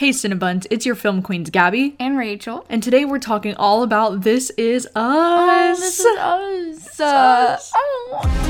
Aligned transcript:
Hey 0.00 0.12
Cinebuns, 0.12 0.66
it's 0.70 0.86
your 0.86 0.94
film 0.94 1.20
queens 1.20 1.50
Gabby. 1.50 1.94
and 2.00 2.16
Rachel. 2.16 2.64
And 2.70 2.82
today 2.82 3.04
we're 3.04 3.18
talking 3.18 3.54
all 3.56 3.82
about 3.82 4.22
This 4.22 4.48
Is 4.56 4.86
Us. 4.86 4.92
Oh, 4.96 5.74
this 5.76 6.00
is 6.00 6.06
us. 6.16 7.00
Uh, 7.00 7.04
us. 7.04 7.72
oh. 7.76 8.40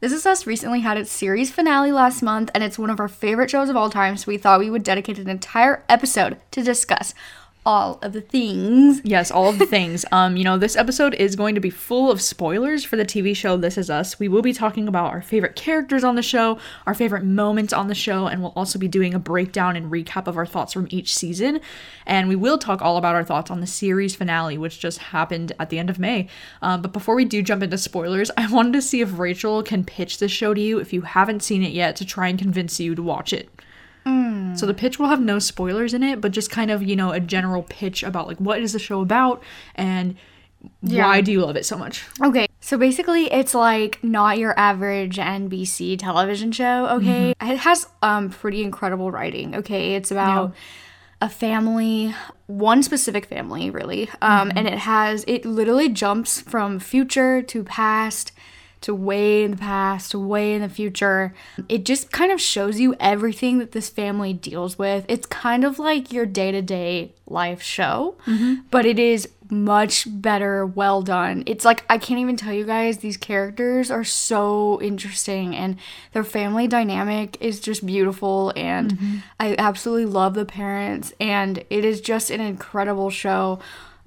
This 0.00 0.12
Is 0.12 0.26
Us 0.26 0.48
recently 0.48 0.80
had 0.80 0.98
its 0.98 1.12
series 1.12 1.52
finale 1.52 1.92
last 1.92 2.22
month, 2.22 2.50
and 2.54 2.64
it's 2.64 2.76
one 2.76 2.90
of 2.90 2.98
our 2.98 3.06
favorite 3.06 3.50
shows 3.50 3.68
of 3.68 3.76
all 3.76 3.88
time, 3.88 4.16
so 4.16 4.24
we 4.26 4.36
thought 4.36 4.58
we 4.58 4.68
would 4.68 4.82
dedicate 4.82 5.20
an 5.20 5.28
entire 5.28 5.84
episode 5.88 6.38
to 6.50 6.64
discuss 6.64 7.14
all 7.68 7.98
of 8.00 8.14
the 8.14 8.22
things. 8.22 9.02
Yes, 9.04 9.30
all 9.30 9.50
of 9.50 9.58
the 9.58 9.66
things. 9.66 10.04
Um, 10.18 10.36
you 10.38 10.44
know, 10.44 10.56
this 10.56 10.74
episode 10.74 11.14
is 11.14 11.36
going 11.36 11.54
to 11.54 11.60
be 11.60 11.70
full 11.70 12.10
of 12.10 12.22
spoilers 12.22 12.82
for 12.82 12.96
the 12.96 13.04
TV 13.04 13.36
show 13.36 13.56
This 13.56 13.76
Is 13.76 13.90
Us. 13.90 14.18
We 14.18 14.26
will 14.26 14.40
be 14.40 14.54
talking 14.54 14.88
about 14.88 15.12
our 15.12 15.20
favorite 15.20 15.54
characters 15.54 16.02
on 16.02 16.14
the 16.14 16.22
show, 16.22 16.58
our 16.86 16.94
favorite 16.94 17.24
moments 17.24 17.72
on 17.74 17.88
the 17.88 17.94
show, 17.94 18.26
and 18.26 18.40
we'll 18.40 18.54
also 18.56 18.78
be 18.78 18.88
doing 18.88 19.12
a 19.12 19.18
breakdown 19.18 19.76
and 19.76 19.92
recap 19.92 20.26
of 20.26 20.38
our 20.38 20.46
thoughts 20.46 20.72
from 20.72 20.88
each 20.90 21.14
season. 21.14 21.60
And 22.06 22.28
we 22.28 22.36
will 22.36 22.56
talk 22.58 22.80
all 22.80 22.96
about 22.96 23.14
our 23.14 23.22
thoughts 23.22 23.50
on 23.50 23.60
the 23.60 23.66
series 23.66 24.16
finale, 24.16 24.56
which 24.56 24.80
just 24.80 24.98
happened 24.98 25.52
at 25.60 25.68
the 25.68 25.78
end 25.78 25.90
of 25.90 25.98
May. 25.98 26.28
Uh, 26.62 26.78
but 26.78 26.92
before 26.94 27.14
we 27.14 27.26
do 27.26 27.42
jump 27.42 27.62
into 27.62 27.78
spoilers, 27.78 28.30
I 28.36 28.50
wanted 28.50 28.72
to 28.72 28.82
see 28.82 29.02
if 29.02 29.18
Rachel 29.18 29.62
can 29.62 29.84
pitch 29.84 30.18
this 30.18 30.32
show 30.32 30.54
to 30.54 30.60
you 30.60 30.78
if 30.78 30.92
you 30.92 31.02
haven't 31.02 31.42
seen 31.42 31.62
it 31.62 31.72
yet 31.72 31.96
to 31.96 32.06
try 32.06 32.28
and 32.28 32.38
convince 32.38 32.80
you 32.80 32.94
to 32.94 33.02
watch 33.02 33.32
it. 33.32 33.50
So 34.56 34.66
the 34.66 34.74
pitch 34.74 34.98
will 34.98 35.08
have 35.08 35.20
no 35.20 35.38
spoilers 35.38 35.94
in 35.94 36.02
it, 36.02 36.20
but 36.20 36.32
just 36.32 36.50
kind 36.50 36.70
of, 36.70 36.82
you 36.82 36.96
know, 36.96 37.12
a 37.12 37.20
general 37.20 37.62
pitch 37.62 38.02
about 38.02 38.26
like 38.26 38.38
what 38.38 38.60
is 38.60 38.72
the 38.72 38.78
show 38.78 39.00
about 39.00 39.42
and 39.74 40.16
why 40.80 41.20
do 41.20 41.30
you 41.30 41.40
love 41.40 41.56
it 41.56 41.64
so 41.64 41.76
much? 41.76 42.04
Okay, 42.22 42.48
so 42.60 42.76
basically, 42.76 43.30
it's 43.32 43.54
like 43.54 44.02
not 44.02 44.38
your 44.38 44.58
average 44.58 45.16
NBC 45.16 45.98
television 45.98 46.50
show. 46.52 46.88
Okay, 46.96 47.34
it 47.40 47.58
has 47.58 47.86
um 48.02 48.30
pretty 48.30 48.62
incredible 48.64 49.10
writing. 49.10 49.54
Okay, 49.54 49.94
it's 49.94 50.10
about 50.10 50.54
a 51.20 51.28
family, 51.28 52.14
one 52.46 52.82
specific 52.82 53.26
family, 53.26 53.70
really, 53.70 54.08
um, 54.22 54.52
and 54.54 54.66
it 54.68 54.78
has 54.78 55.24
it 55.26 55.44
literally 55.44 55.88
jumps 55.88 56.40
from 56.40 56.78
future 56.78 57.42
to 57.42 57.64
past 57.64 58.32
to 58.80 58.94
way 58.94 59.44
in 59.44 59.52
the 59.52 59.56
past 59.56 60.12
to 60.12 60.18
way 60.18 60.54
in 60.54 60.62
the 60.62 60.68
future. 60.68 61.34
It 61.68 61.84
just 61.84 62.12
kind 62.12 62.32
of 62.32 62.40
shows 62.40 62.78
you 62.78 62.94
everything 63.00 63.58
that 63.58 63.72
this 63.72 63.88
family 63.88 64.32
deals 64.32 64.78
with. 64.78 65.04
It's 65.08 65.26
kind 65.26 65.64
of 65.64 65.78
like 65.78 66.12
your 66.12 66.26
day 66.26 66.52
to 66.52 66.62
day 66.62 67.14
life 67.26 67.60
show, 67.60 68.16
mm-hmm. 68.26 68.62
but 68.70 68.86
it 68.86 68.98
is 68.98 69.28
much 69.50 70.06
better, 70.08 70.66
well 70.66 71.02
done. 71.02 71.42
It's 71.46 71.64
like, 71.64 71.84
I 71.88 71.98
can't 71.98 72.20
even 72.20 72.36
tell 72.36 72.52
you 72.52 72.64
guys, 72.64 72.98
these 72.98 73.16
characters 73.16 73.90
are 73.90 74.04
so 74.04 74.80
interesting 74.82 75.56
and 75.56 75.76
their 76.12 76.24
family 76.24 76.66
dynamic 76.66 77.36
is 77.40 77.60
just 77.60 77.84
beautiful. 77.84 78.52
And 78.56 78.92
mm-hmm. 78.92 79.16
I 79.40 79.56
absolutely 79.58 80.06
love 80.06 80.34
the 80.34 80.44
parents, 80.44 81.12
and 81.20 81.64
it 81.70 81.84
is 81.84 82.00
just 82.00 82.30
an 82.30 82.40
incredible 82.40 83.10
show. 83.10 83.58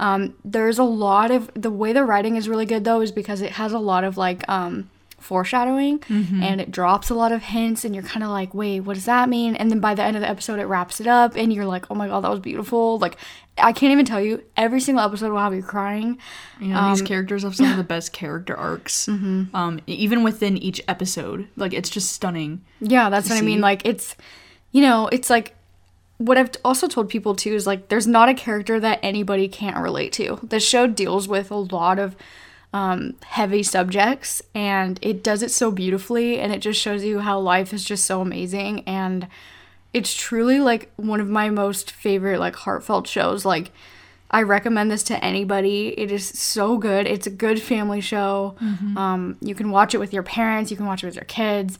Um, 0.02 0.33
there's 0.44 0.80
a 0.80 0.83
lot 0.83 1.30
of 1.31 1.49
the 1.53 1.69
way 1.71 1.94
the 1.94 2.03
writing 2.03 2.35
is 2.35 2.49
really 2.49 2.66
good 2.66 2.83
though 2.83 3.02
is 3.02 3.11
because 3.11 3.39
it 3.41 3.52
has 3.53 3.71
a 3.71 3.80
lot 3.80 4.03
of 4.03 4.17
like 4.17 4.41
um, 4.49 4.89
foreshadowing 5.19 6.03
and 6.09 6.59
it 6.59 6.71
drops 6.71 7.09
a 7.11 7.13
lot 7.13 7.31
of 7.31 7.44
hints 7.44 7.85
and 7.85 7.94
you're 7.94 8.03
kind 8.03 8.23
of 8.23 8.31
like 8.31 8.53
wait 8.55 8.79
what 8.81 8.95
does 8.95 9.05
that 9.05 9.29
mean? 9.29 9.55
And 9.55 9.69
then 9.69 9.79
by 9.79 9.94
the 9.94 10.02
end 10.03 10.17
of 10.17 10.22
the 10.22 10.29
episode 10.29 10.59
it 10.59 10.66
wraps 10.66 10.99
it 10.99 11.05
up 11.07 11.35
and 11.35 11.53
you're 11.53 11.67
like 11.67 11.85
oh 11.91 11.95
my 11.95 12.07
god 12.07 12.22
that 12.23 12.31
was 12.31 12.39
beautiful. 12.39 12.97
Like 12.97 13.17
i 13.57 13.72
can't 13.72 13.91
even 13.91 14.05
tell 14.05 14.19
you 14.19 14.44
every 14.57 14.79
single 14.81 15.03
episode 15.03 15.31
will 15.31 15.38
have 15.39 15.53
you 15.53 15.61
crying. 15.61 16.17
You 16.59 16.69
know, 16.69 16.89
these 16.89 17.02
characters 17.03 17.44
have 17.44 17.55
some 17.55 17.69
of 17.72 17.77
the 17.77 17.83
best 17.95 18.11
character 18.13 18.55
arcs, 18.57 19.07
um, 19.07 19.79
e- 19.88 19.94
even 19.94 20.23
within 20.23 20.57
each 20.57 20.81
episode. 20.88 21.47
Like 21.55 21.73
it's 21.73 21.89
just 21.89 22.11
stunning. 22.11 22.61
yeah 22.79 23.09
that's 23.11 23.29
what 23.29 23.38
i 23.38 23.41
mean. 23.41 23.61
like 23.61 23.81
it's 23.85 24.16
you 24.72 24.81
know 24.81 25.07
it's 25.11 25.29
like 25.29 25.56
what 26.22 26.38
I've 26.38 26.52
also 26.64 26.88
told 26.88 27.09
people 27.09 27.36
too 27.36 27.54
is 27.54 27.66
like 27.66 27.90
there's 27.90 28.08
not 28.08 28.30
a 28.30 28.34
character 28.34 28.80
that 28.80 29.00
anybody 29.02 29.48
can't 29.48 29.78
relate 29.78 30.14
to. 30.14 30.40
The 30.44 30.59
show 30.59 30.86
deals 30.86 31.28
with 31.28 31.50
a 31.50 31.56
lot 31.56 31.98
of 31.98 32.16
um, 32.74 33.16
heavy 33.24 33.64
subjects 33.64 34.42
and 34.54 35.00
it 35.02 35.24
does 35.24 35.42
it 35.42 35.52
so 35.52 35.72
beautifully 35.72 36.40
and 36.40 36.54
it 36.54 36.59
just 36.59 36.80
shows 36.80 37.04
you 37.04 37.20
how 37.20 37.40
life 37.40 37.74
is 37.74 37.84
just 37.84 38.06
so 38.06 38.22
amazing 38.22 38.82
and 38.88 39.28
it's 39.94 40.14
truly 40.14 40.59
like 40.59 40.92
one 40.96 41.20
of 41.20 41.28
my 41.28 41.50
most 41.50 41.92
favorite 41.92 42.40
like 42.40 42.56
heartfelt 42.56 43.08
shows 43.08 43.44
like 43.44 43.72
I 44.30 44.44
recommend 44.44 44.90
this 44.90 45.03
to 45.03 45.22
anybody. 45.22 45.90
It 46.00 46.09
is 46.09 46.26
so 46.26 46.78
good. 46.78 47.06
It's 47.06 47.28
a 47.28 47.32
good 47.32 47.62
family 47.62 48.00
show. 48.00 48.56
Um, 48.98 49.38
you 49.42 49.53
can 49.53 49.72
watch 49.72 49.94
it 49.94 49.98
with 49.98 50.14
your 50.14 50.24
parents. 50.24 50.72
You 50.72 50.78
can 50.78 50.86
watch 50.86 51.03
it 51.03 51.08
with 51.08 51.16
your 51.16 51.26
kids. 51.26 51.80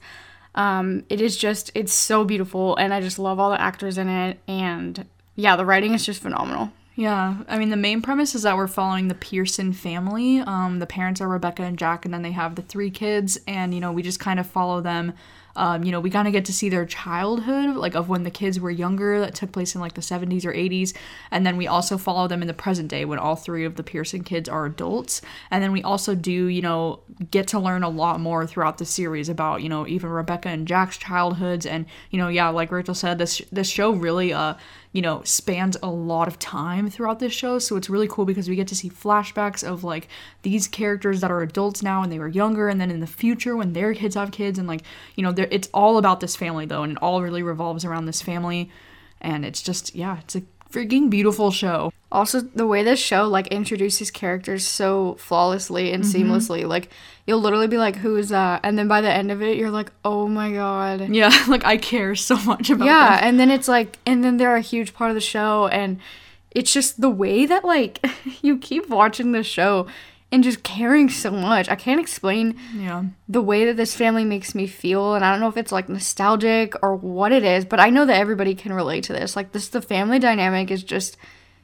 Um, 0.56 1.04
it 1.10 1.22
is 1.22 1.38
just, 1.38 1.72
it's 1.76 1.94
so 1.94 2.26
beautiful, 2.26 2.76
and 2.76 2.94
I 2.94 3.02
just 3.02 3.20
love 3.20 3.40
all 3.40 3.52
the 3.52 3.62
actors 3.62 3.98
in 3.98 4.10
it. 4.10 4.40
And 4.48 5.06
yeah, 5.36 5.56
the 5.56 5.66
writing 5.66 5.94
is 5.94 6.06
just 6.06 6.22
phenomenal. 6.22 6.72
Yeah, 6.96 7.38
I 7.48 7.58
mean 7.58 7.70
the 7.70 7.78
main 7.78 8.02
premise 8.02 8.36
is 8.36 8.44
that 8.44 8.58
we're 8.58 8.68
following 8.68 9.08
the 9.08 9.16
Pearson 9.16 9.72
family. 9.72 10.40
Um, 10.40 10.80
the 10.80 10.86
parents 10.86 11.22
are 11.22 11.28
Rebecca 11.28 11.64
and 11.64 11.78
Jack, 11.78 12.04
and 12.04 12.14
then 12.14 12.22
they 12.22 12.34
have 12.34 12.56
the 12.56 12.62
three 12.62 12.92
kids, 12.92 13.40
and 13.48 13.74
you 13.74 13.80
know 13.80 13.92
we 13.92 14.04
just 14.04 14.20
kind 14.20 14.40
of 14.40 14.46
follow 14.46 14.82
them. 14.82 15.14
Um, 15.56 15.84
you 15.84 15.92
know, 15.92 16.00
we 16.00 16.10
kind 16.10 16.28
of 16.28 16.34
get 16.34 16.46
to 16.46 16.54
see 16.54 16.70
their 16.70 16.86
childhood, 16.86 17.76
like 17.76 17.96
of 17.96 18.10
when 18.10 18.24
the 18.24 18.32
kids 18.32 18.60
were 18.60 18.72
younger, 18.72 19.20
that 19.20 19.36
took 19.36 19.52
place 19.52 19.76
in 19.76 19.82
like 19.82 19.94
the 19.94 20.02
70s 20.02 20.46
or 20.46 20.54
80s. 20.54 20.94
And 21.32 21.46
then 21.46 21.58
we 21.58 21.68
also 21.68 21.98
follow 21.98 22.28
them 22.28 22.42
in 22.42 22.48
the 22.48 22.54
present 22.54 22.88
day 22.90 23.06
when 23.06 23.20
all 23.20 23.36
three 23.36 23.66
of 23.66 23.76
the 23.76 23.84
Pearson 23.84 24.24
kids 24.24 24.48
are 24.50 24.66
adults. 24.66 25.22
And 25.50 25.64
then 25.64 25.72
we 25.72 25.84
also 25.84 26.16
do, 26.16 26.32
you 26.32 26.62
know, 26.62 27.00
get 27.32 27.48
to 27.50 27.60
learn 27.60 27.84
a 27.84 27.90
lot 27.90 28.20
more 28.20 28.46
throughout 28.48 28.78
the 28.78 28.86
series 28.86 29.30
about, 29.30 29.62
you 29.62 29.70
know, 29.70 29.88
even 29.88 30.10
Rebecca 30.10 30.50
and 30.50 30.68
Jack's 30.68 30.98
childhoods. 30.98 31.66
And, 31.66 31.86
you 32.10 32.18
know, 32.18 32.28
yeah, 32.28 32.50
like 32.50 32.72
Rachel 32.72 32.96
said, 32.96 33.18
this, 33.18 33.42
this 33.52 33.70
show 33.70 33.92
really, 33.92 34.34
uh, 34.34 34.56
you 34.94 35.02
know, 35.02 35.22
spans 35.24 35.78
a 35.82 35.90
lot 35.90 36.28
of 36.28 36.38
time 36.38 36.90
throughout 36.90 37.20
this 37.20 37.32
show. 37.32 37.60
So 37.60 37.78
it's 37.78 37.90
really 37.90 38.08
cool 38.10 38.26
because 38.26 38.50
we 38.50 38.56
get 38.58 38.68
to 38.68 38.76
see 38.76 38.90
flashbacks 38.90 39.64
of 39.64 39.84
like 39.84 40.10
these 40.42 40.68
characters 40.68 41.22
that 41.22 41.32
are 41.32 41.42
adults 41.42 41.82
now 41.82 42.04
and 42.04 42.12
they 42.12 42.20
were 42.20 42.28
younger, 42.28 42.68
and 42.68 42.80
then 42.82 42.92
in 42.92 43.00
the 43.00 43.08
future 43.08 43.56
when 43.56 43.74
their 43.74 43.94
kids 43.94 44.16
have 44.16 44.32
kids, 44.32 44.60
and 44.60 44.68
like, 44.68 44.82
you 45.16 45.24
know, 45.24 45.34
it's 45.38 45.70
all 45.74 45.98
about 45.98 46.20
this 46.20 46.36
family 46.36 46.66
though, 46.66 46.84
and 46.84 46.94
it 46.94 46.98
all 47.02 47.22
really 47.22 47.44
revolves 47.44 47.86
around 47.86 48.06
this 48.06 48.22
family. 48.22 48.70
And 49.22 49.46
it's 49.46 49.62
just, 49.62 49.96
yeah, 49.96 50.20
it's 50.20 50.36
a 50.36 50.42
freaking 50.72 51.10
beautiful 51.10 51.52
show. 51.52 51.94
Also, 52.12 52.42
the 52.42 52.68
way 52.68 52.84
this 52.84 53.00
show 53.00 53.28
like 53.28 53.48
introduces 53.48 54.12
characters 54.12 54.66
so 54.66 55.16
flawlessly 55.16 55.92
and 55.92 56.04
mm-hmm. 56.04 56.32
seamlessly, 56.32 56.68
like 56.68 56.90
you'll 57.26 57.40
literally 57.40 57.68
be 57.68 57.78
like, 57.78 57.98
"Who 57.98 58.16
is 58.18 58.30
that?" 58.30 58.62
And 58.64 58.78
then 58.78 58.88
by 58.88 59.02
the 59.02 59.12
end 59.12 59.32
of 59.32 59.42
it, 59.42 59.58
you're 59.58 59.72
like, 59.72 59.92
"Oh 60.04 60.28
my 60.28 60.52
god." 60.52 61.10
Yeah, 61.10 61.32
like 61.48 61.66
I 61.66 61.78
care 61.78 62.16
so 62.16 62.38
much 62.38 62.70
about 62.70 62.86
yeah 62.86 63.18
them. 63.18 63.30
and 63.30 63.40
then 63.40 63.52
it's 63.52 63.68
like 63.68 63.98
and 64.06 64.24
then 64.24 64.38
they're 64.38 64.56
a 64.56 64.62
huge 64.62 64.94
part 64.94 65.12
of 65.12 65.16
the 65.16 65.22
show 65.22 65.68
and 65.68 66.00
it's 66.52 66.74
just 66.74 67.00
the 67.00 67.10
way 67.10 67.46
that 67.46 67.64
like 67.64 68.06
you 68.42 68.58
keep 68.58 68.90
watching 68.90 69.32
the 69.32 69.44
show 69.44 69.88
and 70.32 70.44
just 70.44 70.64
caring 70.64 71.10
so 71.10 71.30
much 71.32 71.68
i 71.70 71.76
can't 71.76 72.00
explain 72.00 72.58
Yeah. 72.76 73.04
the 73.28 73.42
way 73.42 73.66
that 73.66 73.78
this 73.78 73.96
family 73.96 74.24
makes 74.26 74.56
me 74.56 74.66
feel 74.68 75.14
and 75.16 75.26
i 75.26 75.32
don't 75.32 75.40
know 75.42 75.50
if 75.50 75.58
it's 75.58 75.72
like 75.72 75.90
nostalgic 75.90 76.74
or 76.82 76.96
what 76.96 77.32
it 77.32 77.44
is 77.44 77.66
but 77.66 77.80
i 77.80 77.90
know 77.90 78.06
that 78.06 78.18
everybody 78.20 78.56
can 78.56 78.74
relate 78.74 79.04
to 79.06 79.14
this 79.14 79.36
like 79.36 79.52
this 79.52 79.68
the 79.70 79.82
family 79.82 80.20
dynamic 80.20 80.72
is 80.72 80.84
just 80.84 81.18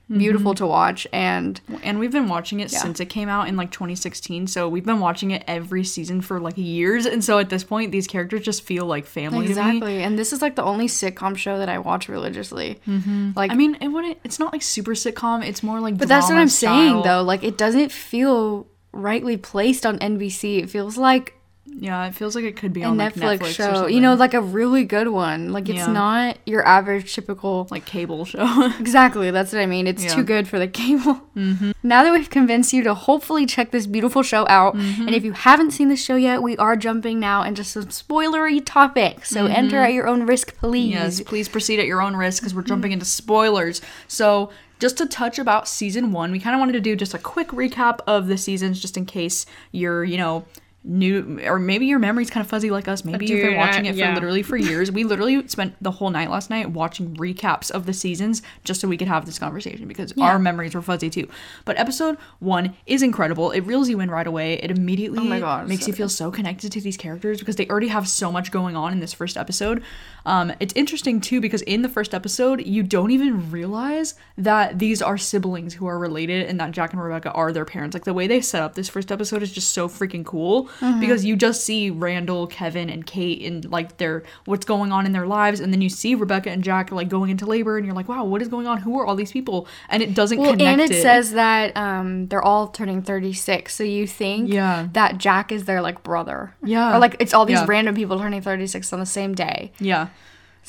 beautiful 0.10 0.54
to 0.56 0.66
watch 0.66 1.06
and 1.12 1.60
And 1.84 2.00
we've 2.00 2.12
been 2.12 2.30
watching 2.30 2.62
it 2.62 2.72
since 2.72 3.00
it 3.00 3.08
came 3.08 3.28
out 3.28 3.48
in 3.48 3.58
like 3.58 3.72
2016. 3.72 4.48
So 4.48 4.70
we've 4.70 4.86
been 4.86 5.00
watching 5.00 5.32
it 5.32 5.44
every 5.48 5.84
season 5.84 6.22
for 6.22 6.40
like 6.40 6.58
years. 6.58 7.06
And 7.06 7.24
so 7.24 7.40
at 7.40 7.50
this 7.50 7.64
point, 7.64 7.92
these 7.92 8.08
characters 8.08 8.44
just 8.44 8.64
feel 8.64 8.86
like 8.86 9.06
family 9.06 9.40
to 9.40 9.44
me. 9.44 9.50
exactly 9.50 10.04
and 10.04 10.18
this 10.18 10.32
is 10.32 10.42
like 10.42 10.56
the 10.56 10.64
only 10.64 10.88
sitcom 10.88 11.36
show 11.36 11.58
that 11.58 11.70
i 11.70 11.78
watch 11.78 12.08
religiously 12.08 12.80
mm-hmm. 12.88 13.32
like 13.36 13.52
I 13.52 13.56
mean, 13.56 13.78
it 13.82 13.88
wouldn't. 13.88 14.20
It's 14.24 14.40
not 14.40 14.54
like 14.54 14.62
super 14.62 14.92
sitcom. 14.92 15.44
It's 15.44 15.64
more 15.64 15.80
like. 15.80 15.98
But 15.98 16.08
that's 16.08 16.30
what 16.30 16.38
I'm 16.38 16.50
saying 16.50 17.02
though. 17.04 17.24
Like 17.24 17.44
it 17.44 17.58
doesn't 17.58 17.92
feel 17.92 18.68
rightly 18.92 19.38
placed 19.38 19.86
on 19.86 20.00
NBC. 20.00 20.64
It 20.64 20.70
feels 20.70 20.98
like 20.98 21.37
Yeah, 21.80 22.08
it 22.08 22.16
feels 22.16 22.36
like 22.36 22.44
it 22.44 22.58
could 22.58 22.74
be 22.74 22.82
a 22.82 22.88
on 22.88 22.98
like 22.98 23.14
Netflix, 23.14 23.38
Netflix 23.38 23.50
or 23.50 23.54
show. 23.54 23.88
You 23.88 24.02
know, 24.02 24.16
like 24.16 24.34
a 24.34 24.42
really 24.42 24.84
good 24.84 25.10
one. 25.10 25.52
Like 25.54 25.70
it's 25.70 25.78
Yeah. 25.78 25.92
not 25.92 26.38
your 26.46 26.66
average 26.66 27.14
typical 27.14 27.68
like 27.70 27.86
cable 27.86 28.26
show. 28.26 28.72
Exactly, 28.80 29.32
that's 29.32 29.54
what 29.54 29.62
I 29.62 29.68
mean. 29.68 29.86
It's 29.86 30.04
Yeah. 30.04 30.16
too 30.16 30.24
good 30.24 30.48
for 30.48 30.58
the 30.58 30.68
cable. 30.68 31.22
Mm-hmm. 31.38 31.72
Now 31.84 32.04
that 32.04 32.12
we've 32.12 32.30
convinced 32.30 32.74
you 32.74 32.84
to 32.84 32.96
hopefully 32.96 33.46
check 33.46 33.70
this 33.72 33.86
beautiful 33.86 34.24
show 34.24 34.48
out, 34.50 34.76
mm-hmm. 34.76 35.04
and 35.04 35.16
if 35.16 35.24
you 35.24 35.34
haven't 35.34 35.72
seen 35.72 35.90
the 35.90 35.96
show 35.96 36.16
yet, 36.16 36.42
we 36.42 36.58
are 36.58 36.76
jumping 36.76 37.20
now 37.20 37.44
into 37.44 37.64
some 37.64 37.86
spoilery 37.86 38.62
topics. 38.66 39.30
So 39.30 39.46
mm-hmm. 39.46 39.54
enter 39.54 39.78
at 39.78 39.94
your 39.94 40.08
own 40.08 40.26
risk, 40.26 40.58
please. 40.58 40.94
yes, 40.94 41.22
please 41.22 41.48
proceed 41.48 41.80
at 41.80 41.86
your 41.86 42.02
own 42.02 42.16
risk 42.16 42.42
because 42.42 42.56
we're 42.56 42.62
mm-hmm. 42.62 42.70
jumping 42.70 42.92
into 42.94 43.06
spoilers. 43.06 43.82
So. 44.08 44.50
Just 44.80 45.00
to 45.00 45.08
touch 45.08 45.40
about 45.40 45.68
season 45.68 46.12
one, 46.12 46.32
we 46.32 46.40
kind 46.40 46.54
of 46.54 46.60
wanted 46.60 46.74
to 46.74 46.80
do 46.80 46.96
just 46.96 47.16
a 47.16 47.18
quick 47.18 47.48
recap 47.48 47.98
of 48.06 48.28
the 48.28 48.38
seasons, 48.38 48.80
just 48.80 48.96
in 48.96 49.08
case 49.08 49.48
you're, 49.72 50.04
you 50.04 50.18
know, 50.18 50.46
new 50.88 51.42
or 51.46 51.60
maybe 51.60 51.86
your 51.86 52.00
memory's 52.00 52.30
kind 52.30 52.44
of 52.44 52.50
fuzzy 52.50 52.72
like 52.72 52.88
us. 52.88 53.04
Maybe 53.04 53.26
you've 53.26 53.42
been 53.42 53.58
watching 53.58 53.86
it 53.86 53.94
for 53.94 54.00
yeah. 54.00 54.14
literally 54.14 54.42
for 54.42 54.56
years. 54.56 54.92
We 54.92 55.04
literally 55.04 55.48
spent 55.48 55.76
the 55.82 55.92
whole 55.92 56.10
night 56.10 56.32
last 56.32 56.50
night 56.50 56.72
watching 56.72 57.16
recaps 57.16 57.70
of 57.70 57.86
the 57.86 57.94
seasons 57.94 58.42
just 58.64 58.80
so 58.80 58.88
we 58.88 58.98
could 58.98 59.10
have 59.10 59.26
this 59.26 59.38
conversation 59.38 59.88
because 59.88 60.14
our 60.20 60.40
memories 60.40 60.74
were 60.74 60.82
fuzzy 60.82 61.10
too. 61.10 61.28
But 61.66 61.78
episode 61.78 62.18
one 62.40 62.76
is 62.86 63.04
incredible. 63.04 63.52
It 63.52 63.62
reels 63.62 63.90
you 63.90 64.00
in 64.00 64.10
right 64.10 64.26
away. 64.26 64.54
It 64.54 64.72
immediately 64.72 65.20
Oh 65.20 65.24
my 65.24 65.40
God, 65.40 65.68
makes 65.68 65.84
so 65.84 65.88
you 65.88 65.94
feel 65.94 66.10
so 66.10 66.32
connected 66.32 66.72
to 66.72 66.82
these 66.82 66.98
characters 66.98 67.40
because 67.40 67.58
they 67.58 67.68
already 67.68 67.90
have 67.90 68.08
so 68.08 68.32
much 68.32 68.52
going 68.52 68.76
on 68.76 68.94
in 68.94 69.00
this 69.00 69.14
first 69.14 69.36
episode. 69.36 69.84
Um, 70.26 70.54
it's 70.60 70.74
interesting 70.76 71.20
too 71.20 71.42
because 71.42 71.62
in 71.64 71.82
the 71.82 71.90
first 71.90 72.14
episode 72.14 72.66
you 72.66 72.84
don't 72.84 73.12
even 73.12 73.52
realize 73.52 74.16
that 74.38 74.80
these 74.80 75.02
are 75.02 75.18
siblings 75.18 75.74
who 75.74 75.86
are 75.88 76.00
related 76.00 76.48
and 76.48 76.60
that 76.60 76.72
jack 76.72 76.94
and 76.94 77.02
rebecca 77.02 77.32
are 77.32 77.52
their 77.52 77.66
parents. 77.66 77.94
Like 77.94 78.06
the 78.06 78.14
way 78.14 78.28
they 78.28 78.40
set 78.40 78.62
up 78.62 78.76
this 78.76 78.88
first 78.88 79.12
episode 79.12 79.44
is 79.44 79.52
just 79.52 79.74
so 79.74 79.90
freaking 79.90 80.26
cool 80.26 80.70
because 81.00 81.26
you 81.26 81.36
just 81.36 81.64
see 81.64 81.90
Randall, 81.90 82.48
Kevin, 82.48 82.90
and 82.90 83.06
Kate 83.06 83.42
and 83.44 83.70
like 83.72 83.98
their 83.98 84.24
what's 84.46 84.66
going 84.66 84.92
on 84.92 85.06
in 85.06 85.12
their 85.12 85.28
lives, 85.28 85.60
and 85.60 85.72
then 85.74 85.82
you 85.82 85.90
see 85.90 86.16
Rebecca 86.16 86.50
and 86.52 86.64
Jack 86.64 86.92
like 86.92 87.10
going 87.10 87.30
into 87.32 87.46
labor, 87.46 87.78
and 87.78 87.86
you're 87.86 87.96
like, 87.96 88.08
wow, 88.08 88.24
what 88.26 88.42
is 88.42 88.48
going 88.48 88.68
on? 88.68 88.80
Who 88.82 89.00
are 89.00 89.06
all 89.06 89.16
these 89.16 89.32
people? 89.32 89.68
And 89.90 90.04
it 90.04 90.14
doesn't 90.14 90.38
Well, 90.40 90.52
connect. 90.52 90.82
and 90.82 90.92
it 90.92 91.02
says 91.02 91.32
that 91.34 91.76
um, 91.78 92.28
they're 92.28 92.42
all 92.44 92.68
turning 92.68 93.02
36, 93.02 93.74
so 93.76 93.84
you 93.84 94.08
think 94.08 94.52
Yeah. 94.52 94.88
that 94.94 95.18
Jack 95.18 95.52
is 95.52 95.66
their 95.66 95.82
like 95.82 96.04
brother. 96.04 96.54
Yeah. 96.64 96.96
Or 96.96 97.00
like 97.00 97.16
it's 97.20 97.34
all 97.34 97.46
these 97.46 97.60
Yeah. 97.60 97.66
random 97.68 97.96
people 97.96 98.20
turning 98.20 98.42
36 98.42 98.92
on 98.94 99.00
the 99.00 99.06
same 99.06 99.34
day. 99.34 99.72
yeah. 99.80 100.08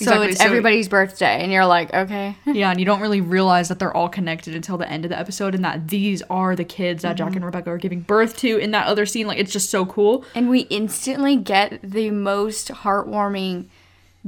So 0.00 0.04
Exactly. 0.04 0.28
it's 0.28 0.40
everybody's 0.40 0.88
birthday, 0.88 1.42
and 1.42 1.50
you're 1.50 1.66
like, 1.66 1.92
okay. 1.92 2.36
yeah, 2.46 2.70
and 2.70 2.78
you 2.78 2.86
don't 2.86 3.00
really 3.00 3.20
realize 3.20 3.68
that 3.68 3.80
they're 3.80 3.92
all 3.96 4.08
connected 4.08 4.54
until 4.54 4.78
the 4.78 4.88
end 4.88 5.04
of 5.04 5.08
the 5.08 5.18
episode, 5.18 5.56
and 5.56 5.64
that 5.64 5.88
these 5.88 6.22
are 6.30 6.54
the 6.54 6.62
kids 6.64 7.02
that 7.02 7.16
Mm-hmm. 7.16 7.26
Jack 7.26 7.34
and 7.36 7.44
Rebecca 7.44 7.70
are 7.70 7.78
giving 7.78 8.02
birth 8.02 8.36
to 8.38 8.58
in 8.58 8.70
that 8.70 8.86
other 8.86 9.06
scene. 9.06 9.26
Like, 9.26 9.38
it's 9.38 9.52
just 9.52 9.70
so 9.70 9.84
cool. 9.84 10.24
And 10.36 10.48
we 10.48 10.60
instantly 10.70 11.34
get 11.34 11.80
the 11.82 12.10
most 12.12 12.68
heartwarming, 12.68 13.66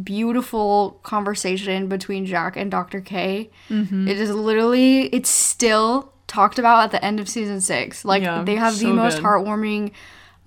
beautiful 0.02 0.98
conversation 1.02 1.86
between 1.88 2.26
Jack 2.26 2.56
and 2.56 2.70
Dr. 2.70 3.00
K. 3.00 3.50
Mm-hmm. 3.68 4.08
It 4.08 4.18
is 4.18 4.30
literally, 4.30 5.02
it's 5.06 5.30
still 5.30 6.12
talked 6.26 6.58
about 6.58 6.84
at 6.84 6.90
the 6.90 7.04
end 7.04 7.20
of 7.20 7.28
season 7.28 7.60
six. 7.60 8.04
Like, 8.04 8.22
Yeah, 8.22 8.42
they 8.42 8.56
have 8.56 8.78
the 8.78 8.92
most 8.92 9.16
good. 9.16 9.24
heartwarming 9.24 9.92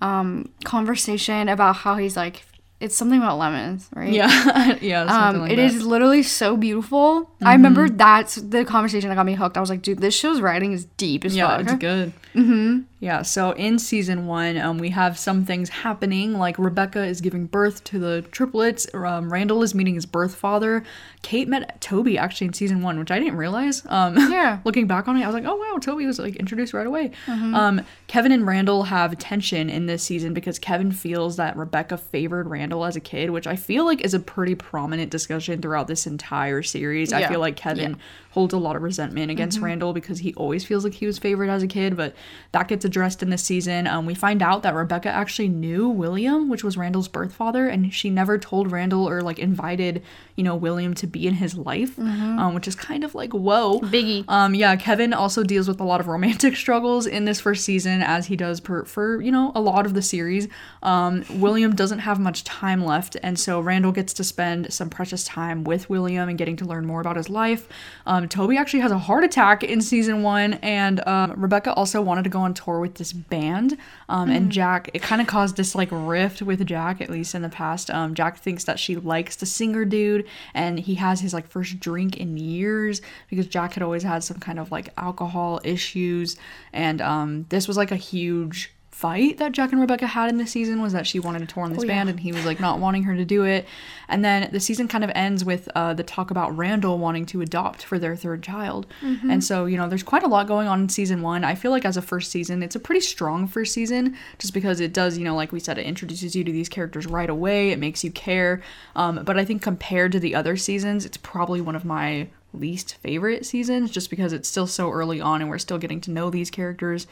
um, 0.00 0.50
conversation 0.64 1.48
about 1.48 1.76
how 1.76 1.96
he's 1.96 2.16
like, 2.16 2.42
it's 2.84 2.94
something 2.94 3.18
about 3.18 3.38
lemons, 3.38 3.88
right? 3.94 4.12
Yeah, 4.12 4.76
yeah. 4.80 5.02
Um, 5.02 5.40
like 5.40 5.52
it 5.52 5.56
that. 5.56 5.62
Mm-hmm. 5.80 5.88
literally 5.88 6.22
so 6.22 6.56
beautiful. 6.56 7.30
I 7.42 7.52
remember 7.54 7.88
that's 7.88 8.36
the 8.36 8.64
conversation 8.64 9.08
that 9.08 9.14
got 9.16 9.26
me 9.26 9.34
hooked. 9.34 9.56
I 9.56 9.60
was 9.60 9.70
like, 9.70 9.82
dude, 9.82 9.98
this 9.98 10.14
show's 10.14 10.40
writing 10.40 10.72
is 10.72 10.84
deep 10.84 11.24
as 11.24 11.34
Yeah, 11.34 11.48
fuck. 11.56 11.66
it's 11.66 11.74
good. 11.74 12.12
Mm-hmm. 12.34 12.80
Yeah, 13.00 13.22
so 13.22 13.50
in 13.52 13.78
season 13.78 14.26
one, 14.26 14.56
um, 14.56 14.78
we 14.78 14.90
have 14.90 15.18
some 15.18 15.44
things 15.44 15.68
happening. 15.68 16.32
Like 16.38 16.58
Rebecca 16.58 17.04
is 17.04 17.20
giving 17.20 17.46
birth 17.46 17.84
to 17.84 17.98
the 17.98 18.22
triplets. 18.30 18.86
Um, 18.94 19.32
Randall 19.32 19.62
is 19.62 19.74
meeting 19.74 19.94
his 19.94 20.06
birth 20.06 20.34
father. 20.34 20.82
Kate 21.22 21.48
met 21.48 21.80
Toby 21.82 22.16
actually 22.18 22.46
in 22.48 22.52
season 22.54 22.80
one, 22.82 22.98
which 22.98 23.10
I 23.10 23.18
didn't 23.18 23.36
realize. 23.36 23.84
Um, 23.88 24.16
Yeah. 24.34 24.58
looking 24.64 24.86
back 24.86 25.06
on 25.06 25.16
it, 25.16 25.22
I 25.22 25.26
was 25.26 25.34
like, 25.34 25.44
oh 25.44 25.54
wow, 25.54 25.78
Toby 25.78 26.06
was 26.06 26.18
like 26.18 26.36
introduced 26.36 26.72
right 26.74 26.86
away. 26.86 27.12
Um, 27.28 27.82
Kevin 28.08 28.32
and 28.32 28.46
Randall 28.46 28.84
have 28.84 29.16
tension 29.18 29.68
in 29.70 29.86
this 29.86 30.02
season 30.02 30.32
because 30.34 30.58
Kevin 30.58 30.90
feels 30.92 31.36
that 31.36 31.56
Rebecca 31.56 31.96
favored 31.98 32.48
Randall 32.48 32.84
as 32.84 32.96
a 32.96 33.00
kid, 33.00 33.30
which 33.30 33.46
I 33.46 33.56
feel 33.56 33.84
like 33.84 34.00
is 34.00 34.14
a 34.14 34.20
pretty 34.20 34.54
prominent 34.54 35.10
discussion 35.10 35.60
throughout 35.62 35.88
this 35.88 36.06
entire 36.06 36.62
series. 36.62 37.12
I 37.12 37.26
feel 37.28 37.40
like 37.40 37.56
Kevin 37.56 37.98
holds 38.30 38.52
a 38.54 38.58
lot 38.58 38.74
of 38.76 38.82
resentment 38.82 39.30
against 39.30 39.58
Mm-hmm. 39.58 39.64
Randall 39.66 39.92
because 39.92 40.18
he 40.18 40.34
always 40.34 40.64
feels 40.64 40.82
like 40.84 40.94
he 40.94 41.06
was 41.06 41.18
favored 41.18 41.48
as 41.50 41.62
a 41.62 41.68
kid, 41.68 41.96
but 41.96 42.14
that 42.52 42.68
gets 42.68 42.84
addressed 42.84 43.22
in 43.22 43.30
this 43.30 43.42
season. 43.42 43.86
Um, 43.86 44.06
we 44.06 44.14
find 44.14 44.42
out 44.42 44.62
that 44.62 44.74
Rebecca 44.74 45.08
actually 45.08 45.48
knew 45.48 45.88
William, 45.88 46.48
which 46.48 46.62
was 46.62 46.76
Randall's 46.76 47.08
birth 47.08 47.32
father, 47.32 47.66
and 47.66 47.92
she 47.92 48.10
never 48.10 48.38
told 48.38 48.70
Randall 48.70 49.08
or 49.08 49.22
like 49.22 49.38
invited, 49.40 50.02
you 50.36 50.44
know, 50.44 50.54
William 50.54 50.94
to 50.94 51.06
be 51.06 51.26
in 51.26 51.34
his 51.34 51.56
life, 51.56 51.98
um, 51.98 52.54
which 52.54 52.68
is 52.68 52.74
kind 52.76 53.02
of 53.02 53.14
like 53.14 53.32
whoa. 53.32 53.80
Biggie. 53.80 54.24
Um, 54.28 54.54
yeah, 54.54 54.76
Kevin 54.76 55.12
also 55.12 55.42
deals 55.42 55.66
with 55.66 55.80
a 55.80 55.84
lot 55.84 56.00
of 56.00 56.06
romantic 56.06 56.56
struggles 56.64 57.06
in 57.06 57.24
this 57.24 57.40
first 57.40 57.64
season, 57.64 58.02
as 58.02 58.26
he 58.26 58.36
does 58.36 58.60
per, 58.60 58.84
for 58.84 59.20
you 59.20 59.32
know 59.32 59.50
a 59.54 59.60
lot 59.60 59.84
of 59.84 59.94
the 59.94 60.02
series. 60.02 60.48
Um, 60.82 61.24
William 61.30 61.74
doesn't 61.74 62.00
have 62.00 62.20
much 62.20 62.44
time 62.44 62.84
left, 62.84 63.16
and 63.22 63.38
so 63.38 63.60
Randall 63.60 63.92
gets 63.92 64.12
to 64.14 64.24
spend 64.24 64.72
some 64.72 64.90
precious 64.90 65.24
time 65.24 65.64
with 65.64 65.90
William 65.90 66.28
and 66.28 66.38
getting 66.38 66.56
to 66.56 66.64
learn 66.64 66.86
more 66.86 67.00
about 67.00 67.16
his 67.16 67.28
life. 67.28 67.68
Um, 68.06 68.28
Toby 68.28 68.56
actually 68.56 68.80
has 68.80 68.92
a 68.92 68.98
heart 68.98 69.24
attack 69.24 69.64
in 69.64 69.80
season 69.80 70.22
one, 70.22 70.54
and 70.54 71.06
um, 71.06 71.32
Rebecca 71.36 71.72
also 71.74 72.00
wanted 72.14 72.24
to 72.24 72.30
go 72.30 72.40
on 72.40 72.54
tour 72.54 72.78
with 72.78 72.94
this 72.94 73.12
band. 73.12 73.76
Um, 74.08 74.30
And 74.30 74.52
Jack, 74.52 74.90
it 74.94 75.02
kind 75.02 75.20
of 75.20 75.26
caused 75.26 75.56
this 75.56 75.74
like 75.74 75.88
rift 75.90 76.42
with 76.42 76.64
Jack, 76.64 77.00
at 77.00 77.10
least 77.10 77.34
in 77.34 77.42
the 77.42 77.48
past. 77.48 77.90
Um, 77.90 78.14
Jack 78.14 78.38
thinks 78.38 78.64
that 78.64 78.78
she 78.78 78.94
likes 78.96 79.36
the 79.36 79.46
singer 79.46 79.84
dude, 79.84 80.26
and 80.54 80.78
he 80.78 80.94
has 80.96 81.20
his 81.20 81.34
like 81.34 81.48
first 81.48 81.80
drink 81.80 82.16
in 82.16 82.36
years 82.36 83.02
because 83.28 83.46
Jack 83.48 83.74
had 83.74 83.82
always 83.82 84.04
had 84.04 84.22
some 84.22 84.38
kind 84.38 84.58
of 84.60 84.70
like 84.70 84.90
alcohol 84.96 85.60
issues, 85.64 86.36
and 86.72 87.00
um, 87.00 87.46
this 87.48 87.66
was 87.66 87.76
like 87.76 87.90
a 87.90 87.96
huge 87.96 88.73
fight 88.94 89.38
that 89.38 89.50
Jack 89.50 89.72
and 89.72 89.80
Rebecca 89.80 90.06
had 90.06 90.28
in 90.30 90.36
this 90.38 90.52
season 90.52 90.80
was 90.80 90.92
that 90.92 91.04
she 91.04 91.18
wanted 91.18 91.40
to 91.40 91.46
tour 91.46 91.64
on 91.64 91.72
this 91.72 91.80
Oh, 91.82 91.86
yeah. 91.86 91.94
band 91.94 92.10
and 92.10 92.20
he 92.20 92.30
was 92.30 92.44
like 92.46 92.60
not 92.60 92.78
wanting 92.78 93.02
her 93.02 93.16
to 93.16 93.24
do 93.24 93.42
it. 93.42 93.66
And 94.08 94.24
then 94.24 94.48
the 94.52 94.60
season 94.60 94.86
kind 94.86 95.02
of 95.02 95.10
ends 95.16 95.44
with 95.44 95.68
uh, 95.74 95.94
the 95.94 96.04
talk 96.04 96.30
about 96.30 96.56
Randall 96.56 96.98
wanting 96.98 97.26
to 97.26 97.40
adopt 97.40 97.82
for 97.82 97.98
their 97.98 98.14
third 98.14 98.42
child. 98.44 98.86
Mm-hmm. 99.02 99.30
And 99.30 99.42
so, 99.42 99.66
you 99.66 99.76
know, 99.76 99.88
there's 99.88 100.04
quite 100.04 100.22
a 100.22 100.28
lot 100.28 100.46
going 100.46 100.68
on 100.68 100.82
in 100.82 100.88
season 100.88 101.22
one. 101.22 101.42
I 101.42 101.56
feel 101.56 101.72
like 101.72 101.84
as 101.84 101.96
a 101.96 102.02
first 102.02 102.30
season, 102.30 102.62
it's 102.62 102.76
a 102.76 102.80
pretty 102.80 103.00
strong 103.00 103.48
first 103.48 103.72
season 103.72 104.16
just 104.38 104.54
because 104.54 104.78
it 104.78 104.92
does, 104.92 105.18
you 105.18 105.24
know, 105.24 105.34
like 105.34 105.50
we 105.50 105.58
said, 105.58 105.76
it 105.76 105.86
introduces 105.86 106.36
you 106.36 106.44
to 106.44 106.52
these 106.52 106.68
characters 106.68 107.04
right 107.06 107.28
away. 107.28 107.70
It 107.70 107.80
makes 107.80 108.04
you 108.04 108.12
care. 108.12 108.62
Um, 108.94 109.22
but 109.24 109.36
I 109.36 109.44
think 109.44 109.60
compared 109.60 110.12
to 110.12 110.20
the 110.20 110.36
other 110.36 110.56
seasons, 110.56 111.04
it's 111.04 111.16
probably 111.16 111.60
one 111.60 111.74
of 111.74 111.84
my 111.84 112.28
least 112.52 112.94
favorite 112.98 113.44
seasons 113.44 113.90
just 113.90 114.08
because 114.08 114.32
it's 114.32 114.48
still 114.48 114.68
so 114.68 114.92
early 114.92 115.20
on 115.20 115.40
and 115.40 115.50
we're 115.50 115.58
still 115.58 115.78
getting 115.78 116.00
to 116.02 116.12
know 116.12 116.30
these 116.30 116.48
characters. 116.50 117.08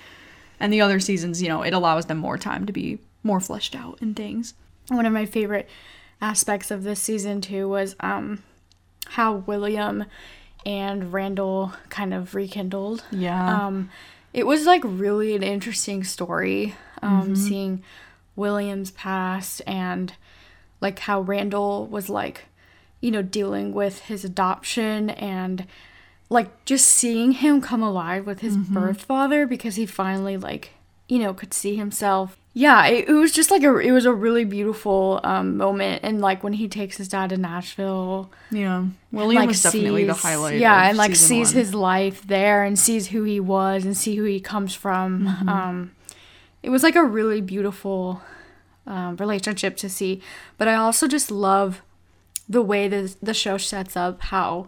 And 0.61 0.73
the 0.73 0.81
other 0.81 1.01
seasons, 1.01 1.43
you 1.43 1.49
know, 1.49 1.63
it 1.63 1.73
allows 1.75 2.07
them 2.07 2.19
more 2.19 2.39
time 2.39 2.67
to 2.67 2.73
be 2.73 2.99
more 3.23 3.41
fleshed 3.41 3.75
out 3.75 3.99
and 4.01 4.15
things. 4.17 4.55
one 4.89 5.07
of 5.07 5.13
my 5.13 5.27
favorite 5.27 5.69
aspects 6.21 6.71
of 6.71 6.83
this 6.85 7.01
season 7.01 7.41
too 7.41 7.69
was 7.69 7.97
um 8.01 8.43
how 9.09 9.35
William 9.35 10.05
and 10.65 11.13
Randall 11.13 11.73
kind 11.89 12.15
of 12.15 12.35
rekindled. 12.35 13.05
Yeah. 13.11 13.67
Um 13.67 13.91
it 14.33 14.47
was 14.47 14.65
like 14.67 14.83
really 14.85 15.35
an 15.35 15.43
interesting 15.43 16.05
story 16.05 16.75
um 17.03 17.35
seeing 17.37 17.83
William's 18.37 18.91
past 18.93 19.63
and 19.67 20.15
like 20.81 21.01
how 21.01 21.21
Randall 21.21 21.87
was 21.87 22.09
like 22.09 22.47
you 23.01 23.11
know 23.11 23.23
dealing 23.23 23.73
with 23.73 24.01
his 24.03 24.25
adoption 24.25 25.11
and 25.11 25.67
like 26.33 26.65
just 26.65 26.87
seeing 26.87 27.33
him 27.33 27.61
come 27.61 27.83
alive 27.83 28.27
with 28.27 28.41
his 28.41 28.57
birth 28.57 29.03
father 29.03 29.47
because 29.47 29.77
he 29.77 29.85
finally 29.87 30.37
like 30.37 30.71
you 31.09 31.19
know 31.19 31.35
could 31.35 31.53
see 31.53 31.77
himself 31.77 32.37
yeah 32.55 32.87
it, 32.87 33.09
it 33.09 33.13
was 33.13 33.33
just 33.33 33.51
like 33.51 33.63
a 33.63 33.77
it 33.79 33.93
was 33.93 34.05
a 34.07 34.13
really 34.13 34.45
beautiful 34.45 35.21
um 35.25 35.57
moment 35.57 36.01
and 36.03 36.21
like 36.21 36.43
when 36.43 36.53
he 36.55 36.69
takes 36.69 36.97
his 36.97 37.09
dad 37.09 37.31
to 37.31 37.37
nashville 37.37 38.31
yeah. 38.51 38.85
William 39.11 39.41
like 39.43 39.49
was 39.49 39.63
definitely 39.63 40.05
the 40.05 40.15
sees- 40.15 40.23
highlight. 40.23 40.59
yeah 40.59 40.89
and 40.89 40.97
like 40.97 41.15
sees 41.17 41.49
one. 41.55 41.57
his 41.63 41.75
life 41.75 42.27
there 42.27 42.63
and 42.65 42.79
sees 42.79 43.09
who 43.09 43.25
he 43.25 43.41
was 43.41 43.85
and 43.85 43.97
see 43.97 44.17
who 44.17 44.25
he 44.25 44.41
comes 44.41 44.75
from 44.75 45.25
Mm-hmm. 45.27 45.49
um 45.49 45.93
it 46.63 46.71
was 46.71 46.83
like 46.83 46.95
a 46.97 47.05
really 47.05 47.41
beautiful 47.41 48.23
um, 48.87 49.17
relationship 49.17 49.77
to 49.77 49.89
see 49.89 50.21
but 50.59 50.67
i 50.69 50.75
also 50.75 51.07
just 51.09 51.31
love 51.31 51.83
the 52.49 52.63
way 52.63 52.89
that 52.89 53.17
the 53.23 53.35
show 53.35 53.57
sets 53.59 53.97
up 53.97 54.21
how 54.23 54.67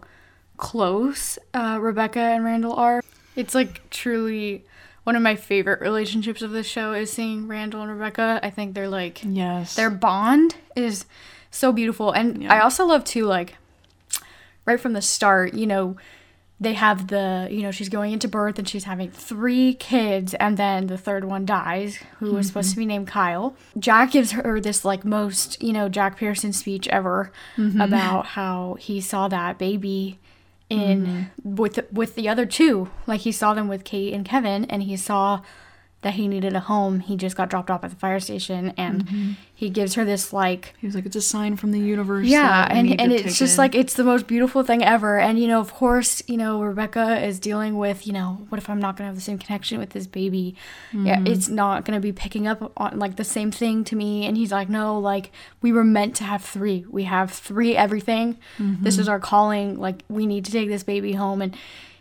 close 0.57 1.37
uh, 1.53 1.77
rebecca 1.81 2.19
and 2.19 2.43
randall 2.43 2.73
are. 2.73 3.01
It's 3.35 3.53
like 3.55 3.89
truly 3.89 4.63
one 5.03 5.15
of 5.15 5.21
my 5.21 5.35
favorite 5.35 5.81
relationships 5.81 6.41
of 6.41 6.51
this 6.51 6.65
show 6.67 6.93
is 6.93 7.11
seeing 7.11 7.47
randall 7.47 7.81
and 7.81 7.91
rebecca. 7.91 8.39
I 8.41 8.49
think 8.49 8.73
they're 8.73 8.89
like 8.89 9.21
Yes. 9.23 9.75
their 9.75 9.89
bond 9.89 10.55
is 10.75 11.05
so 11.51 11.71
beautiful. 11.71 12.11
And 12.11 12.43
Yeah. 12.43 12.53
i 12.53 12.59
also 12.59 12.85
love 12.85 13.03
too 13.03 13.25
like 13.25 13.55
right 14.65 14.79
from 14.79 14.93
the 14.93 15.01
start 15.01 15.53
you 15.53 15.67
know 15.67 15.95
they 16.59 16.73
have 16.73 17.07
the 17.07 17.47
you 17.51 17.61
know 17.61 17.69
she's 17.71 17.89
going 17.89 18.13
into 18.13 18.27
birth 18.27 18.57
and 18.57 18.67
she's 18.67 18.85
having 18.85 19.11
three 19.11 19.73
kids 19.73 20.33
and 20.35 20.55
then 20.57 20.87
the 20.87 20.97
third 20.97 21.25
one 21.25 21.45
dies 21.45 21.97
who 22.19 22.33
was 22.33 22.47
supposed 22.47 22.71
to 22.71 22.77
be 22.77 22.85
named 22.85 23.07
kyle. 23.07 23.55
Jack 23.77 24.11
gives 24.11 24.31
her 24.31 24.59
this 24.61 24.83
like 24.85 25.03
most 25.05 25.61
you 25.61 25.73
know 25.73 25.89
jack 25.89 26.17
pearson 26.17 26.53
speech 26.53 26.87
ever 26.87 27.31
about 27.79 28.25
how 28.27 28.77
he 28.79 29.01
saw 29.01 29.27
that 29.27 29.57
baby 29.57 30.17
in 30.69 31.05
mm. 31.05 31.27
with 31.43 31.75
the, 31.75 31.85
with 31.91 32.15
the 32.15 32.27
other 32.29 32.45
two. 32.45 32.89
Like 33.07 33.21
he 33.21 33.31
saw 33.31 33.53
them 33.53 33.67
with 33.67 33.83
kate 33.83 34.13
and 34.13 34.25
kevin 34.25 34.65
and 34.65 34.83
he 34.83 34.97
saw 34.97 35.41
that 36.05 36.13
he 36.13 36.27
needed 36.27 36.53
a 36.55 36.59
home. 36.61 36.99
He 36.99 37.15
just 37.17 37.35
got 37.35 37.49
dropped 37.49 37.71
off 37.71 37.83
at 37.83 37.89
the 37.89 37.95
fire 37.95 38.19
station, 38.19 38.73
and 38.77 39.05
Mm-hmm. 39.05 39.31
he 39.55 39.69
gives 39.71 39.95
her 39.95 40.05
this 40.05 40.31
like 40.31 40.73
He 40.79 40.85
was 40.85 40.93
like, 40.95 41.05
it's 41.07 41.15
a 41.15 41.21
sign 41.21 41.55
from 41.57 41.71
the 41.71 41.79
universe. 41.79 42.27
yeah, 42.27 42.67
and 42.69 42.99
and 43.01 43.11
it's 43.11 43.39
just 43.39 43.55
in." 43.55 43.57
like 43.57 43.73
it's 43.75 43.95
the 43.95 44.03
most 44.03 44.27
beautiful 44.27 44.61
thing 44.63 44.83
ever. 44.83 45.19
And 45.19 45.39
you 45.39 45.47
know, 45.47 45.59
of 45.59 45.73
course, 45.73 46.21
you 46.27 46.37
know 46.37 46.61
Rebecca 46.61 47.25
is 47.25 47.39
dealing 47.39 47.77
with 47.77 48.05
you 48.05 48.13
know 48.13 48.45
what 48.49 48.59
if 48.59 48.69
I'm 48.69 48.79
not 48.79 48.95
gonna 48.95 49.07
have 49.07 49.15
the 49.15 49.21
same 49.29 49.39
connection 49.39 49.79
with 49.79 49.89
this 49.89 50.05
baby? 50.07 50.55
Yeah, 50.93 51.17
Mm-hmm. 51.17 51.27
it's 51.27 51.49
not 51.49 51.85
gonna 51.85 51.99
be 51.99 52.11
picking 52.13 52.45
up 52.47 52.71
on 52.77 52.99
like 52.99 53.15
the 53.15 53.23
same 53.23 53.49
thing 53.51 53.83
to 53.85 53.95
me. 53.95 54.25
And 54.27 54.37
he's 54.37 54.51
like, 54.51 54.69
no, 54.69 54.99
like 54.99 55.31
we 55.63 55.71
were 55.71 55.83
meant 55.83 56.15
to 56.17 56.23
have 56.23 56.43
three. 56.43 56.85
We 56.87 57.05
have 57.05 57.31
three 57.31 57.75
everything. 57.75 58.37
This 58.59 58.93
Mm-hmm. 58.95 59.01
is 59.01 59.09
our 59.09 59.19
calling. 59.19 59.79
Like 59.79 60.03
we 60.07 60.27
need 60.27 60.45
to 60.45 60.51
take 60.51 60.69
this 60.69 60.83
baby 60.83 61.13
home 61.13 61.41
and. 61.41 61.57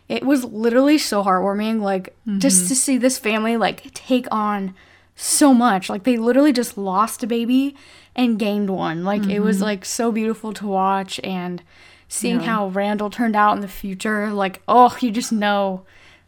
It 0.09 0.25
was 0.25 0.45
literally 0.45 0.99
so 0.99 1.25
heartwarming, 1.25 1.81
like 1.81 2.15
Mm-hmm. 2.27 2.39
just 2.41 2.69
to 2.69 2.75
see 2.75 2.99
this 2.99 3.19
family 3.19 3.57
like 3.57 3.93
take 3.95 4.27
on 4.31 4.75
so 5.17 5.55
much. 5.55 5.89
Like 5.89 6.05
they 6.05 6.17
literally 6.17 6.53
just 6.53 6.77
lost 6.77 7.23
a 7.23 7.27
baby 7.27 7.75
and 8.17 8.39
gained 8.39 8.71
one. 8.71 9.05
Like 9.05 9.25
it 9.27 9.41
was 9.41 9.61
like 9.61 9.85
so 9.85 10.13
beautiful 10.13 10.53
to 10.55 10.67
watch 10.67 11.21
and 11.25 11.63
seeing 12.09 12.37
Mm-hmm. 12.39 12.45
Yeah. 12.45 12.51
how 12.55 12.69
Randall 12.69 13.11
turned 13.11 13.35
out 13.37 13.55
in 13.55 13.61
the 13.61 13.69
future. 13.69 14.31
Like 14.33 14.61
oh, 14.69 14.97
you 15.01 15.11
just 15.11 15.33
know 15.33 15.85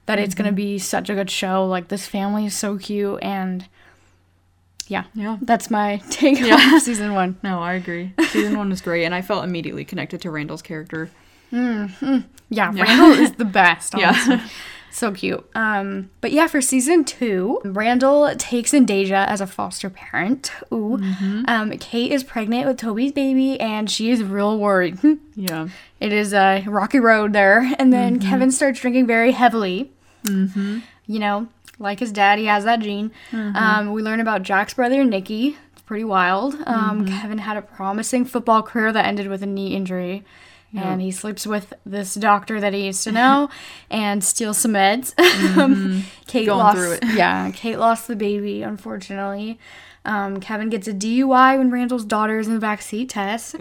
that 0.07 0.19
it's 0.19 0.35
Mm-hmm. 0.35 0.43
gonna 0.45 0.53
be 0.57 0.79
such 0.79 1.11
a 1.11 1.15
good 1.15 1.31
show. 1.31 1.67
Like 1.67 1.89
this 1.89 2.07
family 2.07 2.47
is 2.47 2.57
so 2.57 2.79
cute 2.79 3.19
and 3.23 3.67
yeah, 4.89 5.05
Yeah. 5.15 5.37
that's 5.43 5.69
my 5.71 6.01
take 6.11 6.39
Yeah. 6.39 6.55
on 6.55 6.81
season 6.81 7.13
one. 7.15 7.37
No, 7.43 7.61
I 7.61 7.75
agree. 7.75 8.13
Season 8.31 8.57
one 8.57 8.71
was 8.71 8.81
great, 8.81 9.05
and 9.05 9.15
I 9.15 9.21
felt 9.21 9.43
immediately 9.45 9.85
connected 9.85 10.21
to 10.23 10.31
Randall's 10.31 10.63
character. 10.63 11.11
Yeah, 11.53 12.21
Yeah. 12.51 12.71
Randall 12.83 13.13
is 13.23 13.33
the 13.33 13.45
best. 13.45 13.95
Yeah. 13.99 14.47
So 14.91 15.13
cute. 15.13 15.47
Um, 15.55 16.09
but 16.23 16.33
yeah, 16.33 16.47
for 16.47 16.63
season 16.63 17.05
two, 17.05 17.61
Randall 17.67 18.35
takes 18.37 18.73
in 18.73 18.87
Deja 18.87 19.27
as 19.29 19.43
a 19.43 19.47
foster 19.47 19.91
parent. 19.91 20.51
Ooh. 20.73 20.97
Mm-hmm. 20.99 21.43
Um, 21.49 21.71
Kate 21.79 22.11
is 22.11 22.25
pregnant 22.25 22.67
with 22.67 22.79
Toby's 22.79 23.13
baby 23.13 23.61
and 23.61 23.91
she 23.91 24.09
is 24.11 24.23
real 24.23 24.59
worried. 24.59 24.99
Yeah. 25.37 25.69
it 26.01 26.15
is 26.15 26.33
a 26.33 26.65
rocky 26.67 26.99
road 26.99 27.35
there. 27.35 27.71
And 27.79 27.93
then 27.93 28.19
Mm-hmm. 28.19 28.31
Kevin 28.31 28.51
starts 28.51 28.81
drinking 28.81 29.07
very 29.07 29.33
heavily. 29.33 29.91
Mm-hmm. 30.25 30.79
You 31.07 31.19
know, 31.19 31.49
like 31.79 32.01
his 32.01 32.11
dad, 32.11 32.39
he 32.39 32.47
has 32.47 32.65
that 32.65 32.81
gene. 32.81 33.11
Mm-hmm. 33.33 33.55
Um, 33.55 33.93
we 33.93 34.01
learn 34.03 34.21
about 34.21 34.45
Jack's 34.45 34.73
brother, 34.73 35.05
Nicky. 35.05 35.59
It's 35.75 35.83
pretty 35.83 36.05
wild. 36.05 36.55
Um, 36.67 37.05
Mm-hmm. 37.05 37.19
Kevin 37.21 37.39
had 37.39 37.59
a 37.59 37.63
promising 37.63 38.25
football 38.25 38.63
career 38.63 38.93
that 38.95 39.05
ended 39.05 39.29
with 39.29 39.43
a 39.43 39.47
knee 39.47 39.77
injury. 39.77 40.25
And 40.85 41.01
he 41.01 41.11
sleeps 41.11 41.47
with 41.47 41.73
this 41.85 42.15
doctor 42.15 42.61
that 42.61 42.73
he 42.73 42.87
used 42.87 43.05
to 43.05 43.13
know 43.13 43.49
and 43.91 44.23
steals 44.23 44.59
some 44.59 44.73
meds. 44.73 45.19
Um, 45.57 46.05
Kate 46.27 46.47
Mm-hmm. 46.47 46.47
Going 46.47 46.59
lost, 46.59 47.03
yeah, 47.15 47.51
Kate 47.53 47.79
lost 47.79 48.09
the 48.09 48.17
baby, 48.17 48.63
unfortunately. 48.63 49.59
Um, 50.05 50.39
Kevin 50.41 50.69
gets 50.71 50.87
a 50.87 50.93
DUI 50.93 51.59
when 51.59 51.71
Randall's 51.71 52.05
daughter 52.05 52.39
is 52.39 52.47
in 52.47 52.59
the 52.59 52.65
backseat 52.65 53.09
Tess. 53.09 53.55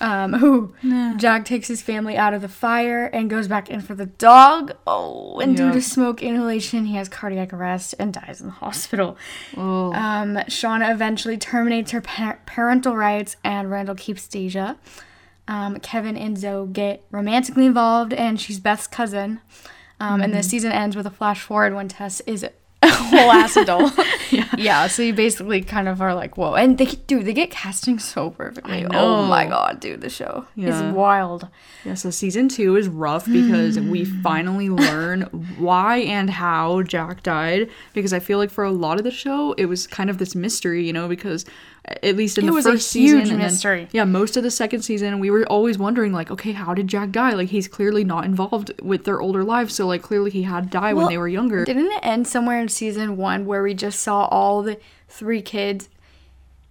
Um, 0.00 0.34
ooh. 0.44 0.74
Jack 1.16 1.44
takes 1.44 1.66
his 1.68 1.82
family 1.82 2.16
out 2.16 2.32
of 2.34 2.40
the 2.42 2.48
fire 2.48 3.06
and 3.06 3.28
goes 3.28 3.48
back 3.48 3.68
in 3.68 3.80
for 3.80 3.94
the 3.94 4.06
dog. 4.06 4.72
Oh, 4.86 5.40
and 5.40 5.56
due 5.56 5.72
to 5.72 5.80
smoke 5.80 6.22
inhalation, 6.22 6.84
he 6.86 6.94
has 6.94 7.08
cardiac 7.08 7.52
arrest 7.52 7.94
and 7.98 8.12
dies 8.12 8.40
in 8.40 8.46
the 8.46 8.52
hospital. 8.52 9.16
Oh. 9.56 9.92
Um, 9.92 10.36
Shauna 10.48 10.92
eventually 10.92 11.36
terminates 11.36 11.90
her 11.90 12.00
par- 12.00 12.40
parental 12.46 12.96
rights, 12.96 13.36
and 13.42 13.70
Randall 13.70 13.96
keeps 13.96 14.26
Deja. 14.28 14.76
Um, 15.48 15.80
Kevin 15.80 16.16
and 16.16 16.36
Zoe 16.38 16.68
get 16.68 17.02
romantically 17.10 17.66
involved, 17.66 18.12
and 18.12 18.38
she's 18.40 18.60
Beth's 18.60 18.86
cousin. 18.86 19.40
Um, 19.98 20.20
And 20.20 20.32
the 20.32 20.42
season 20.44 20.70
ends 20.70 20.94
with 20.94 21.06
a 21.06 21.10
flash 21.10 21.40
forward 21.40 21.74
when 21.74 21.88
Tess 21.88 22.20
is 22.20 22.44
a 22.44 22.52
whole 22.84 23.32
ass 23.32 23.56
adult. 23.56 23.92
yeah. 24.56 24.86
so 24.86 25.02
you 25.02 25.12
basically 25.12 25.62
kind 25.62 25.88
of 25.88 26.00
are 26.00 26.14
like, 26.14 26.36
whoa. 26.36 26.54
And 26.54 26.78
they, 26.78 26.84
dude, 26.84 27.24
they 27.24 27.32
get 27.32 27.50
casting 27.50 27.98
so 27.98 28.30
perfectly. 28.30 28.86
Oh 28.92 29.24
my 29.26 29.46
god, 29.46 29.80
dude, 29.80 30.00
the 30.02 30.08
show 30.08 30.46
Yeah. 30.54 30.68
is 30.90 30.94
wild. 30.94 31.48
Yeah, 31.84 31.94
so 31.94 32.10
season 32.10 32.48
two 32.48 32.76
is 32.76 32.86
rough 32.86 33.26
because 33.26 33.80
we 33.80 34.04
Hmm. 34.04 34.20
finally 34.22 34.68
learn 34.68 35.22
why 35.58 35.96
and 35.98 36.30
how 36.30 36.82
Jack 36.82 37.24
died. 37.24 37.68
Because 37.94 38.12
I 38.12 38.20
feel 38.20 38.38
like 38.38 38.50
for 38.50 38.62
a 38.62 38.70
lot 38.70 38.98
of 38.98 39.04
the 39.04 39.10
show, 39.10 39.54
it 39.54 39.64
was 39.66 39.88
kind 39.88 40.08
of 40.08 40.18
this 40.18 40.36
mystery, 40.36 40.86
you 40.86 40.92
know, 40.92 41.08
because 41.08 41.44
at 42.02 42.16
least 42.16 42.38
in 42.38 42.48
It 42.48 42.52
the 42.54 42.62
first 42.62 42.90
season, 42.90 43.20
and 43.20 43.30
then- 43.30 43.38
mystery. 43.38 43.88
yeah, 43.92 44.04
most 44.04 44.36
of 44.36 44.42
the 44.42 44.50
second 44.50 44.82
season, 44.82 45.18
we 45.20 45.30
were 45.30 45.44
always 45.46 45.78
wondering, 45.78 46.12
like, 46.12 46.30
okay, 46.30 46.52
how 46.52 46.74
did 46.74 46.86
Jack 46.88 47.10
die? 47.10 47.32
Like, 47.32 47.48
he's 47.48 47.68
clearly 47.68 48.04
not 48.04 48.24
involved 48.24 48.72
with 48.82 49.04
their 49.04 49.20
older 49.20 49.44
lives, 49.44 49.74
so 49.74 49.86
like 49.86 50.02
clearly 50.02 50.30
he 50.30 50.42
had 50.42 50.64
to 50.64 50.70
die 50.70 50.92
when 50.94 51.06
they 51.08 51.18
were 51.18 51.28
younger. 51.28 51.64
Didn't 51.64 51.86
it 51.92 52.00
end 52.02 52.26
somewhere 52.26 52.60
in 52.60 52.68
season 52.68 53.16
one 53.16 53.46
where 53.46 53.62
we 53.62 53.74
just 53.74 54.00
saw 54.00 54.26
all 54.26 54.62
the 54.62 54.78
three 55.08 55.40
kids 55.42 55.88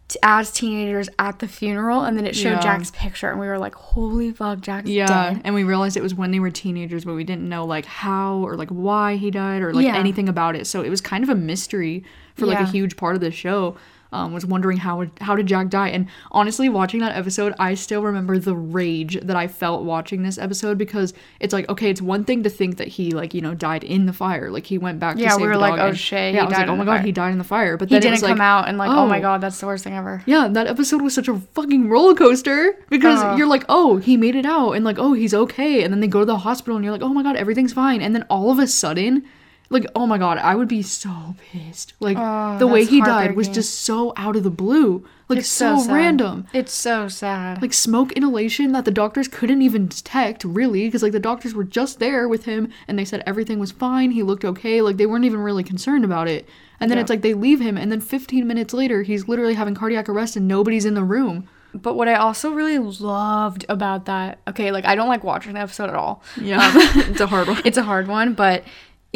t- 0.08 0.18
as 0.24 0.52
teenagers 0.52 1.10
at 1.20 1.40
the 1.40 1.48
funeral, 1.48 2.04
and 2.04 2.18
then 2.18 2.26
it 2.26 2.34
showed 2.36 2.52
Yeah. 2.52 2.60
Jack's 2.62 2.92
picture, 2.92 3.30
and 3.30 3.40
we 3.40 3.48
were 3.48 3.58
like, 3.58 3.76
"Holy 3.76 4.32
fuck, 4.32 4.62
Jack's 4.62 4.90
Yeah, 4.90 5.06
dead." 5.34 5.42
and 5.44 5.54
we 5.54 5.64
realized 5.66 5.98
it 5.98 6.04
was 6.04 6.16
when 6.16 6.32
they 6.32 6.40
were 6.40 6.50
teenagers, 6.52 7.04
but 7.04 7.14
we 7.16 7.26
didn't 7.26 7.50
know 7.50 7.66
like 7.66 7.86
how 7.86 8.36
or 8.38 8.56
like 8.56 8.70
why 8.70 9.18
he 9.18 9.32
died 9.32 9.62
or 9.62 9.74
like 9.74 9.86
Yeah. 9.86 9.98
anything 9.98 10.30
about 10.30 10.56
it. 10.56 10.66
So 10.68 10.82
it 10.82 10.90
was 10.90 11.02
kind 11.02 11.24
of 11.26 11.30
a 11.30 11.36
mystery 11.36 12.04
for 12.36 12.46
like 12.46 12.60
a 12.60 12.66
huge 12.66 12.96
part 12.96 13.16
of 13.16 13.22
the 13.22 13.32
show. 13.32 13.76
Um, 14.12 14.34
was 14.34 14.46
wondering 14.46 14.78
how 14.78 15.06
how 15.20 15.36
did 15.36 15.48
Jack 15.48 15.70
die? 15.70 15.90
And 15.90 16.08
honestly, 16.32 16.70
watching 16.70 17.00
that 17.02 17.16
episode, 17.16 17.54
I 17.60 17.74
still 17.74 18.02
remember 18.04 18.40
the 18.40 18.56
rage 18.56 19.20
that 19.22 19.36
I 19.36 19.48
felt 19.48 19.84
watching 19.84 20.24
this 20.24 20.38
episode 20.38 20.78
because 20.78 21.14
it's 21.40 21.54
like 21.54 21.68
okay, 21.70 21.90
it's 21.90 22.02
one 22.02 22.24
thing 22.24 22.44
to 22.44 22.50
think 22.50 22.78
that 22.78 22.88
he 22.88 23.12
like 23.12 23.34
you 23.34 23.42
know 23.42 23.54
died 23.54 23.84
in 23.84 24.06
the 24.06 24.14
fire, 24.14 24.50
like 24.50 24.66
he 24.66 24.78
went 24.78 25.00
back. 25.00 25.18
Yeah, 25.18 25.36
to 25.36 25.42
we 25.42 25.48
were 25.48 25.58
like, 25.58 25.80
"Oh, 25.80 25.94
shit, 25.94 26.34
Yeah, 26.34 26.40
he 26.40 26.40
I 26.40 26.44
was 26.46 26.54
like, 26.54 26.68
oh 26.68 26.76
my 26.76 26.86
god, 26.86 26.98
fire." 26.98 27.02
he 27.02 27.12
died 27.12 27.32
in 27.32 27.38
the 27.38 27.44
fire. 27.44 27.78
But 27.78 27.90
He 27.90 28.00
didn't 28.00 28.22
come 28.22 28.32
like, 28.32 28.40
out 28.40 28.68
and 28.68 28.78
like, 28.78 28.90
oh. 28.90 29.08
my 29.08 29.20
oh. 29.20 29.22
god, 29.22 29.42
that's 29.42 29.60
the 29.60 29.66
worst 29.66 29.84
thing 29.84 29.94
ever. 29.94 30.24
yeah, 30.26 30.48
that 30.48 30.68
episode 30.68 31.02
was 31.02 31.14
such 31.14 31.28
a 31.28 31.36
fucking 31.54 31.90
roller 31.90 32.16
coaster 32.16 32.78
because 32.90 33.22
Uh. 33.22 33.36
you're 33.38 33.48
like, 33.48 33.66
oh, 33.70 33.98
he 33.98 34.16
made 34.18 34.36
it 34.36 34.46
out, 34.46 34.72
and 34.72 34.86
like, 34.86 35.00
oh, 35.00 35.14
he's 35.14 35.34
okay, 35.34 35.84
and 35.84 35.94
then 35.94 36.00
they 36.00 36.08
go 36.08 36.20
to 36.20 36.26
the 36.26 36.38
hospital, 36.38 36.76
and 36.76 36.84
you're 36.86 36.94
like, 36.94 37.02
oh 37.04 37.14
my 37.14 37.24
god, 37.24 37.36
everything's 37.36 37.74
fine, 37.74 38.02
and 38.02 38.16
then 38.16 38.24
all 38.30 38.52
of 38.52 38.60
a 38.60 38.68
sudden, 38.68 39.24
like, 39.70 39.86
oh 39.96 40.08
my 40.08 40.18
god, 40.18 40.38
I 40.38 40.56
would 40.56 40.68
be 40.68 40.82
so 40.82 41.36
pissed. 41.52 41.94
Like 42.00 42.18
Oh, 42.20 42.58
the 42.58 42.68
way 42.68 42.86
he 42.86 43.02
died 43.02 43.36
was 43.36 43.48
just 43.48 43.82
so 43.82 44.14
out 44.16 44.36
of 44.36 44.44
the 44.44 44.50
blue, 44.50 45.06
like 45.30 45.40
It's 45.40 45.50
so, 45.50 45.78
sad. 45.80 45.94
random. 45.94 46.48
It's 46.54 46.74
so 46.74 47.08
sad. 47.10 47.62
Like 47.62 47.74
smoke 47.74 48.12
inhalation 48.14 48.72
that 48.72 48.86
the 48.86 48.92
doctors 48.92 49.28
couldn't 49.28 49.62
even 49.62 49.88
detect, 49.88 50.44
really, 50.44 50.88
because 50.88 51.04
like 51.04 51.12
the 51.12 51.20
doctors 51.20 51.54
were 51.54 51.64
just 51.66 52.00
there 52.00 52.28
with 52.30 52.46
him 52.46 52.72
and 52.88 52.98
they 52.98 53.06
said 53.06 53.24
everything 53.26 53.60
was 53.60 53.72
fine, 53.72 54.12
he 54.12 54.24
looked 54.24 54.46
okay, 54.46 54.82
like 54.82 54.98
they 54.98 55.06
weren't 55.06 55.26
even 55.26 55.40
really 55.42 55.64
concerned 55.64 56.06
about 56.06 56.28
it. 56.28 56.48
And 56.80 56.90
then 56.92 56.98
Yeah. 56.98 57.02
it's 57.02 57.10
like 57.10 57.22
they 57.24 57.34
leave 57.34 57.60
him, 57.60 57.76
and 57.78 57.92
then 57.92 58.00
15 58.02 58.48
minutes 58.48 58.74
later, 58.74 59.02
he's 59.02 59.28
literally 59.28 59.56
having 59.56 59.74
cardiac 59.76 60.08
arrest 60.08 60.36
and 60.36 60.48
nobody's 60.48 60.86
in 60.86 60.94
the 60.94 61.04
room. 61.04 61.48
But 61.74 61.96
what 61.96 62.08
I 62.08 62.16
also 62.16 62.52
really 62.52 62.78
loved 62.80 63.66
about 63.68 64.06
that, 64.06 64.40
okay, 64.48 64.72
like 64.72 64.86
I 64.86 64.96
don't 64.96 65.10
like 65.10 65.24
watching 65.24 65.54
the 65.54 65.60
episode 65.60 65.90
at 65.90 65.96
all. 65.96 66.24
Yeah, 66.40 66.60
um, 66.66 66.74
it's 67.12 67.20
a 67.20 67.28
hard 67.28 67.48
one. 67.48 67.62
It's 67.66 67.78
a 67.78 67.84
hard 67.84 68.08
one, 68.08 68.34
but 68.34 68.64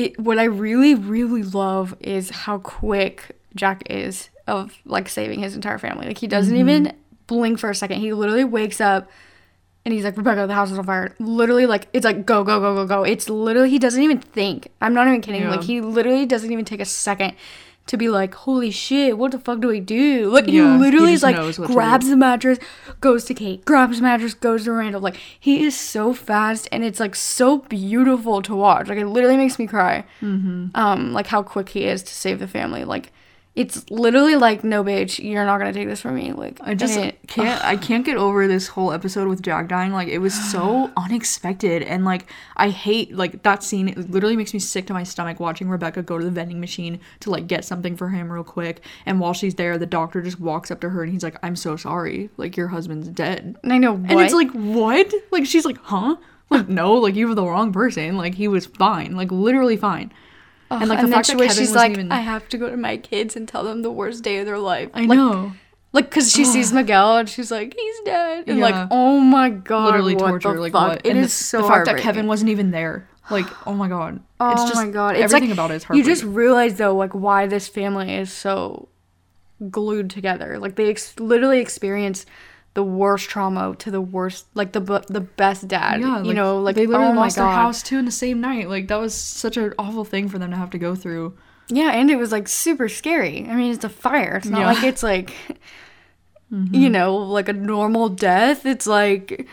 it 0.05 0.19
what 0.19 0.37
I 0.39 0.43
really 0.45 0.95
really 0.95 1.43
love 1.43 1.95
is 1.99 2.29
how 2.29 2.57
quick 2.59 3.37
Jack 3.55 3.83
is 3.89 4.29
of 4.47 4.73
like 4.85 5.07
saving 5.09 5.39
his 5.39 5.55
entire 5.55 5.77
family. 5.77 6.07
Like 6.07 6.17
he 6.17 6.27
doesn't 6.27 6.53
Mm-hmm. 6.55 6.69
even 6.69 6.93
blink 7.27 7.59
for 7.59 7.69
a 7.69 7.75
second. 7.75 7.99
He 7.99 8.13
literally 8.13 8.43
wakes 8.43 8.81
up 8.81 9.09
and 9.83 9.93
he's 9.93 10.03
like, 10.03 10.15
Rebecca, 10.17 10.45
the 10.47 10.53
house 10.53 10.69
is 10.71 10.77
on 10.77 10.85
fire. 10.85 11.15
Literally, 11.19 11.65
like 11.65 11.87
it's 11.93 12.05
like 12.05 12.25
go 12.25 12.43
go 12.43 12.59
go 12.59 12.75
go 12.75 12.85
go. 12.85 13.03
It's 13.03 13.29
literally 13.29 13.69
he 13.69 13.79
doesn't 13.79 14.01
even 14.03 14.19
think. 14.19 14.67
I'm 14.81 14.93
not 14.93 15.07
even 15.07 15.21
kidding. 15.21 15.41
Yeah. 15.41 15.49
Like 15.51 15.63
he 15.63 15.81
literally 15.81 16.25
doesn't 16.25 16.51
even 16.51 16.65
take 16.65 16.79
a 16.81 16.85
second 16.85 17.33
to 17.87 17.97
be 17.97 18.09
like, 18.09 18.33
holy 18.33 18.71
shit, 18.71 19.17
what 19.17 19.31
the 19.31 19.39
fuck 19.39 19.59
do 19.59 19.67
we 19.67 19.79
do? 19.79 20.29
Like 20.29 20.47
Yeah, 20.47 20.51
he 20.51 20.57
he 20.57 20.83
literally 20.83 21.13
is 21.13 21.23
like 21.23 21.35
knows 21.35 21.59
what 21.59 21.67
to 21.67 21.73
grabs 21.73 22.09
the 22.09 22.15
mattress, 22.15 22.59
goes 23.01 23.25
to 23.25 23.33
Kate, 23.33 23.65
grabs 23.65 23.97
the 23.97 24.03
mattress, 24.03 24.33
goes 24.33 24.65
to 24.65 24.71
Randall. 24.71 25.01
Like 25.01 25.17
he 25.39 25.63
is 25.63 25.77
so 25.77 26.13
fast 26.13 26.67
and 26.71 26.83
it's 26.83 26.99
like 26.99 27.15
so 27.15 27.57
beautiful 27.59 28.41
to 28.43 28.55
watch. 28.55 28.87
Like 28.87 28.97
it 28.97 29.07
literally 29.07 29.37
makes 29.37 29.59
me 29.59 29.67
cry. 29.67 30.05
Mm-hmm. 30.21 30.67
Um, 30.75 31.13
like 31.13 31.27
how 31.27 31.43
quick 31.43 31.69
he 31.69 31.85
is 31.85 32.03
to 32.03 32.13
save 32.13 32.39
the 32.39 32.47
family. 32.47 32.83
Like 32.83 33.11
it's 33.53 33.89
literally 33.89 34.35
like 34.35 34.63
no 34.63 34.81
bitch, 34.81 35.21
you're 35.21 35.43
not 35.43 35.57
gonna 35.57 35.73
take 35.73 35.89
this 35.89 35.99
from 35.99 36.15
me. 36.15 36.31
Like 36.31 36.59
I 36.61 36.73
just 36.73 36.97
it- 36.97 37.19
can't. 37.27 37.63
I 37.65 37.75
can't 37.75 38.05
get 38.05 38.15
over 38.15 38.47
this 38.47 38.67
whole 38.69 38.93
episode 38.93 39.27
with 39.27 39.41
Jack 39.41 39.67
dying. 39.67 39.91
Like 39.91 40.07
it 40.07 40.19
was 40.19 40.33
so 40.33 40.89
unexpected, 40.97 41.83
and 41.83 42.05
like 42.05 42.27
I 42.55 42.69
hate 42.69 43.13
like 43.13 43.43
that 43.43 43.61
scene. 43.61 43.89
It 43.89 44.09
literally 44.09 44.37
makes 44.37 44.53
me 44.53 44.59
sick 44.59 44.87
to 44.87 44.93
my 44.93 45.03
stomach 45.03 45.41
watching 45.41 45.67
Rebecca 45.67 46.01
go 46.01 46.17
to 46.17 46.23
the 46.23 46.31
vending 46.31 46.61
machine 46.61 47.01
to 47.19 47.29
like 47.29 47.47
get 47.47 47.65
something 47.65 47.97
for 47.97 48.07
him 48.07 48.31
real 48.31 48.45
quick. 48.45 48.81
And 49.05 49.19
while 49.19 49.33
she's 49.33 49.55
there, 49.55 49.77
the 49.77 49.85
doctor 49.85 50.21
just 50.21 50.39
walks 50.39 50.71
up 50.71 50.79
to 50.81 50.89
her 50.89 51.03
and 51.03 51.11
he's 51.11 51.23
like, 51.23 51.35
"I'm 51.43 51.57
so 51.57 51.75
sorry. 51.75 52.29
Like 52.37 52.55
your 52.55 52.69
husband's 52.69 53.09
dead." 53.09 53.57
And 53.63 53.73
I 53.73 53.77
know 53.77 53.93
what. 53.93 54.11
And 54.11 54.21
it's 54.21 54.33
like, 54.33 54.51
what? 54.51 55.13
Like 55.31 55.45
she's 55.45 55.65
like, 55.65 55.77
huh? 55.77 56.15
Like 56.49 56.69
no, 56.69 56.93
like 56.93 57.15
you 57.15 57.27
were 57.27 57.35
the 57.35 57.45
wrong 57.45 57.73
person. 57.73 58.15
Like 58.15 58.35
he 58.35 58.47
was 58.47 58.65
fine. 58.65 59.17
Like 59.17 59.31
literally 59.31 59.75
fine. 59.75 60.13
Oh, 60.71 60.79
and 60.79 60.87
like 60.87 60.99
the 60.99 61.03
and 61.03 61.13
fact 61.13 61.27
that 61.27 61.37
Kevin 61.37 61.55
she's 61.55 61.75
like, 61.75 61.91
even. 61.91 62.11
I 62.13 62.21
have 62.21 62.47
to 62.49 62.57
go 62.57 62.69
to 62.69 62.77
my 62.77 62.95
kids 62.95 63.35
and 63.35 63.45
tell 63.45 63.63
them 63.63 63.81
the 63.81 63.91
worst 63.91 64.23
day 64.23 64.37
of 64.37 64.45
their 64.45 64.57
life. 64.57 64.89
I 64.93 65.01
like, 65.01 65.17
know. 65.17 65.51
Like, 65.91 66.09
cause 66.09 66.31
she 66.31 66.45
sees 66.45 66.71
Miguel 66.71 67.17
and 67.17 67.27
she's 67.27 67.51
like, 67.51 67.75
he's 67.77 67.95
dead, 68.05 68.45
and 68.47 68.59
Yeah. 68.59 68.63
like, 68.63 68.87
oh 68.89 69.19
my 69.19 69.49
god, 69.49 69.87
literally 69.87 70.15
torture. 70.15 70.53
the 70.53 70.61
like 70.61 70.71
fuck? 70.71 70.87
what? 70.87 71.05
It 71.05 71.09
and 71.09 71.19
is 71.19 71.37
the, 71.37 71.43
so 71.43 71.61
the 71.63 71.67
fact 71.67 71.85
that. 71.87 71.97
Kevin 71.97 72.27
wasn't 72.27 72.49
even 72.51 72.71
there. 72.71 73.09
Like, 73.29 73.47
oh 73.67 73.73
my 73.73 73.89
god. 73.89 74.21
Oh 74.39 74.53
it's 74.53 74.63
just 74.63 74.75
my 74.75 74.87
god, 74.89 75.17
it's 75.17 75.25
everything 75.25 75.49
like, 75.49 75.55
about 75.57 75.71
it 75.71 75.75
is 75.75 75.83
horrible. 75.83 75.99
You 75.99 76.05
just 76.05 76.23
realize 76.23 76.77
though, 76.77 76.95
like 76.95 77.11
why 77.13 77.47
this 77.47 77.67
family 77.67 78.13
is 78.15 78.31
so 78.31 78.87
glued 79.69 80.09
together. 80.09 80.57
Like 80.57 80.75
they 80.77 80.89
ex- 80.89 81.19
literally 81.19 81.59
experience 81.59 82.25
the 82.73 82.83
worst 82.83 83.29
trauma 83.29 83.75
to 83.79 83.91
the 83.91 83.99
worst, 84.01 84.45
like 84.53 84.71
the 84.71 84.79
the 85.09 85.21
best 85.21 85.67
dad. 85.67 85.99
yeah, 86.01 86.23
you 86.23 86.33
know, 86.33 86.59
like 86.61 86.75
they 86.75 86.85
literally 86.87 87.11
oh 87.11 87.15
lost 87.19 87.35
their 87.35 87.45
house 87.45 87.83
too 87.83 87.97
in 87.97 88.05
the 88.05 88.11
same 88.11 88.39
night. 88.41 88.69
Like 88.69 88.87
that 88.87 88.99
was 88.99 89.13
such 89.13 89.57
an 89.57 89.73
awful 89.77 90.05
thing 90.05 90.29
for 90.29 90.39
them 90.39 90.51
to 90.51 90.57
have 90.57 90.69
to 90.71 90.77
go 90.77 90.95
through. 90.95 91.37
Yeah, 91.67 91.91
and 91.91 92.09
it 92.09 92.17
was 92.17 92.31
like 92.31 92.47
super 92.47 92.89
scary. 92.89 93.47
I 93.49 93.55
mean, 93.55 93.71
it's 93.73 93.83
a 93.83 93.89
fire. 93.89 94.37
It's 94.37 94.47
not 94.47 94.59
Yeah. 94.61 94.71
like 94.73 94.83
it's 94.83 95.03
like, 95.03 95.33
mm-hmm. 96.51 96.73
you 96.73 96.89
know, 96.89 97.15
like 97.17 97.49
a 97.49 97.53
normal 97.53 98.09
death. 98.09 98.65
It's 98.65 98.87
like 98.87 99.47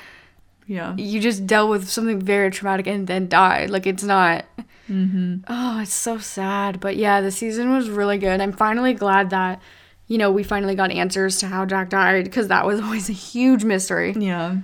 Yeah. 0.66 0.94
you 0.96 1.20
just 1.20 1.46
dealt 1.46 1.70
with 1.70 1.88
something 1.88 2.20
very 2.20 2.50
traumatic 2.50 2.86
and 2.86 3.06
then 3.06 3.28
died. 3.28 3.70
Like 3.70 3.86
it's 3.86 4.02
not. 4.02 4.44
Mm-hmm. 4.88 5.44
Oh, 5.48 5.80
it's 5.80 5.92
so 5.94 6.18
sad. 6.18 6.80
But 6.80 6.96
yeah, 6.96 7.20
the 7.20 7.30
season 7.30 7.70
was 7.72 7.90
really 7.90 8.18
good. 8.18 8.40
I'm 8.40 8.52
finally 8.52 8.94
glad 8.94 9.30
that, 9.30 9.60
you 10.08 10.18
know, 10.18 10.32
we 10.32 10.42
finally 10.42 10.74
got 10.74 10.90
answers 10.90 11.38
to 11.38 11.46
how 11.46 11.64
Jack 11.64 11.90
died 11.90 12.24
because 12.24 12.48
that 12.48 12.66
was 12.66 12.80
always 12.82 13.08
a 13.08 13.12
huge 13.12 13.64
mystery. 13.64 14.14
Yeah. 14.18 14.56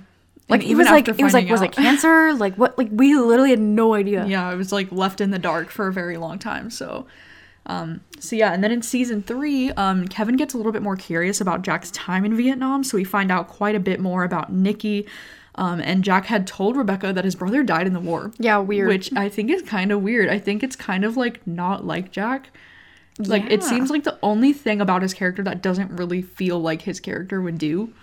Like 0.47 0.61
And 0.61 0.71
it 0.71 0.75
was 0.75 0.87
like 0.87 1.07
it 1.07 1.21
was 1.21 1.33
like 1.33 1.47
finding 1.47 1.51
was 1.51 1.61
it 1.61 1.71
cancer? 1.71 2.33
Like 2.33 2.55
what? 2.55 2.77
Like 2.77 2.89
we 2.91 3.15
literally 3.15 3.49
had 3.51 3.59
no 3.59 3.93
idea. 3.95 4.25
yeah, 4.25 4.51
it 4.51 4.57
was 4.57 4.71
like 4.71 4.91
left 4.91 5.21
in 5.21 5.31
the 5.31 5.39
dark 5.39 5.69
for 5.71 5.87
a 5.87 5.93
very 5.93 6.17
long 6.17 6.37
time. 6.37 6.69
So, 6.69 7.07
um, 7.65 8.01
so 8.19 8.35
yeah, 8.35 8.53
and 8.53 8.63
then 8.63 8.71
in 8.71 8.83
season 8.83 9.23
three, 9.23 9.71
um, 9.71 10.07
Kevin 10.07 10.35
gets 10.35 10.53
a 10.53 10.57
little 10.57 10.71
bit 10.71 10.83
more 10.83 10.95
curious 10.95 11.41
about 11.41 11.63
Jack's 11.63 11.89
time 11.91 12.25
in 12.25 12.37
Vietnam. 12.37 12.83
So 12.83 12.95
we 12.97 13.03
find 13.03 13.31
out 13.31 13.47
quite 13.47 13.73
a 13.73 13.79
bit 13.79 13.99
more 13.99 14.23
about 14.23 14.51
Nicky. 14.51 15.07
Um, 15.55 15.79
and 15.79 16.03
Jack 16.03 16.25
had 16.25 16.45
told 16.45 16.75
Rebecca 16.75 17.13
that 17.13 17.23
his 17.23 17.33
brother 17.33 17.63
died 17.63 17.87
in 17.87 17.93
the 17.93 17.99
war. 17.99 18.31
Yeah, 18.37 18.57
weird. 18.57 18.89
Which 18.89 19.13
I 19.15 19.29
think 19.29 19.49
is 19.49 19.61
kind 19.63 19.91
of 19.91 20.01
weird. 20.01 20.29
I 20.29 20.37
think 20.37 20.61
it's 20.63 20.75
kind 20.75 21.03
of 21.05 21.17
like 21.17 21.45
not 21.47 21.85
like 21.85 22.11
Jack. 22.11 22.49
Like 23.17 23.49
it 23.49 23.63
seems 23.63 23.89
like 23.89 24.03
the 24.03 24.17
only 24.21 24.51
thing 24.53 24.81
about 24.81 25.01
his 25.01 25.13
character 25.13 25.41
that 25.43 25.61
doesn't 25.61 25.95
really 25.95 26.21
feel 26.21 26.59
like 26.61 26.81
his 26.81 26.99
character 26.99 27.41
would 27.41 27.57
do. 27.57 27.93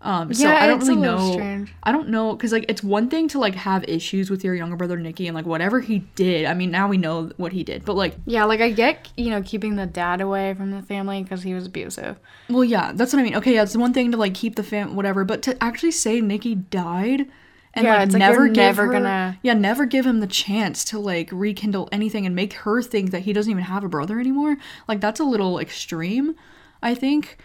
Um, 0.00 0.32
so 0.32 0.48
Yeah, 0.48 0.54
I 0.62 0.68
don't 0.68 0.78
really 0.80 0.94
know. 0.96 1.32
strange. 1.32 1.74
I 1.82 1.90
don't 1.90 2.08
know 2.08 2.32
because 2.34 2.52
like 2.52 2.64
it's 2.68 2.82
one 2.84 3.10
thing 3.10 3.26
to 3.28 3.38
like 3.40 3.56
have 3.56 3.82
issues 3.88 4.30
with 4.30 4.44
your 4.44 4.54
younger 4.54 4.76
brother 4.76 4.96
Nicky 4.96 5.26
and 5.26 5.34
like 5.34 5.44
whatever 5.44 5.80
he 5.80 5.98
did. 6.14 6.46
I 6.46 6.54
mean 6.54 6.70
now 6.70 6.86
we 6.88 6.96
know 6.96 7.30
what 7.36 7.52
he 7.52 7.64
did, 7.64 7.84
but 7.84 7.94
like 7.96 8.14
Yeah, 8.24 8.44
like 8.44 8.60
I 8.60 8.70
get 8.70 9.08
you 9.16 9.30
know 9.30 9.42
keeping 9.42 9.74
the 9.76 9.86
dad 9.86 10.20
away 10.20 10.54
from 10.54 10.70
the 10.70 10.82
family 10.82 11.22
because 11.24 11.42
he 11.42 11.52
was 11.52 11.66
abusive. 11.66 12.16
well 12.48 12.62
yeah 12.64 12.92
that's 12.94 13.12
what 13.12 13.18
I 13.18 13.22
mean. 13.24 13.34
Okay, 13.36 13.54
yeah, 13.54 13.64
it's 13.64 13.76
one 13.76 13.92
thing 13.92 14.12
to 14.12 14.16
like 14.16 14.34
keep 14.34 14.54
the 14.54 14.62
fam 14.62 14.94
whatever, 14.94 15.24
but 15.24 15.42
to 15.42 15.62
actually 15.62 15.90
say 15.90 16.20
Nicky 16.20 16.54
died 16.54 17.26
and 17.78 17.86
Yeah, 17.86 17.94
like 17.98 18.02
it's 18.06 18.12
like 18.14 18.18
never 18.18 18.46
you're 18.46 18.54
never 18.54 18.86
her, 18.86 18.92
gonna- 18.92 19.38
yeah 19.42 19.54
never 19.54 19.86
give 19.86 20.04
him 20.06 20.20
the 20.20 20.26
chance 20.26 20.84
to 20.86 20.98
like 20.98 21.30
rekindle 21.32 21.88
anything 21.92 22.26
and 22.26 22.34
make 22.34 22.52
her 22.54 22.82
think 22.82 23.10
that 23.12 23.20
he 23.22 23.32
doesn't 23.32 23.50
even 23.50 23.64
have 23.64 23.84
a 23.84 23.88
brother 23.88 24.20
anymore. 24.20 24.56
Like 24.86 25.00
that's 25.00 25.20
a 25.20 25.24
little 25.24 25.58
extreme, 25.58 26.34
I 26.82 26.94
think. 26.94 27.38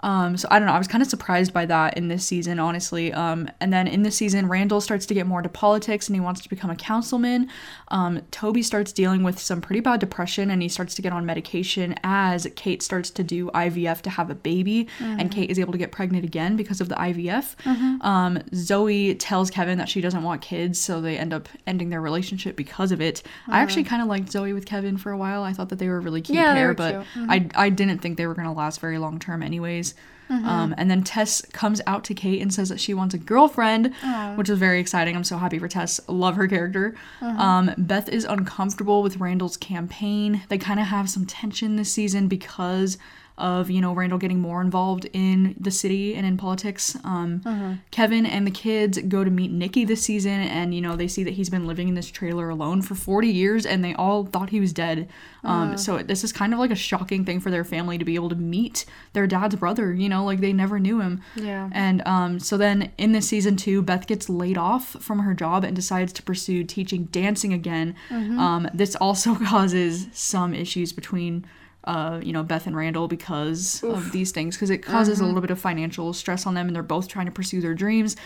Um, 0.00 0.36
so 0.36 0.46
I 0.50 0.58
don't 0.58 0.66
know. 0.66 0.74
I 0.74 0.78
was 0.78 0.88
kind 0.88 1.02
of 1.02 1.08
surprised 1.08 1.52
by 1.52 1.66
that 1.66 1.96
in 1.96 2.08
this 2.08 2.24
season, 2.24 2.58
honestly. 2.58 3.12
Um, 3.12 3.48
and 3.60 3.72
then 3.72 3.86
in 3.88 4.02
this 4.02 4.14
season, 4.16 4.46
Randall 4.48 4.80
starts 4.80 5.06
to 5.06 5.14
get 5.14 5.26
more 5.26 5.38
into 5.40 5.48
politics 5.48 6.06
and 6.06 6.14
he 6.14 6.20
wants 6.20 6.42
to 6.42 6.48
become 6.50 6.70
a 6.70 6.76
councilman. 6.76 7.48
Um, 7.88 8.20
Toby 8.30 8.62
starts 8.62 8.92
dealing 8.92 9.22
with 9.22 9.38
some 9.38 9.60
pretty 9.60 9.80
bad 9.80 10.00
depression 10.00 10.50
and 10.50 10.60
he 10.62 10.68
starts 10.68 10.94
to 10.96 11.02
get 11.02 11.12
on 11.12 11.24
medication 11.24 11.94
as 12.04 12.46
Kate 12.56 12.82
starts 12.82 13.10
to 13.10 13.24
do 13.24 13.50
IVF 13.52 14.02
to 14.02 14.10
have 14.10 14.30
a 14.30 14.34
baby. 14.34 14.86
And 15.00 15.30
Kate 15.32 15.50
is 15.50 15.58
able 15.58 15.72
to 15.72 15.78
get 15.78 15.92
pregnant 15.92 16.24
again 16.24 16.56
because 16.56 16.80
of 16.80 16.88
the 16.88 16.94
IVF. 16.96 17.54
Um, 18.02 18.38
Zoe 18.54 19.14
tells 19.14 19.50
Kevin 19.50 19.78
that 19.78 19.88
she 19.88 20.00
doesn't 20.00 20.22
want 20.22 20.42
kids, 20.42 20.78
so 20.78 21.00
they 21.00 21.16
end 21.16 21.32
up 21.32 21.48
ending 21.66 21.88
their 21.88 22.00
relationship 22.02 22.54
because 22.54 22.92
of 22.92 23.00
it. 23.00 23.22
I 23.48 23.60
actually 23.60 23.84
kind 23.84 24.02
of 24.02 24.08
liked 24.08 24.30
Zoe 24.30 24.52
with 24.52 24.66
Kevin 24.66 24.98
for 24.98 25.10
a 25.10 25.16
while. 25.16 25.42
I 25.42 25.52
thought 25.52 25.70
that 25.70 25.78
they 25.78 25.88
were 25.88 25.96
a 25.96 26.00
really 26.00 26.20
cute 26.20 26.36
Yeah, 26.36 26.54
pair, 26.54 26.74
but 26.74 27.04
cute. 27.14 27.30
I 27.30 27.48
I 27.54 27.70
didn't 27.70 27.98
think 27.98 28.18
they 28.18 28.26
were 28.26 28.34
gonna 28.34 28.52
last 28.52 28.80
very 28.80 28.98
long 28.98 29.18
term, 29.18 29.42
anyways. 29.42 29.94
Um, 30.28 30.74
and 30.76 30.90
then 30.90 31.02
Tess 31.04 31.40
comes 31.52 31.80
out 31.86 32.02
to 32.04 32.14
Kate 32.14 32.42
and 32.42 32.52
says 32.52 32.68
that 32.68 32.80
she 32.80 32.94
wants 32.94 33.14
a 33.14 33.18
girlfriend, 33.18 33.94
which 34.36 34.48
is 34.48 34.58
very 34.58 34.80
exciting. 34.80 35.14
I'm 35.16 35.24
so 35.24 35.38
happy 35.38 35.58
for 35.58 35.68
Tess. 35.68 36.00
Love 36.08 36.34
her 36.36 36.48
character. 36.48 36.94
Um, 37.20 37.70
Beth 37.78 38.08
is 38.08 38.24
uncomfortable 38.24 39.02
with 39.02 39.18
Randall's 39.18 39.56
campaign. 39.56 40.42
They 40.48 40.58
kind 40.58 40.80
of 40.80 40.86
have 40.86 41.08
some 41.08 41.26
tension 41.26 41.76
this 41.76 41.92
season 41.92 42.26
because 42.28 42.98
of 43.38 43.70
you 43.70 43.80
know 43.80 43.92
Randall 43.92 44.18
getting 44.18 44.40
more 44.40 44.60
involved 44.62 45.06
in 45.12 45.54
the 45.60 45.70
city 45.70 46.14
and 46.14 46.26
in 46.26 46.36
politics. 46.36 46.96
Um, 47.04 47.78
Kevin 47.90 48.24
and 48.26 48.46
the 48.46 48.50
kids 48.50 48.98
go 49.08 49.24
to 49.24 49.30
meet 49.30 49.50
Nicky 49.50 49.84
this 49.84 50.02
season, 50.02 50.40
and 50.40 50.74
you 50.74 50.80
know 50.80 50.96
they 50.96 51.08
see 51.08 51.22
that 51.24 51.34
he's 51.34 51.50
been 51.50 51.66
living 51.66 51.88
in 51.88 51.94
this 51.94 52.10
trailer 52.10 52.48
alone 52.48 52.82
for 52.82 52.94
40 52.94 53.28
years, 53.28 53.66
and 53.66 53.84
they 53.84 53.94
all 53.94 54.24
thought 54.26 54.50
he 54.50 54.60
was 54.60 54.72
dead. 54.72 55.08
Um, 55.44 55.76
So 55.76 55.98
this 55.98 56.24
is 56.24 56.32
kind 56.32 56.52
of 56.52 56.58
like 56.58 56.70
a 56.70 56.74
shocking 56.76 57.24
thing 57.24 57.40
for 57.40 57.50
their 57.50 57.64
family 57.64 57.98
to 57.98 58.04
be 58.04 58.14
able 58.14 58.30
to 58.30 58.36
meet 58.36 58.84
their 59.12 59.26
dad's 59.26 59.54
brother. 59.56 59.92
You 59.92 60.08
know, 60.08 60.24
like 60.24 60.40
they 60.40 60.52
never 60.52 60.78
knew 60.80 61.00
him. 61.00 61.20
Yeah. 61.36 61.68
And 61.72 62.02
um, 62.06 62.38
so 62.40 62.56
then 62.56 62.90
in 62.96 63.12
this 63.12 63.28
season 63.28 63.56
two, 63.56 63.82
Beth 63.82 64.06
gets 64.06 64.28
laid 64.28 64.56
off 64.58 64.96
from 65.00 65.20
her 65.20 65.34
job 65.34 65.62
and 65.62 65.76
decides 65.76 66.12
to 66.14 66.22
pursue 66.22 66.64
teaching 66.64 67.04
dancing 67.12 67.52
again. 67.52 67.94
Um, 68.10 68.68
this 68.72 68.96
also 68.96 69.34
causes 69.52 70.06
some 70.12 70.54
issues 70.54 70.92
between. 70.92 71.44
Uh, 71.86 72.20
you 72.22 72.32
know 72.32 72.42
Beth 72.42 72.66
and 72.66 72.76
Randall 72.76 73.06
because 73.06 73.82
of 73.84 74.10
these 74.10 74.32
things 74.32 74.56
because 74.56 74.70
it 74.70 74.78
causes 74.78 75.20
a 75.20 75.24
little 75.24 75.40
bit 75.40 75.50
of 75.50 75.58
financial 75.60 76.12
stress 76.12 76.44
on 76.46 76.54
them 76.54 76.66
and 76.66 76.74
they're 76.74 76.82
both 76.82 77.06
trying 77.06 77.26
to 77.26 77.32
pursue 77.32 77.60
their 77.60 77.74
dreams. 77.74 78.16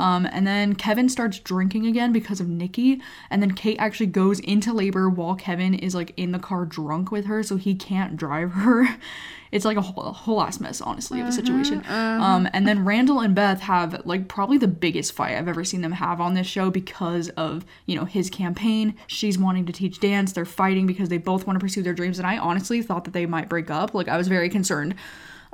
Um, 0.00 0.26
and 0.32 0.44
then 0.46 0.74
Kevin 0.74 1.08
starts 1.08 1.38
drinking 1.38 1.86
again 1.86 2.12
because 2.12 2.40
of 2.40 2.48
Nicky, 2.48 3.00
and 3.30 3.40
then 3.40 3.52
Kate 3.52 3.76
actually 3.78 4.06
goes 4.06 4.40
into 4.40 4.72
labor 4.72 5.08
while 5.08 5.34
Kevin 5.36 5.74
is 5.74 5.94
like 5.94 6.12
in 6.16 6.32
the 6.32 6.38
car 6.38 6.64
drunk 6.64 7.10
with 7.12 7.26
her, 7.26 7.42
so 7.42 7.56
he 7.56 7.74
can't 7.74 8.16
drive 8.16 8.50
her. 8.52 8.86
It's 9.54 9.64
like 9.64 9.76
a 9.76 9.80
whole, 9.80 10.04
a 10.04 10.12
whole 10.12 10.42
ass 10.42 10.58
mess, 10.58 10.80
honestly, 10.80 11.20
of 11.20 11.28
a 11.28 11.32
situation. 11.32 11.84
Um, 11.88 12.48
and 12.52 12.66
then 12.66 12.84
Randall 12.84 13.20
and 13.20 13.36
Beth 13.36 13.60
have 13.60 14.04
like 14.04 14.26
probably 14.26 14.58
the 14.58 14.66
biggest 14.66 15.12
fight 15.12 15.36
I've 15.36 15.46
ever 15.46 15.62
seen 15.62 15.80
them 15.80 15.92
have 15.92 16.20
on 16.20 16.34
this 16.34 16.48
show 16.48 16.70
because 16.70 17.28
of 17.30 17.64
you 17.86 17.94
know 17.94 18.04
his 18.04 18.28
campaign. 18.30 18.96
She's 19.06 19.38
wanting 19.38 19.64
to 19.66 19.72
teach 19.72 20.00
dance. 20.00 20.32
They're 20.32 20.44
fighting 20.44 20.88
because 20.88 21.08
they 21.08 21.18
both 21.18 21.46
want 21.46 21.56
to 21.56 21.64
pursue 21.64 21.82
their 21.82 21.94
dreams. 21.94 22.18
And 22.18 22.26
I 22.26 22.36
honestly 22.36 22.82
thought 22.82 23.04
that 23.04 23.12
they 23.12 23.26
might 23.26 23.48
break 23.48 23.70
up. 23.70 23.94
Like 23.94 24.08
I 24.08 24.16
was 24.16 24.26
very 24.26 24.48
concerned. 24.48 24.96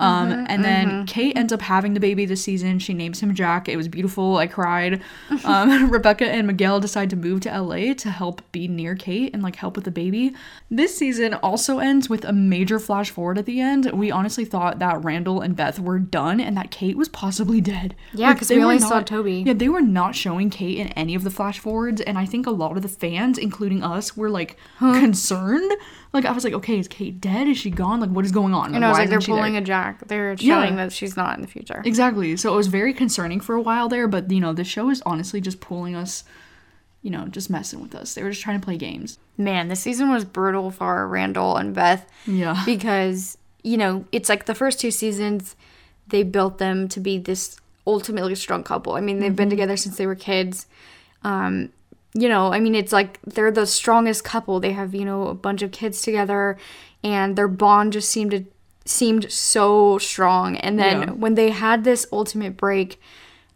Um, 0.00 0.46
and 0.48 0.64
then 0.64 1.06
Kate 1.06 1.36
ends 1.36 1.52
up 1.52 1.60
having 1.60 1.94
the 1.94 2.00
baby 2.00 2.24
this 2.24 2.42
season. 2.42 2.78
She 2.78 2.94
names 2.94 3.20
him 3.20 3.34
Jack. 3.34 3.68
It 3.68 3.76
was 3.76 3.86
beautiful. 3.86 4.38
I 4.38 4.46
cried. 4.46 5.02
Um, 5.44 5.90
Rebecca 5.90 6.26
and 6.26 6.46
Miguel 6.46 6.80
decide 6.80 7.10
to 7.10 7.16
move 7.16 7.40
to 7.42 7.60
LA 7.60 7.94
to 7.94 8.10
help 8.10 8.40
be 8.50 8.66
near 8.66 8.94
Kate 8.94 9.32
and 9.34 9.42
like 9.42 9.56
help 9.56 9.76
with 9.76 9.84
the 9.84 9.90
baby. 9.90 10.34
This 10.70 10.96
season 10.96 11.34
also 11.34 11.78
ends 11.78 12.08
with 12.08 12.24
a 12.24 12.32
major 12.32 12.78
flash 12.78 13.10
forward 13.10 13.38
at 13.38 13.46
the 13.46 13.60
end. 13.60 13.90
We 13.92 14.10
honestly 14.10 14.44
thought 14.44 14.78
that 14.78 15.04
Randall 15.04 15.40
and 15.42 15.54
Beth 15.54 15.78
were 15.78 15.98
done 15.98 16.40
and 16.40 16.56
that 16.56 16.70
Kate 16.70 16.96
was 16.96 17.08
possibly 17.08 17.60
dead. 17.60 17.94
Yeah, 18.12 18.32
because 18.32 18.48
they 18.48 18.56
we 18.56 18.64
only 18.64 18.78
saw 18.78 19.02
Toby. 19.02 19.44
Yeah, 19.46 19.52
they 19.52 19.68
were 19.68 19.82
not 19.82 20.14
showing 20.14 20.48
Kate 20.48 20.78
in 20.78 20.88
any 20.88 21.14
of 21.14 21.24
the 21.24 21.30
flash 21.30 21.58
forwards, 21.58 22.00
and 22.00 22.16
I 22.16 22.24
think 22.24 22.46
a 22.46 22.50
lot 22.50 22.76
of 22.76 22.82
the 22.82 22.88
fans, 22.88 23.36
including 23.36 23.82
us, 23.82 24.16
were 24.16 24.30
like 24.30 24.56
concerned. 24.78 25.72
Like 26.12 26.24
I 26.24 26.32
was 26.32 26.44
like, 26.44 26.54
okay, 26.54 26.78
is 26.78 26.88
Kate 26.88 27.20
dead? 27.20 27.46
Is 27.46 27.58
she 27.58 27.70
gone? 27.70 28.00
Like 28.00 28.10
what 28.10 28.24
is 28.24 28.32
going 28.32 28.54
on? 28.54 28.74
And 28.74 28.84
I 28.84 28.88
was 28.88 28.98
like, 28.98 29.08
they're 29.10 29.20
pulling 29.20 29.56
a 29.56 29.60
Jack. 29.60 29.89
They're 30.06 30.34
Yeah. 30.38 30.62
showing 30.62 30.76
that 30.76 30.92
she's 30.92 31.16
not 31.16 31.36
in 31.36 31.42
the 31.42 31.48
future. 31.48 31.82
Exactly. 31.84 32.36
So 32.36 32.52
it 32.52 32.56
was 32.56 32.66
very 32.68 32.92
concerning 32.94 33.40
for 33.40 33.54
a 33.54 33.60
while 33.60 33.88
there, 33.88 34.06
but 34.08 34.30
you 34.30 34.40
know, 34.40 34.52
the 34.52 34.64
show 34.64 34.90
is 34.90 35.02
honestly 35.06 35.40
just 35.40 35.60
pulling 35.60 35.94
us, 35.94 36.24
you 37.02 37.10
know, 37.10 37.26
just 37.26 37.50
messing 37.50 37.80
with 37.80 37.94
us. 37.94 38.14
They 38.14 38.22
were 38.22 38.30
just 38.30 38.42
trying 38.42 38.60
to 38.60 38.64
play 38.64 38.76
games. 38.76 39.18
Man, 39.38 39.68
this 39.68 39.80
season 39.80 40.10
was 40.10 40.24
brutal 40.24 40.70
for 40.70 41.06
Randall 41.08 41.56
and 41.56 41.74
Beth. 41.74 42.06
Yeah. 42.26 42.62
because 42.66 43.36
you 43.62 43.76
know 43.76 44.04
it's 44.10 44.28
like 44.30 44.46
the 44.46 44.54
first 44.54 44.80
two 44.80 44.90
seasons 44.90 45.54
they 46.06 46.22
built 46.22 46.56
them 46.58 46.88
to 46.88 46.98
be 46.98 47.18
this 47.18 47.56
ultimately 47.86 48.34
strong 48.34 48.62
couple 48.62 48.94
i 48.94 49.00
mean 49.02 49.18
they've 49.18 49.36
been 49.36 49.50
together 49.50 49.76
since 49.76 49.98
they 49.98 50.06
were 50.06 50.14
kids 50.14 50.66
um 51.24 51.68
you 52.14 52.26
know 52.26 52.50
i 52.54 52.58
mean 52.58 52.74
it's 52.74 52.90
like 52.92 53.18
they're 53.26 53.50
the 53.50 53.66
strongest 53.66 54.24
couple 54.24 54.60
they 54.60 54.72
have 54.72 54.94
you 54.94 55.04
know 55.04 55.28
a 55.28 55.34
bunch 55.34 55.60
of 55.60 55.70
kids 55.72 56.00
together 56.00 56.56
and 57.04 57.36
their 57.36 57.48
bond 57.48 57.92
just 57.92 58.08
seemed 58.10 58.30
to 58.30 58.44
seemed 58.84 59.30
so 59.30 59.98
strong 59.98 60.56
and 60.56 60.78
then 60.78 61.00
Yeah. 61.02 61.10
when 61.10 61.34
they 61.34 61.50
had 61.50 61.84
this 61.84 62.06
ultimate 62.12 62.56
break 62.56 63.00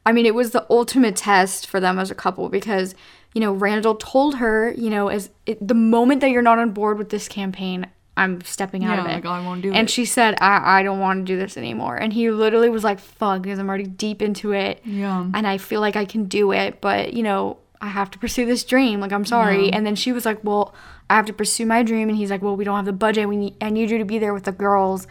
I 0.07 0.13
mean, 0.13 0.27
it 0.27 0.35
was 0.35 0.51
the 0.51 0.67
ultimate 0.69 1.17
test 1.17 1.67
for 1.67 1.81
them 1.81 1.99
as 1.99 2.11
a 2.11 2.15
couple 2.15 2.51
because, 2.51 2.95
you 3.33 3.41
know, 3.41 3.55
Randall 3.55 3.95
told 3.95 4.35
her, 4.37 4.71
you 4.77 4.91
know, 4.91 5.09
as 5.09 5.31
it, 5.47 5.67
the 5.67 5.73
moment 5.73 6.21
that 6.21 6.29
you're 6.31 6.43
not 6.43 6.59
on 6.59 6.73
board 6.73 6.99
with 6.99 7.09
this 7.09 7.27
campaign, 7.27 7.87
I'm 8.15 8.43
stepping 8.43 8.85
out 8.85 8.99
Yeah, 8.99 9.05
of 9.05 9.11
it. 9.11 9.15
like, 9.15 9.25
oh, 9.25 9.31
I 9.31 9.41
won't 9.41 9.63
do 9.63 9.73
and 9.73 9.89
it. 9.89 9.91
she 9.91 10.05
said, 10.05 10.37
I, 10.43 10.81
I 10.81 10.83
don't 10.83 11.01
want 11.01 11.21
to 11.27 11.33
do 11.33 11.39
this 11.39 11.57
anymore. 11.57 11.97
And 11.97 12.13
he 12.13 12.31
literally 12.31 12.69
was 12.69 12.85
like, 12.85 12.99
fuck, 13.01 13.41
because 13.41 13.59
I'm 13.59 13.67
already 13.67 13.87
deep 13.87 14.21
into 14.21 14.53
it. 14.53 14.83
Yeah. 14.85 15.25
And 15.33 15.47
I 15.47 15.57
feel 15.57 15.81
like 15.81 15.97
I 15.97 16.05
can 16.05 16.27
do 16.27 16.53
it, 16.53 16.83
but, 16.83 17.15
you 17.15 17.23
know, 17.23 17.57
I 17.81 17.87
have 17.89 18.11
to 18.11 18.19
pursue 18.19 18.45
this 18.45 18.63
dream. 18.63 19.01
Like, 19.01 19.11
I'm 19.13 19.25
sorry. 19.25 19.73
And 19.73 19.87
then 19.87 19.95
she 19.95 20.13
was 20.13 20.27
like, 20.27 20.45
well, 20.45 20.75
I 21.11 21.17
have 21.17 21.27
to 21.27 21.33
pursue 21.33 21.67
my 21.67 21.83
dream. 21.83 22.09
And 22.09 22.17
he's 22.19 22.31
like, 22.31 22.43
well, 22.43 22.57
we 22.57 22.65
don't 22.65 22.77
have 22.77 22.85
the 22.87 22.93
budget. 22.93 23.29
We 23.29 23.37
need, 23.37 23.55
I 23.61 23.71
need 23.71 23.91
you 23.91 23.99
to 23.99 24.05
be 24.05 24.19
there 24.19 24.33
with 24.35 24.45
the 24.45 24.53
girls. 24.53 25.07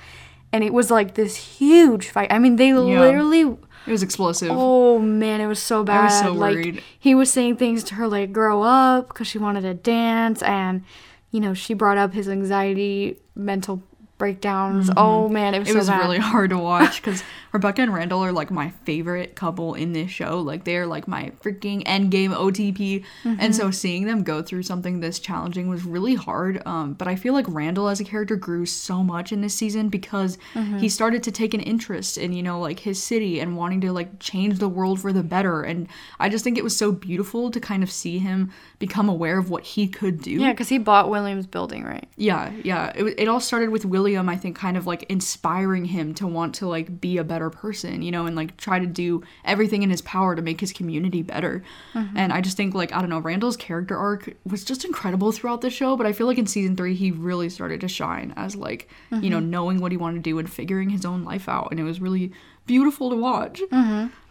and 0.51 0.63
it 0.63 0.73
was 0.73 0.91
like 0.91 1.15
this 1.15 1.36
huge 1.36 2.10
fight. 2.10 2.32
I 2.32 2.39
mean, 2.39 2.56
they 2.58 2.73
literally. 2.73 3.58
It 3.86 3.91
was 3.91 4.01
explosive. 4.03 4.49
Oh 4.51 4.97
man, 4.99 5.41
it 5.41 5.47
was 5.47 5.62
so 5.62 5.84
bad. 5.84 5.99
I 6.01 6.03
was 6.06 6.19
so 6.19 6.32
like 6.32 6.56
worried. 6.56 6.84
he 6.97 7.13
was 7.15 7.32
saying 7.32 7.58
things 7.58 7.84
to 7.86 7.95
her 7.95 8.08
like 8.08 8.32
grow 8.32 8.62
up 8.63 9.10
because 9.10 9.27
she 9.27 9.38
wanted 9.39 9.62
to 9.62 9.73
dance, 9.73 10.41
and 10.41 10.84
you 11.32 11.39
know 11.41 11.53
she 11.53 11.73
brought 11.73 11.97
up 11.97 12.13
his 12.13 12.29
anxiety, 12.29 13.19
mental 13.36 13.84
breakdowns. 14.17 14.89
Oh 14.95 15.27
man, 15.27 15.53
it 15.53 15.60
was 15.60 15.67
Mm-hmm. 15.67 15.71
it 15.71 15.73
so 15.73 15.79
was 15.79 15.89
bad. 15.89 15.99
really 15.99 16.17
hard 16.19 16.49
to 16.51 16.58
watch 16.58 17.01
because 17.01 17.23
Rebecca 17.54 17.84
and 17.84 17.94
Randall 17.94 18.22
are 18.26 18.32
like 18.32 18.50
my 18.52 18.72
favorite 18.84 19.36
couple 19.36 19.76
in 19.76 19.94
this 19.94 20.10
show. 20.12 20.39
Like 20.42 20.63
they're 20.63 20.88
like 20.88 21.08
my 21.08 21.32
freaking 21.44 21.84
endgame 21.86 22.32
OTP, 22.36 23.04
and 23.24 23.38
Mm-hmm. 23.39 23.52
so 23.54 23.72
seeing 23.72 24.06
them 24.06 24.24
go 24.24 24.42
through 24.42 24.63
something 24.63 25.00
this 25.00 25.20
challenging 25.20 25.70
was 25.70 25.86
really 25.86 26.16
hard. 26.16 26.62
Um, 26.66 26.94
but 26.94 27.08
I 27.08 27.16
feel 27.16 27.34
like 27.34 27.46
Randall 27.48 27.88
as 27.89 28.00
a 28.00 28.04
character 28.04 28.36
grew 28.36 28.66
so 28.66 29.04
much 29.04 29.32
in 29.32 29.42
this 29.42 29.54
season 29.56 29.89
because 29.89 30.38
Mm-hmm. 30.56 30.80
he 30.80 30.89
started 30.89 31.22
to 31.24 31.32
take 31.32 31.54
an 31.54 31.60
interest 31.62 32.18
in 32.18 32.34
you 32.34 32.42
know 32.44 32.60
like 32.60 32.80
his 32.80 33.02
city 33.02 33.39
and 33.39 33.56
wanting 33.56 33.82
to 33.82 33.92
like 33.92 34.20
change 34.20 34.58
the 34.60 34.68
world 34.68 35.00
for 35.00 35.13
the 35.13 35.24
better. 35.24 35.62
And 35.62 35.88
I 36.20 36.30
just 36.30 36.44
think 36.44 36.58
it 36.58 36.63
was 36.63 36.76
so 36.76 36.92
beautiful 36.92 37.52
to 37.52 37.60
kind 37.60 37.84
of 37.84 37.92
see 37.92 38.18
him 38.18 38.52
become 38.80 39.08
aware 39.08 39.38
of 39.38 39.50
what 39.52 39.63
he 39.63 39.88
could 39.88 40.22
do. 40.22 40.32
Yeah, 40.32 40.52
because 40.54 40.70
he 40.70 40.80
bought 40.80 41.10
Williams' 41.10 41.46
building, 41.46 41.84
right? 41.84 42.08
Yeah, 42.16 42.52
yeah. 42.63 42.92
It, 42.96 43.04
it 43.20 43.28
all 43.28 43.39
started 43.39 43.70
with 43.70 43.86
William, 43.86 44.28
I 44.28 44.38
think, 44.38 44.58
kind 44.58 44.76
of 44.76 44.88
like 44.88 45.04
inspiring 45.04 45.86
him 45.86 46.13
to 46.16 46.26
want 46.28 46.56
to 46.56 46.68
like 46.68 47.00
be 47.00 47.18
a 47.18 47.24
better 47.24 47.42
person, 47.49 48.01
you 48.01 48.12
know, 48.12 48.25
and 48.25 48.36
like 48.36 48.58
try 48.58 48.79
to 48.79 48.86
do 48.86 49.23
everything 49.45 49.84
in 49.84 49.89
his 49.89 50.01
power 50.01 50.36
to 50.36 50.41
make 50.41 50.60
his 50.62 50.73
community 50.73 51.21
better. 51.21 51.63
And 52.15 52.34
I 52.34 52.41
just 52.41 52.58
think 52.58 52.73
like 52.73 52.93
I 52.93 52.99
don't 52.99 53.10
know, 53.10 53.19
Randall's 53.19 53.58
character 53.58 53.97
arc 53.97 54.34
was 54.45 54.63
just 54.63 54.86
incredible 54.86 55.32
throughout 55.32 55.62
the 55.62 55.69
show, 55.69 55.95
but 55.97 56.06
I 56.06 56.13
feel 56.13 56.27
like 56.27 56.38
in 56.38 56.47
season 56.47 56.75
three 56.75 56.95
he 56.95 57.12
really 57.12 57.49
started 57.49 57.82
to 57.82 57.88
shine 57.88 58.34
as 58.36 58.56
like 58.56 58.89
you 59.12 59.29
know 59.29 59.39
knowing 59.39 59.79
what 59.79 59.91
he 59.91 59.97
wanted 59.97 60.23
to 60.23 60.29
do 60.29 60.39
and 60.39 60.51
figuring 60.51 60.89
his 60.89 61.06
own 61.06 61.23
life 61.23 61.47
out, 61.49 61.69
and 61.71 61.79
it 61.79 61.84
was 61.84 61.99
really 62.01 62.32
beautiful 62.65 63.10
to 63.10 63.15
watch. 63.17 63.62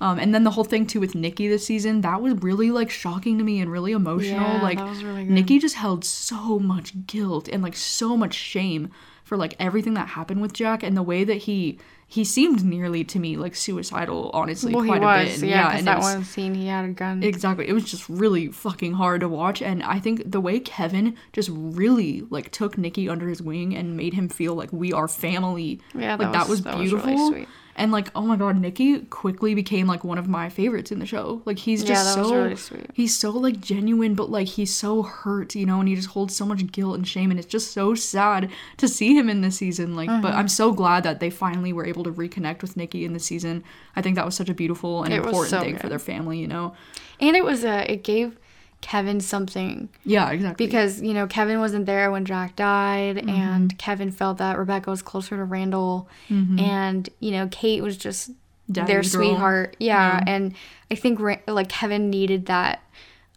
Um, 0.01 0.19
and 0.19 0.35
then 0.35 0.45
the 0.45 0.51
whole 0.51 0.65
thing 0.65 0.87
too 0.87 1.01
with 1.01 1.15
Nicky 1.15 1.49
this 1.49 1.67
season 1.67 2.01
that 2.01 2.23
was 2.23 2.35
really 2.43 2.71
like 2.71 2.91
shocking 2.91 3.39
to 3.39 3.45
me 3.45 3.61
and 3.61 3.71
really 3.71 3.93
emotional. 3.93 4.41
Yeah, 4.41 4.63
like 4.63 4.79
really. 4.79 5.25
Nicky 5.25 5.59
just 5.59 5.75
held 5.75 6.05
so 6.05 6.59
much 6.59 7.07
guilt 7.07 7.49
and 7.49 7.63
like 7.63 7.77
so 7.77 8.17
much 8.17 8.35
shame 8.35 8.91
for 9.33 9.39
like 9.39 9.55
everything 9.59 9.95
that 9.95 10.09
happened 10.09 10.43
with 10.43 10.53
Jack 10.53 10.83
and 10.83 10.95
the 10.95 11.03
way 11.03 11.25
that 11.25 11.39
he 11.39 11.79
he 12.07 12.23
seemed 12.23 12.63
nearly 12.63 13.03
to 13.03 13.19
me 13.19 13.39
like 13.39 13.55
suicidal 13.57 14.31
honestly 14.35 14.75
Well, 14.75 14.83
he 14.83 14.89
quite 14.91 15.03
a 15.03 15.07
was, 15.31 15.41
bit. 15.41 15.49
yeah, 15.49 15.69
because 15.69 15.79
and 15.79 15.87
that 15.89 15.97
was- 16.01 16.15
one 16.17 16.25
scene 16.25 16.55
he 16.55 16.67
had 16.67 16.85
a 16.85 16.89
gun. 16.89 17.23
Exactly. 17.23 17.67
It 17.67 17.73
was 17.73 17.85
just 17.85 18.07
really 18.11 18.49
fucking 18.49 18.93
hard 18.93 19.23
to 19.23 19.29
watch 19.29 19.63
and 19.63 19.83
I 19.83 19.99
think 20.01 20.31
the 20.31 20.39
way 20.39 20.61
Kevin 20.61 21.17
just 21.33 21.49
really 21.51 22.25
like 22.29 22.51
took 22.51 22.77
Nicky 22.77 23.09
under 23.09 23.27
his 23.27 23.41
wing 23.41 23.75
and 23.75 23.97
made 23.97 24.13
him 24.13 24.29
feel 24.29 24.55
like 24.55 24.71
we 24.71 24.93
are 24.93 25.09
family. 25.09 25.81
Yeah, 25.95 26.17
like 26.17 26.33
that 26.33 26.47
was- 26.47 26.61
that 26.65 26.77
was 26.77 26.93
really 26.93 27.07
beautiful. 27.07 27.29
sweet. 27.31 27.49
And 27.75 27.91
like 27.91 28.11
oh 28.15 28.23
my 28.23 28.37
god, 28.37 28.59
Nicky 28.61 29.01
quickly 29.01 29.55
became 29.55 29.87
like 29.87 30.05
one 30.05 30.19
of 30.19 30.29
my 30.29 30.51
favorites 30.51 30.93
in 30.93 30.99
the 30.99 31.07
show. 31.07 31.41
Like 31.47 31.59
he's 31.59 31.83
Yeah, 31.83 31.89
just 31.95 32.19
was 32.19 32.29
so 32.29 32.35
really 32.35 32.57
sweet. 32.57 32.91
he's 32.93 33.17
so 33.19 33.31
like 33.31 33.61
genuine 33.61 34.15
but 34.15 34.31
like 34.31 34.47
he's 34.49 34.75
so 34.77 35.03
hurt, 35.03 35.55
you 35.55 35.65
know, 35.65 35.81
and 35.81 35.89
he 35.89 35.95
just 35.97 36.09
holds 36.11 36.37
so 36.37 36.45
much 36.45 36.71
guilt 36.71 36.97
and 36.97 37.09
shame 37.09 37.31
and 37.31 37.41
it's 37.41 37.49
just 37.49 37.73
so 37.73 37.95
sad 37.95 38.51
to 38.77 38.87
see 38.89 39.17
him 39.17 39.29
in 39.31 39.41
this 39.41 39.57
season. 39.57 39.97
Like 39.97 40.11
Mm-hmm. 40.11 40.21
but 40.23 40.35
I'm 40.35 40.49
so 40.49 40.73
glad 40.73 41.03
that 41.05 41.21
they 41.21 41.31
finally 41.31 41.73
were 41.73 41.87
able 41.87 42.05
to 42.05 42.13
reconnect 42.13 42.61
with 42.61 42.77
Nicky 42.77 43.05
in 43.07 43.15
the 43.15 43.21
season. 43.21 43.65
I 43.97 44.03
think 44.03 44.17
that 44.17 44.27
was 44.27 44.35
such 44.37 44.51
a 44.51 44.55
beautiful 44.55 45.03
and 45.05 45.15
It 45.15 45.25
important 45.25 45.51
so 45.51 45.61
thing 45.61 45.79
for 45.79 45.89
their 45.89 45.99
family, 45.99 46.39
you 46.39 46.49
know. 46.49 46.75
and 47.21 47.35
it 47.37 47.45
was 47.45 47.65
a 47.65 47.91
it 47.91 48.05
gave 48.05 48.37
Kevin 48.83 49.21
something 49.21 49.89
Yeah, 50.05 50.29
exactly. 50.31 50.67
because 50.67 51.01
you 51.01 51.15
know 51.15 51.27
Kevin 51.27 51.59
wasn't 51.61 51.87
there 51.87 52.11
when 52.11 52.25
Jack 52.27 52.57
died, 52.57 53.17
Mm-hmm. 53.17 53.29
and 53.31 53.79
Kevin 53.79 54.11
felt 54.11 54.37
that 54.39 54.59
Rebecca 54.59 54.91
was 54.91 55.01
closer 55.01 55.37
to 55.37 55.45
Randall, 55.45 56.09
and 56.29 57.09
you 57.21 57.31
know 57.31 57.49
Kate 57.51 57.83
was 57.83 57.97
just 57.97 58.31
their 58.69 58.85
Daddy's 58.87 59.13
sweetheart. 59.13 59.77
Yeah, 59.79 60.23
and 60.27 60.55
I 60.91 60.95
think 60.97 61.21
like 61.47 61.69
Kevin 61.69 62.11
needed 62.11 62.47
that, 62.47 62.83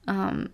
um, 0.08 0.50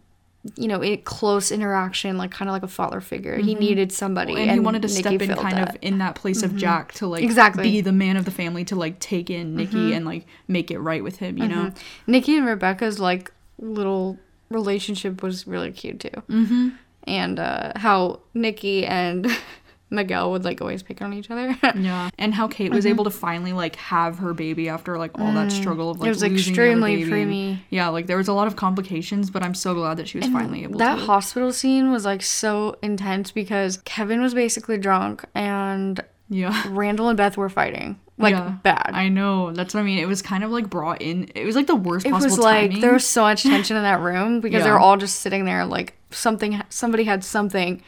you 0.55 0.67
know, 0.67 0.81
a 0.81 0.97
close 0.97 1.51
interaction, 1.51 2.17
like 2.17 2.31
kind 2.31 2.49
of 2.49 2.53
like 2.53 2.63
a 2.63 2.67
father 2.67 2.99
figure. 2.99 3.37
He 3.37 3.53
needed 3.55 3.91
somebody, 3.91 4.33
Mm-hmm. 4.33 4.41
and, 4.41 4.51
he 4.51 4.59
wanted 4.59 4.81
to 4.83 4.87
Nicky 4.87 5.01
step 5.01 5.21
in 5.21 5.35
kind 5.35 5.57
that. 5.57 5.67
Mm-hmm. 5.67 5.75
of 5.75 5.83
in 5.83 5.97
that 5.99 6.15
place 6.15 6.41
of 6.41 6.55
Jack 6.55 6.93
to 6.93 7.07
like 7.07 7.21
Exactly. 7.23 7.63
Mm-hmm. 7.65 7.71
be 7.73 7.81
the 7.81 7.91
man 7.91 8.17
of 8.17 8.25
the 8.25 8.31
family 8.31 8.65
to 8.65 8.75
like 8.75 8.99
take 8.99 9.29
in 9.29 9.55
Nicky 9.55 9.93
and 9.93 10.05
like 10.05 10.25
make 10.47 10.71
it 10.71 10.79
right 10.79 11.03
with 11.03 11.17
him, 11.17 11.37
you 11.37 11.47
know. 11.47 11.71
Nicky 12.07 12.37
and 12.37 12.45
Rebecca's 12.47 12.99
like 12.99 13.31
little 13.59 14.17
relationship 14.51 15.23
was 15.23 15.47
really 15.47 15.71
cute 15.71 15.99
too. 15.99 16.09
Mm-hmm. 16.29 16.69
And 17.05 17.39
uh, 17.39 17.71
how 17.77 18.19
Nicky 18.33 18.85
and 18.85 19.27
Miguel 19.89 20.31
would 20.31 20.45
like 20.45 20.61
always 20.61 20.83
pick 20.83 21.01
on 21.01 21.13
each 21.13 21.29
other. 21.29 21.57
Yeah, 21.75 22.09
and 22.17 22.33
how 22.33 22.47
Kate 22.47 22.71
was 22.71 22.85
able 22.85 23.03
to 23.05 23.09
finally 23.09 23.51
like 23.53 23.75
have 23.77 24.19
her 24.19 24.33
baby 24.33 24.69
after 24.69 24.97
like 24.97 25.17
all 25.19 25.33
that 25.33 25.51
struggle 25.51 25.89
of 25.89 25.99
like 25.99 26.11
Mm-hmm. 26.11 26.33
was 26.33 26.39
extremely 26.47 27.03
preemie. 27.03 27.59
yeah, 27.69 27.89
like 27.89 28.07
there 28.07 28.17
was 28.17 28.27
a 28.27 28.33
lot 28.33 28.47
of 28.47 28.55
complications, 28.55 29.29
but 29.29 29.43
I'm 29.43 29.55
so 29.55 29.73
glad 29.73 29.97
that 29.97 30.07
she 30.07 30.17
was 30.19 30.27
finally 30.27 30.63
able 30.63 30.77
that 30.79 30.95
to. 30.95 31.01
hospital 31.05 31.51
scene 31.51 31.91
was 31.91 32.05
like 32.05 32.21
so 32.21 32.77
intense 32.81 33.31
because 33.31 33.77
Kevin 33.83 34.21
was 34.21 34.33
basically 34.33 34.77
drunk 34.77 35.25
and 35.35 35.99
yeah, 36.29 36.63
Randall 36.69 37.09
and 37.09 37.17
Beth 37.17 37.35
were 37.35 37.49
fighting 37.49 37.99
like 38.21 38.33
Yeah. 38.33 38.49
bad. 38.63 38.91
I 38.93 39.09
know. 39.09 39.51
That's 39.51 39.73
what 39.73 39.79
I 39.81 39.83
mean. 39.83 39.99
It 39.99 40.07
was 40.07 40.21
kind 40.21 40.43
of 40.43 40.51
like 40.51 40.69
brought 40.69 41.01
in. 41.01 41.29
It 41.35 41.45
was 41.45 41.55
like 41.55 41.67
the 41.67 41.75
worst 41.75 42.05
possible 42.05 42.25
it 42.25 42.29
was 42.29 42.39
like 42.39 42.69
timing. 42.69 42.81
there 42.81 42.93
was 42.93 43.05
so 43.07 43.23
much 43.23 43.43
tension 43.53 43.77
in 43.77 43.83
that 43.83 43.99
room 43.99 44.41
because 44.41 44.63
they 44.63 44.69
Yeah. 44.69 44.73
were 44.73 44.79
all 44.79 44.97
just 44.97 45.21
sitting 45.21 45.45
there 45.45 45.65
like 45.65 45.95
something 46.11 46.61
somebody 46.69 47.03
had 47.05 47.23
something 47.23 47.81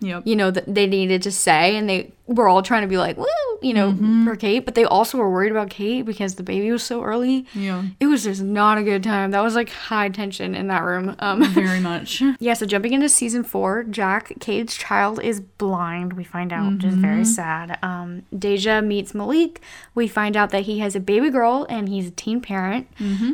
Yep. 0.00 0.22
you 0.26 0.34
know 0.34 0.50
that 0.50 0.72
they 0.74 0.86
needed 0.86 1.22
to 1.22 1.30
say 1.30 1.76
and 1.76 1.88
they 1.88 2.12
were 2.26 2.48
all 2.48 2.62
trying 2.62 2.82
to 2.82 2.88
be 2.88 2.96
like 2.96 3.16
woo 3.18 3.26
you 3.62 3.74
know 3.74 3.92
Mm-hmm. 3.92 4.24
for 4.24 4.34
Kate 4.36 4.64
but 4.64 4.74
they 4.74 4.84
also 4.84 5.18
were 5.18 5.30
worried 5.30 5.50
about 5.52 5.68
Kate 5.68 6.02
because 6.06 6.36
the 6.36 6.42
baby 6.42 6.70
was 6.72 6.82
so 6.82 7.02
early. 7.02 7.44
Yeah. 7.54 7.84
it 8.00 8.06
was 8.06 8.24
just 8.24 8.40
not 8.42 8.78
a 8.78 8.82
good 8.82 9.02
time. 9.02 9.32
That 9.32 9.42
was 9.42 9.54
like 9.54 9.68
high 9.68 10.08
tension 10.08 10.54
in 10.54 10.68
that 10.68 10.82
room. 10.84 11.14
Um 11.18 11.44
Very 11.52 11.80
much. 11.80 12.22
yeah 12.40 12.54
so 12.54 12.64
jumping 12.64 12.94
into 12.94 13.08
season 13.10 13.42
four 13.44 13.84
Jack 13.84 14.32
Kate's 14.40 14.74
child 14.76 15.20
is 15.22 15.40
blind 15.40 16.14
we 16.14 16.24
find 16.24 16.52
out 16.52 16.72
which 16.72 16.84
is 16.84 16.94
very 16.94 17.24
sad. 17.26 17.78
Um 17.82 18.22
Deja 18.36 18.80
meets 18.80 19.12
Malik. 19.14 19.60
We 19.94 20.08
find 20.08 20.34
out 20.36 20.48
that 20.50 20.62
he 20.62 20.78
has 20.78 20.96
a 20.96 21.00
baby 21.00 21.28
girl 21.28 21.66
and 21.68 21.88
he's 21.90 22.06
a 22.08 22.12
teen 22.12 22.40
parent. 22.40 22.86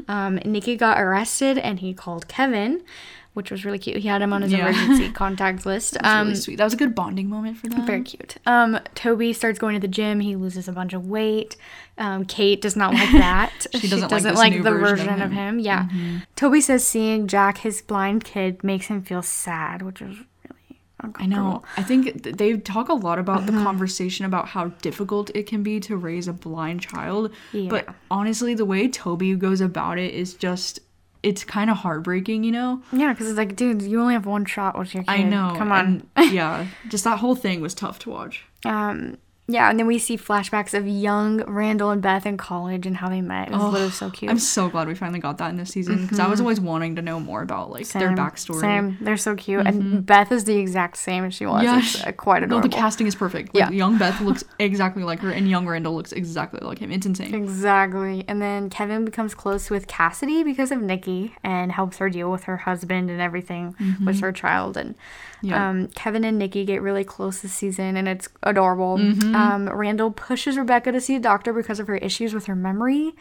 Um 0.08 0.36
Nicky 0.44 0.74
got 0.76 1.00
arrested 1.00 1.58
and 1.58 1.78
he 1.78 1.94
called 1.94 2.26
Kevin 2.26 2.82
which 3.36 3.50
was 3.50 3.64
really 3.64 3.78
cute 3.78 3.96
he 3.98 4.08
had 4.08 4.20
him 4.22 4.32
on 4.32 4.42
his 4.42 4.50
Yeah. 4.52 4.68
emergency 4.68 5.10
contact 5.22 5.64
list 5.66 5.92
That's 5.94 6.06
um 6.08 6.26
really 6.28 6.36
sweet. 6.36 6.56
That 6.56 6.64
was 6.64 6.74
a 6.74 6.76
good 6.76 6.94
bonding 6.94 7.28
moment 7.28 7.58
for 7.58 7.68
them. 7.68 7.84
very 7.86 8.02
cute. 8.02 8.36
Um, 8.46 8.78
Toby 8.94 9.32
starts 9.32 9.58
going 9.58 9.74
to 9.74 9.80
the 9.80 9.88
gym. 9.88 10.20
He 10.20 10.36
loses 10.36 10.66
a 10.68 10.72
bunch 10.72 10.92
of 10.94 11.06
weight. 11.06 11.56
Um, 11.98 12.24
Kate 12.24 12.60
does 12.60 12.76
not 12.76 12.94
like 12.94 13.12
that. 13.12 13.52
She 13.80 13.88
doesn't 13.88 14.10
like 14.10 14.22
this 14.22 14.40
new 14.50 14.62
the 14.62 14.70
version 14.70 15.08
of 15.08 15.18
version 15.18 15.22
of 15.22 15.30
him. 15.32 15.58
him. 15.58 15.64
Mm-hmm. 15.88 16.14
Yeah. 16.14 16.20
Toby 16.34 16.60
says 16.60 16.86
seeing 16.86 17.26
Jack, 17.26 17.58
his 17.58 17.82
blind 17.82 18.24
kid, 18.24 18.64
makes 18.64 18.86
him 18.86 19.02
feel 19.02 19.22
sad, 19.22 19.82
which 19.82 20.00
is 20.02 20.16
really 20.18 20.80
I 21.18 21.26
know. 21.26 21.62
I 21.76 21.82
think 21.82 22.22
th- 22.22 22.36
they 22.36 22.56
talk 22.56 22.88
a 22.88 22.94
lot 22.94 23.18
about 23.18 23.42
Mm-hmm. 23.42 23.56
the 23.58 23.62
conversation 23.62 24.24
about 24.24 24.48
how 24.48 24.68
difficult 24.82 25.30
it 25.34 25.46
can 25.46 25.62
be 25.62 25.78
to 25.80 25.96
raise 25.96 26.26
a 26.26 26.32
blind 26.32 26.80
child. 26.80 27.30
Yeah. 27.52 27.68
But 27.70 27.88
honestly, 28.10 28.54
the 28.54 28.64
way 28.64 28.88
Toby 28.88 29.34
goes 29.36 29.60
about 29.60 29.98
it 29.98 30.14
is 30.14 30.34
just 30.34 30.80
it's 31.26 31.42
kind 31.42 31.70
of 31.70 31.78
heartbreaking, 31.78 32.44
you 32.44 32.52
know? 32.52 32.80
Yeah, 32.92 33.12
because 33.12 33.28
it's 33.28 33.36
like, 33.36 33.56
dude, 33.56 33.82
you 33.82 34.00
only 34.00 34.14
have 34.14 34.26
one 34.26 34.44
shot 34.44 34.78
with 34.78 34.94
your 34.94 35.02
kid. 35.02 35.10
I 35.10 35.22
know. 35.24 35.54
Come 35.58 35.72
on. 35.72 36.08
and 36.14 36.32
yeah, 36.32 36.68
just 36.86 37.02
that 37.02 37.18
whole 37.18 37.34
thing 37.34 37.60
was 37.60 37.74
tough 37.74 37.98
to 38.00 38.10
watch. 38.10 38.44
Um, 38.64 39.18
yeah, 39.48 39.70
and 39.70 39.78
then 39.78 39.86
we 39.86 39.98
see 39.98 40.16
flashbacks 40.16 40.74
of 40.74 40.88
young 40.88 41.42
Randall 41.44 41.90
and 41.90 42.02
Beth 42.02 42.26
in 42.26 42.36
college 42.36 42.84
and 42.84 42.96
how 42.96 43.08
they 43.08 43.20
met. 43.20 43.48
It 43.48 43.52
was 43.52 43.62
literally 43.62 43.92
so 43.92 44.10
cute. 44.10 44.28
I'm 44.28 44.40
so 44.40 44.68
glad 44.68 44.88
we 44.88 44.96
finally 44.96 45.20
got 45.20 45.38
that 45.38 45.50
in 45.50 45.56
this 45.56 45.70
season 45.70 46.02
because 46.02 46.18
I 46.18 46.26
was 46.26 46.38
mm-hmm. 46.38 46.46
always 46.46 46.60
wanting 46.60 46.96
to 46.96 47.02
know 47.02 47.20
more 47.20 47.42
about 47.42 47.70
like 47.70 47.86
their 47.88 48.08
Same, 48.08 48.16
backstory. 48.16 48.60
Same. 48.60 48.98
They're 49.00 49.16
so 49.16 49.36
cute. 49.36 49.64
And 49.64 49.82
mm-hmm. 49.82 50.00
Beth 50.00 50.32
is 50.32 50.44
the 50.44 50.56
exact 50.56 50.96
same 50.96 51.24
as 51.24 51.34
she 51.34 51.46
was. 51.46 51.62
Yeah, 51.62 51.78
It's 51.78 52.02
uh, 52.04 52.10
quite 52.10 52.40
No, 52.40 52.46
adorable. 52.46 52.68
the 52.68 52.74
casting 52.74 53.06
is 53.06 53.14
perfect. 53.14 53.54
Like, 53.54 53.60
Yeah. 53.60 53.70
young 53.70 53.98
Beth 53.98 54.20
looks 54.20 54.42
exactly 54.58 55.04
like 55.04 55.20
her, 55.20 55.30
and 55.30 55.48
young 55.48 55.68
Randall 55.68 55.94
looks 55.94 56.10
exactly 56.10 56.58
like 56.60 56.78
him. 56.78 56.90
It's 56.90 57.06
insane. 57.06 57.32
Exactly. 57.32 58.24
And 58.26 58.42
then 58.42 58.68
Kevin 58.68 59.04
becomes 59.04 59.32
close 59.34 59.70
with 59.70 59.86
Cassidy 59.86 60.42
because 60.42 60.72
of 60.72 60.82
Nicky 60.82 61.36
and 61.44 61.70
helps 61.70 61.98
her 61.98 62.10
deal 62.10 62.32
with 62.32 62.44
her 62.44 62.56
husband 62.56 63.10
and 63.10 63.20
everything 63.20 63.76
with 63.78 64.16
mm-hmm. 64.16 64.18
her 64.18 64.32
child. 64.32 64.76
And 64.76 64.96
Yeah. 65.46 65.68
um, 65.68 65.88
Kevin 65.88 66.24
and 66.24 66.38
Nicky 66.38 66.64
get 66.64 66.82
really 66.82 67.04
close 67.04 67.40
this 67.40 67.52
season 67.52 67.96
and 67.96 68.08
it's 68.08 68.28
adorable. 68.42 68.98
Mm-hmm. 68.98 69.34
Um, 69.34 69.68
Randall 69.68 70.10
pushes 70.10 70.58
Rebecca 70.58 70.92
to 70.92 71.00
see 71.00 71.16
a 71.16 71.20
doctor 71.20 71.52
because 71.52 71.80
of 71.80 71.86
her 71.86 71.96
issues 71.96 72.34
with 72.34 72.46
her 72.46 72.56
memory. 72.56 73.14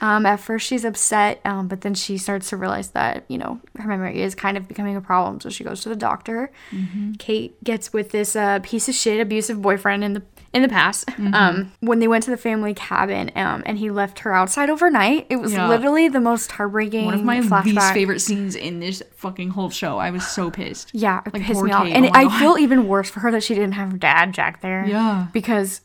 Um, 0.00 0.26
at 0.26 0.40
first, 0.40 0.66
she's 0.66 0.84
upset, 0.84 1.40
um, 1.44 1.68
but 1.68 1.82
then 1.82 1.94
she 1.94 2.18
starts 2.18 2.48
to 2.50 2.56
realize 2.56 2.90
that, 2.90 3.24
you 3.28 3.38
know, 3.38 3.60
her 3.76 3.88
memory 3.88 4.22
is 4.22 4.34
kind 4.34 4.56
of 4.56 4.66
becoming 4.66 4.96
a 4.96 5.00
problem. 5.00 5.40
So 5.40 5.48
she 5.48 5.64
goes 5.64 5.80
to 5.82 5.88
the 5.88 5.96
doctor. 5.96 6.50
Mm-hmm. 6.70 7.12
Kate 7.12 7.62
gets 7.62 7.92
with 7.92 8.10
this 8.10 8.34
uh, 8.34 8.60
piece 8.62 8.88
of 8.88 8.94
shit 8.94 9.20
abusive 9.20 9.62
boyfriend 9.62 10.04
in 10.04 10.14
the 10.14 10.22
in 10.52 10.62
the 10.62 10.68
past. 10.68 11.06
Mm-hmm. 11.06 11.34
Um, 11.34 11.72
when 11.80 12.00
they 12.00 12.08
went 12.08 12.24
to 12.24 12.30
the 12.30 12.36
family 12.36 12.74
cabin, 12.74 13.30
um, 13.36 13.62
and 13.66 13.78
he 13.78 13.90
left 13.90 14.20
her 14.20 14.32
outside 14.34 14.68
overnight. 14.70 15.26
It 15.30 15.36
was 15.36 15.52
Yeah. 15.52 15.68
literally 15.68 16.08
the 16.08 16.20
most 16.20 16.50
heartbreaking. 16.52 17.04
One 17.04 17.14
of 17.14 17.24
my 17.24 17.40
flashback. 17.40 17.64
least 17.66 17.92
favorite 17.92 18.20
scenes 18.20 18.56
in 18.56 18.80
this 18.80 19.02
fucking 19.16 19.50
whole 19.50 19.70
show. 19.70 19.98
I 19.98 20.10
was 20.10 20.26
so 20.26 20.50
pissed. 20.50 20.90
Yeah, 20.94 21.20
it 21.24 21.32
Like, 21.34 21.42
pissed 21.44 21.62
me 21.62 21.70
off, 21.72 21.86
and 21.86 22.06
oh 22.06 22.10
I 22.12 22.24
God. 22.24 22.38
feel 22.38 22.58
even 22.58 22.88
worse 22.88 23.08
for 23.10 23.20
her 23.20 23.30
that 23.30 23.42
she 23.42 23.54
didn't 23.54 23.72
have 23.72 23.92
her 23.92 23.98
dad 23.98 24.32
Jack 24.34 24.60
there. 24.60 24.84
Yeah. 24.86 25.26
because 25.32 25.82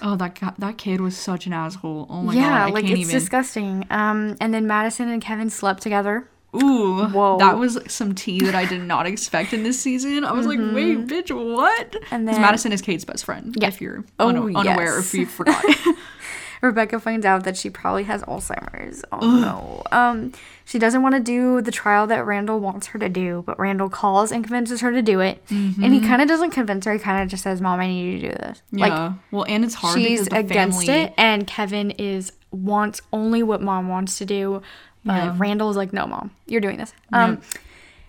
Oh, 0.00 0.16
that 0.16 0.38
that 0.58 0.78
kid 0.78 1.02
was 1.02 1.14
such 1.16 1.46
an 1.46 1.52
asshole. 1.52 2.06
Oh 2.08 2.22
my 2.22 2.32
yeah, 2.34 2.48
god, 2.48 2.68
I 2.68 2.70
like 2.70 2.84
it's 2.84 2.98
even. 3.00 3.12
disgusting. 3.12 3.84
Um, 3.90 4.34
and 4.40 4.54
then 4.54 4.66
Madison 4.66 5.10
and 5.10 5.20
Kevin 5.20 5.50
slept 5.50 5.82
together. 5.82 6.26
Ooh, 6.62 7.04
Whoa. 7.08 7.38
that 7.38 7.58
was 7.58 7.78
some 7.88 8.14
tea 8.14 8.40
that 8.40 8.54
I 8.54 8.64
did 8.64 8.82
not 8.82 9.06
expect 9.06 9.52
in 9.52 9.62
this 9.62 9.80
season. 9.80 10.24
I 10.24 10.32
was 10.32 10.46
like, 10.46 10.58
wait, 10.58 11.06
bitch, 11.06 11.30
what? 11.30 11.92
Mm-hmm. 11.92 12.14
And 12.14 12.28
then- 12.28 12.40
Madison 12.40 12.72
is 12.72 12.82
Kate's 12.82 13.04
best 13.04 13.24
friend. 13.24 13.54
Yeah. 13.58 13.68
If 13.68 13.80
you're 13.80 14.04
Oh, 14.18 14.28
unaware, 14.28 14.64
yes. 14.96 14.98
if 15.06 15.14
you 15.14 15.26
forgot. 15.26 15.64
Rebecca 16.62 16.98
finds 16.98 17.26
out 17.26 17.44
that 17.44 17.56
she 17.56 17.68
probably 17.70 18.04
has 18.04 18.22
Alzheimer's. 18.22 19.04
Oh 19.12 19.20
no. 19.20 19.82
Um, 19.92 20.32
she 20.64 20.78
doesn't 20.78 21.02
want 21.02 21.14
to 21.14 21.20
do 21.20 21.60
the 21.60 21.70
trial 21.70 22.06
that 22.08 22.24
Randall 22.26 22.60
wants 22.60 22.88
her 22.88 22.98
to 22.98 23.08
do, 23.08 23.42
but 23.46 23.58
Randall 23.58 23.88
calls 23.90 24.32
and 24.32 24.42
convinces 24.42 24.80
her 24.80 24.90
to 24.90 25.02
do 25.02 25.20
it. 25.20 25.42
And 25.50 25.92
he 25.92 26.00
kind 26.00 26.22
of 26.22 26.28
doesn't 26.28 26.50
convince 26.50 26.86
her. 26.86 26.94
He 26.94 26.98
kind 26.98 27.22
of 27.22 27.28
just 27.28 27.42
says, 27.44 27.60
"Mom, 27.60 27.78
I 27.78 27.86
need 27.88 28.04
you 28.04 28.20
to 28.20 28.28
do 28.30 28.34
this." 28.34 28.62
Mm-hmm. 28.72 28.78
yeah. 28.78 29.12
well, 29.30 29.44
and 29.46 29.64
it's 29.64 29.74
hard 29.74 29.98
she's 29.98 30.26
against 30.28 30.86
family, 30.86 31.02
it, 31.04 31.14
and 31.18 31.46
Kevin 31.46 31.90
is 31.92 32.32
wants 32.50 33.02
only 33.12 33.42
what 33.42 33.60
Mom 33.60 33.88
wants 33.88 34.16
to 34.18 34.24
do. 34.24 34.62
Yeah. 35.06 35.34
Randall 35.38 35.70
is 35.70 35.76
like, 35.76 35.92
"No, 35.92 36.06
Mom, 36.06 36.30
you're 36.46 36.60
doing 36.60 36.76
this." 36.78 36.92
Um, 37.12 37.40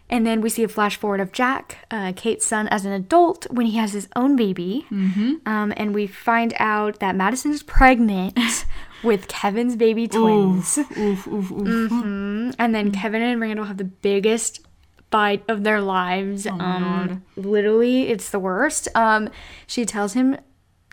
and 0.10 0.26
then 0.26 0.40
we 0.42 0.50
see 0.50 0.64
a 0.64 0.68
flash 0.70 0.96
forward 0.96 1.20
of 1.20 1.32
Jack, 1.34 1.80
uh, 1.92 2.14
Kate's 2.16 2.46
son, 2.46 2.68
as 2.70 2.86
an 2.86 2.94
adult 2.94 3.46
when 3.52 3.66
he 3.66 3.78
has 3.78 3.92
his 3.94 4.08
own 4.16 4.36
baby. 4.38 4.86
Mm-hmm. 4.90 5.34
Um, 5.46 5.74
and 5.76 5.94
we 5.94 6.08
find 6.08 6.54
out 6.60 7.00
that 7.00 7.14
Madison 7.16 7.52
is 7.52 7.62
pregnant 7.62 8.38
with 9.04 9.28
Kevin's 9.28 9.76
baby 9.76 10.08
twins. 10.08 10.78
Oof, 10.78 11.28
oof, 11.28 11.52
oof. 11.52 11.92
Mhm. 11.92 12.56
And 12.58 12.74
then 12.74 12.92
Kevin 12.92 13.22
and 13.22 13.42
Randall 13.42 13.66
have 13.66 13.78
the 13.78 13.84
biggest 13.84 14.62
fight 15.12 15.44
of 15.50 15.64
their 15.64 15.82
lives. 15.82 16.48
um, 16.48 17.24
literally, 17.36 18.08
it's 18.10 18.30
the 18.30 18.40
worst. 18.40 18.88
Um, 18.96 19.30
she 19.68 19.86
tells 19.86 20.14
him, 20.14 20.38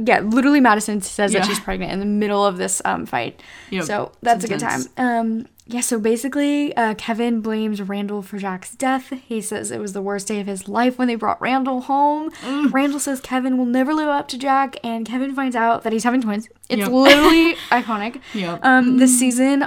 yeah, 0.04 0.20
literally, 0.20 0.58
Madison 0.60 1.00
says 1.00 1.32
that 1.34 1.44
she's 1.46 1.60
pregnant 1.60 1.92
in 1.92 2.00
the 2.00 2.04
middle 2.06 2.44
of 2.44 2.56
this 2.56 2.82
um, 2.84 3.06
fight. 3.06 3.40
Yep, 3.70 3.84
So 3.84 4.02
it's 4.06 4.18
that's 4.22 4.44
a 4.44 4.48
good 4.48 4.58
time. 4.60 4.80
Um, 4.96 5.46
yeah, 5.66 5.80
so 5.80 5.98
basically, 5.98 6.76
uh, 6.76 6.94
Kevin 6.94 7.40
blames 7.40 7.80
Randall 7.80 8.20
for 8.22 8.38
Jack's 8.38 8.74
death. 8.74 9.10
He 9.26 9.40
says 9.40 9.70
it 9.70 9.80
was 9.80 9.92
the 9.94 10.02
worst 10.02 10.28
day 10.28 10.38
of 10.40 10.46
his 10.46 10.68
life 10.68 10.98
when 10.98 11.08
they 11.08 11.14
brought 11.14 11.40
Randall 11.40 11.82
home. 11.82 12.30
Randall 12.70 13.00
says 13.00 13.20
Kevin 13.20 13.56
will 13.56 13.64
never 13.64 13.94
live 13.94 14.08
up 14.08 14.28
to 14.28 14.38
Jack, 14.38 14.76
and 14.84 15.06
Kevin 15.06 15.34
finds 15.34 15.56
out 15.56 15.82
that 15.82 15.92
he's 15.92 16.04
having 16.04 16.20
twins. 16.20 16.48
It's 16.68 16.80
Yep. 16.80 16.90
literally 16.90 17.54
iconic. 17.70 18.20
Yep. 18.34 18.60
Um, 18.62 18.98
this 18.98 19.18
season, 19.18 19.66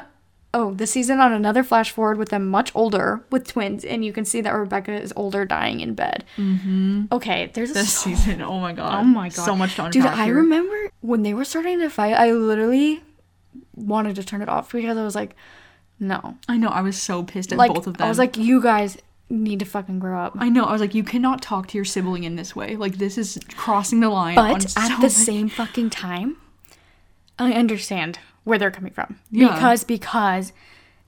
oh, 0.53 0.73
this 0.75 0.91
season 0.91 1.19
on 1.19 1.33
another 1.33 1.63
flash 1.63 1.89
forward 1.89 2.17
with 2.19 2.29
them 2.29 2.47
much 2.47 2.71
older 2.75 3.23
with 3.31 3.47
twins, 3.47 3.83
and 3.83 4.05
you 4.05 4.13
can 4.13 4.23
see 4.23 4.39
that 4.41 4.51
Rebecca 4.51 4.93
is 4.93 5.11
older, 5.15 5.45
dying 5.45 5.79
in 5.79 5.95
bed. 5.95 6.23
Mm-hmm. 6.37 7.05
Okay, 7.11 7.49
there's 7.55 7.71
a 7.71 7.73
This 7.73 7.91
so- 7.91 8.09
season, 8.11 8.43
oh 8.43 8.59
my 8.59 8.71
god. 8.73 8.93
Oh 8.99 9.03
my 9.03 9.29
god, 9.29 9.45
So 9.45 9.55
much 9.55 9.75
to 9.77 9.89
dude! 9.89 10.05
I 10.05 10.25
here. 10.25 10.35
remember 10.35 10.91
when 11.01 11.23
they 11.23 11.33
were 11.33 11.43
starting 11.45 11.79
to 11.79 11.89
fight. 11.89 12.13
I 12.13 12.31
literally 12.33 13.01
wanted 13.75 14.15
to 14.15 14.23
turn 14.23 14.41
it 14.41 14.49
off 14.49 14.71
because 14.71 14.95
I 14.97 15.03
was 15.03 15.15
like, 15.15 15.35
no, 15.99 16.37
I 16.47 16.57
know, 16.57 16.69
I 16.69 16.81
was 16.81 17.01
so 17.01 17.23
pissed 17.23 17.51
at 17.51 17.57
like 17.57 17.73
both 17.73 17.87
of 17.87 17.97
them. 17.97 18.05
I 18.05 18.09
was 18.09 18.17
like, 18.19 18.37
you 18.37 18.61
guys 18.61 18.97
need 19.29 19.59
to 19.59 19.65
fucking 19.65 19.99
grow 19.99 20.19
up. 20.19 20.33
I 20.37 20.47
know, 20.49 20.63
I 20.65 20.71
was 20.71 20.79
like, 20.81 20.95
you 20.95 21.03
cannot 21.03 21.41
talk 21.41 21.67
to 21.69 21.77
your 21.77 21.85
sibling 21.85 22.23
in 22.23 22.35
this 22.35 22.55
way. 22.55 22.75
Like, 22.75 22.97
this 22.97 23.17
is 23.17 23.37
crossing 23.55 23.99
the 23.99 24.09
line. 24.09 24.35
But 24.35 24.69
so 24.69 24.79
at 24.79 24.89
the 24.89 24.97
many- 24.97 25.09
same 25.09 25.49
fucking 25.49 25.89
time, 25.89 26.37
I 27.39 27.51
understand 27.53 28.19
where 28.43 28.57
they're 28.57 28.71
coming 28.71 28.93
from. 28.93 29.19
Yeah. 29.31 29.53
Because 29.53 29.83
because 29.83 30.53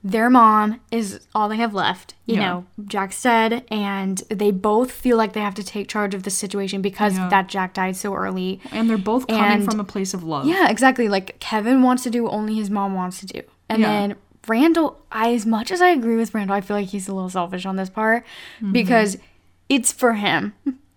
their 0.03 0.29
mom 0.29 0.79
is 0.91 1.27
all 1.35 1.49
they 1.49 1.57
have 1.57 1.73
left. 1.73 2.13
You 2.25 2.35
Yeah. 2.35 2.41
know, 2.41 2.65
Jack 2.85 3.11
said, 3.13 3.65
and 3.69 4.17
they 4.29 4.51
both 4.51 4.91
feel 4.91 5.17
like 5.17 5.33
they 5.33 5.41
have 5.41 5.55
to 5.55 5.63
take 5.63 5.87
charge 5.89 6.13
of 6.13 6.23
the 6.23 6.29
situation 6.29 6.81
because 6.81 7.17
Yeah. 7.17 7.27
that 7.29 7.47
Jack 7.49 7.73
died 7.73 7.95
so 7.97 8.13
early. 8.13 8.61
And 8.71 8.89
they're 8.89 8.97
both 8.97 9.27
coming 9.27 9.43
And- 9.43 9.65
from 9.65 9.79
a 9.79 9.83
place 9.83 10.13
of 10.13 10.23
love. 10.23 10.45
Yeah, 10.45 10.69
exactly. 10.69 11.09
Like 11.09 11.37
Kevin 11.39 11.81
wants 11.83 12.03
to 12.03 12.09
do 12.09 12.29
only 12.29 12.55
his 12.55 12.69
mom 12.69 12.93
wants 12.93 13.19
to 13.21 13.25
do. 13.25 13.41
And 13.69 13.81
Yeah. 13.81 13.87
then 13.87 14.15
Randall, 14.47 14.99
I 15.11 15.33
as 15.33 15.45
much 15.45 15.71
as 15.71 15.81
I 15.81 15.89
agree 15.89 16.15
with 16.15 16.33
Randall, 16.33 16.55
I 16.55 16.61
feel 16.61 16.77
like 16.77 16.87
he's 16.87 17.07
a 17.07 17.13
little 17.13 17.29
selfish 17.29 17.65
on 17.65 17.75
this 17.75 17.89
part 17.89 18.25
Mm-hmm. 18.57 18.71
because 18.71 19.17
it's 19.67 19.91
for 19.91 20.13
him. 20.13 20.53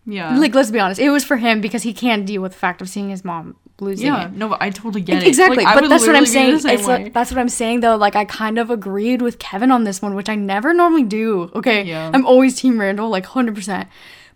Yeah. 0.06 0.36
Like 0.38 0.54
let's 0.54 0.70
be 0.70 0.80
honest, 0.80 1.00
it 1.00 1.10
was 1.10 1.24
for 1.24 1.36
him 1.36 1.60
because 1.60 1.82
he 1.82 1.92
can't 1.92 2.26
deal 2.26 2.42
with 2.42 2.52
the 2.52 2.58
fact 2.58 2.80
of 2.80 2.88
seeing 2.88 3.10
his 3.10 3.24
mom 3.24 3.56
losing 3.80 4.06
yeah, 4.06 4.26
it. 4.26 4.32
no, 4.32 4.48
but 4.48 4.62
I 4.62 4.70
totally 4.70 5.00
get 5.02 5.22
it. 5.22 5.28
Exactly, 5.28 5.64
Like, 5.64 5.74
but 5.80 5.88
that's 5.88 6.06
what 6.06 6.14
I'm 6.16 6.22
literally 6.24 6.48
be 6.48 6.52
the 6.54 6.60
saying. 6.60 6.78
It's 6.78 6.86
way. 6.86 7.04
like, 7.04 7.12
that's 7.12 7.30
what 7.30 7.38
I'm 7.38 7.48
saying 7.48 7.80
though. 7.80 7.96
Like 7.96 8.16
I 8.16 8.24
kind 8.24 8.58
of 8.58 8.70
agreed 8.70 9.22
with 9.22 9.38
Kevin 9.38 9.70
on 9.70 9.84
this 9.84 10.00
one, 10.02 10.14
which 10.14 10.28
I 10.28 10.34
never 10.34 10.72
normally 10.74 11.04
do. 11.04 11.50
Okay, 11.54 11.82
Yeah. 11.84 12.10
I'm 12.12 12.24
always 12.26 12.58
Team 12.60 12.80
Randall, 12.80 13.10
like 13.10 13.26
hundred 13.26 13.54
percent. 13.54 13.88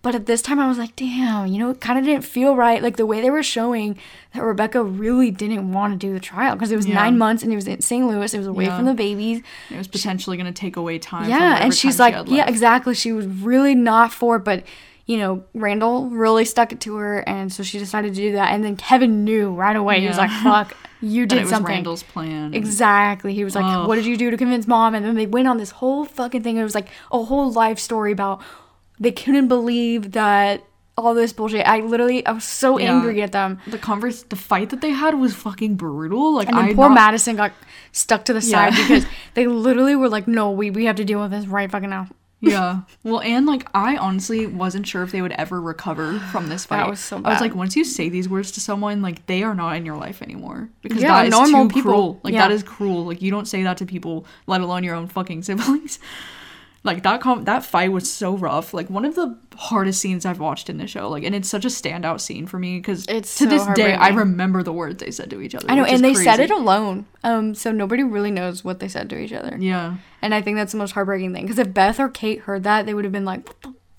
But 0.02 0.14
at 0.14 0.26
this 0.26 0.40
time, 0.42 0.60
I 0.60 0.68
was 0.68 0.78
like, 0.78 0.94
damn, 0.94 1.48
you 1.48 1.58
know, 1.58 1.70
it 1.70 1.80
kind 1.80 1.98
of 1.98 2.04
didn't 2.04 2.22
feel 2.24 2.54
right. 2.54 2.80
Like 2.82 2.96
the 2.96 3.06
way 3.06 3.20
they 3.20 3.30
were 3.30 3.42
showing 3.42 3.98
that 4.34 4.42
Rebecca 4.42 4.82
really 4.84 5.30
didn't 5.32 5.72
want 5.72 5.92
to 5.94 6.06
do 6.06 6.12
the 6.12 6.20
trial 6.20 6.54
because 6.54 6.70
it 6.70 6.76
was 6.76 6.86
Yeah. 6.86 6.94
nine 6.94 7.18
months 7.18 7.42
and 7.42 7.52
it 7.52 7.56
was 7.56 7.66
in 7.66 7.80
St. 7.80 8.06
Louis. 8.06 8.32
It 8.32 8.38
was 8.38 8.46
away 8.46 8.66
Yeah. 8.66 8.76
from 8.76 8.86
the 8.86 8.94
babies. 8.94 9.42
it 9.70 9.76
was 9.76 9.88
potentially 9.88 10.36
going 10.36 10.46
to 10.52 10.52
take 10.60 10.76
away 10.76 10.98
time. 10.98 11.28
Yeah, 11.28 11.58
and 11.60 11.74
she's 11.74 11.94
she 11.96 11.98
like, 11.98 12.14
had 12.14 12.28
yeah, 12.28 12.36
left. 12.38 12.50
exactly. 12.50 12.94
She 12.94 13.12
was 13.12 13.26
really 13.26 13.74
not 13.74 14.12
for 14.12 14.36
it, 14.36 14.44
but 14.44 14.62
you 15.06 15.18
know, 15.18 15.44
Randall 15.54 16.08
really 16.10 16.44
stuck 16.44 16.72
it 16.72 16.80
to 16.80 16.96
her, 16.96 17.20
and 17.28 17.52
so 17.52 17.62
she 17.62 17.78
decided 17.78 18.12
to 18.14 18.20
do 18.20 18.32
that. 18.32 18.52
And 18.52 18.64
then 18.64 18.74
Kevin 18.76 19.24
knew 19.24 19.52
right 19.52 19.76
away. 19.76 20.00
He 20.00 20.08
was 20.08 20.18
like, 20.18 20.30
"Fuck, 20.42 20.76
you 21.00 21.26
did 21.26 21.38
it 21.38 21.40
was 21.42 21.50
something." 21.50 21.72
Randall's 21.76 22.02
plan. 22.02 22.52
Exactly. 22.54 23.32
He 23.32 23.44
was 23.44 23.54
like, 23.54 23.64
Ugh. 23.64 23.86
"What 23.86 23.94
did 23.94 24.04
you 24.04 24.16
do 24.16 24.32
to 24.32 24.36
convince 24.36 24.66
mom?" 24.66 24.96
And 24.96 25.06
then 25.06 25.14
they 25.14 25.26
went 25.26 25.46
on 25.46 25.58
this 25.58 25.70
whole 25.70 26.04
fucking 26.06 26.42
thing. 26.42 26.56
It 26.56 26.64
was 26.64 26.74
like 26.74 26.88
a 27.12 27.22
whole 27.22 27.52
life 27.52 27.78
story 27.78 28.10
about 28.10 28.42
they 28.98 29.12
couldn't 29.12 29.48
believe 29.48 30.12
that 30.12 30.62
all 30.98 31.12
this 31.12 31.32
bullshit. 31.32 31.66
I 31.66 31.80
literally, 31.80 32.24
I 32.24 32.32
was 32.32 32.44
so 32.44 32.78
Yeah. 32.78 32.94
angry 32.94 33.20
at 33.22 33.32
them. 33.32 33.58
the 33.66 33.76
converse, 33.78 34.22
the 34.22 34.36
fight 34.36 34.70
that 34.70 34.80
they 34.80 34.90
had 34.92 35.14
was 35.18 35.34
fucking 35.34 35.74
brutal. 35.76 36.34
Like 36.34 36.48
And 36.48 36.56
then 36.56 36.64
I 36.64 36.74
poor 36.74 36.88
not- 36.88 36.94
Madison 36.94 37.36
got 37.36 37.52
stuck 37.92 38.24
to 38.26 38.32
the 38.32 38.40
side 38.40 38.72
Yeah. 38.74 38.82
because 38.88 39.06
they 39.34 39.46
literally 39.46 39.94
were 39.96 40.08
like, 40.08 40.26
"No, 40.26 40.50
we 40.50 40.70
we 40.70 40.86
have 40.86 40.96
to 40.96 41.04
deal 41.04 41.20
with 41.20 41.30
this 41.32 41.46
right 41.46 41.70
fucking 41.70 41.90
now." 41.90 42.08
yeah. 42.40 42.80
Well, 43.04 43.20
and 43.20 43.44
like 43.46 43.68
I 43.74 43.96
honestly 43.98 44.46
wasn't 44.46 44.86
sure 44.86 45.02
if 45.02 45.10
they 45.12 45.20
would 45.20 45.32
ever 45.32 45.60
recover 45.60 46.18
from 46.32 46.48
this 46.48 46.64
fight. 46.64 46.78
That 46.78 46.88
was 46.88 47.00
so 47.00 47.18
bad. 47.18 47.28
I 47.28 47.32
was 47.32 47.40
like, 47.42 47.54
once 47.54 47.76
you 47.76 47.84
say 47.84 48.08
these 48.08 48.28
words 48.28 48.50
to 48.52 48.60
someone, 48.60 49.02
like 49.02 49.26
they 49.26 49.42
are 49.42 49.54
not 49.54 49.76
in 49.76 49.84
your 49.84 49.96
life 49.96 50.22
anymore 50.22 50.70
because 50.82 51.02
Yeah, 51.02 51.08
that 51.12 51.26
is 51.26 51.30
normal 51.32 51.68
too 51.68 51.74
people. 51.74 51.92
cruel. 51.92 52.20
Like 52.22 52.32
Yeah. 52.34 52.48
that 52.48 52.52
is 52.52 52.62
cruel. 52.62 53.04
Like 53.04 53.20
you 53.20 53.30
don't 53.30 53.46
say 53.48 53.62
that 53.64 53.76
to 53.78 53.86
people, 53.86 54.24
let 54.46 54.60
alone 54.62 54.82
your 54.82 54.94
own 54.94 55.08
fucking 55.08 55.42
siblings. 55.48 55.98
Like 56.86 57.02
that 57.02 57.20
com- 57.20 57.44
that 57.44 57.64
fight 57.64 57.92
was 57.92 58.10
so 58.10 58.36
rough. 58.36 58.72
Like 58.72 58.88
one 58.88 59.04
of 59.04 59.14
the 59.14 59.36
hardest 59.56 60.00
scenes 60.00 60.24
I've 60.24 60.38
watched 60.38 60.70
in 60.70 60.78
the 60.78 60.86
show. 60.86 61.08
Like 61.08 61.24
and 61.24 61.34
it's 61.34 61.48
such 61.48 61.64
a 61.64 61.68
standout 61.68 62.20
scene 62.20 62.46
for 62.46 62.58
me 62.58 62.78
because 62.78 63.04
It's 63.08 63.36
to 63.38 63.44
so 63.44 63.50
this 63.50 63.66
day 63.76 63.92
I 63.94 64.08
remember 64.08 64.62
the 64.62 64.72
words 64.72 64.98
they 64.98 65.10
said 65.10 65.28
to 65.30 65.40
each 65.40 65.54
other. 65.54 65.70
I 65.70 65.74
know, 65.74 65.84
and 65.84 66.02
they 66.02 66.12
is 66.12 66.22
said 66.24 66.40
it 66.40 66.50
alone. 66.50 67.06
Um, 67.24 67.54
so 67.54 67.72
nobody 67.72 68.02
really 68.02 68.30
knows 68.30 68.64
what 68.64 68.80
they 68.80 68.88
said 68.88 69.10
to 69.10 69.18
each 69.18 69.32
other. 69.32 69.56
Yeah. 69.60 69.96
And 70.22 70.32
I 70.34 70.40
think 70.42 70.56
that's 70.56 70.72
the 70.72 70.78
most 70.78 70.92
heartbreaking 70.92 71.34
thing 71.34 71.42
because 71.44 71.58
if 71.58 71.74
Beth 71.74 72.00
or 72.00 72.08
Kate 72.08 72.40
heard 72.40 72.62
that, 72.62 72.86
they 72.86 72.94
would 72.94 73.04
have 73.04 73.12
been 73.12 73.24
like, 73.24 73.48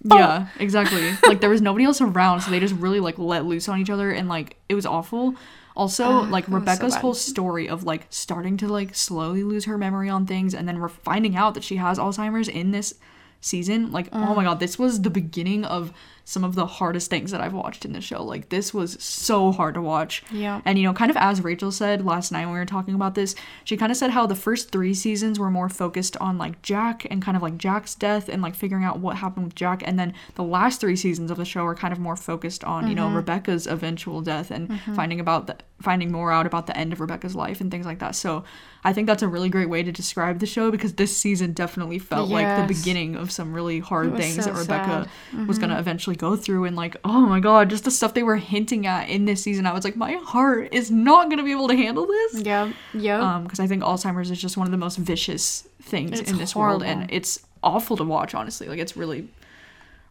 Yeah, 0.04 0.48
exactly. 0.60 1.12
like 1.28 1.42
there 1.42 1.50
was 1.50 1.62
nobody 1.62 1.86
else 1.86 2.02
around, 2.02 2.42
so 2.42 2.52
they 2.52 2.60
just 2.60 2.76
really 2.76 3.00
like 3.00 3.18
let 3.18 3.46
loose 3.46 3.68
on 3.68 3.80
each 3.80 3.90
other, 3.90 4.12
and 4.12 4.30
like 4.30 4.56
it 4.70 4.76
was 4.76 4.86
awful. 4.86 5.36
Also, 5.78 6.10
like 6.36 6.50
Ah, 6.50 6.52
was 6.52 6.54
so 6.54 6.60
Rebecca's 6.60 6.96
whole 6.96 7.14
story 7.14 7.70
of 7.70 7.84
like 7.86 8.08
starting 8.10 8.58
to 8.58 8.68
like 8.68 8.94
slowly 8.96 9.44
lose 9.44 9.66
her 9.66 9.78
memory 9.78 10.10
on 10.10 10.26
things, 10.26 10.54
and 10.54 10.68
then 10.68 10.80
we're 10.80 10.90
finding 10.90 11.36
out 11.38 11.54
that 11.54 11.64
she 11.64 11.78
has 11.78 11.98
Alzheimer's 11.98 12.50
in 12.50 12.72
this 12.72 12.94
season. 13.40 13.92
Like, 13.92 14.10
oh 14.12 14.18
Mm. 14.18 14.36
my 14.36 14.44
god, 14.44 14.60
this 14.60 14.78
was 14.80 15.02
the 15.04 15.10
beginning 15.12 15.64
of 15.64 15.94
some 16.28 16.44
of 16.44 16.56
the 16.56 16.66
hardest 16.66 17.10
things 17.10 17.32
that 17.32 17.40
I've 17.40 17.54
watched 17.54 17.86
in 17.86 17.94
the 17.94 18.02
show. 18.02 18.22
Like, 18.22 18.50
this 18.50 18.74
was 18.74 19.02
so 19.02 19.54
hard 19.54 19.76
to 19.76 19.82
watch. 19.82 20.22
Yeah. 20.30 20.60
And 20.66 20.78
you 20.78 20.84
know, 20.84 20.92
kind 20.92 21.10
of 21.10 21.16
as 21.16 21.42
Rachel 21.42 21.72
said 21.72 22.06
last 22.06 22.34
night 22.34 22.44
when 22.44 22.54
we 22.54 22.60
were 22.60 22.66
talking 22.66 22.96
about 22.96 23.16
this, 23.16 23.34
she 23.64 23.78
kind 23.78 23.94
of 23.94 23.98
said 23.98 24.10
how 24.10 24.28
the 24.28 24.36
first 24.36 24.70
three 24.70 24.94
seasons 24.94 25.40
were 25.40 25.50
more 25.50 25.70
focused 25.70 26.18
on 26.18 26.38
like 26.38 26.62
Jack 26.62 27.08
and 27.10 27.22
kind 27.22 27.38
of 27.38 27.44
like 27.44 27.58
Jack's 27.58 27.96
death 27.96 28.28
and 28.28 28.42
like 28.42 28.56
figuring 28.56 28.84
out 28.84 29.00
what 29.00 29.16
happened 29.16 29.46
with 29.46 29.56
Jack. 29.56 29.82
And 29.86 29.98
then 29.98 30.14
the 30.36 30.44
last 30.44 30.82
three 30.82 30.98
seasons 30.98 31.32
of 31.32 31.38
the 31.38 31.46
show 31.46 31.64
are 31.64 31.76
kind 31.76 31.94
of 31.94 32.00
more 32.00 32.18
focused 32.18 32.62
on, 32.66 32.90
you 32.90 32.96
know, 32.96 33.06
mm-hmm. 33.06 33.16
Rebecca's 33.16 33.66
eventual 33.66 34.20
death 34.20 34.52
and 34.52 34.68
mm-hmm. 34.68 34.96
finding 34.96 35.22
about 35.22 35.48
the 35.48 35.56
finding 35.82 36.12
more 36.12 36.32
out 36.32 36.48
about 36.48 36.66
the 36.66 36.76
end 36.76 36.92
of 36.92 37.00
Rebecca's 37.00 37.36
life 37.36 37.62
and 37.62 37.70
things 37.70 37.86
like 37.86 38.00
that. 38.00 38.16
So 38.16 38.44
I 38.84 38.94
think 38.94 39.08
that's 39.08 39.22
a 39.22 39.28
really 39.28 39.50
great 39.50 39.70
way 39.70 39.84
to 39.84 39.92
describe 39.92 40.40
the 40.40 40.46
show 40.46 40.72
because 40.72 40.94
this 40.94 41.16
season 41.16 41.54
definitely 41.54 42.00
felt 42.00 42.30
like 42.30 42.68
the 42.68 42.74
beginning 42.74 43.16
of 43.16 43.32
some 43.32 43.54
really 43.54 43.80
hard 43.80 44.16
things 44.18 44.36
so 44.36 44.42
that 44.44 44.58
Rebecca 44.58 45.10
sad. 45.32 45.48
was 45.48 45.60
gonna 45.60 45.74
mm-hmm. 45.74 45.82
eventually 45.82 46.16
go 46.18 46.36
through 46.36 46.66
and 46.66 46.76
like 46.76 46.96
oh 47.04 47.22
my 47.22 47.40
god 47.40 47.70
just 47.70 47.84
the 47.84 47.92
stuff 47.92 48.14
they 48.14 48.24
were 48.24 48.38
hinting 48.38 48.86
at 48.86 49.08
in 49.10 49.26
this 49.26 49.42
season 49.44 49.66
i 49.66 49.74
was 49.74 49.84
like 49.84 49.96
my 49.96 50.14
heart 50.14 50.68
is 50.74 50.90
not 50.92 51.30
gonna 51.30 51.44
be 51.44 51.52
able 51.52 51.68
to 51.68 51.76
handle 51.76 52.06
this 52.06 52.42
yeah, 52.42 52.72
yeah. 52.94 53.36
um 53.36 53.44
because 53.44 53.60
i 53.60 53.68
think 53.68 53.84
alzheimer's 53.84 54.32
is 54.32 54.40
just 54.40 54.58
one 54.58 54.68
of 54.68 54.72
the 54.72 54.78
most 54.78 54.98
vicious 54.98 55.68
things 55.82 56.20
It's 56.20 56.32
in 56.32 56.38
this 56.38 56.56
world 56.56 56.84
and 56.84 57.10
it's 57.12 57.40
awful 57.64 57.96
to 57.98 58.04
watch 58.04 58.34
honestly 58.36 58.68
like 58.68 58.80
it's 58.80 58.98
really 58.98 59.28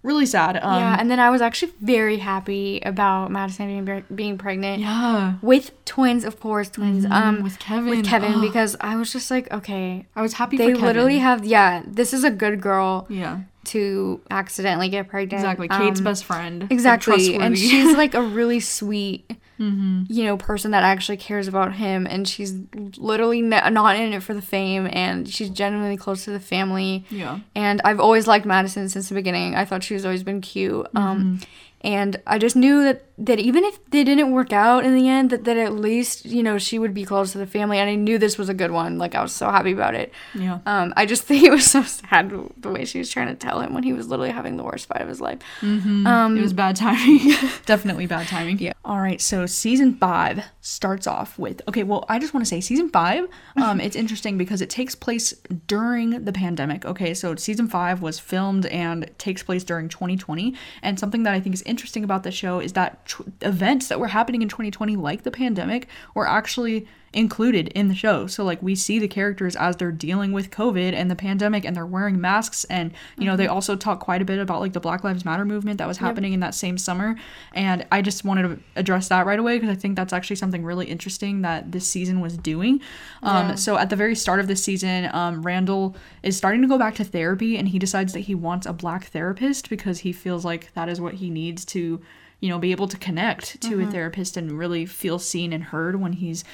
really 0.03 0.27
sad 0.27 0.57
um 0.57 0.79
yeah, 0.79 0.97
and 0.99 1.11
then 1.11 1.19
I 1.19 1.31
was 1.31 1.42
actually 1.42 1.73
very 1.81 2.19
happy 2.19 2.81
about 2.85 3.31
Madison 3.33 3.85
being, 3.85 4.05
being 4.14 4.38
pregnant. 4.38 4.81
yeah 4.81 5.35
With 5.42 5.73
twins, 5.85 6.25
of 6.25 6.38
course, 6.38 6.69
twins. 6.71 7.05
Um, 7.07 7.42
with 7.42 7.59
Kevin. 7.59 7.90
With 7.90 8.07
Kevin, 8.07 8.40
because 8.40 8.77
I 8.81 8.95
was 8.95 9.12
just 9.12 9.31
like, 9.33 9.53
okay, 9.53 10.07
i 10.14 10.23
was 10.23 10.35
happy 10.35 10.57
they 10.59 10.75
literally 10.75 11.19
have, 11.19 11.45
yeah, 11.45 11.83
this 11.87 12.12
is 12.12 12.23
a 12.23 12.31
good 12.31 12.61
girl. 12.61 13.07
yeah 13.09 13.40
to 13.66 14.20
accidentally 14.31 14.88
get 14.88 15.09
pregnant. 15.09 15.33
Exactly. 15.35 15.68
Kate's 15.68 16.00
Um, 16.00 16.05
best 16.05 16.24
friend. 16.24 16.66
Exactly. 16.70 17.35
And 17.37 17.55
trustworthy. 17.55 17.57
she's 17.57 17.96
like 17.96 18.14
a 18.14 18.22
really 18.22 18.61
sweet, 18.61 19.31
you 19.59 20.24
know, 20.24 20.37
person 20.37 20.70
that 20.72 20.83
actually 20.83 21.16
cares 21.16 21.48
about 21.48 21.74
him. 21.74 22.07
And 22.09 22.29
she's 22.29 22.55
literally 22.96 23.38
n- 23.38 23.72
not 23.74 23.96
in 23.96 24.12
it 24.12 24.22
for 24.22 24.35
the 24.35 24.42
fame. 24.42 24.88
And 24.92 25.29
she's 25.29 25.50
genuinely 25.50 25.96
close 25.96 26.24
to 26.24 26.31
the 26.31 26.40
family. 26.40 27.05
yeah. 27.11 27.40
And 27.55 27.81
I've 27.85 28.00
always 28.00 28.26
liked 28.26 28.46
Madison 28.46 28.88
since 28.88 29.09
the 29.09 29.14
beginning. 29.14 29.55
I 29.55 29.64
thought 29.64 29.83
she's 29.83 30.05
always 30.05 30.22
been 30.22 30.40
cute. 30.40 30.87
Um, 30.94 31.16
Mm-hmm. 31.18 31.44
and 31.83 32.22
I 32.26 32.38
just 32.38 32.57
knew 32.57 32.83
that, 32.85 33.06
that 33.18 33.38
even 33.38 33.64
if 33.64 33.83
they 33.87 34.05
didn't 34.05 34.33
work 34.33 34.52
out 34.52 34.85
in 34.85 34.94
the 34.94 35.09
end, 35.09 35.31
that, 35.31 35.44
that 35.44 35.57
at 35.57 35.72
least, 35.72 36.26
you 36.26 36.42
know, 36.42 36.59
she 36.59 36.79
would 36.79 36.92
be 36.92 37.05
close 37.05 37.33
to 37.33 37.38
the 37.38 37.46
family. 37.46 37.79
And 37.79 37.88
I 37.88 37.94
knew 37.94 38.18
this 38.18 38.37
was 38.37 38.48
a 38.48 38.55
good 38.55 38.70
one. 38.70 38.98
Like, 38.98 39.14
I 39.14 39.22
was 39.22 39.33
so 39.33 39.50
happy 39.50 39.72
about 39.72 39.94
it. 39.94 40.12
Yeah. 40.35 40.59
Um, 40.66 40.92
I 40.96 41.07
just 41.07 41.22
think 41.24 41.42
it 41.44 41.50
was 41.50 41.64
so 41.64 41.83
sad 41.83 42.33
the 42.59 42.70
way 42.70 42.85
she 42.85 42.98
was 42.98 43.11
trying 43.11 43.29
to 43.29 43.35
tell 43.35 43.61
him 43.61 43.72
when 43.72 43.85
he 43.85 43.92
was 43.92 44.09
literally 44.09 44.33
having 44.33 44.57
the 44.57 44.64
worst 44.64 44.87
fight 44.87 45.00
of 45.00 45.09
his 45.09 45.20
life. 45.20 45.38
Um, 45.62 46.37
it 46.37 46.42
was 46.42 46.52
bad 46.52 46.76
timing. 46.76 47.35
Definitely 47.66 48.07
bad 48.07 48.26
timing. 48.26 48.59
Yeah. 48.59 48.72
All 48.85 49.00
right. 49.00 49.20
So 49.20 49.46
season 49.46 49.94
five 49.94 50.44
starts 50.61 51.07
off 51.07 51.38
with 51.38 51.62
okay. 51.68 51.85
Well, 51.85 52.05
I 52.09 52.18
just 52.18 52.35
want 52.35 52.44
to 52.44 52.48
say 52.48 52.61
season 52.61 52.90
five. 52.90 53.26
Um, 53.57 53.81
it's 53.81 53.96
interesting 53.96 54.37
because 54.37 54.61
it 54.61 54.68
takes 54.68 54.94
place 54.94 55.33
during 55.66 56.24
the 56.26 56.33
pandemic. 56.33 56.85
Okay, 56.85 57.14
so 57.14 57.35
season 57.37 57.68
five 57.68 58.02
was 58.02 58.18
filmed 58.18 58.66
and 58.66 59.11
takes 59.16 59.42
place 59.42 59.64
during 59.64 59.88
2020. 59.88 60.55
And 60.83 61.00
something 61.00 61.22
that 61.22 61.33
I 61.33 61.40
think 61.40 61.55
is 61.55 61.62
interesting 61.62 62.05
about 62.05 62.22
the 62.22 62.31
show 62.31 62.61
is 62.61 62.74
that 62.74 63.06
tr- 63.07 63.23
events 63.40 63.88
that 63.88 63.99
were 63.99 64.09
happening 64.09 64.42
in 64.42 64.49
2020, 64.49 64.97
like 64.97 65.23
the 65.23 65.31
pandemic, 65.31 65.88
were 66.14 66.29
actually 66.29 66.87
included 67.12 67.69
in 67.69 67.88
the 67.88 67.95
show. 67.95 68.27
So 68.27 68.45
like 68.45 68.62
we 68.62 68.75
see 68.75 68.99
the 68.99 69.09
characters 69.09 69.57
as 69.57 69.77
they're 69.77 69.90
dealing 69.90 70.33
with 70.33 70.51
COVID 70.51 70.92
and 70.92 71.11
the 71.11 71.16
pandemic 71.16 71.64
and 71.64 71.75
they're 71.75 71.87
wearing 71.87 72.21
masks 72.21 72.64
and 72.64 72.92
you 73.16 73.25
know 73.25 73.37
they 73.37 73.47
also 73.47 73.75
talk 73.75 74.01
quite 74.01 74.21
a 74.21 74.25
bit 74.27 74.38
about 74.38 74.61
like 74.61 74.75
the 74.75 74.81
Black 74.81 75.03
Lives 75.03 75.25
Matter 75.25 75.47
movement 75.47 75.79
that 75.79 75.88
was 75.88 75.97
happening 75.97 76.35
in 76.35 76.40
that 76.40 76.55
same 76.55 76.77
summer 76.77 77.16
and 77.55 77.87
I 77.90 78.03
just 78.03 78.25
wanted 78.25 78.42
to 78.42 78.59
address 78.75 79.09
that 79.09 79.25
right 79.25 79.38
away 79.38 79.57
because 79.57 79.75
I 79.75 79.81
think 79.81 79.97
that's 79.97 80.12
actually 80.12 80.37
something 80.37 80.62
really 80.62 80.87
interesting 80.87 81.40
that 81.40 81.73
this 81.73 81.87
season 81.87 82.21
was 82.21 82.37
doing. 82.37 82.83
Um 83.23 83.51
Yeah. 83.51 83.55
so 83.55 83.79
at 83.79 83.88
the 83.88 83.97
very 83.97 84.14
start 84.14 84.38
of 84.40 84.47
this 84.47 84.62
season 84.62 85.09
um 85.14 85.42
Randall 85.42 85.97
is 86.23 86.37
starting 86.37 86.61
to 86.62 86.69
go 86.69 86.77
back 86.77 86.97
to 86.97 87.05
therapy 87.05 87.57
and 87.57 87.69
he 87.69 87.79
decides 87.79 88.12
that 88.12 88.21
he 88.21 88.35
wants 88.35 88.66
a 88.66 88.75
black 88.75 89.05
therapist 89.07 89.71
because 89.71 90.01
he 90.01 90.12
feels 90.12 90.45
like 90.45 90.71
that 90.75 90.90
is 90.90 91.01
what 91.01 91.14
he 91.14 91.31
needs 91.31 91.64
to 91.66 92.03
you 92.40 92.49
know 92.49 92.59
be 92.59 92.72
able 92.72 92.88
to 92.88 92.99
connect 92.99 93.61
to 93.62 93.75
a 93.75 93.83
mm-hmm. 93.83 93.90
therapist 93.90 94.37
and 94.37 94.59
really 94.59 94.87
feel 94.87 95.18
seen 95.18 95.53
and 95.53 95.64
heard 95.64 96.01
when 96.01 96.14
he's 96.14 96.44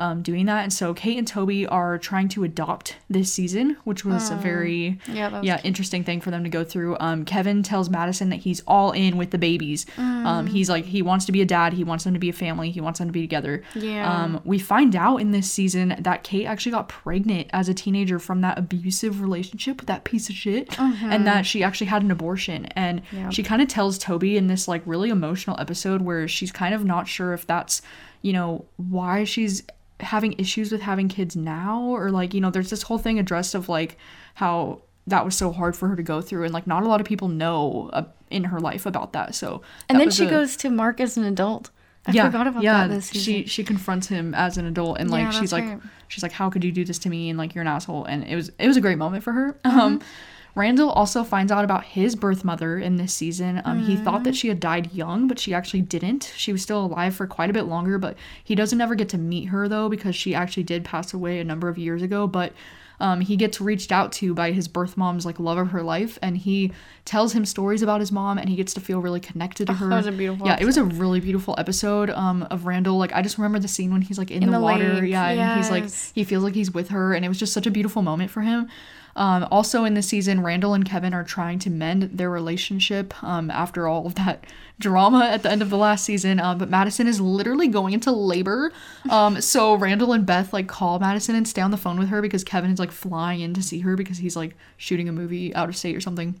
um, 0.00 0.22
doing 0.22 0.46
that. 0.46 0.62
And 0.64 0.72
so 0.72 0.92
Kate 0.94 1.16
and 1.18 1.28
Toby 1.28 1.66
are 1.66 1.96
trying 1.98 2.28
to 2.30 2.42
adopt 2.42 2.96
this 3.08 3.32
season, 3.32 3.76
which 3.84 4.04
was 4.04 4.30
a 4.30 4.34
very 4.34 4.98
Yeah, 5.06 5.40
yeah 5.42 5.60
interesting 5.62 6.02
thing 6.02 6.20
for 6.20 6.30
them 6.32 6.42
to 6.42 6.50
go 6.50 6.64
through. 6.64 6.96
Um, 6.98 7.24
Kevin 7.24 7.62
tells 7.62 7.88
Madison 7.88 8.30
that 8.30 8.40
he's 8.40 8.60
all 8.66 8.90
in 8.92 9.16
with 9.16 9.30
the 9.30 9.38
babies. 9.38 9.86
Um, 9.98 10.46
he's 10.48 10.68
like 10.68 10.86
he 10.86 11.02
wants 11.02 11.24
to 11.26 11.32
be 11.32 11.42
a 11.42 11.46
dad. 11.46 11.74
He 11.74 11.84
wants 11.84 12.04
them 12.04 12.14
to 12.14 12.18
be 12.20 12.28
a 12.30 12.32
family. 12.32 12.70
He 12.70 12.80
wants 12.80 12.98
them 12.98 13.08
to 13.08 13.12
be 13.12 13.20
together. 13.20 13.62
Yeah. 13.74 14.10
Um, 14.12 14.40
we 14.44 14.58
find 14.58 14.96
out 14.96 15.18
in 15.18 15.30
this 15.30 15.50
season 15.50 15.94
that 16.00 16.24
Kate 16.24 16.46
actually 16.46 16.72
got 16.72 16.88
pregnant 16.88 17.48
as 17.52 17.68
a 17.68 17.74
teenager 17.74 18.18
from 18.18 18.40
that 18.40 18.58
abusive 18.58 19.20
relationship 19.20 19.76
with 19.78 19.86
that 19.86 20.04
piece 20.04 20.28
of 20.30 20.34
shit, 20.34 20.78
and 20.80 21.26
that 21.26 21.44
she 21.46 21.62
actually 21.62 21.88
had 21.88 22.02
an 22.02 22.10
abortion. 22.10 22.64
And 22.74 23.02
Yep. 23.12 23.32
she 23.32 23.42
kind 23.42 23.60
of 23.60 23.68
tells 23.68 23.98
Toby 23.98 24.36
in 24.36 24.46
this 24.46 24.66
like 24.66 24.82
really 24.86 25.10
emotional 25.10 25.58
episode 25.60 26.00
where 26.02 26.26
she's 26.26 26.50
kind 26.50 26.74
of 26.74 26.84
not 26.84 27.06
sure 27.06 27.32
if 27.34 27.46
that's 27.46 27.82
you 28.22 28.32
know 28.32 28.64
why 28.76 29.24
she's 29.24 29.62
having 30.02 30.32
issues 30.38 30.70
with 30.72 30.80
having 30.82 31.08
kids 31.08 31.36
now 31.36 31.80
or 31.82 32.10
like 32.10 32.34
you 32.34 32.40
know 32.40 32.50
there's 32.50 32.70
this 32.70 32.82
whole 32.82 32.98
thing 32.98 33.18
addressed 33.18 33.54
of 33.54 33.68
like 33.68 33.96
how 34.34 34.80
that 35.06 35.24
was 35.24 35.36
so 35.36 35.50
hard 35.50 35.74
for 35.76 35.88
her 35.88 35.96
to 35.96 36.02
go 36.02 36.20
through 36.20 36.44
and 36.44 36.52
like 36.54 36.66
not 36.66 36.82
a 36.82 36.86
lot 36.88 37.00
of 37.00 37.06
people 37.06 37.28
know 37.28 37.90
uh, 37.92 38.04
in 38.30 38.44
her 38.44 38.60
life 38.60 38.86
about 38.86 39.12
that 39.12 39.34
so 39.34 39.62
And 39.88 39.98
that 39.98 40.04
then 40.04 40.10
she 40.10 40.26
a- 40.26 40.30
goes 40.30 40.56
to 40.58 40.70
Mark 40.70 41.00
as 41.00 41.16
an 41.16 41.24
adult. 41.24 41.70
I 42.06 42.12
yeah, 42.12 42.26
forgot 42.26 42.46
about 42.46 42.62
yeah, 42.62 42.86
that 42.86 42.94
this 42.94 43.06
season. 43.08 43.42
she 43.42 43.46
she 43.46 43.62
confronts 43.64 44.08
him 44.08 44.34
as 44.34 44.56
an 44.56 44.64
adult 44.66 44.98
and 44.98 45.10
like 45.10 45.24
Yeah, 45.24 45.30
she's 45.32 45.52
like 45.52 45.64
right. 45.64 45.80
she's 46.08 46.22
like 46.22 46.32
how 46.32 46.48
could 46.48 46.64
you 46.64 46.72
do 46.72 46.84
this 46.84 46.98
to 47.00 47.10
me 47.10 47.28
and 47.28 47.38
like 47.38 47.54
you're 47.54 47.60
an 47.62 47.68
asshole 47.68 48.04
and 48.06 48.24
it 48.24 48.36
was 48.36 48.50
it 48.58 48.66
was 48.68 48.76
a 48.78 48.80
great 48.80 48.96
moment 48.98 49.22
for 49.22 49.32
her 49.32 49.52
Mm-hmm. 49.64 49.78
um 49.80 50.00
Randall 50.54 50.90
also 50.90 51.22
finds 51.24 51.52
out 51.52 51.64
about 51.64 51.84
his 51.84 52.16
birth 52.16 52.44
mother 52.44 52.78
in 52.78 52.96
this 52.96 53.14
season. 53.14 53.62
Um, 53.64 53.80
He 53.80 53.96
thought 53.96 54.20
Mm. 54.20 54.24
that 54.24 54.36
she 54.36 54.48
had 54.48 54.60
died 54.60 54.92
young, 54.92 55.26
but 55.28 55.38
she 55.38 55.54
actually 55.54 55.82
didn't. 55.82 56.32
She 56.36 56.52
was 56.52 56.60
still 56.62 56.84
alive 56.84 57.14
for 57.14 57.26
quite 57.26 57.50
a 57.50 57.52
bit 57.52 57.64
longer, 57.66 57.98
but 57.98 58.16
he 58.42 58.54
doesn't 58.54 58.80
ever 58.80 58.94
get 58.94 59.08
to 59.10 59.18
meet 59.18 59.46
her 59.46 59.68
though 59.68 59.88
because 59.88 60.14
she 60.16 60.34
actually 60.34 60.64
did 60.64 60.84
pass 60.84 61.14
away 61.14 61.38
a 61.38 61.44
number 61.44 61.68
of 61.68 61.78
years 61.78 62.02
ago. 62.02 62.26
But 62.26 62.52
um, 62.98 63.22
he 63.22 63.34
gets 63.36 63.62
reached 63.62 63.92
out 63.92 64.12
to 64.12 64.34
by 64.34 64.52
his 64.52 64.68
birth 64.68 64.94
mom's 64.98 65.24
like 65.24 65.40
love 65.40 65.56
of 65.56 65.70
her 65.70 65.82
life, 65.82 66.18
and 66.20 66.36
he 66.36 66.70
tells 67.06 67.32
him 67.32 67.46
stories 67.46 67.80
about 67.80 67.98
his 68.00 68.12
mom, 68.12 68.36
and 68.36 68.50
he 68.50 68.56
gets 68.56 68.74
to 68.74 68.80
feel 68.80 69.00
really 69.00 69.20
connected 69.20 69.68
to 69.68 69.72
her. 69.72 69.88
that 69.88 69.96
was 69.96 70.06
a 70.06 70.12
beautiful 70.12 70.46
Yeah, 70.46 70.58
it 70.60 70.66
was 70.66 70.76
a 70.76 70.84
really 70.84 71.18
beautiful 71.20 71.54
episode 71.56 72.10
um, 72.10 72.42
of 72.50 72.66
Randall. 72.66 72.98
Like 72.98 73.14
I 73.14 73.22
just 73.22 73.38
remember 73.38 73.58
the 73.58 73.68
scene 73.68 73.90
when 73.90 74.02
he's 74.02 74.18
like 74.18 74.30
in, 74.30 74.42
In 74.42 74.50
the, 74.50 74.58
the 74.58 74.62
water, 74.62 74.94
lake, 75.00 75.10
yeah, 75.10 75.28
and 75.28 75.56
he's 75.58 75.70
like 75.70 75.84
he 76.14 76.24
feels 76.24 76.44
like 76.44 76.54
he's 76.54 76.72
with 76.74 76.90
her, 76.90 77.14
and 77.14 77.24
it 77.24 77.28
was 77.28 77.38
just 77.38 77.54
such 77.54 77.66
a 77.66 77.70
beautiful 77.70 78.02
moment 78.02 78.30
for 78.30 78.42
him. 78.42 78.68
Um, 79.20 79.46
also 79.50 79.84
in 79.84 79.92
this 79.92 80.08
season, 80.08 80.42
Randall 80.42 80.72
and 80.72 80.82
Kevin 80.82 81.12
are 81.12 81.22
trying 81.22 81.58
to 81.60 81.70
mend 81.70 82.04
their 82.04 82.30
relationship 82.30 83.22
um, 83.22 83.50
after 83.50 83.86
all 83.86 84.06
of 84.06 84.14
that 84.14 84.44
drama 84.80 85.26
at 85.26 85.42
the 85.42 85.50
end 85.50 85.60
of 85.60 85.68
the 85.68 85.76
last 85.76 86.06
season. 86.06 86.40
Um, 86.40 86.56
but 86.56 86.70
Madison 86.70 87.06
is 87.06 87.20
literally 87.20 87.68
going 87.68 87.92
into 87.92 88.10
labor. 88.10 88.72
Um, 89.10 89.38
so 89.42 89.74
Randall 89.74 90.14
and 90.14 90.24
Beth 90.24 90.54
like 90.54 90.68
call 90.68 90.98
Madison 90.98 91.34
and 91.34 91.46
stay 91.46 91.60
on 91.60 91.70
the 91.70 91.76
phone 91.76 91.98
with 91.98 92.08
her 92.08 92.22
because 92.22 92.42
Kevin 92.42 92.70
is 92.70 92.78
like 92.78 92.90
flying 92.90 93.40
in 93.40 93.52
to 93.52 93.62
see 93.62 93.80
her 93.80 93.94
because 93.94 94.16
he's 94.16 94.36
like 94.36 94.56
shooting 94.78 95.06
a 95.06 95.12
movie 95.12 95.54
out 95.54 95.68
of 95.68 95.76
state 95.76 95.94
or 95.94 96.00
something 96.00 96.40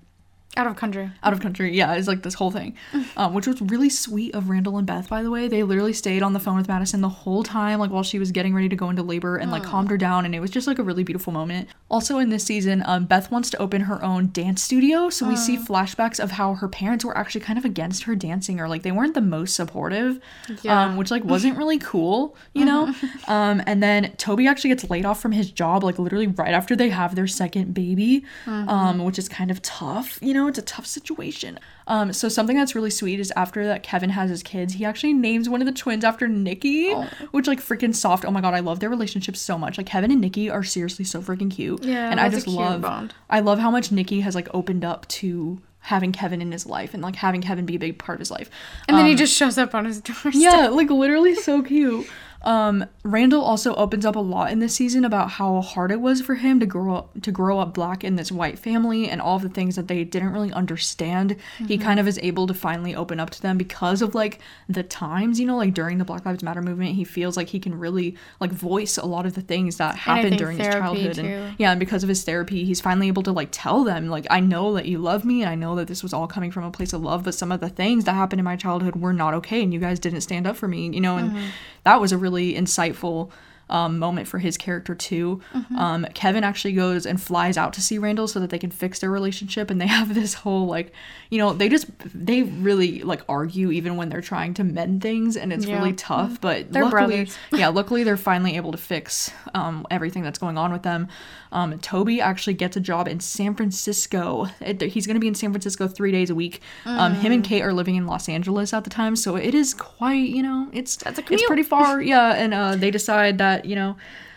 out 0.56 0.66
of 0.66 0.74
country. 0.76 1.10
out 1.22 1.32
of 1.32 1.40
country. 1.40 1.74
Yeah, 1.76 1.94
it's 1.94 2.08
like 2.08 2.22
this 2.22 2.34
whole 2.34 2.50
thing, 2.50 2.76
um, 3.16 3.34
which 3.34 3.46
was 3.46 3.60
really 3.62 3.88
sweet 3.88 4.34
of 4.34 4.50
Randall 4.50 4.78
and 4.78 4.86
Beth. 4.86 5.08
By 5.08 5.22
the 5.22 5.30
way, 5.30 5.46
they 5.46 5.62
literally 5.62 5.92
stayed 5.92 6.22
on 6.22 6.32
the 6.32 6.40
phone 6.40 6.56
with 6.56 6.66
Madison 6.68 7.00
the 7.00 7.08
whole 7.08 7.42
time, 7.44 7.78
like 7.78 7.90
while 7.90 8.02
she 8.02 8.18
was 8.18 8.32
getting 8.32 8.52
ready 8.54 8.68
to 8.68 8.74
go 8.76 8.90
into 8.90 9.02
labor, 9.02 9.36
and 9.36 9.50
like 9.52 9.62
calmed 9.62 9.90
her 9.90 9.96
down, 9.96 10.24
and 10.24 10.34
it 10.34 10.40
was 10.40 10.50
just 10.50 10.66
like 10.66 10.78
a 10.78 10.82
really 10.82 11.04
beautiful 11.04 11.32
moment. 11.32 11.68
Also 11.88 12.18
in 12.18 12.30
this 12.30 12.44
season, 12.44 12.82
um, 12.86 13.04
Beth 13.06 13.30
wants 13.30 13.48
to 13.50 13.58
open 13.58 13.82
her 13.82 14.02
own 14.04 14.30
dance 14.32 14.62
studio, 14.62 15.08
so 15.08 15.26
we 15.28 15.36
see 15.36 15.56
flashbacks 15.56 16.18
of 16.18 16.32
how 16.32 16.54
her 16.54 16.68
parents 16.68 17.04
were 17.04 17.16
actually 17.16 17.40
kind 17.42 17.58
of 17.58 17.64
against 17.64 18.02
her 18.04 18.16
dancing, 18.16 18.58
or 18.60 18.68
like 18.68 18.82
they 18.82 18.92
weren't 18.92 19.14
the 19.14 19.20
most 19.20 19.54
supportive, 19.54 20.20
Yeah. 20.62 20.84
um, 20.86 20.96
which 20.96 21.10
like 21.12 21.24
wasn't 21.24 21.56
really 21.58 21.78
cool, 21.78 22.36
you 22.54 22.64
know. 22.64 22.92
um, 23.28 23.62
and 23.66 23.80
then 23.82 24.12
Toby 24.16 24.48
actually 24.48 24.70
gets 24.70 24.90
laid 24.90 25.04
off 25.04 25.20
from 25.22 25.30
his 25.32 25.50
job, 25.50 25.84
like 25.84 25.98
literally 25.98 26.26
right 26.26 26.52
after 26.54 26.74
they 26.74 26.88
have 26.88 27.14
their 27.14 27.26
second 27.28 27.72
baby, 27.72 28.24
um, 28.46 29.04
which 29.04 29.18
is 29.18 29.28
kind 29.28 29.50
of 29.52 29.62
tough, 29.62 30.18
you 30.20 30.34
know. 30.34 30.39
It's 30.46 30.58
a 30.58 30.62
tough 30.62 30.86
situation. 30.86 31.58
Um, 31.86 32.12
so 32.12 32.28
something 32.28 32.56
that's 32.56 32.74
really 32.74 32.90
sweet 32.90 33.18
is 33.20 33.32
after 33.36 33.64
that 33.66 33.82
Kevin 33.82 34.10
has 34.10 34.30
his 34.30 34.42
kids, 34.42 34.74
he 34.74 34.84
actually 34.84 35.12
names 35.12 35.48
one 35.48 35.60
of 35.60 35.66
the 35.66 35.72
twins 35.72 36.04
after 36.04 36.28
Nicky, 36.28 36.92
which 37.32 37.46
like 37.46 37.60
freaking 37.60 37.94
soft. 37.94 38.24
Oh 38.24 38.30
my 38.30 38.40
god, 38.40 38.54
I 38.54 38.60
love 38.60 38.80
their 38.80 38.90
relationship 38.90 39.36
so 39.36 39.58
much. 39.58 39.76
Like 39.78 39.86
Kevin 39.86 40.10
and 40.10 40.20
Nicky 40.20 40.48
are 40.50 40.62
seriously 40.62 41.04
so 41.04 41.20
freaking 41.20 41.50
cute. 41.50 41.82
Yeah, 41.84 42.10
and 42.10 42.20
I 42.20 42.28
just 42.28 42.46
cute 42.46 42.56
love. 42.58 42.80
bond. 42.82 43.14
I 43.28 43.40
love 43.40 43.58
how 43.58 43.70
much 43.70 43.90
Nicky 43.90 44.20
has 44.20 44.34
like 44.34 44.48
opened 44.54 44.84
up 44.84 45.06
to 45.08 45.60
having 45.84 46.12
Kevin 46.12 46.42
in 46.42 46.52
his 46.52 46.66
life 46.66 46.92
and 46.92 47.02
like 47.02 47.16
having 47.16 47.40
Kevin 47.40 47.64
be 47.64 47.74
a 47.76 47.78
big 47.78 47.98
part 47.98 48.16
of 48.16 48.20
his 48.20 48.30
life. 48.30 48.50
And 48.86 48.98
then 48.98 49.06
he 49.06 49.12
Um, 49.12 49.16
just 49.16 49.34
shows 49.34 49.56
up 49.56 49.74
on 49.74 49.86
his 49.86 50.00
doorstep. 50.02 50.34
yeah, 50.34 50.68
like 50.68 50.90
literally 50.90 51.34
so 51.34 51.62
cute. 51.62 52.06
Um, 52.42 52.86
Randall 53.02 53.42
also 53.42 53.74
opens 53.74 54.06
up 54.06 54.16
a 54.16 54.20
lot 54.20 54.50
in 54.50 54.60
this 54.60 54.74
season 54.74 55.04
about 55.04 55.30
how 55.32 55.60
hard 55.60 55.90
it 55.90 56.00
was 56.00 56.22
for 56.22 56.36
him 56.36 56.58
to 56.60 56.66
grow 56.66 56.94
up 56.94 57.20
to 57.22 57.30
grow 57.30 57.58
up 57.58 57.74
black 57.74 58.02
in 58.02 58.16
this 58.16 58.32
white 58.32 58.58
family 58.58 59.08
and 59.10 59.20
all 59.20 59.36
of 59.36 59.42
the 59.42 59.48
things 59.50 59.76
that 59.76 59.88
they 59.88 60.04
didn't 60.04 60.32
really 60.32 60.52
understand. 60.52 61.36
He 61.58 61.64
Mm-hmm. 61.76 61.82
kind 61.82 62.00
of 62.00 62.08
is 62.08 62.18
able 62.22 62.46
to 62.46 62.54
finally 62.54 62.94
open 62.94 63.20
up 63.20 63.30
to 63.30 63.42
them 63.42 63.58
because 63.58 64.00
of 64.02 64.14
like 64.14 64.38
the 64.68 64.82
times, 64.82 65.38
you 65.38 65.46
know, 65.46 65.56
like 65.56 65.74
during 65.74 65.98
the 65.98 66.04
Black 66.04 66.24
Lives 66.24 66.42
Matter 66.42 66.62
movement, 66.62 66.94
he 66.94 67.04
feels 67.04 67.36
like 67.36 67.48
he 67.48 67.58
can 67.60 67.78
really 67.78 68.16
like 68.40 68.52
voice 68.52 68.96
a 68.96 69.04
lot 69.06 69.26
of 69.26 69.34
the 69.34 69.42
things 69.42 69.76
that 69.76 69.96
happened 69.96 70.38
during 70.38 70.56
his 70.58 70.66
childhood 70.80 71.14
too. 71.16 71.20
and 71.22 71.54
yeah, 71.58 71.70
and 71.72 71.80
because 71.80 72.02
of 72.02 72.08
his 72.08 72.22
therapy, 72.24 72.64
he's 72.64 72.80
finally 72.80 73.08
able 73.08 73.22
to 73.24 73.32
like 73.32 73.48
tell 73.52 73.84
them, 73.84 74.08
like, 74.08 74.26
I 74.30 74.40
know 74.40 74.74
that 74.74 74.86
you 74.86 74.98
love 74.98 75.24
me 75.24 75.42
and 75.42 75.50
I 75.50 75.54
know 75.56 75.74
that 75.76 75.88
this 75.88 76.02
was 76.02 76.12
all 76.14 76.26
coming 76.26 76.50
from 76.50 76.64
a 76.64 76.70
place 76.70 76.92
of 76.92 77.02
love, 77.02 77.24
but 77.24 77.34
some 77.34 77.52
of 77.52 77.60
the 77.60 77.68
things 77.68 78.04
that 78.04 78.14
happened 78.14 78.38
in 78.40 78.44
my 78.44 78.56
childhood 78.56 78.96
were 78.96 79.12
not 79.12 79.34
okay 79.34 79.62
and 79.62 79.74
you 79.74 79.80
guys 79.80 79.98
didn't 79.98 80.22
stand 80.22 80.46
up 80.46 80.56
for 80.56 80.68
me, 80.68 80.88
you 80.90 81.00
know, 81.00 81.16
and 81.18 81.36
that 81.84 82.00
was 82.00 82.12
a 82.12 82.18
really 82.18 82.29
insightful 82.30 83.30
um, 83.68 84.00
moment 84.00 84.26
for 84.26 84.40
his 84.40 84.56
character 84.56 84.96
too. 84.96 85.40
Um, 85.76 86.04
Kevin 86.12 86.42
actually 86.42 86.72
goes 86.72 87.06
and 87.06 87.22
flies 87.22 87.56
out 87.56 87.72
to 87.74 87.80
see 87.80 87.98
Randall 87.98 88.26
so 88.26 88.40
that 88.40 88.50
they 88.50 88.58
can 88.58 88.72
fix 88.72 88.98
their 88.98 89.12
relationship, 89.12 89.70
and 89.70 89.80
they 89.80 89.86
have 89.98 90.12
this 90.12 90.34
whole 90.34 90.66
like, 90.66 90.92
you 91.30 91.38
know, 91.38 91.52
they 91.52 91.68
just 91.68 91.86
they 92.12 92.42
really 92.42 93.02
like 93.04 93.22
argue 93.28 93.70
even 93.70 93.96
when 93.96 94.08
they're 94.08 94.20
trying 94.20 94.54
to 94.54 94.64
mend 94.64 95.02
things, 95.02 95.36
and 95.36 95.52
it's 95.52 95.66
Yeah. 95.66 95.76
really 95.78 95.92
tough. 95.92 96.40
But 96.40 96.72
They're 96.72 96.82
luckily, 96.84 97.06
brothers. 97.24 97.38
yeah, 97.52 97.68
luckily 97.68 98.02
they're 98.02 98.16
finally 98.16 98.56
able 98.56 98.72
to 98.72 98.78
fix 98.78 99.30
um, 99.54 99.86
everything 99.88 100.24
that's 100.24 100.38
going 100.40 100.58
on 100.58 100.72
with 100.72 100.82
them. 100.82 101.06
Um, 101.52 101.78
Toby 101.80 102.20
actually 102.20 102.54
gets 102.54 102.76
a 102.76 102.80
job 102.80 103.08
in 103.08 103.20
San 103.20 103.54
Francisco. 103.54 104.44
He's 104.60 105.06
going 105.06 105.14
to 105.14 105.20
be 105.20 105.28
in 105.28 105.34
San 105.34 105.50
Francisco 105.52 105.88
three 105.88 106.12
days 106.12 106.30
a 106.30 106.34
week. 106.34 106.60
Um, 106.84 107.14
him 107.14 107.32
Mm. 107.32 107.34
and 107.36 107.44
Kate 107.44 107.62
are 107.62 107.72
living 107.72 107.96
in 107.96 108.06
Los 108.06 108.28
Angeles 108.28 108.72
at 108.72 108.84
the 108.84 108.90
time, 108.90 109.16
so 109.16 109.36
it 109.36 109.54
is 109.54 109.74
quite, 109.74 110.28
you 110.28 110.42
know, 110.42 110.68
it's 110.72 110.96
That's 110.96 111.18
a 111.18 111.24
it's 111.32 111.44
pretty 111.46 111.62
far, 111.64 112.00
yeah. 112.14 112.34
And 112.34 112.54
uh, 112.54 112.76
they 112.76 112.90
decide 112.90 113.38
that 113.38 113.64
you 113.64 113.74
know. 113.76 113.96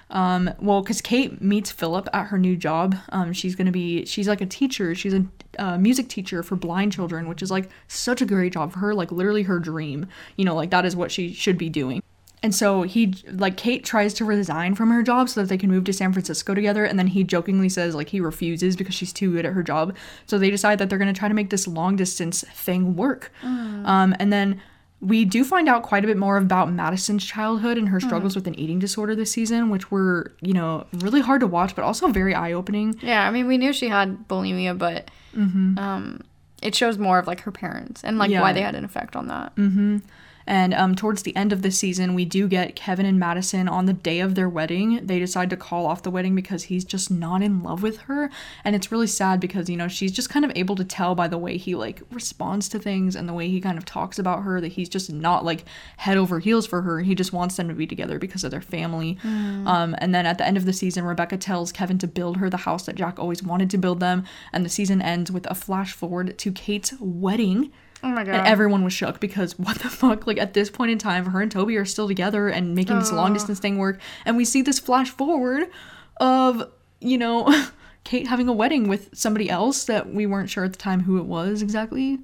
Um, 0.10 0.52
well, 0.60 0.82
because 0.84 1.02
Kate 1.02 1.41
meets 1.41 1.71
Philip 1.71 2.08
at 2.13 2.28
her 2.28 2.38
new 2.38 2.56
job. 2.56 2.96
Um, 3.10 3.33
she's 3.33 3.56
gonna 3.56 3.71
be 3.71 4.06
she's 4.06 4.27
like 4.27 4.42
a 4.42 4.46
teacher. 4.46 4.94
She's 4.94 5.13
a 5.13 5.25
uh, 5.58 5.77
music 5.79 6.08
teacher 6.08 6.44
for 6.44 6.56
blind 6.56 6.92
children, 6.94 7.27
which 7.27 7.42
is 7.42 7.50
like 7.50 7.69
such 7.87 8.21
a 8.21 8.25
great 8.25 8.54
job 8.54 8.71
for 8.73 8.79
her. 8.79 8.94
Like 8.94 9.12
literally 9.12 9.44
her 9.44 9.58
dream. 9.60 10.06
You 10.35 10.46
know, 10.46 10.54
like 10.56 10.69
that 10.69 10.85
is 10.85 10.96
what 10.96 11.12
she 11.12 11.33
should 11.33 11.58
be 11.58 11.69
doing. 11.69 12.04
And 12.44 12.54
so 12.54 12.81
he 12.81 13.15
like 13.31 13.56
Kate 13.56 13.85
tries 13.85 14.13
to 14.15 14.25
resign 14.25 14.75
from 14.75 14.91
her 14.91 15.02
job 15.02 15.29
so 15.29 15.41
that 15.41 15.48
they 15.48 15.58
can 15.58 15.71
move 15.71 15.85
to 15.85 15.94
San 15.94 16.12
Francisco 16.12 16.54
together 16.54 16.83
and 16.83 17.00
then 17.00 17.08
he 17.08 17.23
jokingly 17.23 17.69
says 17.69 17.96
like 17.96 18.10
he 18.10 18.19
refuses 18.19 18.75
because 18.75 18.94
she's 18.94 19.13
too 19.13 19.31
good 19.31 19.46
at 19.46 19.54
her 19.54 19.63
job. 19.63 19.96
So 20.27 20.37
they 20.37 20.52
decide 20.52 20.77
that 20.79 20.89
they're 20.89 21.00
going 21.00 21.13
to 21.13 21.17
try 21.17 21.29
to 21.29 21.33
make 21.33 21.50
this 21.50 21.67
long 21.67 21.96
distance 21.96 22.44
thing 22.54 22.98
work. 22.98 23.31
Mm. 23.41 23.87
Um, 23.87 24.15
and 24.19 24.31
then 24.31 24.62
we 25.00 25.25
do 25.25 25.44
find 25.44 25.67
out 25.67 25.83
quite 25.83 26.04
a 26.04 26.08
bit 26.08 26.17
more 26.17 26.37
about 26.37 26.71
Madison's 26.71 27.25
childhood 27.25 27.77
and 27.77 27.89
her 27.89 28.00
struggles 28.00 28.33
mm. 28.33 28.35
with 28.35 28.48
an 28.48 28.58
eating 28.58 28.79
disorder 28.79 29.15
this 29.15 29.31
season, 29.31 29.69
which 29.69 29.91
were, 29.91 30.31
you 30.41 30.54
know, 30.54 30.85
really 30.94 31.19
hard 31.19 31.41
to 31.41 31.48
watch, 31.48 31.75
but 31.75 31.83
also 31.83 32.08
very 32.08 32.33
eye 32.33 32.54
opening. 32.54 32.98
Yeah, 33.02 33.27
I 33.27 33.31
mean, 33.31 33.48
we 33.48 33.58
knew 33.58 33.73
she 33.73 33.89
had 33.89 34.27
bulimia, 34.29 34.77
but 34.77 35.12
mm-hmm. 35.35 35.77
um, 35.77 36.21
it 36.62 36.73
shows 36.73 36.98
more 36.98 37.19
of 37.19 37.27
like 37.27 37.41
her 37.41 37.52
parents 37.52 38.04
and 38.04 38.17
like 38.17 38.31
yeah. 38.31 38.41
why 38.41 38.54
they 38.54 38.62
had 38.62 38.75
an 38.75 38.85
effect 38.85 39.17
on 39.17 39.27
that. 39.27 39.54
Mm-hmm. 39.56 39.98
And 40.46 40.73
um, 40.73 40.96
towards 40.96 41.23
the 41.23 41.35
end 41.35 41.54
of 41.54 41.62
the 41.62 41.71
season, 41.71 42.13
we 42.13 42.25
do 42.25 42.48
get 42.48 42.75
Kevin 42.75 43.06
and 43.06 43.19
Madison 43.19 43.67
on 43.67 43.85
the 43.85 43.94
day 43.94 44.19
of 44.19 44.35
their 44.35 44.50
wedding. 44.50 45.06
They 45.06 45.19
decide 45.19 45.50
to 45.52 45.58
call 45.58 45.85
off 45.85 46.04
the 46.04 46.12
wedding 46.12 46.35
because 46.35 46.63
he's 46.63 46.83
just 46.85 47.10
not 47.10 47.41
in 47.41 47.63
love 47.63 47.81
with 47.81 47.98
her. 48.02 48.29
And 48.63 48.75
it's 48.75 48.91
really 48.91 49.08
sad 49.08 49.39
because, 49.39 49.69
you 49.69 49.77
know, 49.77 49.87
she's 49.87 50.12
just 50.12 50.29
kind 50.29 50.46
of 50.46 50.52
able 50.56 50.75
to 50.75 50.83
tell 50.83 51.15
by 51.15 51.27
the 51.27 51.37
way 51.37 51.58
he 51.58 51.75
like 51.75 52.02
responds 52.12 52.67
to 52.69 52.79
things 52.79 53.15
and 53.15 53.27
the 53.27 53.33
way 53.33 53.50
he 53.50 53.62
kind 53.62 53.77
of 53.77 53.85
talks 53.85 54.19
about 54.19 54.44
her 54.44 54.60
that 54.60 54.73
he's 54.73 54.89
just 54.89 55.12
not 55.12 55.46
like 55.46 55.65
head 55.98 56.17
over 56.17 56.39
heels 56.39 56.65
for 56.65 56.81
her. 56.81 57.02
He 57.02 57.15
just 57.15 57.33
wants 57.33 57.56
them 57.56 57.67
to 57.67 57.73
be 57.73 57.87
together 57.87 58.19
because 58.19 58.44
of 58.44 58.52
their 58.52 58.62
family. 58.62 59.17
Mm. 59.23 59.67
Um, 59.67 59.96
and 60.00 60.13
then 60.13 60.25
at 60.25 60.37
the 60.37 60.46
end 60.46 60.58
of 60.58 60.65
the 60.65 60.73
season, 60.73 61.06
Rebecca 61.06 61.37
tells 61.37 61.71
Kevin 61.71 61.98
to 62.00 62.08
build 62.08 62.37
her 62.37 62.50
the 62.50 62.58
house 62.58 62.85
that 62.85 62.96
Jack 62.96 63.19
always 63.19 63.44
wanted 63.44 63.69
to 63.71 63.77
build 63.77 64.00
them. 64.00 64.25
And 64.52 64.65
the 64.65 64.69
season 64.69 65.02
ends 65.02 65.31
with 65.31 65.50
a 65.50 65.56
flash 65.56 65.94
forward 65.94 66.37
to 66.37 66.52
Kate's 66.52 66.94
wedding 67.00 67.71
Oh 68.04 68.10
my 68.10 68.23
god. 68.23 68.35
And 68.35 68.47
everyone 68.47 68.83
was 68.83 68.93
shook 68.93 69.19
because 69.19 69.58
what 69.60 69.79
the 69.79 69.89
fuck? 69.89 70.27
Like 70.27 70.37
at 70.37 70.54
this 70.54 70.69
point 70.69 70.91
in 70.91 70.97
time, 70.97 71.25
her 71.27 71.41
and 71.41 71.51
Toby 71.51 71.77
are 71.77 71.85
still 71.85 72.08
together 72.08 72.49
and 72.49 72.75
making 72.75 72.99
this 72.99 73.12
long 73.12 73.33
distance 73.33 73.60
thing 73.60 73.77
work. 73.77 73.99
And 74.25 74.37
we 74.37 74.45
see 74.45 74.62
this 74.62 74.79
flash 74.79 75.10
forward 75.10 75.69
of, 76.17 76.69
you 76.99 77.17
know, 77.17 77.65
Kate 78.04 78.27
having 78.27 78.49
a 78.49 78.54
wedding 78.54 78.89
with 78.89 79.10
somebody 79.17 79.49
else 79.49 79.85
that 79.85 80.13
we 80.13 80.25
weren't 80.25 80.49
sure 80.49 80.65
at 80.65 80.73
the 80.73 80.79
time 80.79 81.01
who 81.01 81.17
it 81.17 81.25
was 81.25 81.62
exactly. 81.62 82.19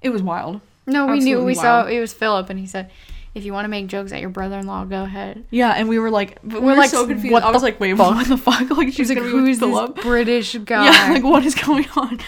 It 0.00 0.10
was 0.10 0.22
wild. 0.22 0.60
No, 0.86 1.06
we 1.06 1.14
Absolutely 1.14 1.24
knew. 1.24 1.38
We 1.44 1.54
wild. 1.54 1.56
saw 1.56 1.86
it 1.86 2.00
was 2.00 2.12
Philip, 2.14 2.48
and 2.48 2.58
he 2.58 2.66
said, 2.66 2.90
"If 3.34 3.44
you 3.44 3.52
want 3.52 3.64
to 3.64 3.68
make 3.68 3.88
jokes 3.88 4.12
at 4.12 4.20
your 4.20 4.30
brother-in-law, 4.30 4.84
go 4.84 5.02
ahead." 5.02 5.44
Yeah, 5.50 5.72
and 5.72 5.88
we 5.88 5.98
were 5.98 6.10
like, 6.10 6.38
we 6.42 6.60
we're 6.60 6.76
like 6.76 6.90
so 6.90 7.06
confused. 7.06 7.34
I 7.34 7.50
was 7.50 7.62
like, 7.64 7.78
"Wait, 7.80 7.94
fuck? 7.96 8.14
what 8.14 8.28
the 8.28 8.38
fuck?" 8.38 8.70
Like 8.70 8.92
she's 8.92 9.10
like, 9.10 9.18
"Who 9.18 9.44
is 9.44 9.58
this 9.58 9.90
British 10.02 10.54
guy?" 10.54 10.84
Yeah, 10.84 11.12
like 11.12 11.24
what 11.24 11.44
is 11.44 11.54
going 11.56 11.88
on? 11.96 12.20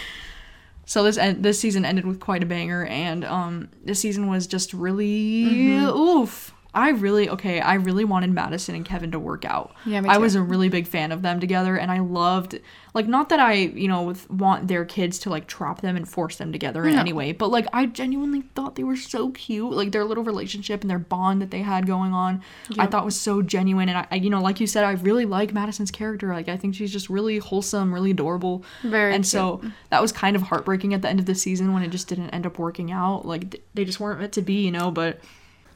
So 0.91 1.03
this 1.03 1.17
en- 1.17 1.41
this 1.41 1.57
season 1.57 1.85
ended 1.85 2.05
with 2.05 2.19
quite 2.19 2.43
a 2.43 2.45
banger, 2.45 2.85
and 2.85 3.23
um, 3.23 3.69
this 3.81 4.01
season 4.01 4.27
was 4.27 4.45
just 4.45 4.73
really 4.73 5.45
mm-hmm. 5.45 5.97
oof. 5.97 6.53
I 6.73 6.89
really 6.89 7.29
okay. 7.29 7.59
I 7.59 7.73
really 7.75 8.05
wanted 8.05 8.31
Madison 8.31 8.75
and 8.75 8.85
Kevin 8.85 9.11
to 9.11 9.19
work 9.19 9.43
out. 9.43 9.73
Yeah, 9.85 10.03
I 10.07 10.17
was 10.17 10.35
a 10.35 10.41
really 10.41 10.69
big 10.69 10.87
fan 10.87 11.11
of 11.11 11.21
them 11.21 11.39
together, 11.39 11.75
and 11.75 11.91
I 11.91 11.99
loved 11.99 12.59
like 12.93 13.07
not 13.07 13.29
that 13.29 13.39
I 13.39 13.53
you 13.53 13.89
know 13.89 14.13
want 14.29 14.69
their 14.69 14.85
kids 14.85 15.19
to 15.19 15.29
like 15.29 15.47
trap 15.47 15.81
them 15.81 15.97
and 15.97 16.07
force 16.07 16.37
them 16.37 16.53
together 16.53 16.85
in 16.85 16.95
no. 16.95 17.01
any 17.01 17.11
way, 17.11 17.33
but 17.33 17.51
like 17.51 17.67
I 17.73 17.87
genuinely 17.87 18.43
thought 18.55 18.75
they 18.75 18.85
were 18.85 18.95
so 18.95 19.31
cute. 19.31 19.73
Like 19.73 19.91
their 19.91 20.05
little 20.05 20.23
relationship 20.23 20.81
and 20.81 20.89
their 20.89 20.99
bond 20.99 21.41
that 21.41 21.51
they 21.51 21.61
had 21.61 21.85
going 21.85 22.13
on. 22.13 22.41
I 22.77 22.87
thought 22.87 23.03
was 23.03 23.19
so 23.19 23.41
genuine. 23.41 23.89
And 23.89 23.97
I, 23.97 24.07
I, 24.11 24.15
you 24.15 24.29
know, 24.29 24.41
like 24.41 24.59
you 24.59 24.67
said, 24.67 24.83
I 24.83 24.91
really 24.91 25.25
like 25.25 25.53
Madison's 25.53 25.91
character. 25.91 26.33
Like 26.33 26.47
I 26.47 26.57
think 26.57 26.75
she's 26.75 26.91
just 26.91 27.09
really 27.09 27.37
wholesome, 27.39 27.93
really 27.93 28.11
adorable. 28.11 28.63
Very. 28.83 29.13
And 29.13 29.23
cute. 29.23 29.31
so 29.31 29.61
that 29.89 30.01
was 30.01 30.11
kind 30.11 30.35
of 30.35 30.43
heartbreaking 30.43 30.93
at 30.93 31.01
the 31.01 31.09
end 31.09 31.19
of 31.19 31.25
the 31.25 31.35
season 31.35 31.73
when 31.73 31.83
it 31.83 31.89
just 31.89 32.07
didn't 32.07 32.29
end 32.29 32.45
up 32.45 32.57
working 32.57 32.91
out. 32.91 33.25
Like 33.25 33.61
they 33.73 33.83
just 33.83 33.99
weren't 33.99 34.19
meant 34.19 34.33
to 34.33 34.41
be, 34.41 34.63
you 34.65 34.71
know. 34.71 34.89
But 34.89 35.19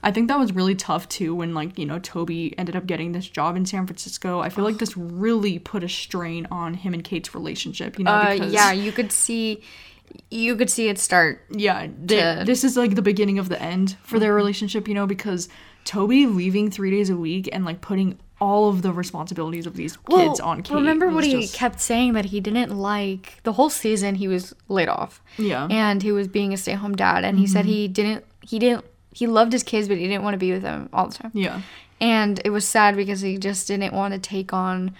I 0.04 0.12
think 0.12 0.28
that 0.28 0.38
was 0.38 0.54
really 0.54 0.76
tough 0.76 1.10
too 1.10 1.36
when 1.36 1.54
like, 1.54 1.78
you 1.80 1.86
know, 1.86 2.00
Toby 2.00 2.58
ended 2.58 2.76
up 2.76 2.86
getting 2.86 3.12
this 3.12 3.28
job 3.28 3.56
in 3.56 3.66
San 3.66 3.86
Francisco. 3.88 4.39
I 4.39 4.50
feel 4.50 4.64
like 4.64 4.78
this 4.78 4.96
really 4.98 5.60
put 5.60 5.84
a 5.84 5.89
strain 5.89 6.48
on 6.52 6.76
him 6.76 6.93
and 6.93 7.04
Kate's 7.04 7.34
relationship, 7.34 7.98
you 7.98 8.06
know, 8.06 8.12
uh, 8.12 8.32
yeah, 8.50 8.72
you 8.72 8.91
could 8.91 9.12
see 9.12 9.62
you 10.30 10.56
could 10.56 10.70
see 10.70 10.88
it 10.88 11.00
start. 11.00 11.43
Yeah, 11.50 11.88
to... 11.88 12.43
this 12.46 12.64
is 12.64 12.78
like 12.78 12.96
the 12.96 13.02
beginning 13.02 13.39
of 13.39 13.50
the 13.50 13.62
end 13.62 13.98
for 14.04 14.20
their 14.20 14.30
mm-hmm. 14.30 14.38
relationship, 14.38 14.88
you 14.88 14.93
know, 14.93 15.08
because 15.08 15.50
Toby 15.84 16.26
leaving 16.26 16.72
3 16.72 16.91
days 16.91 17.10
a 17.10 17.18
week 17.18 17.50
and 17.52 17.66
like 17.66 17.82
putting 17.82 18.20
all 18.41 18.70
of 18.70 18.82
the 18.82 18.91
responsibilities 18.91 19.66
of 19.66 19.76
these 19.76 19.98
well, 20.08 20.28
kids 20.28 20.39
on 20.39 20.62
Kate. 20.62 20.76
Remember 20.76 21.10
what 21.10 21.24
he 21.24 21.41
just... 21.41 21.56
kept 21.56 21.80
saying 21.80 22.14
that 22.14 22.26
he 22.26 22.41
didn't 22.41 22.78
like 22.78 23.39
the 23.43 23.54
whole 23.54 23.70
season 23.70 24.16
he 24.16 24.28
was 24.28 24.54
laid 24.68 24.89
off. 24.89 25.22
Yeah. 25.38 25.68
And 25.70 26.04
he 26.04 26.12
was 26.12 26.28
being 26.28 26.54
a 26.54 26.58
stay-at-home 26.58 26.96
dad 26.96 27.24
and 27.24 27.36
mm-hmm. 27.36 27.41
he 27.41 27.48
said 27.48 27.66
mm-hmm. 27.66 27.74
he 27.74 27.88
didn't 27.88 28.26
he 28.41 28.60
didn't 28.60 28.86
he 29.16 29.28
loved 29.28 29.53
his 29.53 29.63
kids, 29.63 29.88
but 29.88 29.97
he 29.97 30.07
didn't 30.09 30.24
want 30.24 30.34
to 30.34 30.38
be 30.38 30.51
with 30.51 30.61
them 30.61 30.89
all 30.91 31.07
the 31.07 31.16
time. 31.16 31.32
Yeah. 31.34 31.61
And 32.01 32.41
it 32.43 32.49
was 32.49 32.66
sad 32.66 32.97
because 32.97 33.22
he 33.22 33.38
just 33.38 33.66
didn't 33.66 33.93
want 33.93 34.13
to 34.13 34.20
take 34.20 34.51
on 34.51 34.93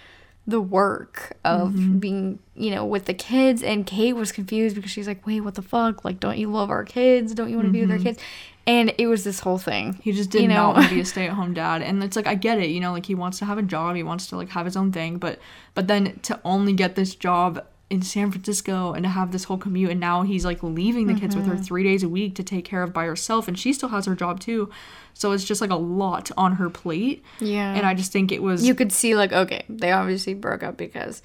the 0.46 0.58
work 0.58 1.36
of 1.44 1.72
mm-hmm. 1.72 1.98
being, 1.98 2.38
you 2.54 2.70
know, 2.70 2.82
with 2.82 3.04
the 3.04 3.12
kids. 3.12 3.62
And 3.62 3.86
Kate 3.86 4.14
was 4.14 4.32
confused 4.32 4.74
because 4.74 4.90
she's 4.90 5.06
like, 5.06 5.26
wait, 5.26 5.42
what 5.42 5.54
the 5.54 5.60
fuck? 5.60 6.02
Like, 6.02 6.18
don't 6.18 6.38
you 6.38 6.50
love 6.50 6.70
our 6.70 6.82
kids? 6.82 7.34
Don't 7.34 7.50
you 7.50 7.56
want 7.56 7.66
to 7.66 7.68
mm-hmm. 7.68 7.72
be 7.74 7.80
with 7.82 7.90
our 7.90 7.96
mm-hmm. 7.98 8.06
kids? 8.06 8.22
And 8.66 8.94
it 8.96 9.06
was 9.06 9.22
this 9.22 9.40
whole 9.40 9.58
thing. 9.58 10.00
He 10.02 10.12
just 10.12 10.30
did 10.30 10.40
you 10.40 10.48
know? 10.48 10.54
not 10.54 10.76
want 10.76 10.88
to 10.88 10.94
be 10.94 11.00
a 11.02 11.04
stay 11.14 11.26
at 11.26 11.34
home 11.34 11.52
dad. 11.52 11.82
And 11.82 12.02
it's 12.02 12.16
like 12.16 12.26
I 12.26 12.36
get 12.36 12.58
it, 12.58 12.70
you 12.70 12.80
know, 12.80 12.92
like 12.92 13.04
he 13.04 13.14
wants 13.14 13.38
to 13.40 13.44
have 13.44 13.58
a 13.58 13.62
job, 13.62 13.96
he 13.96 14.02
wants 14.02 14.28
to 14.28 14.36
like 14.36 14.48
have 14.48 14.64
his 14.64 14.78
own 14.78 14.92
thing, 14.92 15.18
but 15.18 15.38
but 15.74 15.88
then 15.88 16.18
to 16.20 16.40
only 16.42 16.72
get 16.72 16.94
this 16.94 17.14
job 17.14 17.62
in 17.88 18.02
San 18.02 18.32
Francisco 18.32 18.92
and 18.92 19.04
to 19.04 19.08
have 19.08 19.30
this 19.30 19.44
whole 19.44 19.58
commute 19.58 19.90
and 19.90 20.00
now 20.00 20.22
he's 20.22 20.44
like 20.44 20.62
leaving 20.62 21.06
the 21.06 21.12
mm-hmm. 21.12 21.20
kids 21.20 21.36
with 21.36 21.46
her 21.46 21.54
mm-hmm. 21.54 21.62
3 21.62 21.84
days 21.84 22.02
a 22.02 22.08
week 22.08 22.34
to 22.34 22.42
take 22.42 22.64
care 22.64 22.82
of 22.82 22.92
by 22.92 23.04
herself 23.04 23.46
and 23.46 23.56
she 23.58 23.72
still 23.72 23.90
has 23.90 24.06
her 24.06 24.16
job 24.16 24.40
too. 24.40 24.68
So 25.14 25.30
it's 25.32 25.44
just 25.44 25.60
like 25.60 25.70
a 25.70 25.76
lot 25.76 26.30
on 26.36 26.56
her 26.56 26.68
plate. 26.68 27.24
Yeah. 27.38 27.72
And 27.74 27.86
I 27.86 27.94
just 27.94 28.10
think 28.10 28.32
it 28.32 28.42
was 28.42 28.66
You 28.66 28.74
could 28.74 28.90
see 28.90 29.14
like 29.14 29.32
okay, 29.32 29.64
they 29.68 29.92
obviously 29.92 30.34
broke 30.34 30.62
up 30.62 30.76
because 30.76 31.22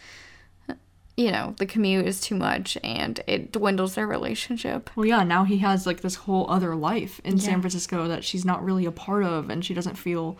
you 1.17 1.31
know, 1.31 1.55
the 1.57 1.65
commute 1.65 2.05
is 2.05 2.21
too 2.21 2.35
much 2.35 2.77
and 2.83 3.19
it 3.27 3.51
dwindles 3.51 3.95
their 3.95 4.07
relationship. 4.07 4.89
Well, 4.95 5.05
yeah, 5.05 5.23
now 5.23 5.43
he 5.43 5.57
has 5.59 5.85
like 5.85 6.01
this 6.01 6.15
whole 6.15 6.49
other 6.49 6.75
life 6.75 7.19
in 7.23 7.37
yeah. 7.37 7.43
San 7.43 7.61
Francisco 7.61 8.07
that 8.07 8.23
she's 8.23 8.45
not 8.45 8.63
really 8.63 8.85
a 8.85 8.91
part 8.91 9.23
of 9.23 9.49
and 9.49 9.63
she 9.63 9.73
doesn't 9.73 9.95
feel 9.95 10.37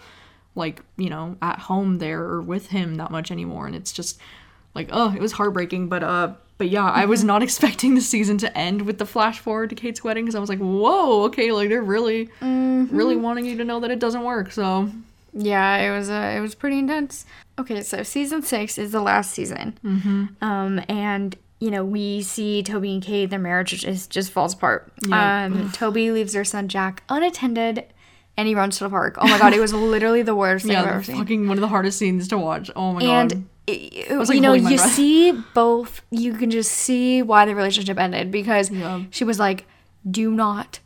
like, 0.55 0.81
you 0.97 1.09
know, 1.09 1.35
at 1.41 1.59
home 1.59 1.97
there 1.97 2.21
or 2.21 2.41
with 2.41 2.67
him 2.67 2.95
that 2.95 3.11
much 3.11 3.31
anymore 3.31 3.65
and 3.67 3.75
it's 3.75 3.91
just 3.91 4.19
like 4.73 4.89
oh 4.91 5.13
it 5.13 5.21
was 5.21 5.33
heartbreaking 5.33 5.87
but 5.87 6.03
uh 6.03 6.33
but 6.57 6.69
yeah 6.69 6.89
i 6.89 7.05
was 7.05 7.21
mm-hmm. 7.21 7.27
not 7.27 7.43
expecting 7.47 7.95
the 7.95 8.01
season 8.01 8.37
to 8.37 8.57
end 8.57 8.83
with 8.83 8.97
the 8.97 9.05
flash 9.05 9.39
forward 9.39 9.69
to 9.69 9.75
kate's 9.75 10.03
wedding 10.03 10.25
because 10.25 10.35
i 10.35 10.39
was 10.39 10.49
like 10.49 10.59
whoa 10.59 11.23
okay 11.23 11.51
like 11.51 11.69
they're 11.69 11.81
really 11.81 12.27
mm-hmm. 12.41 12.95
really 12.95 13.15
wanting 13.15 13.45
you 13.45 13.57
to 13.57 13.63
know 13.63 13.79
that 13.79 13.91
it 13.91 13.99
doesn't 13.99 14.23
work 14.23 14.51
so 14.51 14.89
yeah 15.33 15.77
it 15.77 15.95
was 15.95 16.09
uh, 16.09 16.33
it 16.35 16.41
was 16.41 16.55
pretty 16.55 16.77
intense 16.77 17.25
okay 17.57 17.81
so 17.81 18.03
season 18.03 18.41
six 18.41 18.77
is 18.77 18.91
the 18.91 19.01
last 19.01 19.31
season 19.31 19.77
mm-hmm. 19.83 20.25
um 20.41 20.81
and 20.89 21.37
you 21.61 21.69
know, 21.69 21.85
we 21.85 22.23
see 22.23 22.63
Toby 22.63 22.91
and 22.91 23.03
Kate, 23.03 23.29
their 23.29 23.37
marriage 23.37 23.69
just, 23.69 24.09
just 24.09 24.31
falls 24.31 24.55
apart. 24.55 24.91
Yeah. 25.07 25.45
Um, 25.45 25.71
Toby 25.71 26.11
leaves 26.11 26.33
their 26.33 26.43
son 26.43 26.67
Jack 26.67 27.03
unattended 27.07 27.85
and 28.35 28.47
he 28.47 28.55
runs 28.55 28.79
to 28.79 28.85
the 28.85 28.89
park. 28.89 29.15
Oh 29.19 29.27
my 29.27 29.37
god, 29.37 29.53
it 29.53 29.59
was 29.59 29.71
literally 29.91 30.23
the 30.23 30.33
worst 30.33 30.65
thing 30.65 30.73
yeah, 30.73 30.81
I've 30.81 30.87
ever 30.87 31.03
seen. 31.03 31.17
Fucking 31.17 31.47
one 31.47 31.57
of 31.57 31.61
the 31.61 31.67
hardest 31.67 31.99
scenes 31.99 32.27
to 32.29 32.37
watch. 32.39 32.71
Oh 32.75 32.93
my 32.93 33.03
and 33.03 33.29
god 33.29 33.37
like 33.37 33.45
you 33.71 34.41
know, 34.41 34.53
you 34.53 34.77
breath. 34.77 34.91
see 34.91 35.31
both. 35.53 36.01
You 36.11 36.33
can 36.33 36.51
just 36.51 36.71
see 36.71 37.21
why 37.21 37.45
the 37.45 37.55
relationship 37.55 37.99
ended 37.99 38.31
because 38.31 38.69
yeah. 38.71 39.03
she 39.09 39.23
was 39.23 39.39
like, 39.39 39.65
"Do 40.09 40.31
not 40.31 40.79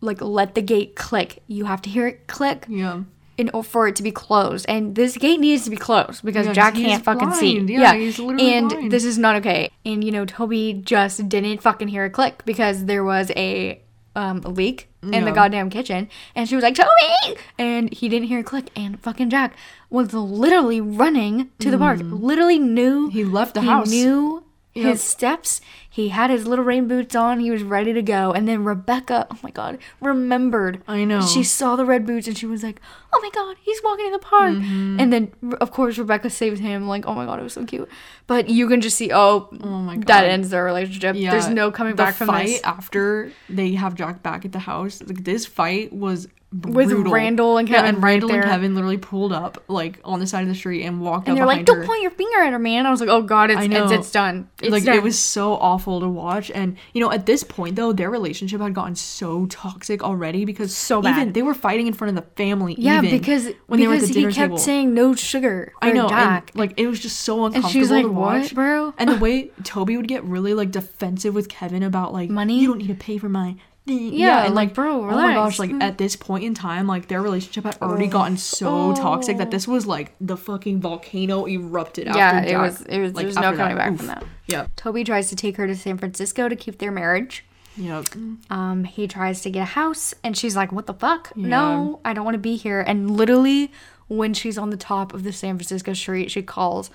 like 0.00 0.20
let 0.20 0.54
the 0.54 0.62
gate 0.62 0.96
click. 0.96 1.42
You 1.46 1.64
have 1.64 1.82
to 1.82 1.90
hear 1.90 2.06
it 2.06 2.26
click." 2.26 2.66
Yeah. 2.68 3.02
In 3.36 3.50
for 3.64 3.88
it 3.88 3.96
to 3.96 4.02
be 4.04 4.12
closed, 4.12 4.64
and 4.68 4.94
this 4.94 5.16
gate 5.16 5.40
needs 5.40 5.64
to 5.64 5.70
be 5.70 5.76
closed 5.76 6.24
because 6.24 6.46
yeah, 6.46 6.52
Jack 6.52 6.74
can't 6.74 7.02
fucking 7.02 7.30
blind. 7.30 7.40
see. 7.40 7.58
Yeah, 7.62 7.92
yeah. 7.92 8.20
and 8.20 8.68
blind. 8.68 8.92
this 8.92 9.04
is 9.04 9.18
not 9.18 9.34
okay. 9.36 9.70
And 9.84 10.04
you 10.04 10.12
know, 10.12 10.24
Toby 10.24 10.74
just 10.74 11.28
didn't 11.28 11.60
fucking 11.60 11.88
hear 11.88 12.04
a 12.04 12.10
click 12.10 12.44
because 12.44 12.84
there 12.84 13.02
was 13.02 13.32
a 13.34 13.82
um, 14.14 14.42
a 14.44 14.48
leak 14.48 14.88
in 15.02 15.24
the 15.24 15.32
goddamn 15.32 15.68
kitchen, 15.70 16.08
and 16.34 16.48
she 16.48 16.54
was 16.54 16.62
like, 16.62 16.74
"Toby!" 16.74 17.38
and 17.58 17.92
he 17.92 18.08
didn't 18.08 18.28
hear 18.28 18.40
a 18.40 18.44
click, 18.44 18.70
and 18.76 19.00
fucking 19.00 19.30
Jack 19.30 19.56
was 19.90 20.14
literally 20.14 20.80
running 20.80 21.50
to 21.58 21.70
the 21.70 21.76
mm. 21.76 21.80
park. 21.80 22.00
Literally 22.02 22.58
knew 22.58 23.08
he 23.08 23.24
left 23.24 23.54
the 23.54 23.60
he 23.60 23.66
house. 23.66 23.90
Knew 23.90 24.43
yep. 24.74 24.86
his 24.86 25.02
steps. 25.02 25.60
He 25.88 26.08
had 26.08 26.30
his 26.30 26.46
little 26.46 26.64
rain 26.64 26.88
boots 26.88 27.14
on. 27.14 27.40
He 27.40 27.50
was 27.50 27.62
ready 27.62 27.92
to 27.92 28.02
go. 28.02 28.32
And 28.32 28.48
then 28.48 28.64
Rebecca, 28.64 29.26
oh 29.30 29.38
my 29.42 29.50
god, 29.50 29.78
remembered. 30.00 30.82
I 30.88 31.04
know. 31.04 31.22
She 31.22 31.44
saw 31.44 31.76
the 31.76 31.84
red 31.84 32.04
boots 32.06 32.26
and 32.26 32.36
she 32.36 32.46
was 32.46 32.62
like, 32.62 32.80
"Oh 33.12 33.20
my 33.22 33.30
god, 33.30 33.56
he's 33.62 33.80
walking 33.84 34.06
in 34.06 34.12
the 34.12 34.18
park." 34.18 34.54
Mm-hmm. 34.54 35.00
And 35.00 35.12
then 35.12 35.32
of 35.60 35.70
course 35.70 35.96
Rebecca 35.96 36.30
saved 36.30 36.58
him. 36.58 36.88
Like, 36.88 37.06
oh 37.06 37.14
my 37.14 37.24
god, 37.24 37.38
it 37.38 37.42
was 37.42 37.52
so 37.52 37.64
cute. 37.64 37.88
But 38.26 38.48
you 38.48 38.68
can 38.68 38.80
just 38.80 38.96
see, 38.96 39.12
oh, 39.12 39.48
oh 39.62 39.68
my 39.68 39.96
god, 39.96 40.06
that 40.06 40.24
ends 40.24 40.50
their 40.50 40.64
relationship. 40.64 41.16
Yeah. 41.16 41.30
There's 41.30 41.48
no 41.48 41.70
coming 41.70 41.94
the 41.94 42.02
back 42.02 42.14
from 42.14 42.26
fight 42.26 42.46
this. 42.46 42.62
After 42.64 43.30
they 43.48 43.74
have 43.74 43.94
Jack 43.94 44.22
back 44.22 44.44
at 44.44 44.52
the 44.52 44.58
house, 44.60 45.02
like 45.02 45.24
this 45.24 45.46
fight 45.46 45.92
was 45.92 46.28
With 46.62 46.88
brutal. 46.90 47.12
Randall 47.12 47.58
and 47.58 47.68
Yeah, 47.68 47.76
Kevin 47.78 47.94
and 47.96 48.04
right 48.04 48.10
Randall 48.12 48.30
and 48.30 48.42
there. 48.42 48.48
Kevin 48.48 48.74
literally 48.76 48.96
pulled 48.96 49.32
up 49.32 49.62
like 49.66 49.98
on 50.04 50.20
the 50.20 50.26
side 50.26 50.42
of 50.42 50.48
the 50.48 50.54
street 50.54 50.84
and 50.84 51.00
walked 51.00 51.26
and 51.26 51.36
they're 51.36 51.46
like, 51.46 51.64
"Don't 51.66 51.78
her. 51.78 51.84
point 51.86 52.02
your 52.02 52.12
finger 52.12 52.42
at 52.42 52.52
her, 52.52 52.58
man." 52.60 52.86
I 52.86 52.90
was 52.90 53.00
like, 53.00 53.08
"Oh 53.08 53.22
God, 53.22 53.50
it's 53.50 53.62
it's, 53.64 53.90
it's 53.92 54.10
done. 54.12 54.48
It's 54.62 54.70
like 54.70 54.84
done. 54.84 54.94
it 54.96 55.02
was 55.02 55.18
so 55.18 55.54
awful 55.54 55.98
to 56.00 56.08
watch 56.08 56.50
and 56.52 56.76
you 56.92 57.00
know 57.00 57.10
at 57.10 57.26
this 57.26 57.42
point 57.42 57.74
though 57.76 57.92
their 57.92 58.08
relationship 58.10 58.60
had 58.60 58.72
gotten 58.74 58.94
so 58.94 59.46
toxic 59.46 60.02
already 60.04 60.44
because 60.44 60.74
So 60.76 61.00
even 61.00 61.12
bad. 61.12 61.34
they 61.34 61.42
were 61.42 61.54
fighting 61.54 61.86
in 61.88 61.92
front 61.92 62.16
of 62.16 62.24
the 62.24 62.30
family 62.36 62.76
yeah, 62.78 62.98
even 63.02 63.10
because 63.18 63.48
when 63.66 63.80
they 63.80 63.86
were 63.88 63.94
at 63.94 64.00
because 64.02 64.14
the 64.14 64.20
he 64.20 64.26
kept 64.26 64.36
table 64.36 64.58
saying 64.58 64.94
no 64.94 65.14
sugar. 65.14 65.72
I 65.82 65.90
know 65.92 66.08
and 66.08 66.42
like 66.54 66.74
it 66.76 66.86
was 66.86 67.00
just 67.00 67.20
so 67.20 67.46
uncomfortable. 67.46 67.66
And 67.66 67.72
she's 67.72 67.90
like, 67.90 68.04
to 68.04 68.12
watch 68.12 68.42
"What, 68.44 68.54
bro?" 68.54 68.94
and 68.98 69.10
the 69.10 69.16
way 69.24 69.50
Toby 69.64 69.96
would 69.96 70.06
get 70.08 70.22
really 70.24 70.54
like 70.54 70.70
defensive 70.70 71.34
with 71.34 71.48
Kevin 71.48 71.82
about 71.82 72.12
like 72.12 72.30
Money? 72.30 72.60
you 72.60 72.68
don't 72.68 72.78
need 72.78 72.88
to 72.88 72.94
pay 72.94 73.18
for 73.18 73.28
my 73.28 73.56
thing." 73.86 74.12
Yeah, 74.14 74.44
and 74.46 74.54
like, 74.54 74.68
like 74.68 74.74
bro, 74.74 75.02
oh 75.02 75.06
my 75.06 75.34
gosh 75.34 75.58
relax. 75.58 75.58
like 75.58 75.82
at 75.82 75.98
this 75.98 76.16
point 76.16 76.44
in 76.44 76.54
time 76.54 76.86
like 76.86 77.08
their 77.08 77.20
relationship 77.22 77.64
had 77.64 77.76
already 77.82 78.06
gotten 78.06 78.36
so 78.36 78.94
toxic 78.94 79.38
that 79.38 79.50
this 79.50 79.66
was 79.68 79.86
like 79.86 80.14
the 80.20 80.36
fucking 80.36 80.80
volcano 80.80 81.46
erupted 81.46 82.06
yeah, 82.06 82.16
after 82.16 82.48
it 82.48 82.50
Jack, 82.52 82.60
was. 82.60 82.80
It 82.82 82.98
was. 83.00 83.14
like, 83.14 83.24
there's 83.24 83.36
no 83.36 83.54
coming 83.56 83.76
back 83.76 83.92
Oof. 83.92 83.98
from 83.98 84.06
that. 84.08 84.24
yeah 84.46 84.66
Toby 84.76 85.04
tries 85.04 85.28
to 85.30 85.36
take 85.36 85.56
her 85.56 85.66
to 85.66 85.74
San 85.76 85.98
Francisco 85.98 86.48
to 86.48 86.56
keep 86.56 86.78
their 86.78 86.90
marriage. 86.92 87.44
yeah 87.76 88.02
Um, 88.50 88.84
he 88.84 89.06
tries 89.08 89.42
to 89.42 89.50
get 89.50 89.62
a 89.62 89.64
house, 89.66 90.14
and 90.22 90.36
she's 90.36 90.54
like, 90.56 90.70
"What 90.72 90.86
the 90.86 90.94
fuck? 90.94 91.36
No, 91.36 92.00
I 92.04 92.12
don't 92.14 92.24
want 92.24 92.36
to 92.36 92.38
be 92.50 92.56
here." 92.56 92.80
And 92.80 93.10
literally, 93.10 93.70
when 94.08 94.32
she's 94.34 94.56
on 94.58 94.70
the 94.70 94.76
top 94.76 95.12
of 95.12 95.24
the 95.24 95.32
San 95.32 95.56
Francisco 95.56 95.92
street, 95.92 96.30
she 96.30 96.40
calls 96.42 96.90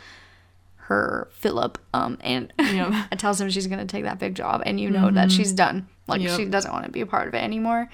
her 0.87 1.27
Philip, 1.33 1.77
um, 1.93 2.17
and 2.21 2.51
Yeah. 2.59 3.05
tells 3.17 3.39
him 3.39 3.49
she's 3.49 3.67
gonna 3.67 3.85
take 3.85 4.05
that 4.05 4.17
big 4.19 4.33
job, 4.35 4.63
and 4.65 4.79
you 4.79 4.89
know 4.89 5.11
that 5.11 5.31
she's 5.31 5.51
done. 5.51 5.87
Like 6.09 6.21
Yep. 6.21 6.37
she 6.37 6.45
doesn't 6.45 6.71
want 6.71 6.85
to 6.85 6.91
be 6.91 7.01
a 7.01 7.05
part 7.05 7.27
of 7.27 7.33
it 7.33 7.43
anymore. 7.43 7.89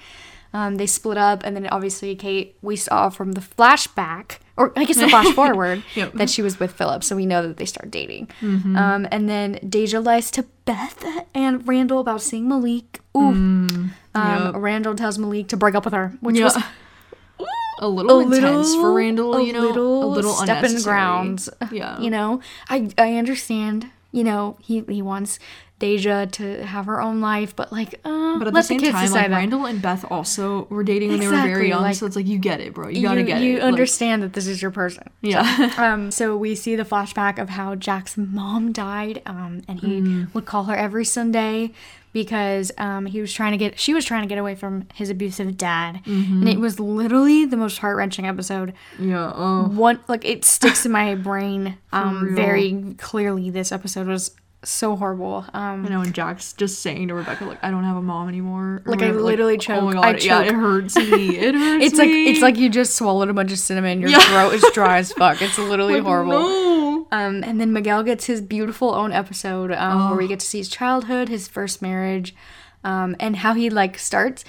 Um, 0.52 0.76
they 0.76 0.86
split 0.86 1.18
up, 1.18 1.42
and 1.44 1.54
then 1.54 1.66
obviously 1.68 2.14
Kate, 2.16 2.56
we 2.62 2.76
saw 2.76 3.10
from 3.10 3.32
the 3.32 3.40
flashback, 3.42 4.38
or 4.56 4.72
I 4.76 4.84
guess 4.84 4.96
the 4.96 5.08
flash 5.08 5.26
forward, 5.34 5.82
Yep. 5.94 6.14
that 6.14 6.30
she 6.30 6.40
was 6.40 6.58
with 6.58 6.72
Philip, 6.72 7.04
so 7.04 7.14
we 7.14 7.26
know 7.26 7.46
that 7.46 7.58
they 7.58 7.66
start 7.66 7.90
dating. 7.90 8.28
Um, 8.42 9.06
and 9.10 9.28
then 9.28 9.58
Deja 9.68 10.00
lies 10.00 10.30
to 10.30 10.46
Beth 10.64 11.04
and 11.34 11.66
Randall 11.68 12.00
about 12.00 12.22
seeing 12.22 12.48
Malik. 12.48 13.00
Ooh. 13.16 13.20
Um, 13.20 13.92
Yep. 14.14 14.54
Randall 14.56 14.94
tells 14.94 15.18
Malik 15.18 15.48
to 15.48 15.58
break 15.58 15.74
up 15.74 15.84
with 15.84 15.92
her, 15.92 16.14
which 16.20 16.40
was 16.40 16.56
a 17.78 17.88
little 17.88 18.20
a 18.20 18.22
intense 18.22 18.42
little 18.70 18.80
for 18.80 18.94
Randall, 18.94 19.34
a 19.36 19.44
you 19.44 19.52
know, 19.52 19.60
little, 19.60 20.04
a 20.04 20.06
little 20.06 20.32
step 20.32 20.58
in 20.60 20.64
unnecessary. 20.66 20.94
grounds. 20.94 21.48
Yeah, 21.70 22.00
You 22.00 22.08
know, 22.10 22.40
I 22.70 22.88
I 22.96 23.14
understand. 23.16 23.90
You 24.16 24.24
know, 24.24 24.56
he 24.60 24.82
he 24.88 25.02
wants 25.02 25.38
Deja 25.78 26.24
to 26.24 26.64
have 26.64 26.86
her 26.86 27.02
own 27.02 27.20
life, 27.20 27.54
but 27.54 27.70
like, 27.70 28.00
uh, 28.02 28.38
But 28.38 28.48
at 28.48 28.54
the 28.54 28.62
same 28.62 28.80
kids 28.80 28.92
time, 28.92 29.10
like 29.10 29.28
that. 29.28 29.36
Randall 29.36 29.66
and 29.66 29.82
Beth 29.82 30.06
also 30.10 30.66
were 30.70 30.82
dating 30.82 31.10
when 31.10 31.20
they 31.20 31.26
were 31.28 31.32
very 31.42 31.68
young, 31.68 31.82
like, 31.82 31.96
so 31.96 32.06
it's 32.06 32.16
like 32.16 32.26
you 32.26 32.38
get 32.38 32.60
it, 32.62 32.72
bro. 32.72 32.88
You 32.88 33.02
gotta 33.02 33.20
you, 33.20 33.26
get 33.26 33.42
you 33.42 33.50
it. 33.50 33.54
You 33.56 33.60
understand 33.60 34.22
that 34.22 34.32
this 34.32 34.46
is 34.46 34.62
your 34.62 34.70
person. 34.70 35.10
yeah, 35.20 35.74
Um, 35.76 36.10
so 36.10 36.34
we 36.34 36.54
see 36.54 36.76
the 36.76 36.84
flashback 36.84 37.38
of 37.38 37.50
how 37.50 37.74
Jack's 37.74 38.16
mom 38.16 38.72
died, 38.72 39.20
um, 39.26 39.60
and 39.68 39.80
he 39.80 40.00
Mm. 40.00 40.32
would 40.34 40.46
call 40.46 40.64
her 40.64 40.74
every 40.74 41.04
Sunday 41.04 41.72
because 42.16 42.72
um, 42.78 43.04
he 43.04 43.20
was 43.20 43.30
trying 43.30 43.52
to 43.52 43.58
get, 43.58 43.78
she 43.78 43.92
was 43.92 44.02
trying 44.06 44.22
to 44.22 44.26
get 44.28 44.38
away 44.38 44.54
from 44.54 44.88
his 44.94 45.10
abusive 45.10 45.58
dad, 45.58 46.00
Mm-hmm. 46.06 46.40
and 46.40 46.48
it 46.48 46.58
was 46.58 46.80
literally 46.80 47.44
the 47.44 47.58
most 47.58 47.76
heart 47.78 47.98
wrenching 47.98 48.26
episode. 48.26 48.72
yeah. 48.98 49.30
Oh, 49.34 49.64
One 49.68 50.00
like 50.08 50.24
it 50.24 50.42
sticks 50.44 50.86
in 50.86 50.92
my 50.92 51.14
brain 51.14 51.76
um, 51.92 52.34
very 52.34 52.94
clearly. 52.96 53.50
This 53.50 53.70
episode 53.70 54.06
was 54.06 54.34
so 54.68 54.96
horrible. 54.96 55.44
Um, 55.54 55.84
you 55.84 55.90
know, 55.90 56.00
and 56.00 56.14
Jack's 56.14 56.52
just 56.52 56.80
saying 56.80 57.08
to 57.08 57.14
Rebecca, 57.14 57.44
like, 57.44 57.58
I 57.62 57.70
don't 57.70 57.84
have 57.84 57.96
a 57.96 58.02
mom 58.02 58.28
anymore. 58.28 58.82
or 58.86 58.90
Like, 58.90 59.02
I 59.02 59.06
whatever, 59.06 59.20
literally 59.22 59.58
Oh 59.68 59.80
my 59.82 59.92
god, 59.92 60.04
I 60.04 60.18
yeah, 60.18 60.42
it 60.42 60.52
hurts 60.54 60.96
me. 60.96 61.36
It 61.46 61.54
hurts. 61.54 61.84
it's 61.84 61.98
like 61.98 62.08
me. 62.08 62.28
it's 62.28 62.40
like 62.40 62.56
you 62.56 62.68
just 62.68 62.96
swallowed 62.96 63.28
a 63.28 63.32
bunch 63.34 63.52
of 63.52 63.58
cinnamon. 63.58 64.00
Your 64.00 64.10
Yeah. 64.10 64.20
throat 64.20 64.54
is 64.54 64.64
dry 64.74 64.98
as 64.98 65.12
fuck. 65.18 65.40
It's 65.42 65.58
literally 65.58 65.94
Like, 65.94 66.02
horrible. 66.04 66.40
No. 66.40 67.06
Um, 67.12 67.44
and 67.44 67.60
then 67.60 67.72
Miguel 67.72 68.02
gets 68.02 68.24
his 68.24 68.40
beautiful 68.40 68.92
own 68.92 69.12
episode 69.12 69.70
um, 69.72 70.08
where 70.10 70.18
we 70.18 70.26
get 70.26 70.40
to 70.40 70.46
see 70.46 70.58
his 70.58 70.68
childhood, 70.68 71.28
his 71.28 71.46
first 71.46 71.80
marriage, 71.80 72.34
um, 72.82 73.14
and 73.20 73.36
how 73.36 73.54
he 73.54 73.70
like 73.70 73.98
starts. 73.98 74.44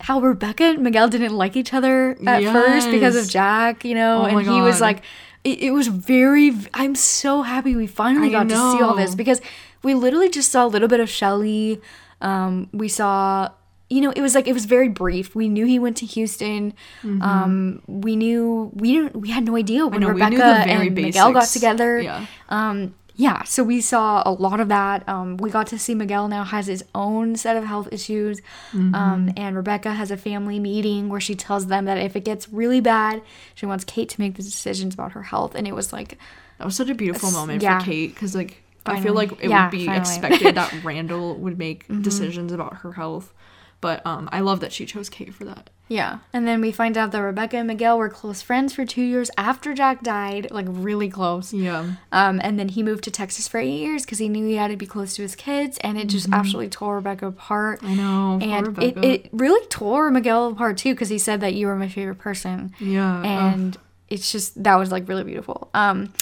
How 0.00 0.20
Rebecca 0.20 0.64
and 0.64 0.82
Miguel 0.82 1.06
didn't 1.08 1.32
like 1.32 1.54
each 1.54 1.72
other 1.72 2.16
at 2.26 2.42
first 2.52 2.90
because 2.90 3.14
of 3.14 3.28
Jack, 3.28 3.84
you 3.84 3.94
know, 3.94 4.22
Oh 4.22 4.24
and 4.24 4.40
he 4.40 4.60
was 4.60 4.80
like, 4.80 5.02
it, 5.44 5.58
it 5.60 5.70
was 5.72 5.88
very. 5.88 6.52
I'm 6.74 6.94
so 6.94 7.42
happy 7.42 7.74
we 7.76 7.86
finally 7.86 8.28
I 8.28 8.30
got 8.30 8.48
to 8.48 8.54
see 8.54 8.82
all 8.82 8.94
this 8.94 9.14
because 9.14 9.40
we 9.82 9.94
literally 9.94 10.28
just 10.28 10.50
saw 10.52 10.66
a 10.66 10.68
little 10.68 10.88
bit 10.88 11.00
of 11.00 11.08
Shelly. 11.08 11.80
Um, 12.20 12.68
we 12.72 12.88
saw, 12.88 13.48
you 13.90 14.00
know, 14.00 14.12
it 14.14 14.20
was 14.20 14.34
like 14.34 14.46
it 14.46 14.52
was 14.52 14.64
very 14.64 14.88
brief. 14.88 15.34
We 15.34 15.48
knew 15.48 15.66
he 15.66 15.78
went 15.78 15.96
to 15.98 16.06
Houston. 16.06 16.74
Um, 17.02 17.82
we 17.86 18.14
knew 18.14 18.70
we 18.74 18.92
didn't. 18.92 19.16
We 19.16 19.30
had 19.30 19.44
no 19.44 19.56
idea 19.56 19.86
when 19.86 20.00
know, 20.00 20.08
Rebecca 20.08 20.44
and 20.44 20.94
Miguel 20.94 21.32
got 21.32 21.48
together. 21.48 22.00
Yeah. 22.00 22.26
Um, 22.48 22.94
yeah, 23.14 23.44
so 23.44 23.62
we 23.62 23.80
saw 23.80 24.22
a 24.24 24.30
lot 24.32 24.58
of 24.60 24.68
that. 24.68 25.06
Um, 25.08 25.36
we 25.36 25.50
got 25.50 25.66
to 25.68 25.78
see 25.78 25.94
Miguel 25.94 26.28
now 26.28 26.44
has 26.44 26.66
his 26.66 26.84
own 26.94 27.36
set 27.36 27.56
of 27.56 27.64
health 27.64 27.88
issues. 27.92 28.40
Mm-hmm. 28.72 28.94
Um, 28.94 29.30
and 29.36 29.54
Rebecca 29.56 29.92
has 29.92 30.10
a 30.10 30.16
family 30.16 30.58
meeting 30.58 31.08
where 31.08 31.20
she 31.20 31.34
tells 31.34 31.66
them 31.66 31.84
that 31.84 31.98
if 31.98 32.16
it 32.16 32.24
gets 32.24 32.48
really 32.48 32.80
bad, 32.80 33.22
she 33.54 33.66
wants 33.66 33.84
Kate 33.84 34.08
to 34.10 34.20
make 34.20 34.36
the 34.36 34.42
decisions 34.42 34.94
about 34.94 35.12
her 35.12 35.22
health. 35.24 35.54
And 35.54 35.68
it 35.68 35.74
was 35.74 35.92
like, 35.92 36.18
That 36.58 36.64
was 36.64 36.74
such 36.76 36.88
a 36.88 36.94
beautiful 36.94 37.30
moment 37.30 37.62
yeah. 37.62 37.78
for 37.78 37.84
Kate 37.84 38.14
because, 38.14 38.34
like, 38.34 38.62
I 38.86 39.00
feel 39.00 39.14
like 39.14 39.32
it 39.42 39.50
Yeah, 39.50 39.66
would 39.66 39.70
be 39.72 39.86
finally. 39.86 40.00
expected 40.00 40.54
that 40.54 40.72
Randall 40.84 41.36
would 41.36 41.58
make 41.58 41.86
decisions 42.02 42.50
about 42.52 42.78
her 42.78 42.92
health. 42.92 43.32
But 43.80 44.04
um, 44.06 44.28
I 44.32 44.40
love 44.40 44.60
that 44.60 44.72
she 44.72 44.86
chose 44.86 45.08
Kate 45.08 45.34
for 45.34 45.44
that. 45.44 45.68
Yeah. 45.92 46.18
And 46.32 46.48
then 46.48 46.60
we 46.60 46.72
find 46.72 46.96
out 46.96 47.12
that 47.12 47.20
Rebecca 47.20 47.58
and 47.58 47.68
Miguel 47.68 47.98
were 47.98 48.08
close 48.08 48.40
friends 48.40 48.72
for 48.72 48.84
two 48.86 49.02
years 49.02 49.30
after 49.36 49.74
Jack 49.74 50.02
died, 50.02 50.50
like 50.50 50.66
really 50.68 51.08
close. 51.08 51.52
Yeah. 51.52 51.94
Um, 52.10 52.40
and 52.42 52.58
then 52.58 52.70
he 52.70 52.82
moved 52.82 53.04
to 53.04 53.10
Texas 53.10 53.46
for 53.46 53.58
eight 53.58 53.78
years 53.78 54.04
because 54.04 54.18
he 54.18 54.28
knew 54.28 54.46
he 54.46 54.54
had 54.54 54.70
to 54.70 54.76
be 54.76 54.86
close 54.86 55.14
to 55.16 55.22
his 55.22 55.36
kids, 55.36 55.78
and 55.82 55.98
it 55.98 56.08
just 56.08 56.28
absolutely 56.32 56.70
tore 56.70 56.96
Rebecca 56.96 57.26
apart. 57.26 57.80
Mm-hmm. 57.80 57.92
I 57.92 57.94
know. 57.94 58.38
and 58.40 58.78
it, 58.78 59.04
it 59.04 59.28
really 59.32 59.64
tore 59.66 60.10
Miguel 60.10 60.48
apart 60.48 60.78
too 60.78 60.94
because 60.94 61.10
he 61.10 61.18
said 61.18 61.40
that 61.40 61.54
you 61.54 61.66
were 61.66 61.76
my 61.76 61.88
favorite 61.88 62.18
person. 62.18 62.74
Yeah. 62.80 63.22
And 63.22 63.76
it's 64.08 64.32
just 64.32 64.62
that 64.62 64.76
was 64.76 64.90
like 64.90 65.08
really 65.08 65.24
beautiful. 65.24 65.70
Um 65.74 66.12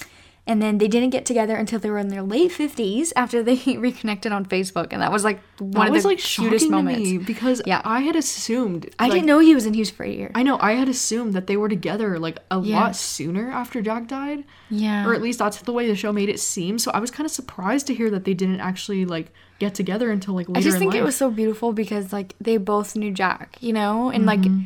and 0.51 0.61
then 0.61 0.79
they 0.79 0.89
didn't 0.89 1.11
get 1.11 1.25
together 1.25 1.55
until 1.55 1.79
they 1.79 1.89
were 1.95 1.99
in 1.99 2.09
their 2.09 2.23
late 2.35 2.51
50s 2.51 3.13
after 3.15 3.39
they 3.43 3.55
reconnected 3.89 4.33
on 4.33 4.45
Facebook 4.45 4.89
and 4.91 5.01
that 5.03 5.13
was 5.13 5.23
like 5.29 5.39
one 5.61 5.71
that 5.73 5.87
of 5.89 5.93
was 5.95 6.03
the 6.03 6.09
like 6.09 6.19
cutest 6.19 6.65
shocking 6.67 6.71
moments. 6.71 7.09
to 7.09 7.19
me 7.19 7.25
because 7.33 7.63
Yeah. 7.67 7.81
I 7.85 8.01
had 8.01 8.17
assumed 8.17 8.83
I 8.99 9.05
like, 9.05 9.13
didn't 9.13 9.27
know 9.27 9.39
he 9.39 9.55
was 9.55 9.65
in 9.67 9.75
Houston 9.75 9.97
for 9.97 10.05
a 10.05 10.11
year. 10.11 10.31
I 10.35 10.43
know 10.43 10.59
I 10.61 10.73
had 10.73 10.89
assumed 10.89 11.35
that 11.35 11.47
they 11.47 11.57
were 11.57 11.69
together 11.69 12.19
like 12.19 12.39
a 12.51 12.61
Yeah. 12.61 12.81
lot 12.81 12.97
sooner 12.97 13.51
after 13.63 13.81
Jack 13.81 14.09
died. 14.09 14.45
yeah. 14.71 15.07
Or 15.07 15.15
at 15.15 15.23
least 15.23 15.39
that's 15.39 15.59
the 15.63 15.73
way 15.73 15.87
the 15.87 15.95
show 15.95 16.13
made 16.13 16.29
it 16.29 16.41
seem. 16.41 16.79
So 16.79 16.91
I 16.93 16.99
was 16.99 17.11
kind 17.11 17.25
of 17.27 17.31
surprised 17.31 17.87
to 17.87 17.95
hear 17.95 18.11
that 18.11 18.25
they 18.25 18.35
didn't 18.35 18.61
actually 18.61 19.05
like 19.05 19.33
get 19.61 19.75
together 19.75 20.11
until 20.11 20.35
like 20.35 20.49
later 20.49 20.59
I 20.61 20.63
just 20.63 20.77
in 20.77 20.81
think 20.81 20.95
it 20.95 21.03
was 21.05 21.17
so 21.17 21.31
beautiful 21.31 21.73
because 21.73 22.13
like 22.13 22.35
they 22.41 22.57
both 22.57 22.97
knew 22.97 23.13
Jack, 23.13 23.57
you 23.61 23.73
know? 23.73 24.11
And 24.11 24.27
like 24.27 24.41
Mm-hmm. 24.41 24.65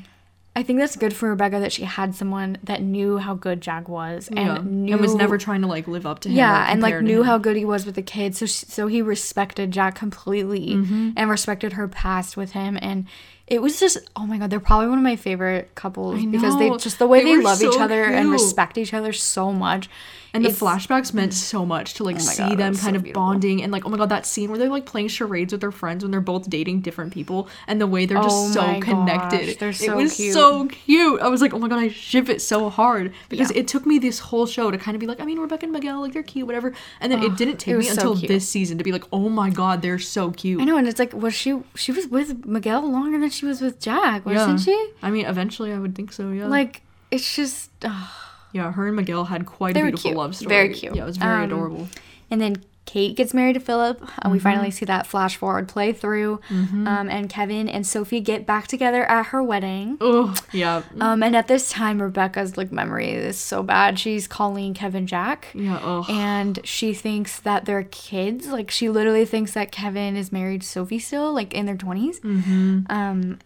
I 0.57 0.63
think 0.63 0.79
that's 0.79 0.95
good 0.95 1.13
for 1.13 1.31
Rebecca 1.31 1.59
that 1.61 1.73
she 1.73 1.83
had 1.83 2.15
someone 2.15 2.59
that 2.63 2.81
knew 2.81 3.19
how 3.19 3.35
good 3.35 3.61
Jack 3.61 3.89
was 3.89 4.29
and 4.29 4.39
yeah. 4.39 4.59
knew 4.63 4.93
and 4.93 5.01
was 5.01 5.15
never 5.15 5.37
trying 5.37 5.63
to 5.63 5.67
like 5.67 5.89
live 5.89 6.07
up 6.07 6.21
to 6.21 6.29
him. 6.29 6.37
yeah 6.37 6.71
and 6.71 6.81
like 6.81 7.01
knew 7.03 7.21
him. 7.21 7.27
how 7.27 7.39
good 7.39 7.57
he 7.57 7.65
was 7.65 7.85
with 7.85 7.97
the 7.97 8.03
kids 8.03 8.39
so 8.39 8.47
she, 8.47 8.65
so 8.67 8.87
he 8.87 9.03
respected 9.03 9.71
jack 9.73 9.97
completely 9.97 10.71
Mm-hmm. 10.75 11.11
and 11.17 11.29
respected 11.31 11.73
her 11.75 11.89
past 11.89 12.37
with 12.37 12.53
him 12.53 12.79
and 12.81 13.07
it 13.47 13.61
was 13.61 13.79
just 13.79 13.99
oh 14.17 14.27
my 14.27 14.39
god 14.39 14.49
they're 14.51 14.59
probably 14.61 14.89
one 14.89 14.99
of 14.99 15.05
my 15.05 15.17
favorite 15.17 15.75
couples 15.75 16.25
because 16.25 16.59
they 16.59 16.71
just 16.79 16.99
the 16.99 17.07
way 17.07 17.23
They 17.23 17.37
they, 17.37 17.43
love 17.43 17.63
each 17.63 17.73
so 17.73 17.81
other 17.83 18.05
and 18.05 18.31
respect 18.31 18.79
each 18.79 18.95
other 18.95 19.13
so 19.13 19.53
much 19.53 19.89
And 20.33 20.45
the 20.45 20.49
flashbacks 20.49 21.13
meant 21.15 21.33
so 21.35 21.65
much 21.65 21.95
to 21.95 22.05
like 22.05 22.17
Oh 22.17 22.21
see 22.21 22.43
God, 22.43 22.59
them 22.59 22.75
kind 22.75 22.95
so 22.95 22.97
of 22.97 23.03
beautiful. 23.05 23.23
bonding 23.23 23.63
and 23.63 23.71
like 23.71 23.85
oh 23.87 23.91
my 23.91 23.99
god 23.99 24.09
that 24.09 24.25
scene 24.27 24.49
where 24.51 24.59
they're 24.59 24.71
like 24.71 24.87
playing 24.87 25.09
charades 25.09 25.53
with 25.53 25.61
their 25.61 25.71
friends 25.71 26.03
when 26.03 26.11
they're 26.11 26.21
both 26.23 26.49
dating 26.49 26.81
different 26.81 27.13
people 27.13 27.49
and 27.69 27.81
the 27.81 27.87
way 27.87 28.07
they're 28.07 28.17
just 28.23 28.35
Oh 28.35 28.53
so 28.53 28.81
connected. 28.81 29.47
gosh, 29.47 29.57
they're 29.57 29.69
it 29.69 29.75
so 29.77 29.95
was 29.97 30.15
cute. 30.17 30.33
so 30.35 30.67
cute. 30.67 31.21
I 31.21 31.29
was 31.29 31.41
like, 31.43 31.53
oh 31.55 31.59
my 31.59 31.69
god, 31.69 31.79
I 31.81 31.89
ship 31.89 32.29
it 32.31 32.41
so 32.43 32.69
hard 32.71 33.13
because 33.29 33.51
Yeah. 33.53 33.59
it 33.59 33.69
took 33.69 33.85
me 33.87 33.99
this 34.01 34.19
whole 34.19 34.47
show 34.47 34.71
to 34.71 34.79
kind 34.79 34.95
of 34.97 35.01
be 35.01 35.07
like, 35.07 35.21
I 35.21 35.25
mean, 35.25 35.39
Rebecca 35.39 35.67
and 35.67 35.73
Miguel, 35.73 36.01
like 36.01 36.15
they're 36.15 36.23
cute, 36.25 36.47
whatever. 36.47 36.73
And 37.01 37.13
then 37.13 37.23
it 37.23 37.37
didn't 37.37 37.59
take 37.59 37.75
it 37.75 37.79
me 37.79 37.85
so 37.85 37.93
until 37.93 38.17
cute. 38.17 38.29
this 38.29 38.49
season 38.49 38.79
to 38.79 38.85
be 38.85 38.91
like, 38.91 39.05
oh 39.13 39.29
my 39.29 39.51
god, 39.51 39.83
they're 39.83 39.99
so 40.01 40.31
cute. 40.33 40.61
i 40.61 40.65
know 40.65 40.77
and 40.79 40.89
it's 40.89 40.99
like 40.99 41.13
was 41.13 41.35
she 41.35 41.61
she 41.77 41.93
was 41.93 42.07
with 42.09 42.45
miguel 42.47 42.91
longer 42.91 43.19
than 43.21 43.31
she 43.35 43.45
was 43.47 43.61
with 43.61 43.81
jack 43.81 44.25
wasn't 44.25 44.61
Yeah. 44.61 44.65
she 44.75 44.91
I 45.03 45.11
mean, 45.11 45.27
eventually 45.27 45.73
I 45.73 45.79
would 45.79 45.95
think 45.95 46.13
so. 46.13 46.31
Yeah. 46.31 46.47
like 46.47 46.83
it's 47.11 47.35
just 47.37 47.71
ugh. 47.85 48.09
yeah, 48.53 48.73
her 48.73 48.87
and 48.87 48.97
Miguel 48.97 49.25
had 49.25 49.47
quite 49.47 49.75
They 49.75 49.81
a 49.81 49.85
beautiful 49.85 50.15
love 50.15 50.35
story. 50.37 50.49
Very 50.49 50.75
cute. 50.75 50.95
Yeah, 50.97 51.03
it 51.03 51.07
was 51.07 51.17
very 51.17 51.39
Um, 51.45 51.51
adorable. 51.51 51.89
And 52.31 52.41
then 52.41 52.63
Kate 52.87 53.17
gets 53.17 53.33
married 53.33 53.55
to 53.55 53.61
Philip. 53.61 54.01
And 54.01 54.09
Mm-hmm. 54.09 54.31
we 54.33 54.39
finally 54.39 54.71
see 54.71 54.85
that 54.85 55.07
flash 55.07 55.37
forward 55.37 55.69
play 55.69 55.93
through. 55.93 56.41
Um, 56.51 57.09
and 57.11 57.29
Kevin 57.31 57.69
and 57.69 57.87
Sophie 57.87 58.21
get 58.21 58.45
back 58.47 58.67
together 58.67 59.05
at 59.11 59.27
her 59.27 59.43
wedding. 59.43 59.97
Oh 60.01 60.35
yeah, 60.53 60.83
Um, 61.01 61.23
and 61.23 61.35
at 61.35 61.49
this 61.49 61.71
time, 61.71 62.01
Rebecca's 62.03 62.57
like 62.57 62.71
memory 62.71 63.11
is 63.11 63.39
so 63.39 63.63
bad. 63.63 63.99
She's 63.99 64.27
calling 64.29 64.75
Kevin 64.75 65.07
Jack. 65.07 65.49
yeah. 65.55 65.81
Oh. 65.83 66.07
And 66.11 66.61
she 66.65 66.93
thinks 66.95 67.41
that 67.41 67.65
they're 67.65 67.85
kids. 67.85 68.49
Like 68.49 68.71
she 68.71 68.89
literally 68.91 69.25
thinks 69.25 69.53
that 69.53 69.73
Kevin 69.73 70.17
is 70.17 70.31
married 70.31 70.61
to 70.63 70.67
Sophie 70.69 70.99
still, 70.99 71.33
like 71.33 71.55
in 71.55 71.67
their 71.67 71.77
20s. 71.77 72.21
Mm-hmm. 72.21 72.81
Um, 72.91 73.39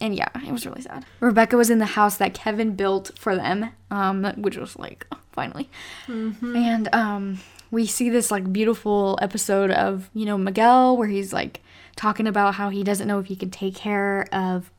and 0.00 0.14
yeah, 0.14 0.28
it 0.46 0.50
was 0.50 0.64
really 0.66 0.80
sad. 0.82 1.04
Rebecca 1.20 1.56
was 1.56 1.70
in 1.70 1.78
the 1.78 1.86
house 1.86 2.16
that 2.16 2.32
Kevin 2.34 2.74
built 2.74 3.10
for 3.18 3.36
them, 3.36 3.70
um, 3.90 4.24
which 4.36 4.56
was 4.56 4.76
like 4.78 5.06
finally, 5.32 5.68
and 6.08 6.88
um, 6.94 7.38
we 7.70 7.86
see 7.86 8.10
this 8.10 8.30
like 8.30 8.52
beautiful 8.52 9.18
episode 9.22 9.70
of 9.70 10.10
you 10.14 10.26
know 10.26 10.38
Miguel 10.38 10.96
where 10.96 11.08
he's 11.08 11.32
like 11.32 11.60
talking 11.96 12.26
about 12.26 12.54
how 12.54 12.68
he 12.70 12.82
doesn't 12.82 13.08
know 13.08 13.18
if 13.18 13.26
he 13.26 13.36
can 13.36 13.50
take 13.50 13.74
care 13.74 14.26
of 14.32 14.70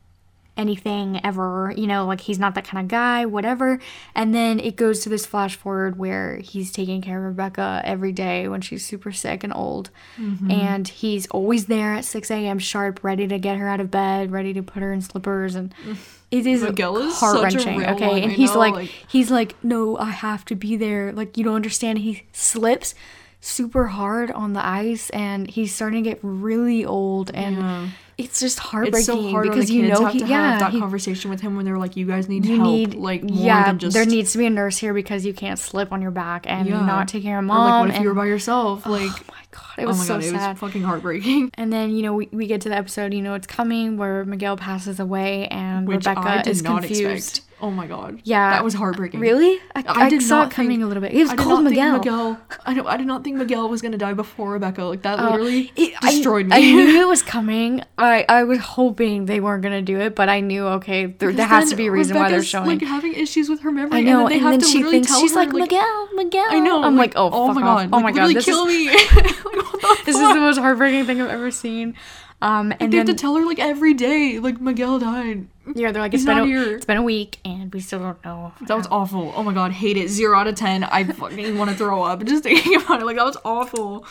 anything 0.56 1.18
ever, 1.24 1.72
you 1.76 1.86
know, 1.86 2.06
like 2.06 2.20
he's 2.20 2.38
not 2.38 2.54
that 2.54 2.64
kind 2.64 2.84
of 2.84 2.88
guy, 2.88 3.24
whatever. 3.24 3.78
And 4.14 4.34
then 4.34 4.60
it 4.60 4.76
goes 4.76 5.00
to 5.00 5.08
this 5.08 5.24
flash 5.24 5.56
forward 5.56 5.96
where 5.98 6.36
he's 6.36 6.70
taking 6.70 7.00
care 7.00 7.18
of 7.18 7.24
Rebecca 7.24 7.80
every 7.84 8.12
day 8.12 8.48
when 8.48 8.60
she's 8.60 8.84
super 8.84 9.12
sick 9.12 9.42
and 9.44 9.52
old. 9.54 9.90
Mm-hmm. 10.18 10.50
And 10.50 10.88
he's 10.88 11.26
always 11.28 11.66
there 11.66 11.94
at 11.94 12.04
6 12.04 12.30
a.m. 12.30 12.58
sharp, 12.58 13.02
ready 13.02 13.26
to 13.28 13.38
get 13.38 13.56
her 13.56 13.68
out 13.68 13.80
of 13.80 13.90
bed, 13.90 14.30
ready 14.30 14.52
to 14.52 14.62
put 14.62 14.82
her 14.82 14.92
in 14.92 15.00
slippers. 15.00 15.54
And 15.54 15.74
it 16.30 16.46
is 16.46 16.62
is 16.62 17.18
heart 17.18 17.42
wrenching. 17.42 17.84
Okay. 17.84 18.06
one, 18.08 18.22
and 18.22 18.32
he's 18.32 18.52
know, 18.52 18.58
like, 18.58 18.74
like- 18.74 18.90
he's 19.08 19.30
like, 19.30 19.54
no, 19.64 19.96
I 19.96 20.10
have 20.10 20.44
to 20.46 20.54
be 20.54 20.76
there. 20.76 21.12
Like, 21.12 21.38
you 21.38 21.44
don't 21.44 21.56
understand. 21.56 22.00
He 22.00 22.24
slips 22.32 22.94
super 23.40 23.88
hard 23.88 24.30
on 24.30 24.52
the 24.52 24.64
ice 24.64 25.10
and 25.10 25.50
he's 25.50 25.74
starting 25.74 26.04
to 26.04 26.10
get 26.10 26.20
really 26.22 26.84
old 26.84 27.28
and 27.34 27.56
Yeah. 27.56 27.88
It's 28.18 28.40
just 28.40 28.58
heartbreaking 28.58 28.98
It's 28.98 29.06
so 29.06 29.30
hard 29.30 29.48
because 29.48 29.70
you 29.70 29.88
know 29.88 30.04
have 30.04 30.12
he, 30.12 30.18
to 30.20 30.26
yeah 30.26 30.50
have 30.52 30.60
that 30.60 30.72
he- 30.72 30.80
conversation 30.80 31.30
with 31.30 31.40
him 31.40 31.56
when 31.56 31.64
they're 31.64 31.78
like, 31.78 31.96
"You 31.96 32.06
guys 32.06 32.28
need 32.28 32.44
you 32.44 32.56
help." 32.56 32.68
need 32.68 32.94
like 32.94 33.22
more 33.24 33.44
yeah 33.44 33.64
than 33.66 33.78
just 33.78 33.94
there 33.94 34.04
needs 34.06 34.32
to 34.32 34.38
be 34.38 34.46
a 34.46 34.50
nurse 34.50 34.78
here 34.78 34.92
because 34.94 35.24
you 35.24 35.32
can't 35.32 35.58
slip 35.58 35.92
on 35.92 36.02
your 36.02 36.10
back 36.10 36.44
and 36.48 36.68
Yeah. 36.68 36.84
not 36.84 37.08
take 37.08 37.22
care 37.22 37.38
of 37.38 37.44
Or, 37.44 37.46
mom 37.46 37.58
like, 37.70 37.80
what 37.80 37.88
if 37.90 37.94
and, 37.96 38.04
you 38.04 38.08
were 38.10 38.14
by 38.14 38.26
yourself? 38.26 38.82
Oh 38.86 38.90
like, 38.90 39.10
oh 39.10 39.34
god 39.52 39.78
it 39.78 39.84
oh 39.84 39.88
was 39.88 39.98
my 39.98 40.04
so 40.04 40.14
god, 40.14 40.24
it 40.24 40.30
sad 40.30 40.50
was 40.52 40.58
fucking 40.60 40.82
heartbreaking. 40.82 41.50
and 41.54 41.72
then 41.72 41.94
you 41.94 42.02
know 42.02 42.14
we, 42.14 42.28
we 42.32 42.46
get 42.46 42.60
to 42.62 42.68
the 42.68 42.74
episode 42.76 43.14
you 43.14 43.22
know 43.22 43.34
it's 43.34 43.46
coming 43.46 43.96
where 43.96 44.24
miguel 44.24 44.56
passes 44.56 44.98
away 44.98 45.46
and 45.48 45.86
Which 45.86 45.98
rebecca 46.06 46.20
I 46.28 46.42
did 46.42 46.50
is 46.50 46.62
not 46.62 46.82
confused 46.82 47.36
expect. 47.38 47.48
Oh 47.62 47.70
my 47.70 47.86
god. 47.86 48.20
yeah 48.24 48.50
that 48.50 48.64
was 48.64 48.74
heartbreaking. 48.74 49.20
really 49.20 49.56
i, 49.76 49.84
I 49.86 50.06
I, 50.06 50.08
did 50.10 50.20
saw 50.20 50.38
not 50.40 50.50
it 50.50 50.54
coming 50.56 50.70
think- 50.80 50.82
a 50.82 50.86
little 50.86 51.00
bit 51.00 51.12
it 51.12 51.18
was 51.20 51.30
I 51.30 51.36
called 51.36 51.62
miguel, 51.62 51.92
Miguel. 51.98 52.40
I 52.66 52.74
don't. 52.74 52.86
I 52.88 52.96
did 52.96 53.06
not 53.06 53.22
think 53.24 53.36
Miguel 53.36 53.68
was 53.68 53.80
gonna 53.82 53.98
die 53.98 54.14
before 54.14 54.50
Rebecca. 54.52 54.82
Like 54.84 55.02
that 55.02 55.18
Oh, 55.20 55.30
literally 55.30 55.72
it- 55.76 55.94
I- 56.02 56.10
destroyed 56.12 56.48
I, 56.52 56.58
me. 56.60 56.72
knew 56.74 57.02
it 57.02 57.06
was 57.16 57.22
coming. 57.22 57.82
I, 57.98 58.24
I 58.28 58.42
was 58.44 58.58
hoping 58.58 59.26
they 59.26 59.38
weren't 59.40 59.62
gonna 59.62 59.82
do 59.82 59.98
it, 60.00 60.14
but 60.16 60.28
I 60.28 60.40
knew 60.40 60.66
okay, 60.78 61.06
there, 61.06 61.32
there 61.32 61.46
has 61.46 61.70
to 61.70 61.76
be 61.76 61.86
a 61.86 61.90
reason 61.92 62.16
why 62.16 62.22
they're 62.30 62.38
Rebecca's, 62.38 62.48
showing. 62.48 62.66
like 62.66 62.82
having 62.82 63.14
issues 63.14 63.48
with 63.48 63.60
her 63.60 63.70
memory. 63.72 63.98
I 63.98 64.02
know, 64.02 64.26
and 64.26 64.26
then, 64.26 64.28
they 64.28 64.34
and 64.34 64.42
have 64.42 64.52
then 64.52 64.60
to 64.60 64.66
she 64.66 64.82
thinks 64.82 65.16
she's 65.20 65.32
her, 65.32 65.36
like 65.44 65.52
Miguel, 65.52 66.08
Miguel. 66.14 66.46
I 66.48 66.58
know. 66.60 66.82
I'm 66.82 66.96
like, 66.96 67.12
oh, 67.16 67.30
oh 67.32 67.46
fuck 67.48 67.56
my 67.56 67.62
off. 67.62 67.78
god. 67.78 67.88
oh 67.92 67.96
like, 67.96 68.02
my 68.04 68.12
god, 68.12 68.34
this 68.34 68.44
kill 68.44 68.66
is 68.66 68.74
me. 68.74 69.32
like, 69.82 70.04
this 70.04 70.16
is 70.16 70.28
the 70.34 70.40
most 70.40 70.58
heartbreaking 70.58 71.06
thing 71.06 71.20
I've 71.20 71.30
ever 71.30 71.50
seen. 71.50 71.96
Um, 72.40 72.72
and 72.72 72.92
They 72.92 72.98
then 72.98 73.06
have 73.06 73.16
to 73.16 73.20
tell 73.20 73.36
her 73.36 73.44
like 73.46 73.60
every 73.60 73.94
day, 73.94 74.40
like 74.40 74.60
Miguel 74.60 74.98
died. 74.98 75.46
yeah, 75.76 75.92
they're 75.92 76.02
like, 76.02 76.10
he's 76.12 76.26
been 76.26 76.38
a, 76.38 76.44
here. 76.44 76.74
it's 76.74 76.84
been 76.84 76.96
a 76.96 77.02
week, 77.02 77.38
and 77.44 77.72
we 77.72 77.78
still 77.78 78.00
don't 78.00 78.24
know. 78.24 78.52
That 78.66 78.76
was 78.76 78.88
awful. 78.90 79.32
Oh 79.36 79.44
my 79.44 79.54
god, 79.54 79.70
hate 79.70 79.96
it. 79.96 80.08
Zero 80.08 80.36
out 80.36 80.48
of 80.48 80.56
ten. 80.56 80.82
I 80.82 81.04
fucking 81.12 81.56
want 81.56 81.70
to 81.70 81.76
throw 81.76 82.02
up 82.02 82.24
just 82.24 82.42
thinking 82.42 82.74
about 82.82 83.00
it. 83.00 83.04
Like 83.06 83.16
that 83.16 83.24
was 83.24 83.36
awful. 83.44 84.04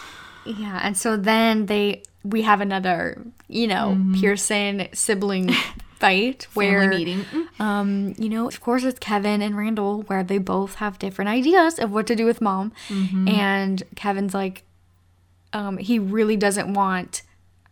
Yeah, 0.45 0.79
and 0.82 0.95
so 0.97 1.17
then 1.17 1.65
they 1.65 2.03
we 2.23 2.43
have 2.43 2.61
another, 2.61 3.21
you 3.49 3.67
know, 3.67 3.97
Pearson 4.19 4.88
sibling 4.93 5.51
fight 5.99 6.47
where 6.53 6.88
meeting. 6.89 7.25
um, 7.59 8.13
you 8.17 8.29
know, 8.29 8.47
of 8.47 8.61
course 8.61 8.84
it's 8.84 8.99
Kevin 8.99 9.41
and 9.41 9.57
Randall 9.57 10.03
where 10.03 10.23
they 10.23 10.38
both 10.38 10.75
have 10.75 10.99
different 10.99 11.29
ideas 11.29 11.79
of 11.79 11.91
what 11.91 12.07
to 12.07 12.15
do 12.15 12.25
with 12.25 12.39
mom. 12.39 12.71
Mm-hmm. 12.88 13.27
And 13.27 13.84
Kevin's 13.95 14.34
like 14.34 14.63
um 15.53 15.77
he 15.77 15.99
really 15.99 16.37
doesn't 16.37 16.73
want 16.73 17.21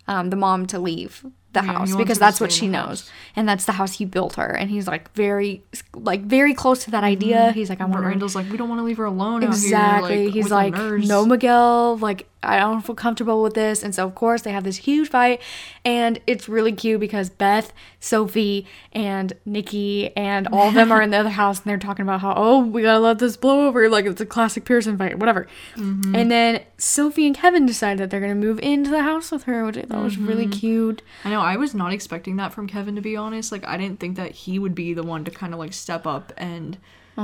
um 0.07 0.29
the 0.29 0.35
mom 0.35 0.65
to 0.67 0.79
leave 0.79 1.25
the 1.51 1.61
Yeah, 1.63 1.73
house 1.73 1.95
because 1.95 2.19
that's 2.19 2.39
what 2.39 2.51
she 2.51 2.67
knows. 2.67 2.87
house. 3.01 3.11
And 3.35 3.49
that's 3.49 3.65
the 3.65 3.71
house 3.71 3.93
he 3.93 4.05
built 4.05 4.35
her 4.35 4.51
and 4.55 4.69
he's 4.69 4.85
like 4.87 5.11
very 5.13 5.63
like 5.95 6.21
very 6.21 6.53
close 6.53 6.83
to 6.83 6.91
that 6.91 7.03
idea. 7.03 7.51
He's 7.53 7.69
like 7.69 7.81
I 7.81 7.85
Mm-hmm. 7.85 7.93
Want 7.93 8.05
Randall's 8.05 8.35
like, 8.35 8.49
we 8.51 8.57
don't 8.57 8.69
want 8.69 8.79
to 8.79 8.85
leave 8.85 8.97
her 8.97 9.05
alone 9.05 9.41
Exactly. 9.43 10.25
Like, 10.25 10.33
He's 10.35 10.51
like, 10.51 10.75
no, 10.75 11.25
Miguel. 11.25 11.97
Like, 11.97 12.27
I 12.41 12.59
don't 12.59 12.81
feel 12.81 12.95
comfortable 12.95 13.43
with 13.43 13.53
this. 13.53 13.83
And 13.83 13.93
so, 13.93 14.05
of 14.05 14.15
course, 14.15 14.43
they 14.43 14.51
have 14.53 14.63
this 14.63 14.77
huge 14.77 15.09
fight. 15.09 15.41
And 15.83 16.21
it's 16.25 16.47
really 16.47 16.71
cute 16.71 16.99
because 17.01 17.29
Beth, 17.29 17.73
Sophie, 17.99 18.65
and 18.93 19.33
Nicky 19.45 20.15
and 20.15 20.47
all 20.47 20.69
of 20.69 20.73
them 20.73 20.89
are 20.91 21.01
in 21.01 21.09
the 21.09 21.17
other 21.17 21.29
house 21.29 21.57
and 21.57 21.65
they're 21.65 21.77
talking 21.77 22.03
about 22.03 22.21
how, 22.21 22.33
oh, 22.37 22.59
we 22.63 22.81
gotta 22.81 22.99
let 22.99 23.19
this 23.19 23.35
blow 23.35 23.67
over. 23.67 23.89
Like, 23.89 24.05
it's 24.05 24.21
a 24.21 24.25
classic 24.25 24.63
Pearson 24.63 24.97
fight, 24.97 25.19
whatever. 25.19 25.47
Mm-hmm. 25.75 26.15
And 26.15 26.31
then 26.31 26.61
Sophie 26.77 27.25
and 27.27 27.35
Kevin 27.35 27.65
decide 27.65 27.97
that 27.97 28.09
they're 28.09 28.21
gonna 28.21 28.35
move 28.35 28.59
into 28.61 28.89
the 28.89 29.03
house 29.03 29.31
with 29.31 29.43
her, 29.43 29.65
which 29.65 29.77
I 29.77 29.81
thought 29.81 30.03
was 30.03 30.17
really 30.17 30.45
Mm-hmm. 30.45 30.51
cute. 30.59 31.01
I 31.25 31.31
know. 31.31 31.41
I 31.41 31.57
was 31.57 31.75
not 31.75 31.91
expecting 31.91 32.37
that 32.37 32.53
from 32.53 32.67
Kevin, 32.67 32.95
to 32.95 33.01
be 33.01 33.17
honest. 33.17 33.51
Like, 33.51 33.67
I 33.67 33.75
didn't 33.75 33.99
think 33.99 34.15
that 34.15 34.31
he 34.31 34.59
would 34.59 34.75
be 34.75 34.93
the 34.93 35.03
one 35.03 35.25
to 35.25 35.31
kind 35.31 35.51
of 35.53 35.59
like 35.59 35.73
step 35.73 36.07
up 36.07 36.31
and, 36.37 36.77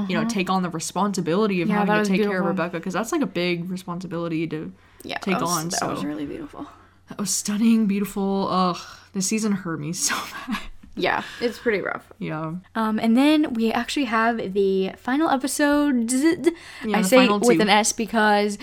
you 0.10 0.18
know, 0.18 0.26
take 0.26 0.50
on 0.50 0.62
the 0.62 0.70
responsibility 0.70 1.62
of 1.62 1.70
Uh-huh. 1.70 1.80
Yeah, 1.80 1.86
having 1.86 2.04
to 2.04 2.18
take 2.18 2.28
care 2.28 2.42
of. 2.42 2.46
Rebecca 2.48 2.78
because 2.80 2.94
that's 2.94 3.14
like 3.14 3.22
a 3.22 3.26
big 3.26 3.70
responsibility 3.72 4.46
to 4.48 4.74
Yeah, 5.06 5.18
take 5.20 5.36
that 5.36 5.42
was, 5.42 5.52
on. 5.52 5.70
That 5.70 5.80
so 5.80 5.90
was 5.90 6.04
really 6.04 6.26
beautiful. 6.26 6.68
that 7.10 7.18
was 7.18 7.34
stunning, 7.34 7.88
beautiful. 7.88 8.48
Ugh, 8.50 8.78
this 9.14 9.28
season 9.28 9.52
hurt 9.52 9.80
me 9.80 9.94
so 10.10 10.16
bad. 10.48 10.60
Yeah, 10.98 11.24
it's 11.42 11.60
pretty 11.60 11.82
rough. 11.82 12.12
yeah. 12.20 12.54
Um, 12.74 13.00
and 13.00 13.18
then 13.18 13.54
we 13.54 13.72
actually 13.72 14.06
have 14.06 14.54
the 14.54 14.92
final 14.98 15.30
episode. 15.30 16.10
Yeah, 16.12 16.98
I 16.98 17.02
the 17.02 17.08
say 17.08 17.18
final 17.18 17.40
with 17.40 17.58
two. 17.58 17.62
an 17.64 17.70
S 17.70 17.92
because, 17.92 18.58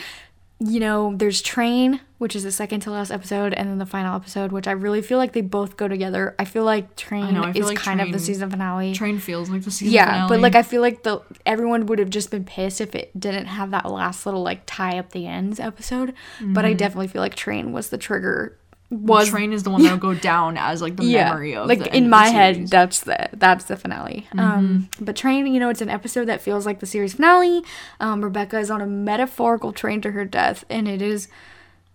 you 0.65 0.81
know, 0.81 1.15
there's 1.17 1.43
Train, 1.43 2.01
which 2.19 2.37
is 2.37 2.45
the 2.45 2.53
second 2.53 2.81
to 2.81 2.91
last 2.91 3.11
episode, 3.11 3.53
and 3.53 3.69
then 3.69 3.79
the 3.79 3.87
final 3.87 4.15
episode, 4.15 4.53
which 4.53 4.69
I 4.69 4.73
really 4.73 5.03
feel 5.03 5.19
like 5.19 5.33
they 5.33 5.41
both 5.41 5.77
go 5.77 5.89
together. 5.89 6.35
I 6.39 6.45
feel 6.45 6.65
like 6.65 6.95
Train 6.95 7.35
know, 7.35 7.43
I 7.43 7.53
feel 7.53 7.65
is 7.65 7.69
like 7.69 7.79
kind 7.79 8.01
of 8.01 8.13
the 8.13 8.19
season 8.19 8.49
finale. 8.51 8.95
Train 8.95 9.19
feels 9.19 9.51
like 9.51 9.63
the 9.63 9.71
season 9.71 9.95
yeah, 9.95 10.07
finale. 10.07 10.29
but 10.29 10.41
like 10.41 10.55
I 10.55 10.63
feel 10.63 10.81
like 10.81 11.03
the 11.03 11.21
everyone 11.45 11.87
would 11.87 11.99
have 11.99 12.11
just 12.11 12.31
been 12.31 12.45
pissed 12.45 12.81
if 12.81 12.95
it 12.95 13.19
didn't 13.19 13.47
have 13.47 13.73
that 13.73 13.91
last 13.91 14.25
little 14.25 14.43
like 14.43 14.63
tie 14.67 14.99
up 14.99 15.11
the 15.11 15.27
ends 15.27 15.59
episode. 15.59 16.15
But 16.41 16.65
I 16.65 16.71
mm-hmm. 16.71 16.77
definitely 16.77 17.09
feel 17.09 17.23
like 17.23 17.35
Train 17.35 17.73
was 17.73 17.91
the 17.91 17.99
trigger. 17.99 18.57
Was 18.93 19.31
Train 19.31 19.53
is 19.55 19.63
the 19.63 19.71
one 19.71 19.83
that'll 19.83 19.97
go 19.99 20.13
down 20.33 20.57
as 20.59 20.83
like 20.83 20.97
the 20.97 21.05
memory 21.13 21.57
of 21.57 21.67
like 21.67 21.87
in 21.95 22.11
my 22.11 22.29
head. 22.29 22.57
Mm-hmm. 22.57 22.65
that's 22.67 23.01
the 23.01 23.31
that's 23.33 23.65
the 23.65 23.77
finale 23.77 24.27
um 24.37 24.89
but 25.01 25.17
train 25.17 25.47
you 25.47 25.59
know 25.59 25.71
it's 25.71 25.81
an 25.81 25.89
episode 25.89 26.27
that 26.27 26.41
feels 26.43 26.67
like 26.67 26.81
the 26.81 26.87
series 26.87 27.15
finale 27.15 27.63
um 28.01 28.23
rebecca 28.23 28.59
is 28.59 28.71
on 28.71 28.81
a 28.83 28.87
metaphorical 28.87 29.73
train 29.73 30.01
to 30.03 30.11
her 30.13 30.25
death 30.27 30.65
and 30.69 30.87
it 30.89 31.01
is 31.01 31.29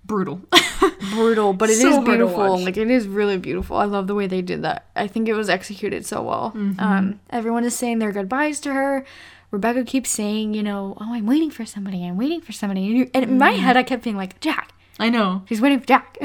brutal. 0.05 0.41
brutal 1.13 1.53
but 1.53 1.69
it 1.69 1.73
is 1.73 1.81
So 1.81 1.99
to 1.99 2.05
beautiful 2.05 2.57
like 2.59 2.77
it 2.77 2.89
is 2.89 3.07
really 3.07 3.37
beautiful 3.37 3.77
i 3.77 3.83
love 3.85 4.07
the 4.07 4.15
way 4.15 4.25
they 4.25 4.41
did 4.41 4.61
that 4.63 4.85
i 4.95 5.05
think 5.07 5.27
it 5.27 5.33
was 5.33 5.49
executed 5.49 6.05
so 6.05 6.21
well 6.23 6.51
Mm-hmm. 6.55 6.79
um 6.79 7.19
everyone 7.29 7.63
is 7.63 7.75
saying 7.75 7.99
their 7.99 8.11
goodbyes 8.11 8.59
to 8.61 8.73
her 8.73 9.05
rebecca 9.51 9.83
keeps 9.83 10.09
saying 10.09 10.53
you 10.53 10.63
know 10.63 10.97
oh 10.99 11.13
i'm 11.13 11.25
waiting 11.25 11.51
for 11.51 11.65
somebody 11.65 12.05
i'm 12.07 12.17
waiting 12.17 12.41
for 12.41 12.53
somebody 12.53 12.87
and, 12.87 12.97
you, 12.97 13.11
and 13.13 13.23
in 13.23 13.29
Mm-hmm. 13.31 13.37
my 13.39 13.51
head 13.51 13.75
i 13.77 13.83
kept 13.83 14.03
being 14.03 14.17
like 14.17 14.39
jack 14.39 14.71
I 14.99 15.09
know. 15.09 15.43
She's 15.47 15.61
waiting 15.61 15.79
for 15.79 15.85
Jack. 15.85 16.17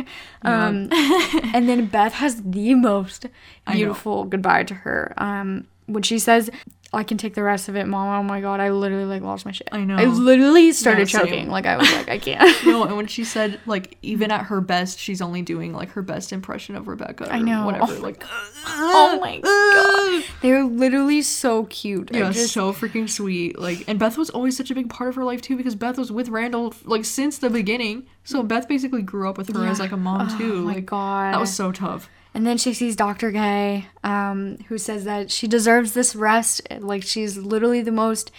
Um, 0.42 0.88
and 0.92 1.68
then 1.68 1.86
Beth 1.86 2.14
has 2.14 2.42
the 2.42 2.74
most 2.74 3.26
beautiful 3.70 4.24
goodbye 4.24 4.64
to 4.64 4.74
her. 4.74 5.12
Um, 5.18 5.66
when 5.86 6.02
she 6.02 6.18
says, 6.18 6.50
I 6.94 7.04
can 7.04 7.16
take 7.16 7.34
the 7.34 7.42
rest 7.42 7.70
of 7.70 7.76
it, 7.76 7.86
mom. 7.86 8.20
Oh 8.20 8.22
my 8.22 8.42
god, 8.42 8.60
I 8.60 8.70
literally 8.70 9.06
like 9.06 9.22
lost 9.22 9.46
my 9.46 9.52
shit. 9.52 9.68
I 9.72 9.82
know. 9.82 9.96
I 9.96 10.04
literally 10.04 10.72
started 10.72 11.10
Yeah, 11.10 11.20
choking. 11.20 11.48
Like 11.48 11.64
I 11.64 11.78
was 11.78 11.90
like, 11.90 12.10
I 12.10 12.18
can't. 12.18 12.42
No, 12.66 12.84
and 12.84 12.96
when 12.96 13.06
she 13.06 13.24
said 13.24 13.58
like 13.64 13.96
even 14.02 14.30
at 14.30 14.44
her 14.46 14.60
best, 14.60 14.98
she's 14.98 15.22
only 15.22 15.40
doing 15.40 15.72
like 15.72 15.90
her 15.92 16.02
best 16.02 16.32
impression 16.34 16.76
of 16.76 16.88
Rebecca. 16.88 17.28
I 17.32 17.38
or 17.38 17.42
know. 17.42 17.64
Whatever. 17.64 17.94
Oh 17.94 17.96
like. 18.02 18.22
oh 18.66 19.18
my 19.22 19.38
god. 19.40 20.24
They're 20.42 20.64
literally 20.64 21.22
so 21.22 21.64
cute. 21.64 22.10
Yeah, 22.12 22.30
just- 22.30 22.52
so 22.52 22.74
freaking 22.74 23.08
sweet. 23.08 23.58
Like, 23.58 23.84
and 23.88 23.98
Beth 23.98 24.18
was 24.18 24.28
always 24.28 24.54
such 24.56 24.70
a 24.70 24.74
big 24.74 24.90
part 24.90 25.08
of 25.08 25.14
her 25.16 25.24
life 25.24 25.40
too, 25.40 25.56
because 25.56 25.74
Beth 25.74 25.96
was 25.96 26.12
with 26.12 26.28
Randall 26.28 26.74
like 26.84 27.06
since 27.06 27.38
the 27.38 27.48
beginning. 27.48 28.06
So 28.24 28.42
Beth 28.42 28.68
basically 28.68 29.02
grew 29.02 29.28
up 29.28 29.36
with 29.38 29.54
her 29.54 29.66
as 29.66 29.80
like 29.80 29.92
a 29.92 29.96
mom 29.96 30.28
Oh 30.30 30.38
too. 30.38 30.62
my 30.62 30.74
like, 30.74 30.86
God. 30.86 31.34
that 31.34 31.40
was 31.40 31.52
so 31.54 31.72
tough. 31.72 32.08
And 32.34 32.46
then 32.46 32.56
she 32.56 32.72
sees 32.72 32.96
Dr. 32.96 33.30
K, 33.32 33.86
um, 34.04 34.56
who 34.68 34.78
says 34.78 35.04
that 35.04 35.30
she 35.30 35.46
deserves 35.46 35.92
this 35.92 36.14
rest. 36.16 36.62
Like 36.80 37.02
she's 37.02 37.36
literally 37.36 37.82
the 37.82 37.92
most, 37.92 38.30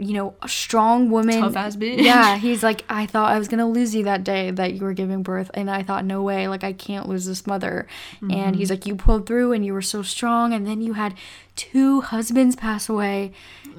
you 0.00 0.14
know, 0.14 0.34
a 0.42 0.48
strong 0.48 1.10
woman. 1.10 1.40
Tough 1.40 1.56
ass 1.56 1.74
bitch. 1.76 2.00
Yeah, 2.02 2.36
he's 2.46 2.62
like, 2.62 2.84
I 2.88 3.06
thought 3.06 3.32
I 3.32 3.38
was 3.38 3.48
gonna 3.48 3.68
lose 3.68 3.94
you 3.94 4.04
that 4.04 4.22
day 4.24 4.50
that 4.52 4.74
you 4.74 4.82
were 4.82 4.92
giving 4.92 5.22
birth, 5.24 5.50
and 5.54 5.68
I 5.70 5.82
thought, 5.82 6.04
no 6.04 6.22
way, 6.22 6.46
like 6.48 6.62
I 6.64 6.72
can't 6.72 7.08
lose 7.08 7.24
this 7.26 7.46
mother. 7.46 7.86
And 8.20 8.30
Mm-hmm. 8.30 8.54
he's 8.54 8.70
like, 8.70 8.86
you 8.86 8.94
pulled 8.94 9.26
through, 9.26 9.52
and 9.52 9.64
you 9.66 9.72
were 9.72 9.82
so 9.82 10.02
strong, 10.02 10.52
and 10.52 10.66
then 10.66 10.80
you 10.80 10.92
had 10.92 11.14
two 11.56 12.00
husbands 12.02 12.54
pass 12.54 12.88
away, 12.88 13.32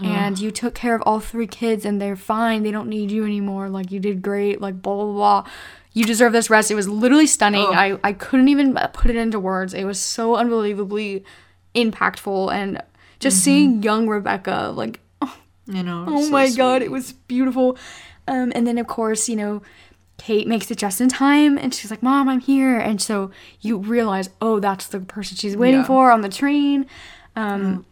and 0.03 0.39
you 0.39 0.49
took 0.51 0.75
care 0.75 0.95
of 0.95 1.01
all 1.05 1.19
three 1.19 1.47
kids, 1.47 1.83
and 1.85 2.01
they're 2.01 2.15
fine. 2.15 2.63
They 2.63 2.71
don't 2.71 2.87
need 2.89 3.11
you 3.11 3.23
anymore. 3.25 3.69
Like 3.69 3.91
you 3.91 3.99
did 3.99 4.21
great. 4.21 4.59
Like 4.61 4.81
blah 4.81 4.95
blah 4.95 5.13
blah. 5.13 5.51
You 5.93 6.05
deserve 6.05 6.33
this 6.33 6.49
rest. 6.49 6.69
It 6.69 6.75
was 6.75 6.87
literally 6.87 7.27
stunning. 7.27 7.65
Ugh. 7.65 7.73
I 7.73 7.99
I 8.03 8.13
couldn't 8.13 8.47
even 8.49 8.77
put 8.93 9.09
it 9.09 9.15
into 9.17 9.39
words. 9.39 9.73
It 9.73 9.85
was 9.85 9.99
so 9.99 10.35
unbelievably 10.35 11.23
impactful, 11.75 12.51
and 12.53 12.81
just 13.19 13.37
Mm-hmm. 13.37 13.43
seeing 13.43 13.83
young 13.83 14.07
Rebecca 14.07 14.71
like 14.75 14.99
You 15.69 15.83
know. 15.83 16.05
Oh 16.07 16.23
so 16.25 16.29
my 16.31 16.49
god, 16.49 16.81
it 16.81 16.91
was 16.91 17.13
beautiful. 17.13 17.77
Um, 18.27 18.51
and 18.55 18.65
then 18.67 18.77
of 18.77 18.87
course, 18.87 19.29
you 19.29 19.35
know, 19.35 19.61
Kate 20.17 20.47
makes 20.47 20.69
it 20.71 20.77
just 20.77 20.99
in 20.99 21.09
time 21.09 21.57
and 21.57 21.73
she's 21.73 21.89
like, 21.91 22.03
Mom, 22.03 22.27
I'm 22.27 22.41
here. 22.41 22.77
And 22.77 23.01
so 23.01 23.31
you 23.61 23.77
realize, 23.77 24.29
oh, 24.41 24.59
that's 24.59 24.87
the 24.87 24.99
person 24.99 25.37
she's 25.37 25.55
waiting 25.55 25.81
Yeah. 25.81 25.85
for 25.87 26.11
on 26.11 26.21
the 26.21 26.29
train. 26.29 26.85
Um, 27.35 27.85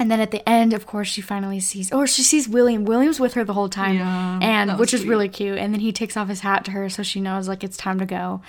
And 0.00 0.10
then 0.10 0.18
at 0.18 0.32
the 0.32 0.46
end, 0.48 0.72
of 0.72 0.86
course, 0.86 1.06
she 1.06 1.20
finally 1.20 1.60
sees, 1.60 1.92
or 1.92 2.06
she 2.08 2.22
sees 2.22 2.48
William. 2.48 2.84
William's 2.84 3.20
with 3.20 3.34
her 3.34 3.44
the 3.44 3.52
whole 3.52 3.68
time, 3.68 3.94
Yeah, 3.96 4.38
and 4.42 4.76
which 4.76 4.92
is 4.92 5.02
sweet. 5.02 5.10
really 5.10 5.28
cute. 5.28 5.56
And 5.56 5.72
then 5.72 5.80
he 5.80 5.92
takes 5.92 6.16
off 6.16 6.28
his 6.28 6.40
hat 6.40 6.64
to 6.64 6.72
her, 6.72 6.88
so 6.88 7.04
she 7.04 7.20
knows 7.20 7.46
like 7.46 7.62
it's 7.62 7.76
time 7.76 8.00
to 8.00 8.06
go. 8.06 8.40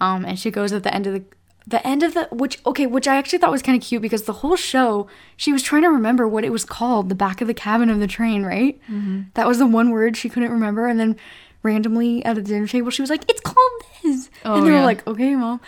Um, 0.00 0.24
and 0.24 0.38
she 0.38 0.50
goes 0.50 0.72
at 0.72 0.82
the 0.82 0.94
end 0.94 1.06
of 1.06 1.12
the 1.12 1.22
the 1.66 1.86
end 1.86 2.02
of 2.02 2.14
the 2.14 2.28
which 2.30 2.58
okay, 2.66 2.86
which 2.86 3.08
I 3.08 3.16
actually 3.16 3.38
thought 3.38 3.50
was 3.50 3.62
kind 3.62 3.80
of 3.80 3.86
cute 3.86 4.02
because 4.02 4.24
the 4.24 4.32
whole 4.34 4.56
show 4.56 5.06
she 5.36 5.52
was 5.52 5.62
trying 5.62 5.82
to 5.82 5.88
remember 5.88 6.28
what 6.28 6.44
it 6.44 6.50
was 6.50 6.64
called, 6.64 7.08
the 7.08 7.14
back 7.14 7.40
of 7.40 7.46
the 7.48 7.54
cabin 7.54 7.88
of 7.90 8.00
the 8.00 8.06
train, 8.06 8.44
right? 8.44 8.78
Mm-hmm. 8.82 9.22
That 9.34 9.46
was 9.46 9.58
the 9.58 9.66
one 9.66 9.90
word 9.90 10.16
she 10.16 10.28
couldn't 10.28 10.50
remember, 10.52 10.86
and 10.86 11.00
then 11.00 11.16
randomly 11.62 12.22
at 12.24 12.34
the 12.36 12.42
dinner 12.42 12.66
table 12.66 12.90
she 12.90 13.02
was 13.02 13.10
like, 13.10 13.24
"It's 13.30 13.40
called 13.40 13.82
this," 14.02 14.30
Oh, 14.44 14.56
and 14.58 14.66
they 14.66 14.70
were 14.70 14.82
like, 14.82 15.06
"Okay, 15.06 15.34
mom." 15.34 15.60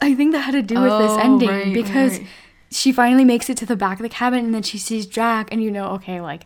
I 0.00 0.14
think 0.14 0.32
that 0.32 0.40
had 0.40 0.52
to 0.52 0.62
do 0.62 0.80
with 0.80 0.98
this 0.98 1.12
Oh, 1.12 1.18
ending 1.18 1.48
right, 1.48 1.72
because 1.74 2.18
right. 2.18 2.26
she 2.70 2.90
finally 2.92 3.24
makes 3.24 3.48
it 3.48 3.56
to 3.58 3.66
the 3.66 3.76
back 3.76 3.98
of 3.98 4.02
the 4.02 4.08
cabin 4.08 4.44
and 4.44 4.52
then 4.54 4.62
she 4.64 4.76
sees 4.78 5.06
Jack 5.06 5.52
and 5.52 5.62
you 5.62 5.70
know, 5.70 5.86
okay, 5.92 6.20
like 6.20 6.44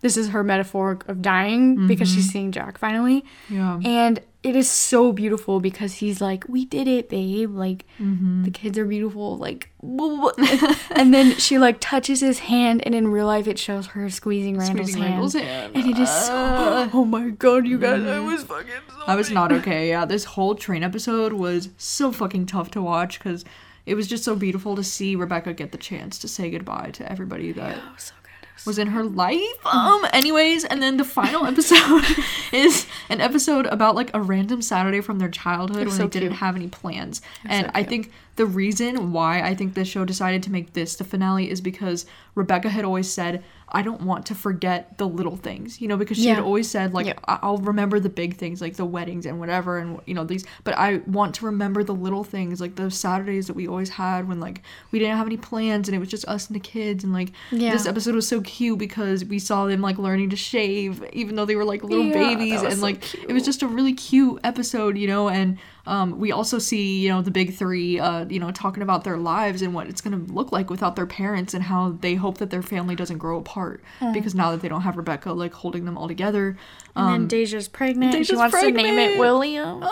this 0.00 0.16
is 0.16 0.28
her 0.28 0.44
metaphor 0.44 0.98
of 1.08 1.22
dying 1.22 1.86
because 1.86 2.12
she's 2.12 2.30
seeing 2.30 2.52
Jack 2.52 2.76
finally. 2.78 3.24
Mm-hmm. 3.48 3.80
Yeah. 3.82 3.88
And 3.88 4.20
it 4.48 4.56
is 4.56 4.68
so 4.70 5.12
beautiful 5.12 5.60
because 5.60 5.94
he's 5.94 6.20
like, 6.20 6.44
"We 6.48 6.64
did 6.64 6.88
it, 6.88 7.08
babe. 7.08 7.54
Like 7.54 7.84
Mm-hmm. 8.00 8.44
the 8.44 8.50
kids 8.50 8.78
are 8.78 8.84
beautiful." 8.86 9.36
Like, 9.36 9.70
and 9.82 11.14
then 11.14 11.36
she 11.36 11.58
like 11.58 11.76
touches 11.80 12.20
his 12.20 12.38
hand, 12.40 12.82
and 12.84 12.94
in 12.94 13.08
real 13.08 13.26
life, 13.26 13.46
it 13.46 13.58
shows 13.58 13.88
her 13.88 14.08
squeezing 14.10 14.56
Randall's, 14.58 14.90
Squeezing 14.92 15.02
hand. 15.02 15.12
Randall's 15.14 15.34
hand. 15.34 15.72
and 15.76 15.86
it 15.90 15.98
is 15.98 16.08
so. 16.10 16.90
Oh 16.92 17.04
my 17.04 17.30
god, 17.30 17.66
you 17.66 17.78
guys! 17.78 18.02
I 18.04 18.18
was 18.20 18.42
fucking. 18.44 18.72
So 18.88 19.02
I 19.06 19.14
was 19.16 19.30
not 19.30 19.52
okay. 19.52 19.88
Yeah, 19.90 20.04
this 20.04 20.24
whole 20.24 20.54
train 20.54 20.82
episode 20.82 21.32
was 21.32 21.68
so 21.76 22.10
fucking 22.12 22.46
tough 22.46 22.70
to 22.72 22.82
watch 22.82 23.18
because 23.18 23.44
it 23.86 23.94
was 23.94 24.06
just 24.06 24.24
so 24.24 24.34
beautiful 24.36 24.76
to 24.76 24.84
see 24.84 25.16
Rebecca 25.16 25.52
get 25.54 25.72
the 25.72 25.78
chance 25.78 26.18
to 26.18 26.28
say 26.28 26.50
goodbye 26.50 26.90
to 26.94 27.10
everybody 27.10 27.52
that 27.52 27.76
so 27.98 28.12
good. 28.22 28.27
It 28.27 28.27
was 28.66 28.78
in 28.78 28.88
her 28.88 29.04
life. 29.04 29.66
Um, 29.66 30.04
anyways, 30.12 30.64
and 30.64 30.82
then 30.82 30.96
the 30.96 31.04
final 31.04 31.46
episode 31.46 32.04
is 32.52 32.86
an 33.08 33.20
episode 33.20 33.66
about 33.66 33.94
like 33.94 34.10
a 34.14 34.20
random 34.20 34.62
Saturday 34.62 35.00
from 35.00 35.18
their 35.18 35.28
childhood 35.28 35.86
when 35.86 35.96
so 35.96 36.06
they 36.06 36.20
didn't 36.20 36.36
have 36.36 36.56
any 36.56 36.68
plans. 36.68 37.20
and 37.44 37.66
so 37.66 37.72
I 37.74 37.82
think 37.82 38.12
the 38.36 38.46
reason 38.46 39.12
why 39.12 39.42
I 39.42 39.54
think 39.54 39.74
this 39.74 39.88
show 39.88 40.04
decided 40.04 40.42
to 40.44 40.52
make 40.52 40.72
this 40.72 40.96
the 40.96 41.04
finale 41.04 41.50
is 41.50 41.60
because 41.60 42.06
Rebecca 42.38 42.68
had 42.70 42.84
always 42.84 43.10
said, 43.10 43.42
I 43.70 43.82
don't 43.82 44.00
want 44.02 44.24
to 44.26 44.34
forget 44.34 44.96
the 44.96 45.06
little 45.06 45.36
things, 45.36 45.78
you 45.82 45.88
know, 45.88 45.98
because 45.98 46.16
she 46.16 46.28
had 46.28 46.38
always 46.38 46.70
said, 46.70 46.94
like, 46.94 47.06
Yeah. 47.06 47.18
I- 47.26 47.38
I'll 47.42 47.58
remember 47.58 48.00
the 48.00 48.08
big 48.08 48.36
things, 48.36 48.62
like 48.62 48.76
the 48.76 48.84
weddings 48.86 49.26
and 49.26 49.38
whatever, 49.38 49.76
and, 49.76 50.00
you 50.06 50.14
know, 50.14 50.24
these, 50.24 50.46
but 50.64 50.72
I 50.78 51.02
want 51.06 51.34
to 51.36 51.44
remember 51.46 51.84
the 51.84 51.92
little 51.94 52.24
things, 52.24 52.62
like 52.62 52.76
those 52.76 52.94
Saturdays 52.96 53.46
that 53.48 53.56
we 53.56 53.68
always 53.68 53.90
had 53.90 54.26
when, 54.26 54.40
like, 54.40 54.62
we 54.90 54.98
didn't 54.98 55.18
have 55.18 55.26
any 55.26 55.36
plans 55.36 55.86
and 55.86 55.94
it 55.94 55.98
was 55.98 56.08
just 56.08 56.26
us 56.26 56.46
and 56.46 56.56
the 56.56 56.60
kids, 56.60 57.04
and, 57.04 57.12
like, 57.12 57.32
Yeah. 57.52 57.72
this 57.72 57.84
episode 57.84 58.14
was 58.14 58.26
so 58.26 58.40
cute 58.40 58.78
because 58.78 59.22
we 59.26 59.38
saw 59.38 59.66
them, 59.66 59.82
like, 59.82 59.98
learning 59.98 60.30
to 60.30 60.36
shave, 60.36 61.04
even 61.12 61.36
though 61.36 61.44
they 61.44 61.56
were, 61.56 61.64
like, 61.66 61.82
little 61.84 62.06
Yeah, 62.06 62.14
babies, 62.14 62.62
and, 62.62 62.76
so 62.76 62.80
like, 62.82 63.14
it 63.14 63.32
was 63.34 63.44
just 63.44 63.62
a 63.62 63.66
really 63.68 63.92
cute 63.92 64.40
episode, 64.44 64.96
you 64.96 65.08
know, 65.08 65.28
and, 65.28 65.58
um, 65.88 66.18
we 66.20 66.30
also 66.32 66.58
see, 66.58 67.00
you 67.00 67.08
know, 67.08 67.22
the 67.22 67.30
big 67.30 67.54
three, 67.54 67.98
uh, 67.98 68.26
you 68.28 68.38
know, 68.38 68.50
talking 68.50 68.82
about 68.82 69.04
their 69.04 69.16
lives 69.16 69.62
and 69.62 69.72
what 69.72 69.88
it's 69.88 70.00
going 70.02 70.26
to 70.26 70.32
look 70.32 70.52
like 70.52 70.68
without 70.68 70.96
their 70.96 71.06
parents 71.06 71.54
and 71.54 71.64
how 71.64 71.96
they 72.00 72.14
hope 72.14 72.38
that 72.38 72.50
their 72.50 72.62
family 72.62 72.94
doesn't 72.94 73.18
grow 73.18 73.38
apart 73.38 73.82
because 74.12 74.34
now 74.34 74.50
that 74.50 74.60
they 74.60 74.68
don't 74.68 74.82
have 74.82 74.96
Rebecca, 74.98 75.32
like, 75.32 75.54
holding 75.54 75.86
them 75.86 75.96
all 75.96 76.06
together. 76.06 76.56
And 76.94 77.08
then 77.08 77.26
Deja's 77.28 77.68
pregnant. 77.68 78.14
and 78.14 78.26
she 78.26 78.34
Um, 78.34 78.38
Deja's 78.38 78.52
wants 78.52 78.60
to 78.60 78.70
name 78.70 78.98
it 78.98 79.18
William, 79.18 79.82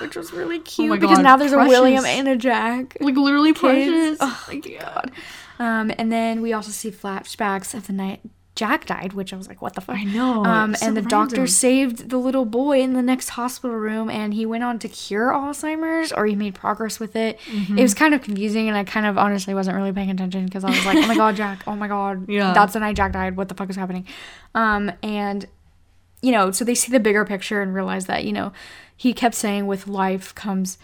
which 0.00 0.16
was 0.16 0.32
really 0.32 0.58
cute 0.58 0.90
my 0.90 0.96
because 0.98 1.20
now 1.20 1.36
there's 1.36 1.52
a 1.52 1.58
William 1.58 2.04
and 2.04 2.26
a 2.26 2.36
Jack. 2.36 2.96
like, 3.00 3.16
literally 3.16 3.52
Kids. 3.52 3.60
precious. 3.60 4.18
Oh, 4.20 4.44
Like, 4.48 4.66
yeah. 4.66 5.02
Um, 5.60 5.92
and 5.98 6.10
then 6.10 6.40
we 6.42 6.52
also 6.52 6.70
see 6.70 6.90
flashbacks 6.90 7.74
of 7.74 7.86
the 7.86 7.92
night 7.92 8.20
Jack 8.60 8.84
died, 8.84 9.14
which 9.14 9.32
I 9.32 9.38
was 9.38 9.48
like, 9.48 9.62
what 9.62 9.72
the 9.74 9.80
fuck? 9.80 9.96
I 9.96 10.04
know, 10.04 10.44
Um, 10.44 10.70
and 10.72 10.76
so 10.76 10.92
the 10.92 11.00
doctor 11.00 11.46
saved 11.46 12.10
the 12.10 12.18
little 12.18 12.44
boy 12.44 12.82
in 12.82 12.92
the 12.92 13.00
next 13.00 13.30
hospital 13.30 13.74
room, 13.74 14.10
and 14.10 14.34
he 14.34 14.44
went 14.44 14.62
on 14.64 14.78
to 14.80 14.86
cure 14.88 15.30
Alzheimer's, 15.32 16.12
or 16.12 16.26
he 16.26 16.34
made 16.34 16.54
progress 16.54 17.00
with 17.00 17.16
it. 17.16 17.38
Mm-hmm. 17.46 17.78
It 17.78 17.82
was 17.82 17.94
kind 17.94 18.12
of 18.12 18.20
confusing, 18.20 18.68
and 18.68 18.76
I 18.76 18.84
kind 18.84 19.06
of 19.06 19.16
honestly 19.16 19.54
wasn't 19.54 19.76
really 19.78 19.92
paying 19.92 20.10
attention 20.10 20.44
because 20.44 20.62
I 20.62 20.68
was 20.68 20.84
like, 20.84 20.98
oh 20.98 21.06
my 21.06 21.16
god, 21.16 21.36
Jack! 21.36 21.62
Oh 21.66 21.74
my 21.74 21.88
god, 21.88 22.28
Yeah. 22.28 22.52
that's 22.52 22.74
the 22.74 22.80
night 22.80 22.96
Jack 22.96 23.12
died. 23.12 23.34
What 23.34 23.48
the 23.48 23.54
fuck 23.54 23.70
is 23.70 23.76
happening? 23.76 24.06
Um, 24.54 24.92
and 25.02 25.46
you 26.20 26.30
know, 26.32 26.50
so 26.50 26.62
they 26.66 26.74
see 26.74 26.92
the 26.92 27.00
bigger 27.00 27.24
picture 27.24 27.62
and 27.62 27.74
realize 27.74 28.04
that 28.04 28.24
you 28.24 28.32
know, 28.34 28.52
he 28.94 29.14
kept 29.14 29.34
saying, 29.34 29.66
with 29.66 29.88
life 29.88 30.34
comes 30.34 30.76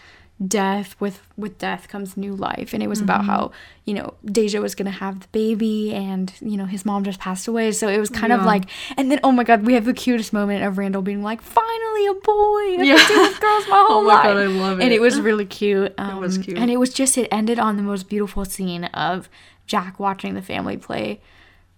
death 0.45 0.95
with 0.99 1.21
with 1.35 1.57
death 1.57 1.87
comes 1.87 2.15
new 2.15 2.35
life 2.35 2.71
and 2.71 2.83
it 2.83 2.87
was 2.87 3.01
about 3.01 3.25
how 3.25 3.51
you 3.85 3.93
know 3.95 4.13
deja 4.23 4.59
was 4.61 4.75
gonna 4.75 4.91
have 4.91 5.19
the 5.21 5.27
baby 5.31 5.91
and 5.95 6.31
you 6.41 6.55
know 6.55 6.65
his 6.65 6.85
mom 6.85 7.03
just 7.03 7.19
passed 7.19 7.47
away 7.47 7.71
so 7.71 7.87
it 7.87 7.97
was 7.97 8.11
kind 8.11 8.31
of 8.31 8.43
like 8.45 8.65
and 8.97 9.09
then 9.11 9.19
oh 9.23 9.31
my 9.31 9.43
god 9.43 9.65
we 9.65 9.73
have 9.73 9.85
the 9.85 9.93
cutest 9.95 10.31
moment 10.33 10.63
of 10.63 10.77
randall 10.77 11.01
being 11.01 11.23
like 11.23 11.41
finally 11.41 12.05
a 12.05 12.13
boy 12.13 12.77
i've 12.79 12.85
Yeah. 12.85 13.07
been 13.07 13.33
girls 13.39 13.67
my 13.67 13.85
whole 13.89 13.97
Oh 13.97 14.03
my 14.03 14.13
life 14.13 14.23
God, 14.25 14.37
I 14.37 14.45
love 14.45 14.79
it 14.79 14.83
and 14.83 14.93
it. 14.93 14.97
it 14.97 15.01
was 15.01 15.19
really 15.19 15.45
cute 15.45 15.91
um, 15.97 16.19
was 16.19 16.37
cute. 16.37 16.55
and 16.59 16.69
it 16.69 16.77
was 16.77 16.93
just 16.93 17.17
it 17.17 17.27
ended 17.31 17.57
on 17.57 17.75
the 17.77 17.83
most 17.83 18.07
beautiful 18.07 18.45
scene 18.45 18.83
of 18.83 19.29
jack 19.65 19.99
watching 19.99 20.35
the 20.35 20.43
family 20.43 20.77
play 20.77 21.19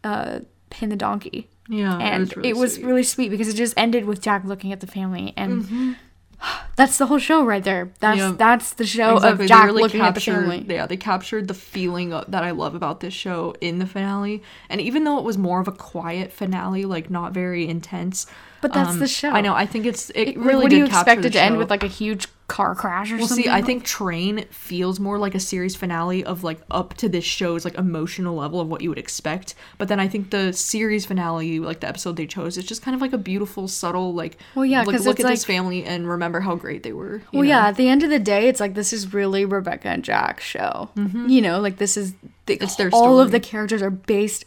uh 0.03 0.39
pin 0.69 0.89
the 0.89 0.97
donkey 0.97 1.47
Yeah, 1.69 1.97
and 1.97 2.33
it 2.43 2.57
was 2.57 2.73
sweet. 2.73 2.85
really 2.85 3.03
sweet 3.03 3.29
because 3.29 3.47
it 3.47 3.55
just 3.55 3.73
ended 3.77 4.03
with 4.03 4.21
Jack 4.21 4.43
looking 4.43 4.73
at 4.73 4.79
the 4.81 4.87
family, 4.87 5.33
and 5.37 5.95
that's 6.75 6.97
the 6.97 7.05
whole 7.07 7.19
show 7.19 7.43
right 7.45 7.63
there. 7.63 7.91
That's. 7.99 8.17
Yeah. 8.17 8.33
that's 8.37 8.73
the 8.73 8.85
show 8.85 9.15
Exactly. 9.15 9.31
of 9.31 9.37
They 9.39 9.47
Jack 9.47 9.65
really 9.65 9.83
looking 9.83 10.01
at 10.01 10.15
the 10.15 10.21
captured- 10.21 10.41
family. 10.41 10.65
Yeah, 10.67 10.85
they 10.85 10.97
captured 10.97 11.47
the 11.47 11.53
feeling 11.53 12.13
of, 12.13 12.29
that 12.31 12.43
I 12.43 12.51
love 12.51 12.75
about 12.75 12.99
this 12.99 13.13
show 13.13 13.55
in 13.61 13.79
the 13.79 13.85
finale. 13.85 14.41
And 14.69 14.79
even 14.81 15.03
though 15.03 15.17
it 15.17 15.23
was 15.23 15.37
more 15.37 15.59
of 15.59 15.67
a 15.67 15.71
quiet 15.73 16.31
finale, 16.31 16.85
like 16.85 17.09
not 17.09 17.33
very 17.33 17.67
intense. 17.67 18.25
But 18.61 18.73
that's 18.73 18.91
um, 18.91 18.99
the 18.99 19.07
show. 19.07 19.29
I 19.29 19.41
know. 19.41 19.53
I 19.55 19.65
think 19.65 19.85
it's 19.85 20.09
it, 20.11 20.15
It- 20.19 20.27
like, 20.37 20.45
really 20.45 20.63
what 20.63 20.69
do 20.69 20.77
you 20.77 20.85
expect 20.85 21.25
it 21.25 21.33
to 21.33 21.41
end 21.41 21.57
with 21.57 21.69
like 21.69 21.83
a 21.83 21.87
huge 21.87 22.27
car 22.47 22.73
crash 22.73 23.11
or 23.11 23.17
Well, 23.17 23.27
something? 23.27 23.43
see, 23.45 23.49
I 23.49 23.61
think 23.61 23.83
Train 23.85 24.45
feels 24.49 24.99
more 24.99 25.19
like 25.19 25.35
a 25.35 25.39
series 25.39 25.75
finale 25.75 26.23
of 26.25 26.43
like 26.43 26.59
up 26.71 26.95
to 26.95 27.07
this 27.07 27.23
show's 27.23 27.63
like 27.63 27.75
emotional 27.75 28.35
level 28.35 28.59
of 28.59 28.67
what 28.67 28.81
you 28.81 28.89
would 28.89 28.97
expect. 28.97 29.53
But 29.77 29.87
then 29.87 29.99
I 29.99 30.07
think 30.07 30.31
the 30.31 30.51
series 30.51 31.05
finale, 31.05 31.59
like 31.59 31.81
the 31.81 31.87
episode 31.87 32.15
they 32.15 32.25
chose, 32.25 32.57
is 32.57 32.65
just 32.65 32.81
kind 32.81 32.95
of 32.95 33.01
like 33.01 33.13
a 33.13 33.19
beautiful, 33.19 33.67
subtle 33.67 34.13
like. 34.15 34.37
Well, 34.55 34.65
yeah, 34.65 34.81
like, 34.81 34.95
'cause 34.97 35.05
look 35.05 35.19
it's 35.19 35.25
at 35.25 35.29
this 35.31 35.45
family 35.45 35.85
and 35.85 36.09
remember 36.09 36.39
how 36.39 36.55
great 36.55 36.81
they 36.83 36.91
were. 36.93 37.21
Well, 37.31 37.43
know? 37.43 37.49
yeah. 37.49 37.67
At 37.67 37.75
the 37.75 37.87
end 37.87 38.01
of 38.03 38.09
the 38.09 38.19
day, 38.19 38.47
it's 38.47 38.59
like 38.59 38.73
this 38.73 38.93
is 38.93 39.13
really 39.13 39.45
Rebecca 39.45 39.87
and 39.89 40.03
Jack's 40.03 40.43
show. 40.43 40.89
You 40.95 41.41
know, 41.41 41.59
like 41.59 41.77
this 41.77 41.95
is 41.97 42.13
the, 42.13 42.55
Mm-hmm. 42.55 42.63
It's 42.63 42.75
their 42.77 42.89
all 42.91 43.19
of 43.19 43.29
the 43.29 43.39
characters 43.39 43.83
are 43.83 43.91
based 43.91 44.43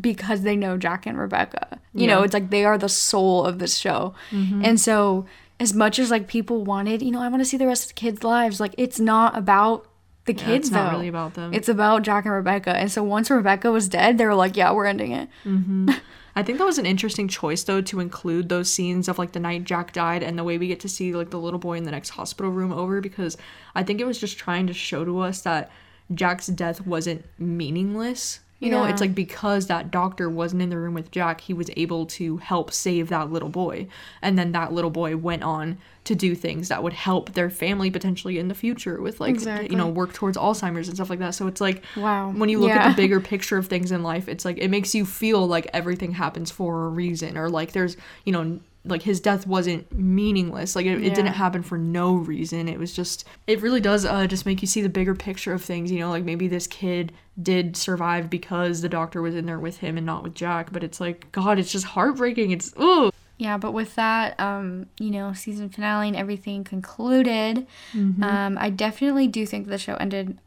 because 0.00 0.42
they 0.42 0.56
know 0.56 0.76
Jack 0.76 1.06
and 1.06 1.18
Rebecca. 1.18 1.78
You 1.94 2.06
know, 2.08 2.22
it's 2.22 2.34
like 2.34 2.50
they 2.50 2.64
are 2.64 2.76
the 2.78 2.88
soul 2.88 3.44
of 3.44 3.58
this 3.60 3.76
show, 3.76 4.14
Mm-hmm. 4.30 4.64
and 4.64 4.80
so 4.80 5.26
as 5.60 5.72
much 5.72 5.98
as 6.00 6.10
like 6.10 6.26
people 6.26 6.64
wanted, 6.64 7.00
you 7.02 7.12
know, 7.12 7.20
I 7.22 7.28
want 7.28 7.40
to 7.40 7.44
see 7.44 7.56
the 7.56 7.66
rest 7.68 7.84
of 7.84 7.88
the 7.90 7.94
kids' 7.94 8.24
lives. 8.24 8.58
Like 8.58 8.74
it's 8.76 8.98
not 8.98 9.38
about 9.38 9.86
the 10.24 10.32
Yeah, 10.32 10.44
kids 10.44 10.66
it's 10.66 10.70
not 10.74 10.86
though. 10.90 10.96
really 10.96 11.08
about 11.08 11.34
them. 11.34 11.54
It's 11.54 11.68
about 11.68 12.02
Jack 12.02 12.24
and 12.24 12.34
Rebecca. 12.34 12.74
And 12.76 12.90
so 12.90 13.04
once 13.04 13.30
Rebecca 13.30 13.70
was 13.70 13.88
dead, 13.88 14.18
they 14.18 14.26
were 14.26 14.34
like, 14.34 14.56
yeah, 14.56 14.72
we're 14.72 14.86
ending 14.86 15.12
it. 15.12 15.28
I 16.36 16.42
think 16.42 16.58
that 16.58 16.64
was 16.64 16.78
an 16.78 16.86
interesting 16.86 17.28
choice 17.28 17.62
though 17.62 17.80
to 17.82 18.00
include 18.00 18.48
those 18.48 18.68
scenes 18.68 19.06
of 19.06 19.16
like 19.20 19.30
the 19.30 19.38
night 19.38 19.62
Jack 19.62 19.92
died 19.92 20.24
and 20.24 20.36
the 20.36 20.42
way 20.42 20.58
we 20.58 20.66
get 20.66 20.80
to 20.80 20.88
see 20.88 21.12
like 21.14 21.30
the 21.30 21.38
little 21.38 21.60
boy 21.60 21.76
in 21.76 21.84
the 21.84 21.92
next 21.92 22.10
hospital 22.10 22.50
room 22.50 22.72
over 22.72 23.00
because 23.00 23.36
I 23.76 23.84
think 23.84 24.00
it 24.00 24.06
was 24.06 24.18
just 24.18 24.36
trying 24.36 24.66
to 24.66 24.72
show 24.74 25.04
to 25.04 25.20
us 25.20 25.42
that 25.42 25.70
Jack's 26.12 26.48
death 26.48 26.84
wasn't 26.84 27.24
meaningless. 27.38 28.40
You 28.60 28.70
know, 28.70 28.84
it's 28.84 29.00
like 29.02 29.14
because 29.14 29.66
that 29.66 29.90
doctor 29.90 30.30
wasn't 30.30 30.62
in 30.62 30.70
the 30.70 30.78
room 30.78 30.94
with 30.94 31.10
Jack, 31.10 31.42
he 31.42 31.52
was 31.52 31.70
able 31.76 32.06
to 32.06 32.38
help 32.38 32.72
save 32.72 33.10
that 33.10 33.30
little 33.30 33.50
boy. 33.50 33.88
And 34.22 34.38
then 34.38 34.52
that 34.52 34.72
little 34.72 34.90
boy 34.90 35.18
went 35.18 35.42
on 35.42 35.76
to 36.04 36.14
do 36.14 36.34
things 36.34 36.68
that 36.68 36.82
would 36.82 36.94
help 36.94 37.32
their 37.34 37.50
family 37.50 37.90
potentially 37.90 38.38
in 38.38 38.48
the 38.48 38.54
future 38.54 39.00
with 39.02 39.20
like 39.20 39.30
Exactly. 39.30 39.68
you 39.70 39.76
know, 39.76 39.88
work 39.88 40.14
towards 40.14 40.38
Alzheimer's 40.38 40.88
and 40.88 40.96
stuff 40.96 41.10
like 41.10 41.18
that. 41.18 41.34
So 41.34 41.46
it's 41.46 41.60
like 41.60 41.82
Wow. 41.96 42.30
when 42.30 42.48
you 42.48 42.58
look 42.58 42.70
at 42.70 42.88
the 42.90 42.96
bigger 43.02 43.20
picture 43.20 43.58
of 43.58 43.66
things 43.66 43.92
in 43.92 44.02
life, 44.02 44.28
it's 44.28 44.46
like 44.46 44.56
it 44.58 44.68
makes 44.68 44.94
you 44.94 45.04
feel 45.04 45.46
like 45.46 45.68
everything 45.74 46.12
happens 46.12 46.50
for 46.50 46.86
a 46.86 46.88
reason, 46.88 47.36
or 47.36 47.50
like 47.50 47.72
there's, 47.72 47.98
you 48.24 48.32
know, 48.32 48.60
like 48.86 49.02
his 49.02 49.18
death 49.20 49.46
wasn't 49.46 49.90
meaningless. 49.92 50.76
Like 50.76 50.84
it, 50.86 51.02
it 51.02 51.14
didn't 51.14 51.32
happen 51.34 51.62
for 51.62 51.78
no 51.78 52.14
reason. 52.14 52.68
It 52.68 52.78
was 52.78 52.92
just, 52.92 53.24
it 53.46 53.62
really 53.62 53.80
does 53.80 54.04
uh, 54.04 54.26
just 54.26 54.44
make 54.44 54.60
you 54.60 54.68
see 54.68 54.82
the 54.82 54.88
bigger 54.88 55.14
picture 55.14 55.52
of 55.54 55.62
things. 55.62 55.90
You 55.90 56.00
know, 56.00 56.10
like 56.10 56.24
maybe 56.24 56.48
this 56.48 56.66
kid 56.66 57.12
did 57.42 57.76
survive 57.76 58.28
because 58.28 58.82
the 58.82 58.88
doctor 58.88 59.22
was 59.22 59.34
in 59.34 59.46
there 59.46 59.58
with 59.58 59.78
him 59.78 59.96
and 59.96 60.04
not 60.04 60.22
with 60.22 60.34
Jack. 60.34 60.70
But 60.72 60.84
it's 60.84 61.00
like, 61.00 61.32
God, 61.32 61.58
it's 61.58 61.72
just 61.72 61.86
heartbreaking. 61.86 62.50
It's, 62.50 62.74
oh, 62.76 63.10
Yeah, 63.38 63.56
but 63.58 63.72
with 63.72 63.94
that, 63.96 64.38
um, 64.38 64.86
you 65.00 65.10
know, 65.10 65.32
season 65.32 65.68
finale 65.70 66.08
and 66.08 66.16
everything 66.16 66.62
concluded, 66.62 67.66
Mm-hmm. 67.94 68.22
um, 68.22 68.58
I 68.58 68.70
definitely 68.70 69.26
do 69.28 69.46
think 69.46 69.66
the 69.66 69.78
show 69.78 69.94
ended 69.94 70.38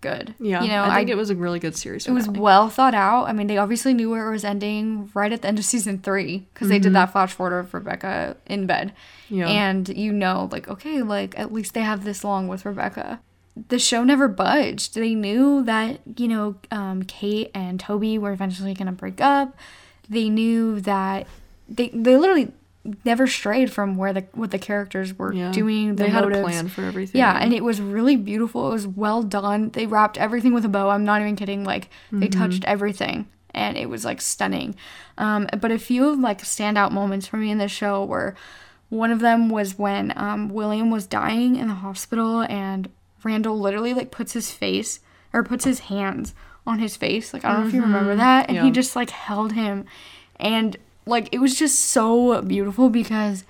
good. 0.00 0.34
Yeah, 0.38 0.62
you 0.62 0.68
know, 0.68 0.82
I 0.82 0.96
think 0.96 1.10
it 1.10 1.16
was 1.16 1.30
a 1.30 1.34
really 1.34 1.58
good 1.58 1.76
series. 1.76 2.06
it 2.06 2.12
was 2.12 2.28
well 2.28 2.68
thought 2.68 2.94
out. 2.94 3.24
I 3.24 3.32
mean, 3.32 3.46
they 3.46 3.58
obviously 3.58 3.94
knew 3.94 4.10
where 4.10 4.28
it 4.28 4.32
was 4.32 4.44
ending 4.44 5.10
right 5.14 5.32
at 5.32 5.42
the 5.42 5.48
end 5.48 5.58
of 5.58 5.64
season 5.64 5.98
three 5.98 6.46
because 6.52 6.68
they 6.68 6.78
did 6.78 6.92
that 6.94 7.12
flash 7.12 7.32
forward 7.32 7.58
of 7.58 7.74
Rebecca 7.74 8.36
in 8.46 8.66
bed. 8.66 8.92
Mm-hmm. 9.26 9.34
Yeah. 9.34 9.48
And 9.48 9.88
you 9.88 10.12
know, 10.12 10.48
like, 10.50 10.68
okay, 10.68 11.02
like 11.02 11.38
at 11.38 11.52
least 11.52 11.74
they 11.74 11.82
have 11.82 12.04
this 12.04 12.24
long 12.24 12.48
with 12.48 12.64
Rebecca. 12.64 13.20
The 13.68 13.78
show 13.78 14.04
never 14.04 14.28
budged. 14.28 14.94
They 14.94 15.14
knew 15.14 15.62
that, 15.64 16.00
you 16.16 16.28
know, 16.28 16.54
um, 16.70 17.02
Kate 17.02 17.50
and 17.54 17.78
Toby 17.80 18.16
were 18.16 18.32
eventually 18.32 18.74
going 18.74 18.86
to 18.86 18.92
break 18.92 19.20
up. 19.20 19.56
They 20.08 20.28
knew 20.28 20.80
that 20.80 21.26
they, 21.68 21.88
they 21.88 22.16
literally 22.16 22.52
never 23.04 23.26
strayed 23.26 23.70
from 23.72 23.96
where 23.96 24.12
the 24.12 24.24
what 24.32 24.50
the 24.50 24.58
characters 24.58 25.16
were 25.18 25.32
yeah. 25.32 25.52
doing. 25.52 25.96
The 25.96 26.04
they 26.04 26.08
had 26.10 26.24
a 26.24 26.42
plan 26.42 26.68
for 26.68 26.82
everything. 26.84 27.18
Yeah, 27.18 27.38
and 27.38 27.52
it 27.52 27.62
was 27.62 27.80
really 27.80 28.16
beautiful. 28.16 28.68
It 28.70 28.72
was 28.72 28.86
well 28.86 29.22
done. 29.22 29.70
They 29.70 29.86
wrapped 29.86 30.16
everything 30.18 30.54
with 30.54 30.64
a 30.64 30.68
bow. 30.68 30.88
I'm 30.90 31.04
not 31.04 31.20
even 31.20 31.36
kidding. 31.36 31.64
Like 31.64 31.88
they 32.10 32.28
Mm-hmm. 32.28 32.40
touched 32.40 32.64
everything, 32.64 33.28
and 33.52 33.76
it 33.76 33.88
was 33.90 34.04
like 34.04 34.20
stunning. 34.20 34.74
Um, 35.18 35.46
but 35.60 35.70
a 35.70 35.78
few 35.78 36.08
of 36.08 36.18
like 36.18 36.40
standout 36.42 36.90
moments 36.92 37.26
for 37.26 37.36
me 37.36 37.50
in 37.50 37.58
this 37.58 37.72
show 37.72 38.04
were 38.04 38.34
one 38.88 39.10
of 39.12 39.20
them 39.20 39.48
was 39.50 39.78
when 39.78 40.12
um, 40.16 40.48
William 40.48 40.90
was 40.90 41.06
dying 41.06 41.56
in 41.56 41.68
the 41.68 41.74
hospital, 41.74 42.40
and 42.42 42.88
Randall 43.22 43.60
literally 43.60 43.92
like 43.92 44.10
puts 44.10 44.32
his 44.32 44.50
face 44.50 45.00
or 45.32 45.44
puts 45.44 45.64
his 45.64 45.80
hands 45.80 46.34
on 46.66 46.78
his 46.78 46.96
face. 46.96 47.34
Like 47.34 47.44
I 47.44 47.52
don't 47.52 47.62
know 47.62 47.68
if 47.68 47.74
you 47.74 47.82
remember 47.82 48.16
that, 48.16 48.48
and 48.48 48.56
he 48.56 48.62
Mm-hmm. 48.64 48.72
Just 48.72 48.96
like 48.96 49.10
held 49.10 49.52
him, 49.52 49.84
and 50.36 50.76
like 51.10 51.28
it 51.32 51.38
was 51.38 51.58
just 51.58 51.78
so 51.80 52.40
beautiful 52.42 52.88
because 52.88 53.44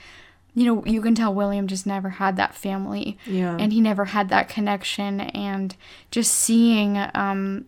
you 0.52 0.64
know, 0.66 0.84
you 0.84 1.00
can 1.00 1.14
tell 1.14 1.32
William 1.32 1.68
just 1.68 1.86
never 1.86 2.08
had 2.08 2.36
that 2.36 2.56
family. 2.56 3.16
Yeah. 3.24 3.56
And 3.56 3.72
he 3.72 3.80
never 3.80 4.06
had 4.06 4.30
that 4.30 4.48
connection. 4.48 5.20
And 5.20 5.76
just 6.11 6.32
seeing 6.34 6.98
um, 7.14 7.66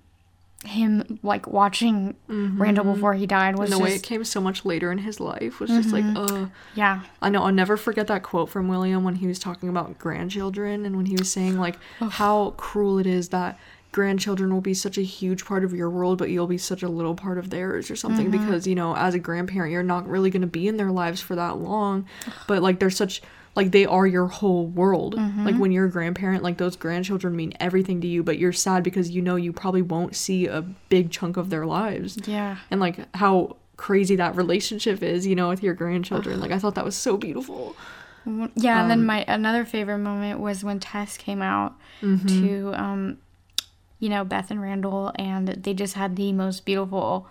him, 0.64 1.20
like, 1.22 1.46
watching 1.46 2.16
Randall 2.28 2.92
before 2.92 3.14
he 3.14 3.24
died 3.24 3.56
was 3.56 3.70
Mm-hmm. 3.70 3.74
and 3.74 3.80
the 3.80 3.84
way 3.84 3.94
it 3.94 4.02
came 4.02 4.24
so 4.24 4.40
much 4.40 4.64
later 4.64 4.90
in 4.90 4.98
his 4.98 5.20
life 5.20 5.60
was 5.60 5.70
just 5.70 5.90
like, 5.90 6.04
uh 6.16 6.46
yeah. 6.74 7.02
I 7.20 7.30
know 7.30 7.44
I'll 7.44 7.52
never 7.52 7.76
forget 7.76 8.08
that 8.08 8.24
quote 8.24 8.48
from 8.48 8.66
William 8.66 9.04
when 9.04 9.14
he 9.14 9.28
was 9.28 9.38
talking 9.38 9.68
about 9.68 9.96
grandchildren 9.98 10.84
and 10.84 10.96
when 10.96 11.06
he 11.06 11.14
was 11.16 11.30
saying 11.30 11.58
like 11.58 11.76
how 12.00 12.50
cruel 12.56 12.98
it 12.98 13.06
is 13.06 13.28
that 13.28 13.58
grandchildren 13.92 14.52
will 14.52 14.60
be 14.62 14.74
such 14.74 14.96
a 14.98 15.02
huge 15.02 15.44
part 15.44 15.64
of 15.64 15.72
your 15.72 15.88
world 15.90 16.16
but 16.18 16.30
you'll 16.30 16.46
be 16.46 16.58
such 16.58 16.82
a 16.82 16.88
little 16.88 17.14
part 17.14 17.36
of 17.38 17.50
theirs 17.50 17.90
or 17.90 17.96
something 17.96 18.30
because 18.30 18.66
you 18.66 18.74
know 18.74 18.96
as 18.96 19.14
a 19.14 19.18
grandparent 19.18 19.70
you're 19.70 19.82
not 19.82 20.08
really 20.08 20.30
going 20.30 20.40
to 20.40 20.46
be 20.46 20.66
in 20.66 20.76
their 20.78 20.90
lives 20.90 21.20
for 21.20 21.34
that 21.36 21.58
long 21.58 22.06
but 22.48 22.62
like 22.62 22.80
they're 22.80 22.88
such 22.90 23.20
like 23.54 23.70
they 23.70 23.84
are 23.84 24.06
your 24.06 24.26
whole 24.28 24.66
world 24.66 25.14
like 25.44 25.56
when 25.56 25.70
you're 25.72 25.84
a 25.84 25.90
grandparent 25.90 26.42
like 26.42 26.56
those 26.56 26.74
grandchildren 26.74 27.36
mean 27.36 27.52
everything 27.60 28.00
to 28.00 28.06
you 28.08 28.22
but 28.22 28.38
you're 28.38 28.52
sad 28.52 28.82
because 28.82 29.10
you 29.10 29.20
know 29.20 29.36
you 29.36 29.52
probably 29.52 29.82
won't 29.82 30.16
see 30.16 30.46
a 30.46 30.62
big 30.88 31.10
chunk 31.10 31.36
of 31.36 31.50
their 31.50 31.66
lives 31.66 32.16
Yeah. 32.26 32.56
and 32.70 32.80
like 32.80 32.96
how 33.14 33.56
crazy 33.76 34.14
that 34.16 34.36
relationship 34.36 35.02
is, 35.02 35.26
you 35.26 35.34
know, 35.34 35.48
with 35.48 35.60
your 35.60 35.74
grandchildren. 35.74 36.38
Like 36.38 36.52
I 36.52 36.58
thought 36.60 36.76
that 36.76 36.84
was 36.84 36.94
so 36.94 37.16
beautiful. 37.16 37.74
Yeah, 38.54 38.80
and 38.80 38.82
Um, 38.82 38.88
then 38.90 39.04
my 39.04 39.24
another 39.26 39.64
favorite 39.64 39.98
moment 39.98 40.38
was 40.38 40.62
when 40.62 40.78
Tess 40.78 41.16
came 41.16 41.42
out 41.42 41.74
Mm-hmm. 42.00 42.26
to, 42.46 42.74
um, 42.80 43.18
you 44.02 44.08
know, 44.08 44.22
Beth 44.24 44.50
and 44.50 44.60
Randall, 44.60 45.12
and 45.30 45.46
they 45.64 45.74
just 45.74 45.94
had 45.94 46.16
the 46.16 46.32
most 46.32 46.64
beautiful 46.64 47.28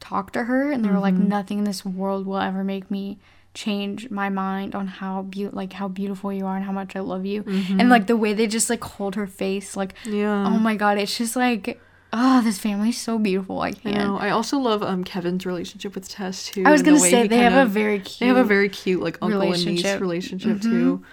talk 0.00 0.32
to 0.32 0.44
her, 0.44 0.70
and 0.72 0.82
they 0.84 0.88
were 0.88 0.98
like, 1.08 1.14
Mm-hmm. 1.14 1.28
"Nothing 1.28 1.58
in 1.58 1.64
this 1.64 1.84
world 1.84 2.26
will 2.26 2.38
ever 2.50 2.64
make 2.64 2.90
me 2.90 3.18
change 3.52 4.10
my 4.10 4.28
mind 4.28 4.74
on 4.74 4.86
how 5.00 5.22
be- 5.22 5.48
like 5.48 5.72
how 5.80 5.88
beautiful 5.88 6.30
you 6.32 6.44
are 6.46 6.56
and 6.56 6.64
how 6.64 6.72
much 6.72 6.96
I 6.96 7.00
love 7.00 7.24
you," 7.26 7.44
and 7.78 7.88
like 7.90 8.06
the 8.06 8.16
way 8.16 8.32
they 8.34 8.46
just 8.46 8.68
like 8.70 8.82
hold 8.96 9.14
her 9.14 9.26
face, 9.26 9.76
like, 9.76 9.92
Mm-hmm. 10.04 10.14
Yeah. 10.24 10.46
oh 10.46 10.58
my 10.58 10.74
god, 10.76 10.96
it's 10.98 11.16
just 11.18 11.36
like, 11.36 11.80
oh, 12.18 12.40
this 12.42 12.58
family's 12.58 12.98
so 13.00 13.18
beautiful. 13.18 13.60
I 13.60 13.68
I 13.68 13.72
can't. 13.72 13.96
know. 13.96 14.16
I 14.16 14.30
also 14.30 14.58
love 14.58 14.82
um 14.82 15.04
Kevin's 15.04 15.44
relationship 15.44 15.94
with 15.94 16.08
Tess 16.08 16.46
too. 16.46 16.62
I 16.64 16.72
was 16.72 16.82
gonna 16.82 17.00
way 17.00 17.10
say 17.10 17.26
they 17.28 17.36
have 17.38 17.52
kind 17.52 17.68
a 17.68 17.70
very 17.70 17.98
cute. 18.00 18.20
they 18.20 18.26
have 18.26 18.36
a 18.38 18.44
very 18.44 18.68
cute 18.68 19.02
like 19.02 19.18
uncle 19.20 19.42
and 19.42 19.50
niece 19.52 19.84
relationship. 19.84 20.00
relationship 20.00 20.60
too. 20.62 21.04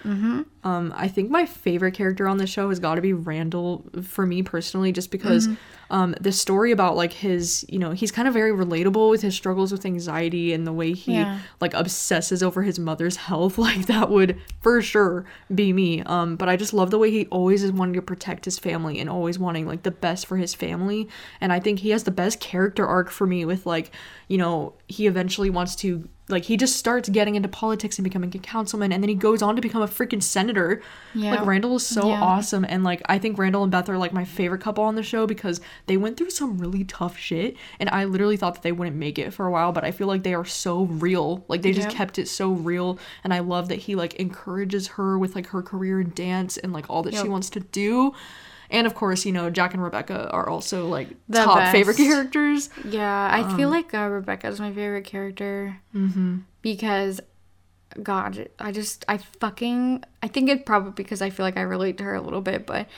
Um, 0.64 0.94
I 0.96 1.08
think 1.08 1.30
my 1.30 1.44
favorite 1.44 1.92
character 1.92 2.26
on 2.26 2.38
the 2.38 2.46
show 2.46 2.70
has 2.70 2.78
got 2.80 2.94
to 2.94 3.02
be 3.02 3.12
Randall 3.12 3.84
for 4.02 4.24
me 4.24 4.42
personally, 4.42 4.92
just 4.92 5.10
because 5.10 5.48
um 5.90 6.14
the 6.20 6.32
story 6.32 6.72
about 6.72 6.96
like 6.96 7.12
his 7.12 7.64
you 7.68 7.78
know 7.78 7.90
he's 7.92 8.10
kind 8.10 8.26
of 8.28 8.34
very 8.34 8.52
relatable 8.52 9.10
with 9.10 9.22
his 9.22 9.34
struggles 9.34 9.70
with 9.72 9.84
anxiety 9.86 10.52
and 10.52 10.66
the 10.66 10.72
way 10.72 10.92
he 10.92 11.14
Yeah. 11.14 11.38
like 11.60 11.74
obsesses 11.74 12.42
over 12.42 12.62
his 12.62 12.78
mother's 12.78 13.16
health. 13.16 13.58
Like 13.64 13.86
that 13.86 14.10
would 14.10 14.40
for 14.60 14.80
sure 14.82 15.24
be 15.54 15.72
me. 15.72 16.02
Um 16.02 16.36
but 16.36 16.48
i 16.48 16.56
just 16.56 16.72
love 16.74 16.90
the 16.90 16.98
way 16.98 17.10
he 17.10 17.26
always 17.26 17.62
is 17.62 17.72
wanting 17.72 17.94
to 17.94 18.02
protect 18.02 18.44
his 18.44 18.58
family 18.58 18.98
and 19.00 19.08
always 19.10 19.38
wanting 19.38 19.66
like 19.66 19.82
the 19.82 19.90
best 19.90 20.26
for 20.26 20.36
his 20.36 20.54
family. 20.54 21.08
And 21.40 21.52
i 21.52 21.60
think 21.60 21.80
he 21.80 21.90
has 21.90 22.04
the 22.04 22.10
best 22.10 22.40
character 22.40 22.86
arc 22.86 23.10
for 23.10 23.26
me 23.26 23.44
with 23.44 23.66
like 23.66 23.90
you 24.28 24.38
know 24.38 24.74
he 24.88 25.06
eventually 25.06 25.50
wants 25.50 25.76
to 25.76 26.08
like 26.28 26.44
he 26.44 26.56
just 26.56 26.76
starts 26.76 27.08
getting 27.10 27.34
into 27.34 27.48
politics 27.48 27.98
and 27.98 28.04
becoming 28.04 28.34
a 28.34 28.38
councilman 28.38 28.92
and 28.92 29.02
then 29.02 29.08
he 29.10 29.14
goes 29.14 29.42
on 29.42 29.54
to 29.56 29.60
become 29.60 29.82
a 29.82 29.86
freaking 29.86 30.22
senator. 30.22 30.80
Yeah. 31.14 31.32
like 31.34 31.44
randall 31.46 31.76
is 31.76 31.86
so 31.86 32.08
Yeah. 32.08 32.20
awesome 32.22 32.64
and 32.68 32.82
like 32.82 33.02
i 33.08 33.18
think 33.18 33.38
randall 33.38 33.62
and 33.62 33.70
beth 33.70 33.88
are 33.90 33.98
like 33.98 34.12
my 34.12 34.24
favorite 34.24 34.60
couple 34.62 34.82
on 34.84 34.94
the 34.94 35.02
show 35.02 35.26
because 35.26 35.60
they 35.86 35.96
went 35.96 36.16
through 36.16 36.30
some 36.30 36.56
really 36.58 36.82
tough 36.84 37.18
shit 37.18 37.56
and 37.78 37.88
i 37.90 38.04
literally 38.04 38.36
thought 38.38 38.54
that 38.54 38.62
they 38.62 38.72
wouldn't 38.72 38.96
make 38.96 39.18
it 39.18 39.32
for 39.34 39.46
a 39.46 39.50
while 39.50 39.70
but 39.70 39.84
i 39.84 39.90
feel 39.90 40.06
like 40.06 40.22
they 40.22 40.34
are 40.34 40.44
so 40.46 40.84
real. 40.84 41.44
Like 41.48 41.62
they 41.62 41.72
just 41.72 41.90
kept 41.90 42.18
it 42.18 42.26
so 42.28 42.50
real 42.52 42.98
and 43.22 43.34
i 43.34 43.40
love 43.40 43.68
that 43.68 43.80
he 43.80 43.94
like 43.94 44.14
encourages 44.14 44.86
her 44.88 45.18
with 45.18 45.34
like 45.34 45.48
her 45.48 45.62
career 45.62 46.00
in 46.00 46.10
dance 46.14 46.56
and 46.56 46.72
like 46.72 46.88
all 46.88 47.02
that 47.02 47.14
she 47.14 47.28
wants 47.28 47.50
to 47.50 47.60
do 47.60 48.12
and 48.70 48.86
of 48.86 48.94
course 48.94 49.24
you 49.26 49.32
know 49.32 49.50
jack 49.50 49.74
and 49.74 49.82
rebecca 49.82 50.28
are 50.30 50.48
also 50.48 50.88
like 50.88 51.08
The 51.28 51.44
top 51.44 51.72
favorite 51.72 51.96
characters 52.08 52.70
Yeah, 52.84 53.28
I 53.30 53.40
Um, 53.42 53.56
feel 53.56 53.68
like 53.70 53.92
uh, 53.94 54.08
Rebecca 54.08 54.48
is 54.48 54.60
my 54.60 54.72
favorite 54.72 55.04
character 55.04 55.80
mm-hmm. 55.94 56.38
because, 56.62 57.20
God, 58.02 58.48
I 58.58 58.72
just 58.72 59.04
I 59.08 59.18
fucking 59.18 60.04
I 60.22 60.28
think 60.28 60.48
it's 60.50 60.62
probably 60.64 60.92
because 60.92 61.22
I 61.22 61.30
feel 61.30 61.44
like 61.44 61.56
I 61.56 61.62
relate 61.62 61.98
to 61.98 62.04
her 62.04 62.14
a 62.14 62.20
little 62.20 62.40
bit, 62.40 62.66
but 62.66 62.88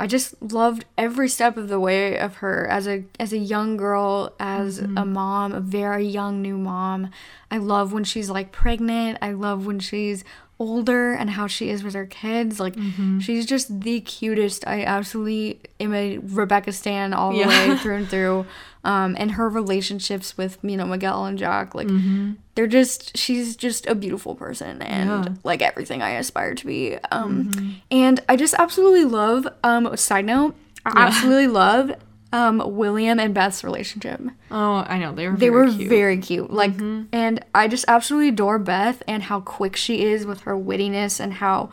I 0.00 0.06
just 0.06 0.40
loved 0.40 0.84
every 0.96 1.28
step 1.28 1.56
of 1.56 1.68
the 1.68 1.80
way 1.80 2.16
of 2.18 2.36
her 2.36 2.66
as 2.68 2.86
a 2.86 3.04
as 3.20 3.32
a 3.32 3.38
young 3.38 3.76
girl, 3.76 4.32
as 4.40 4.80
Mm-hmm. 4.80 4.96
a 4.96 5.04
mom, 5.04 5.52
a 5.52 5.60
very 5.60 6.06
young 6.06 6.40
new 6.40 6.56
mom. 6.56 7.10
I 7.50 7.58
love 7.58 7.92
when 7.92 8.04
she's 8.04 8.30
like 8.30 8.52
pregnant. 8.52 9.18
I 9.20 9.32
love 9.32 9.66
when 9.66 9.80
she's 9.80 10.24
older 10.58 11.12
and 11.12 11.30
how 11.30 11.46
she 11.46 11.70
is 11.70 11.82
with 11.84 11.94
her 11.94 12.06
kids. 12.06 12.58
Like 12.58 12.74
Mm-hmm. 12.74 13.20
she's 13.20 13.46
just 13.46 13.80
the 13.80 14.00
cutest. 14.00 14.66
I 14.66 14.82
absolutely 14.84 15.60
am 15.80 15.94
a 15.94 16.18
Rebecca 16.18 16.72
Stan 16.72 17.12
all 17.12 17.30
the 17.32 17.38
Yeah. 17.38 17.48
way 17.70 17.76
through 17.82 17.96
and 17.96 18.08
through. 18.08 18.46
Um, 18.84 19.16
and 19.18 19.32
her 19.32 19.48
relationships 19.48 20.36
with 20.38 20.58
you 20.62 20.76
know 20.76 20.86
Miguel 20.86 21.24
and 21.26 21.36
Jack, 21.38 21.74
like 21.74 21.88
Mm-hmm. 21.88 22.32
they're 22.54 22.66
just 22.66 23.16
she's 23.16 23.56
just 23.56 23.86
a 23.86 23.94
beautiful 23.94 24.34
person 24.34 24.82
and 24.82 25.08
Yeah. 25.10 25.16
Mm-hmm. 25.24 25.34
like 25.44 25.62
everything 25.62 26.02
I 26.02 26.10
aspire 26.10 26.54
to 26.54 26.66
be. 26.66 26.96
Um, 27.12 27.80
and 27.90 28.20
I 28.28 28.36
just 28.36 28.54
absolutely 28.54 29.04
love. 29.04 29.46
Um, 29.64 29.96
side 29.96 30.24
note, 30.26 30.54
I 30.86 30.90
Yeah. 31.00 31.06
absolutely 31.06 31.46
love 31.64 31.92
um 32.32 32.62
William 32.76 33.18
and 33.18 33.32
Beth's 33.34 33.64
relationship. 33.64 34.20
oh 34.50 34.84
i 34.86 34.98
know 34.98 35.12
they 35.14 35.28
were 35.28 35.36
They 35.36 35.48
very 35.48 35.50
were 35.50 35.66
cute. 35.66 35.80
Mm-hmm. 35.80 35.88
very 35.88 36.18
cute. 36.18 36.50
Like, 36.52 36.72
and 37.12 37.44
I 37.54 37.68
just 37.68 37.84
absolutely 37.88 38.28
adore 38.28 38.58
Beth 38.58 39.02
and 39.08 39.22
how 39.24 39.40
quick 39.40 39.76
she 39.76 40.04
is 40.04 40.26
with 40.26 40.40
her 40.42 40.56
wittiness 40.56 41.20
and 41.20 41.34
how. 41.34 41.70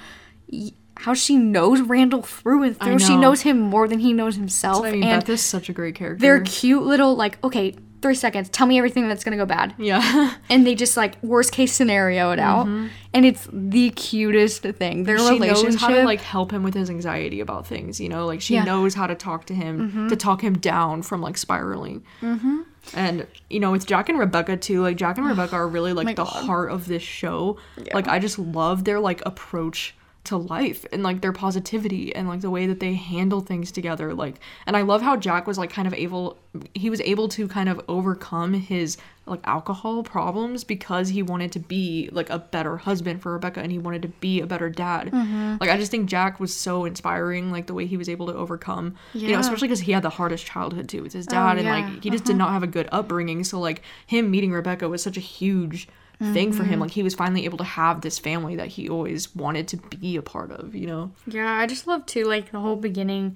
How 0.99 1.13
she 1.13 1.35
knows 1.35 1.81
Randall 1.81 2.21
through 2.21 2.63
and 2.63 2.79
through. 2.79 2.99
She 2.99 3.17
knows 3.17 3.41
him 3.41 3.59
more 3.59 3.85
than 3.85 3.99
he 3.99 4.13
knows 4.13 4.37
himself. 4.37 4.85
I 4.85 4.91
mean, 4.91 5.03
and 5.03 5.21
Beth 5.21 5.29
is 5.29 5.41
such 5.41 5.67
a 5.67 5.73
great 5.73 5.93
character. 5.95 6.21
they're 6.21 6.39
cute 6.39 6.83
little 6.83 7.15
like 7.17 7.37
okay 7.43 7.75
three 8.05 8.13
seconds 8.15 8.47
tell 8.49 8.67
me 8.67 8.77
everything 8.77 9.07
that's 9.07 9.23
gonna 9.23 9.35
go 9.35 9.45
bad 9.47 9.73
yeah. 9.79 10.35
and 10.49 10.65
they 10.67 10.75
just 10.75 10.95
like 10.95 11.21
worst 11.23 11.51
case 11.51 11.73
scenario 11.73 12.29
it 12.31 12.37
out 12.39 12.67
and 12.67 13.25
it's 13.25 13.47
the 13.51 13.89
cutest 13.91 14.61
thing 14.61 15.03
their 15.05 15.17
Mm-hmm. 15.17 15.27
she 15.27 15.33
relationship 15.33 15.71
knows 15.71 15.81
how 15.81 15.87
to 15.89 16.03
like 16.03 16.21
help 16.21 16.51
him 16.51 16.61
with 16.61 16.75
his 16.75 16.89
anxiety 16.91 17.39
about 17.39 17.65
things 17.65 17.99
you 17.99 18.07
know 18.09 18.27
like 18.27 18.41
she 18.41 18.53
Yeah. 18.53 18.59
Mm-hmm. 18.59 18.67
knows 18.67 18.93
how 18.93 19.07
to 19.07 19.15
talk 19.15 19.45
to 19.47 19.55
him 19.55 20.07
to 20.09 20.15
talk 20.15 20.41
him 20.43 20.57
down 20.59 21.01
from 21.01 21.21
like 21.21 21.37
spiraling 21.37 22.03
mm-hmm. 22.21 22.59
and 22.93 23.25
you 23.49 23.59
know 23.59 23.71
with 23.71 23.87
jack 23.87 24.07
and 24.09 24.19
rebecca 24.19 24.55
too 24.55 24.81
like 24.83 24.97
jack 24.97 25.17
and 25.17 25.25
rebecca 25.33 25.55
are 25.55 25.67
really 25.67 25.93
like 25.93 26.05
my 26.05 26.13
the 26.13 26.23
God. 26.25 26.45
heart 26.45 26.71
of 26.71 26.85
this 26.87 27.01
show 27.01 27.57
like 27.93 28.07
i 28.07 28.19
just 28.19 28.37
love 28.37 28.83
their 28.83 28.99
like 28.99 29.21
approach 29.25 29.95
to 30.25 30.37
life 30.37 30.85
and 30.91 31.03
like 31.03 31.21
their 31.21 31.31
positivity 31.31 32.13
and 32.15 32.27
like 32.27 32.41
the 32.41 32.49
way 32.49 32.65
that 32.67 32.79
they 32.79 32.93
handle 32.93 33.41
things 33.41 33.71
together 33.71 34.13
like 34.13 34.35
and 34.65 34.75
i 34.75 34.81
love 34.81 35.01
how 35.01 35.15
jack 35.15 35.47
was 35.47 35.57
like 35.57 35.69
kind 35.69 35.87
of 35.87 35.93
able 35.93 36.37
he 36.73 36.89
was 36.89 37.01
able 37.01 37.27
to 37.27 37.47
kind 37.47 37.69
of 37.69 37.79
overcome 37.87 38.53
his 38.53 38.97
like 39.27 39.39
alcohol 39.45 40.03
problems 40.03 40.63
because 40.63 41.09
he 41.09 41.21
wanted 41.23 41.51
to 41.51 41.59
be 41.59 42.09
like 42.11 42.29
a 42.29 42.37
better 42.39 42.77
husband 42.77 43.21
for 43.21 43.33
rebecca 43.33 43.59
and 43.59 43.71
he 43.71 43.77
wanted 43.79 44.01
to 44.01 44.07
be 44.07 44.39
a 44.41 44.45
better 44.45 44.69
dad 44.69 45.11
Mm-hmm. 45.11 45.57
like 45.59 45.69
i 45.69 45.77
just 45.77 45.91
think 45.91 46.07
jack 46.09 46.39
was 46.39 46.53
so 46.53 46.85
inspiring 46.85 47.51
like 47.51 47.67
the 47.67 47.73
way 47.73 47.85
he 47.85 47.97
was 47.97 48.07
able 48.09 48.27
to 48.27 48.33
overcome 48.33 48.95
you 49.13 49.29
know 49.29 49.37
Oh, 49.37 49.39
especially 49.39 49.67
because 49.67 49.81
he 49.81 49.91
had 49.91 50.03
the 50.03 50.09
hardest 50.09 50.45
childhood 50.45 50.87
too 50.89 51.01
with 51.03 51.13
his 51.13 51.25
dad 51.25 51.57
and 51.57 51.65
yeah. 51.65 51.73
like 51.79 52.03
he 52.03 52.09
just 52.09 52.23
did 52.25 52.35
not 52.35 52.51
have 52.51 52.63
a 52.63 52.67
good 52.67 52.87
upbringing 52.91 53.43
so 53.43 53.59
like 53.59 53.81
him 54.07 54.29
meeting 54.31 54.51
rebecca 54.51 54.87
was 54.89 55.01
such 55.03 55.17
a 55.17 55.21
huge 55.21 55.87
thing 56.19 56.51
for 56.53 56.63
Mm-hmm. 56.63 56.71
him 56.73 56.79
like 56.79 56.91
he 56.91 57.03
was 57.03 57.13
finally 57.13 57.45
able 57.45 57.57
to 57.57 57.63
have 57.65 58.01
this 58.01 58.17
family 58.19 58.55
that 58.55 58.67
he 58.67 58.87
always 58.87 59.35
wanted 59.35 59.67
to 59.69 59.77
be 59.77 60.15
a 60.15 60.21
part 60.21 60.51
of 60.51 60.73
you 60.73 60.87
know? 60.87 61.11
Yeah 61.27 61.51
i 61.53 61.65
just 61.67 61.87
love 61.87 62.05
too 62.05 62.23
like 62.25 62.51
the 62.51 62.59
whole 62.59 62.77
beginning 62.77 63.35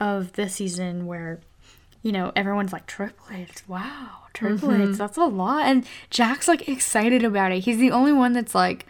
of 0.00 0.32
this 0.32 0.54
season 0.54 1.06
where 1.06 1.40
you 2.02 2.12
know 2.12 2.32
everyone's 2.36 2.72
like 2.72 2.86
triplets 2.86 3.66
wow 3.68 4.10
triplets 4.32 4.98
that's 4.98 5.16
a 5.16 5.24
lot. 5.24 5.64
And 5.66 5.86
jack's 6.10 6.46
like 6.48 6.68
excited 6.68 7.24
about 7.24 7.52
it. 7.52 7.60
He's 7.60 7.78
the 7.78 7.90
only 7.90 8.12
one 8.12 8.32
that's 8.34 8.54
like 8.54 8.86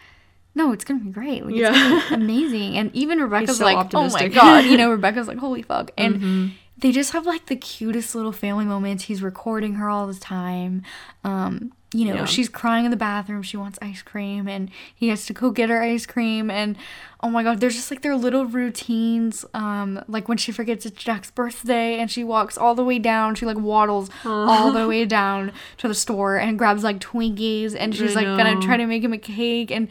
no 0.55 0.73
it's 0.73 0.85
gonna 0.85 1.01
be 1.01 1.11
great. 1.11 1.45
Like, 1.47 1.55
it's 1.57 1.71
gonna 1.71 2.03
be 2.09 2.15
amazing. 2.15 2.77
And 2.77 2.95
even 2.95 3.19
rebecca's 3.21 3.59
so 3.59 3.65
like 3.65 3.77
optimistic. 3.77 4.33
oh 4.33 4.45
my 4.45 4.61
god 4.61 4.65
you 4.65 4.77
know 4.77 4.91
rebecca's 4.99 5.29
like 5.29 5.39
holy 5.39 5.63
fuck. 5.63 5.91
And 5.97 6.53
they 6.79 6.93
just 6.93 7.13
have 7.13 7.27
like 7.27 7.47
the 7.47 7.57
cutest 7.57 8.15
little 8.15 8.33
family 8.33 8.65
moments. 8.67 9.05
He's 9.05 9.23
recording 9.23 9.75
her 9.75 9.89
all 9.89 10.07
the 10.07 10.15
time. 10.15 10.83
Um 11.25 11.73
you 11.95 12.05
know 12.05 12.15
Yeah. 12.17 12.25
she's 12.27 12.49
crying 12.49 12.85
in 12.85 12.91
the 12.91 12.97
bathroom. 12.97 13.43
She 13.43 13.57
wants 13.57 13.79
ice 13.81 14.03
cream 14.03 14.49
and 14.49 14.71
he 14.95 15.09
has 15.09 15.25
to 15.27 15.33
go 15.33 15.51
get 15.51 15.71
her 15.71 15.83
ice 15.83 16.05
cream 16.05 16.51
and 16.51 16.77
oh 17.23 17.31
my 17.31 17.43
god 17.43 17.61
there's 17.61 17.75
just 17.77 17.91
like 17.91 18.03
their 18.03 18.17
little 18.17 18.45
routines 18.45 19.45
um 19.55 20.03
like 20.07 20.29
when 20.29 20.37
she 20.37 20.53
forgets 20.53 20.85
it's 20.85 21.03
jack's 21.03 21.31
birthday 21.31 21.99
and 21.99 22.11
she 22.11 22.23
walks 22.25 22.59
all 22.59 22.75
the 22.75 22.85
way 22.85 22.99
down. 22.99 23.35
She 23.37 23.47
like 23.47 23.57
waddles 23.57 24.11
all 24.25 24.73
the 24.73 24.87
way 24.87 25.07
down 25.07 25.53
to 25.79 25.89
the 25.89 25.95
store 25.95 26.37
and 26.37 26.59
grabs 26.59 26.83
like 26.85 26.99
twinkies 26.99 27.75
and 27.79 27.95
she's 27.95 28.15
like 28.15 28.27
gonna 28.27 28.61
try 28.61 28.77
to 28.77 28.85
make 28.87 29.03
him 29.03 29.13
a 29.15 29.19
cake 29.19 29.71
and 29.71 29.89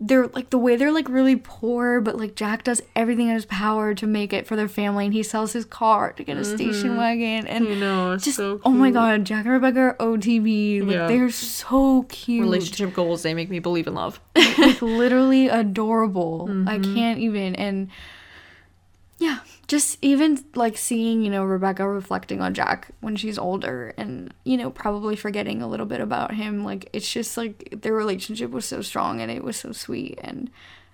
they're 0.00 0.26
like 0.28 0.50
the 0.50 0.58
way 0.58 0.74
they're 0.74 0.90
like 0.92 1.08
really 1.08 1.36
poor 1.36 2.00
but 2.00 2.16
like 2.16 2.34
jack 2.34 2.64
does 2.64 2.82
everything 2.96 3.28
in 3.28 3.34
his 3.34 3.46
power 3.46 3.94
to 3.94 4.06
make 4.06 4.32
it 4.32 4.44
for 4.46 4.56
their 4.56 4.66
family 4.68 5.04
and 5.04 5.14
he 5.14 5.22
sells 5.22 5.52
his 5.52 5.64
car 5.64 6.12
to 6.12 6.24
get 6.24 6.36
a 6.36 6.44
station 6.44 6.96
wagon 6.96 7.46
and 7.46 7.66
I 7.68 7.74
know, 7.74 8.12
it's 8.12 8.24
just 8.24 8.36
so 8.36 8.60
oh 8.64 8.70
my 8.70 8.90
god 8.90 9.24
jack 9.24 9.44
and 9.44 9.52
rebecca 9.54 9.78
are 9.80 9.94
otb 9.98 10.82
like 10.82 10.90
Yeah. 10.92 11.06
they're 11.06 11.30
so 11.30 12.02
cute 12.08 12.42
Relationship 12.42 12.92
goals, 12.92 13.22
they 13.22 13.34
make 13.34 13.48
me 13.48 13.60
believe 13.60 13.86
in 13.86 13.94
love. 13.94 14.20
like 14.58 14.82
literally 14.82 15.48
adorable. 15.48 16.46
I 16.66 16.78
Mm-hmm. 16.78 16.94
can't 16.94 17.18
even 17.20 17.54
and 17.54 17.88
yeah, 19.18 19.38
just 19.68 19.98
even 20.02 20.44
like 20.54 20.76
seeing, 20.76 21.22
you 21.22 21.30
know, 21.30 21.44
Rebecca 21.44 21.88
reflecting 21.88 22.40
on 22.40 22.52
Jack 22.54 22.90
when 23.00 23.16
she's 23.16 23.38
older 23.38 23.94
and, 23.96 24.34
you 24.44 24.56
know, 24.56 24.70
probably 24.70 25.16
forgetting 25.16 25.62
a 25.62 25.68
little 25.68 25.86
bit 25.86 26.00
about 26.00 26.34
him. 26.34 26.64
Like 26.64 26.88
it's 26.92 27.10
just 27.10 27.36
like 27.36 27.68
their 27.82 27.92
relationship 27.94 28.50
was 28.50 28.64
so 28.64 28.82
strong 28.82 29.20
and 29.20 29.30
it 29.30 29.44
was 29.44 29.56
so 29.56 29.72
sweet 29.72 30.18
and 30.22 30.50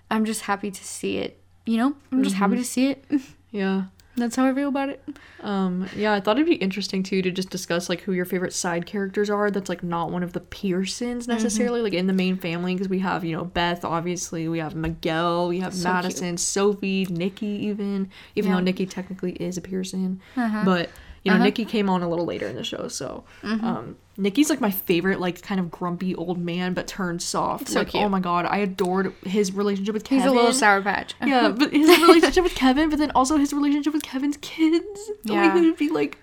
I'm 0.09 0.25
just 0.25 0.41
happy 0.41 0.71
to 0.71 0.83
see 0.85 1.17
it. 1.17 1.39
You 1.65 1.77
know? 1.77 1.95
I'm 2.11 2.23
just 2.23 2.35
Mm-hmm. 2.35 2.43
happy 2.43 2.55
to 2.57 2.63
see 2.65 2.87
it. 2.89 3.03
yeah. 3.51 3.85
That's 4.17 4.35
how 4.35 4.45
I 4.45 4.53
feel 4.53 4.67
about 4.69 4.89
it. 4.89 5.01
Um, 5.41 5.87
yeah, 5.95 6.11
I 6.13 6.19
thought 6.19 6.35
it'd 6.37 6.45
be 6.45 6.55
interesting 6.55 7.01
too 7.01 7.21
to 7.21 7.31
just 7.31 7.49
discuss 7.49 7.87
like 7.89 8.01
who 8.01 8.11
your 8.11 8.25
favorite 8.25 8.53
side 8.53 8.85
characters 8.85 9.29
are. 9.29 9.49
That's 9.49 9.69
like 9.69 9.83
not 9.83 10.11
one 10.11 10.21
of 10.21 10.33
the 10.33 10.41
Pearsons 10.41 11.23
Mm-hmm. 11.27 11.31
necessarily, 11.31 11.81
like 11.81 11.93
in 11.93 12.07
the 12.07 12.13
main 12.13 12.35
family, 12.37 12.73
because 12.75 12.89
we 12.89 12.99
have 12.99 13.23
you 13.23 13.35
know 13.35 13.45
Beth, 13.45 13.85
obviously, 13.85 14.47
we 14.49 14.59
have 14.59 14.75
Miguel, 14.75 15.47
we 15.47 15.59
have 15.61 15.73
So 15.73 15.83
cute. 15.83 15.93
Madison, 15.93 16.37
Sophie, 16.37 17.05
Nicky, 17.09 17.47
even 17.47 18.09
even 18.35 18.51
Yeah. 18.51 18.57
though 18.57 18.63
Nicky 18.63 18.85
technically 18.85 19.31
is 19.33 19.57
a 19.57 19.61
Pearson, 19.61 20.19
Uh-huh. 20.35 20.61
but 20.65 20.89
you 21.23 21.31
know 21.31 21.35
Uh-huh. 21.35 21.43
Nicky 21.45 21.65
came 21.65 21.89
on 21.89 22.01
a 22.01 22.09
little 22.09 22.25
later 22.25 22.47
in 22.47 22.55
the 22.55 22.63
show, 22.63 22.87
so 22.87 23.23
Mm-hmm. 23.43 23.65
um, 23.65 23.95
Nicky's 24.17 24.49
like 24.49 24.61
my 24.61 24.71
favorite, 24.71 25.19
like 25.19 25.41
kind 25.41 25.59
of 25.59 25.71
grumpy 25.71 26.13
old 26.15 26.37
man, 26.37 26.73
but 26.73 26.85
turned 26.87 27.21
soft. 27.21 27.69
So 27.69 27.79
like 27.79 27.89
cute. 27.89 28.03
oh 28.03 28.09
my 28.09 28.19
god, 28.19 28.45
I 28.45 28.57
adored 28.57 29.13
his 29.23 29.51
relationship 29.51 29.93
with 29.93 30.03
Kevin. 30.03 30.23
He's 30.23 30.31
a 30.31 30.35
little 30.35 30.53
sour 30.53 30.81
patch. 30.81 31.15
Yeah, 31.25 31.49
but 31.57 31.71
his 31.71 31.87
relationship 32.01 32.43
with 32.43 32.53
Kevin, 32.55 32.89
but 32.89 32.99
then 32.99 33.11
also 33.11 33.37
his 33.37 33.51
relationship 33.53 33.93
with 33.93 34.03
Kevin's 34.03 34.37
kids. 34.41 35.11
The 35.23 35.33
Yeah. 35.33 35.53
way 35.55 35.61
he 35.61 35.69
would 35.69 35.77
be 35.79 35.89
like, 35.89 36.17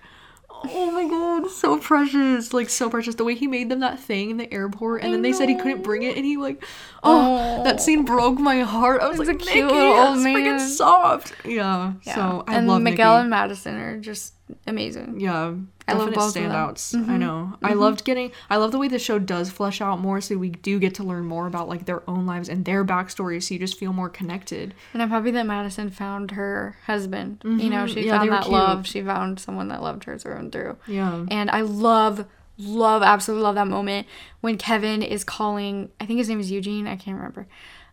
oh 0.49 0.91
my 0.91 1.07
god, 1.09 1.49
so 1.51 1.77
precious. 1.79 2.53
Like, 2.53 2.69
so 2.69 2.89
precious. 2.89 3.15
The 3.15 3.23
way 3.23 3.33
he 3.35 3.47
made 3.47 3.69
them 3.69 3.79
that 3.79 3.99
thing 3.99 4.29
in 4.29 4.37
the 4.37 4.53
airport, 4.53 5.01
and 5.01 5.09
I 5.09 5.11
then 5.13 5.21
they 5.21 5.33
said 5.33 5.49
he 5.49 5.55
couldn't 5.55 5.83
bring 5.83 6.03
it, 6.03 6.15
and 6.17 6.25
he, 6.25 6.37
like, 6.37 6.63
oh, 7.03 7.59
Oh. 7.59 7.63
that 7.63 7.81
scene 7.81 8.03
broke 8.05 8.39
my 8.39 8.59
heart. 8.61 9.01
I 9.01 9.07
was 9.07 9.17
He's 9.19 9.27
like, 9.27 9.41
a 9.41 9.45
Nicky, 9.45 9.61
old 9.61 9.71
that's 9.73 10.19
freaking 10.21 10.57
man." 10.57 10.59
soft. 10.59 11.33
Yeah, 11.45 11.93
Yeah. 12.03 12.15
so 12.15 12.43
I 12.47 12.55
and 12.55 12.67
love 12.67 12.81
Miguel 12.81 13.13
Nicky. 13.13 13.21
and 13.21 13.29
Madison 13.29 13.75
are 13.77 13.97
just 13.99 14.33
amazing. 14.67 15.19
Yeah, 15.19 15.53
I 15.87 15.93
love 15.93 16.13
both 16.13 16.35
standouts. 16.35 16.93
I 16.95 16.99
Mhm. 17.15 17.19
know. 17.19 17.53
I 17.63 17.73
loved 17.73 18.05
getting. 18.05 18.31
I 18.49 18.57
love 18.57 18.71
the 18.71 18.77
way 18.77 18.87
the 18.87 18.99
show 18.99 19.17
does 19.19 19.49
flesh 19.49 19.81
out 19.81 19.99
more, 19.99 20.21
so 20.21 20.37
we 20.37 20.49
do 20.49 20.79
get 20.79 20.95
to 20.95 21.03
learn 21.03 21.25
more 21.25 21.47
about 21.47 21.67
like 21.67 21.85
their 21.85 22.07
own 22.09 22.25
lives 22.25 22.49
and 22.49 22.65
their 22.65 22.85
backstories, 22.85 23.43
so 23.43 23.53
you 23.55 23.59
just 23.59 23.77
feel 23.79 23.93
more 23.93 24.09
connected. 24.09 24.73
And 24.93 25.01
I'm 25.01 25.09
happy 25.09 25.31
that 25.31 25.45
Madison 25.45 25.89
found 25.89 26.31
her 26.31 26.75
husband. 26.85 27.41
You 27.43 27.69
know, 27.69 27.87
she 27.87 28.05
Yeah, 28.05 28.17
found 28.19 28.31
that 28.31 28.43
cute. 28.43 28.53
love. 28.53 28.87
She 28.87 29.01
found 29.01 29.39
someone 29.39 29.67
that 29.69 29.81
loved 29.81 30.03
her 30.05 30.17
through 30.17 30.35
and 30.35 30.51
through. 30.51 30.77
Yeah. 30.87 31.25
And 31.29 31.49
I 31.49 31.61
love, 31.61 32.25
love, 32.57 33.01
absolutely 33.03 33.43
love 33.43 33.55
that 33.55 33.67
moment 33.67 34.05
when 34.41 34.57
Kevin 34.57 35.01
is 35.01 35.23
calling, 35.23 35.89
I 35.99 36.05
think 36.05 36.17
his 36.19 36.29
name 36.29 36.39
is 36.39 36.51
Eugene, 36.51 36.87
I 36.87 36.95
can't 36.97 37.15
remember, 37.17 37.47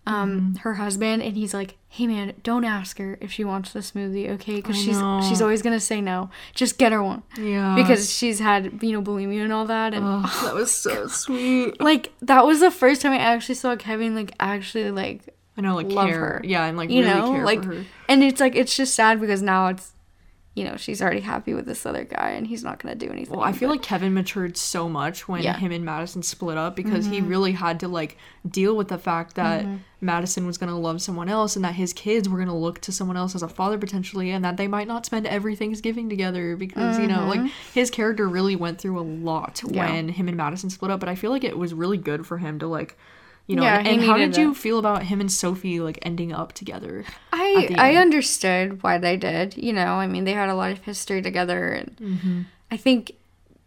um, 0.07 0.30
Mm-hmm. 0.40 0.54
her 0.59 0.74
husband, 0.74 1.22
and 1.22 1.36
he's 1.36 1.52
like, 1.52 1.76
hey 1.88 2.07
man, 2.07 2.34
don't 2.42 2.64
ask 2.64 2.98
her 2.98 3.16
if 3.20 3.32
she 3.32 3.42
wants 3.44 3.72
the 3.72 3.80
smoothie, 3.80 4.28
okay? 4.30 4.57
Because 4.57 4.76
she's 4.76 4.98
know. 5.00 5.20
she's 5.28 5.40
always 5.42 5.62
gonna 5.62 5.80
say 5.80 6.00
no. 6.00 6.30
Just 6.54 6.78
get 6.78 6.92
her 6.92 7.02
one. 7.02 7.22
Yeah. 7.38 7.74
Because 7.74 8.12
she's 8.12 8.38
had, 8.38 8.82
you 8.82 8.92
know, 8.92 9.02
bulimia 9.02 9.42
and 9.42 9.52
all 9.52 9.64
that. 9.66 9.94
And 9.94 10.04
Oh, 10.07 10.42
that 10.44 10.54
was 10.54 10.70
so 10.72 11.07
sweet. 11.09 11.80
like, 11.80 12.12
that 12.22 12.46
was 12.46 12.61
the 12.61 12.70
first 12.70 13.00
time 13.02 13.12
I 13.12 13.18
actually 13.18 13.54
saw 13.57 13.74
Kevin, 13.76 14.14
like, 14.14 14.32
actually, 14.38 14.90
like, 14.90 15.34
I 15.59 15.62
know, 15.62 15.74
like 15.74 15.88
Love 15.88 16.09
care. 16.09 16.18
her. 16.20 16.40
Yeah, 16.44 16.66
and 16.66 16.76
like 16.76 16.90
you 16.90 17.02
really 17.02 17.14
know 17.18 17.32
care 17.32 17.44
like 17.44 17.64
and 18.11 18.22
it's 18.22 18.40
like 18.40 18.54
it's 18.54 18.76
just 18.76 18.94
sad 18.94 19.20
because 19.22 19.40
now 19.40 19.68
it's 19.68 19.92
you 20.57 20.64
know 20.64 20.76
she's 20.76 21.00
already 21.02 21.20
happy 21.20 21.52
with 21.54 21.66
this 21.66 21.84
other 21.86 22.02
guy 22.04 22.30
and 22.30 22.46
he's 22.46 22.64
not 22.64 22.78
gonna 22.82 22.94
do 22.94 23.09
anything 23.11 23.36
Well, 23.36 23.44
I 23.46 23.52
feel 23.52 23.68
but- 23.68 23.74
like 23.74 23.82
Kevin 23.82 24.14
matured 24.14 24.57
so 24.57 24.88
much 24.88 25.28
when 25.28 25.42
Yeah. 25.42 25.52
Mm-hmm. 25.52 25.66
him 25.66 25.72
and 25.72 25.84
Madison 25.84 26.22
split 26.22 26.57
up 26.57 26.74
because 26.74 27.04
he 27.07 27.20
really 27.20 27.52
had 27.52 27.78
to 27.80 27.88
like 27.88 28.16
deal 28.48 28.74
with 28.74 28.88
the 28.88 28.96
fact 28.96 29.34
that 29.36 29.66
Madison 30.00 30.46
was 30.46 30.57
gonna 30.59 30.78
love 30.78 31.02
someone 31.02 31.28
else 31.28 31.57
and 31.57 31.64
that 31.64 31.74
his 31.74 31.92
kids 31.92 32.28
were 32.28 32.38
gonna 32.38 32.57
look 32.57 32.80
to 32.80 32.90
someone 32.92 33.16
else 33.18 33.34
as 33.34 33.42
a 33.42 33.48
father 33.48 33.76
potentially 33.78 34.30
and 34.30 34.44
that 34.44 34.57
they 34.57 34.66
might 34.66 34.88
not 34.88 35.04
spend 35.07 35.26
every 35.26 35.54
Thanksgiving 35.57 36.09
together 36.09 36.57
because 36.57 36.98
you 36.98 37.07
know 37.07 37.26
like 37.26 37.50
his 37.74 37.90
character 37.90 38.26
really 38.28 38.57
went 38.57 38.80
through 38.80 38.98
a 38.98 39.02
lot 39.02 39.57
Mm-hmm. 39.57 39.74
Yeah. 39.74 39.90
when 39.90 40.09
him 40.09 40.28
and 40.28 40.36
Madison 40.36 40.70
split 40.70 40.90
up. 40.90 41.00
But 41.00 41.09
I 41.11 41.14
feel 41.16 41.30
like 41.30 41.44
it 41.44 41.59
was 41.59 41.74
really 41.74 41.98
good 41.98 42.26
for 42.26 42.38
him 42.38 42.59
to 42.61 42.66
like. 42.66 42.96
You 43.47 43.57
know, 43.57 43.62
Yeah, 43.62 43.78
and, 43.78 43.86
and 43.86 44.03
how 44.05 44.16
did 44.16 44.36
you 44.36 44.55
feel 44.55 44.78
about 44.78 45.05
him 45.05 45.20
and 45.20 45.30
Sophie 45.30 45.78
like 45.80 45.99
ending 46.03 46.32
up 46.32 46.53
together? 46.53 47.05
I 47.32 47.68
I 47.78 47.88
end. 47.90 47.99
understood 47.99 48.82
why 48.82 48.99
they 48.99 49.16
did. 49.16 49.57
You 49.57 49.72
know, 49.72 49.94
I 49.94 50.07
mean, 50.09 50.24
they 50.24 50.32
had 50.32 50.49
a 50.49 50.55
lot 50.55 50.72
of 50.72 50.78
history 50.84 51.22
together, 51.22 51.68
and 51.68 51.97
Mm-hmm. 51.97 52.42
I 52.70 52.76
think 52.76 53.12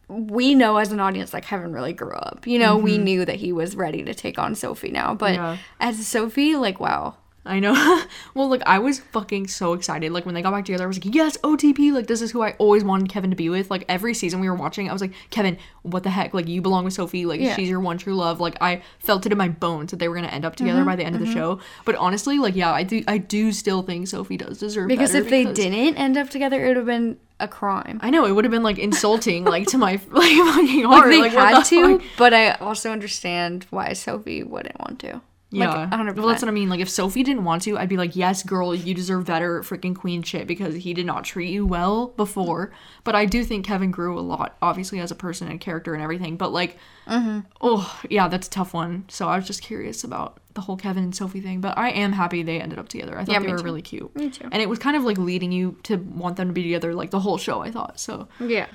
we 0.09 0.55
know 0.55 0.77
as 0.77 0.91
an 0.91 0.99
audience 0.99 1.29
that 1.31 1.43
Kevin 1.43 1.71
really 1.71 1.93
grew 1.93 2.13
up. 2.15 2.45
You 2.47 2.57
know, 2.59 2.75
we 2.77 2.97
knew 2.97 3.23
that 3.25 3.35
he 3.37 3.53
was 3.53 3.75
ready 3.75 4.03
to 4.03 4.13
take 4.13 4.37
on 4.39 4.55
Sophie 4.55 4.91
now, 4.91 5.13
but 5.13 5.33
Mm-hmm. 5.35 5.43
Yeah. 5.43 5.57
as 5.79 6.05
Sophie, 6.07 6.55
like, 6.55 6.79
wow, 6.79 7.15
I 7.45 7.59
know. 7.59 7.73
well, 8.35 8.49
like 8.49 8.61
I 8.65 8.79
was 8.79 8.99
fucking 8.99 9.47
so 9.47 9.73
excited. 9.73 10.11
Like 10.11 10.25
when 10.25 10.35
they 10.35 10.41
got 10.41 10.51
back 10.51 10.65
together, 10.65 10.83
I 10.83 10.87
was 10.87 11.03
like, 11.03 11.15
"Yes, 11.15 11.37
OTP! 11.37 11.91
Like 11.93 12.05
this 12.07 12.21
is 12.21 12.31
who 12.31 12.41
I 12.43 12.51
always 12.59 12.83
wanted 12.83 13.09
Kevin 13.09 13.29
to 13.31 13.35
be 13.35 13.49
with." 13.49 13.71
Like 13.71 13.85
every 13.89 14.13
season 14.13 14.39
we 14.39 14.49
were 14.49 14.55
watching, 14.55 14.89
I 14.89 14.93
was 14.93 15.01
like, 15.01 15.13
"Kevin, 15.31 15.57
what 15.81 16.03
the 16.03 16.09
heck? 16.09 16.33
Like 16.33 16.47
you 16.47 16.61
belong 16.61 16.83
with 16.83 16.93
Sophie. 16.93 17.25
Like 17.25 17.39
Yeah. 17.39 17.55
she's 17.55 17.69
your 17.69 17.79
one 17.79 17.97
true 17.97 18.13
love." 18.15 18.39
Like 18.39 18.57
I 18.61 18.81
felt 18.99 19.25
it 19.25 19.31
in 19.31 19.37
my 19.37 19.47
bones 19.49 19.91
that 19.91 19.97
they 19.97 20.07
were 20.09 20.15
gonna 20.15 20.27
end 20.27 20.45
up 20.45 20.55
together 20.57 20.79
Mm-hmm, 20.81 20.89
by 20.89 20.95
the 20.97 21.03
end 21.05 21.15
of 21.15 21.21
the 21.21 21.31
show. 21.31 21.59
But 21.85 21.95
honestly, 21.95 22.37
like 22.39 22.55
yeah, 22.55 22.71
I 22.73 22.83
do. 22.83 23.03
I 23.07 23.17
do 23.17 23.51
still 23.51 23.81
think 23.83 24.07
Sophie 24.09 24.37
does 24.37 24.59
deserve 24.59 24.85
it. 24.85 24.89
because 24.89 25.15
if 25.15 25.29
they 25.29 25.45
didn't 25.45 25.95
end 25.97 26.17
up 26.17 26.29
together, 26.29 26.63
it 26.63 26.67
would 26.67 26.77
have 26.77 26.85
been 26.85 27.17
a 27.39 27.47
crime. 27.47 27.99
I 28.03 28.09
know 28.09 28.25
it 28.25 28.33
would 28.33 28.43
have 28.43 28.51
been 28.51 28.63
like 28.63 28.77
insulting, 28.77 29.45
like 29.45 29.65
to 29.67 29.77
my 29.77 29.93
like 30.11 30.35
fucking 30.37 30.83
Like 30.83 30.99
heart. 30.99 31.09
they 31.09 31.21
like, 31.21 31.31
had 31.31 31.61
the 31.61 31.69
to, 31.69 31.97
fuck? 31.99 32.07
but 32.17 32.33
I 32.33 32.51
also 32.55 32.91
understand 32.91 33.65
why 33.69 33.93
Sophie 33.93 34.43
wouldn't 34.43 34.77
want 34.77 34.99
to. 34.99 35.21
Yeah, 35.51 35.73
like, 35.73 35.89
100%. 35.89 36.15
well, 36.15 36.27
that's 36.27 36.43
what 36.43 36.49
I 36.49 36.51
mean. 36.51 36.69
Like, 36.69 36.79
if 36.79 36.89
Sophie 36.89 37.23
didn't 37.23 37.43
want 37.43 37.63
to, 37.63 37.75
I'd 37.75 37.89
be 37.89 37.97
like, 37.97 38.15
"Yes, 38.15 38.43
girl, 38.43 38.75
you 38.75 38.93
deserve 38.93 39.25
better, 39.25 39.61
freaking 39.61 39.95
queen 39.95 40.21
shit," 40.21 40.45
because 40.45 40.75
he 40.75 40.93
did 40.93 41.07
not 41.07 41.23
treat 41.23 41.49
you 41.49 41.65
well 41.65 42.09
before. 42.17 42.71
But 43.03 43.15
I 43.15 43.25
do 43.25 43.43
think 43.43 43.65
Kevin 43.65 43.89
grew 43.89 44.19
a 44.19 44.21
lot, 44.21 44.57
obviously, 44.61 44.99
as 44.99 45.09
a 45.09 45.15
person 45.15 45.47
and 45.47 45.59
character 45.59 45.95
and 45.95 46.03
everything. 46.03 46.37
But 46.37 46.51
like, 46.53 46.77
Mm-hmm. 47.07 47.39
oh 47.61 47.99
yeah, 48.11 48.27
that's 48.27 48.45
a 48.45 48.51
tough 48.51 48.75
one. 48.75 49.05
So 49.07 49.27
I 49.27 49.37
was 49.37 49.47
just 49.47 49.63
curious 49.63 50.03
about 50.03 50.37
the 50.53 50.61
whole 50.61 50.77
Kevin 50.77 51.03
and 51.03 51.15
Sophie 51.15 51.41
thing. 51.41 51.61
But 51.61 51.75
I 51.79 51.89
am 51.89 52.11
happy 52.11 52.43
they 52.43 52.61
ended 52.61 52.77
up 52.77 52.87
together. 52.87 53.17
I 53.17 53.25
thought 53.25 53.31
Yeah, 53.33 53.39
they 53.39 53.47
were 53.51 53.57
too. 53.57 53.63
really 53.63 53.81
cute, 53.81 54.15
Me 54.15 54.29
too. 54.29 54.47
and 54.51 54.61
it 54.61 54.69
was 54.69 54.77
kind 54.77 54.95
of 54.95 55.03
like 55.03 55.17
leading 55.17 55.51
you 55.51 55.77
to 55.83 55.95
want 55.95 56.35
them 56.37 56.49
to 56.49 56.53
be 56.53 56.61
together, 56.61 56.93
like 56.93 57.09
the 57.09 57.21
whole 57.21 57.39
show. 57.39 57.61
I 57.61 57.71
thought 57.71 57.99
so. 57.99 58.27
Yeah, 58.39 58.67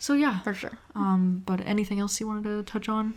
So 0.00 0.14
yeah. 0.14 0.40
for 0.40 0.52
sure. 0.54 0.76
Um, 0.96 1.44
but 1.46 1.60
anything 1.64 2.00
else 2.00 2.18
you 2.20 2.26
wanted 2.26 2.42
to 2.44 2.64
touch 2.64 2.88
on? 2.88 3.14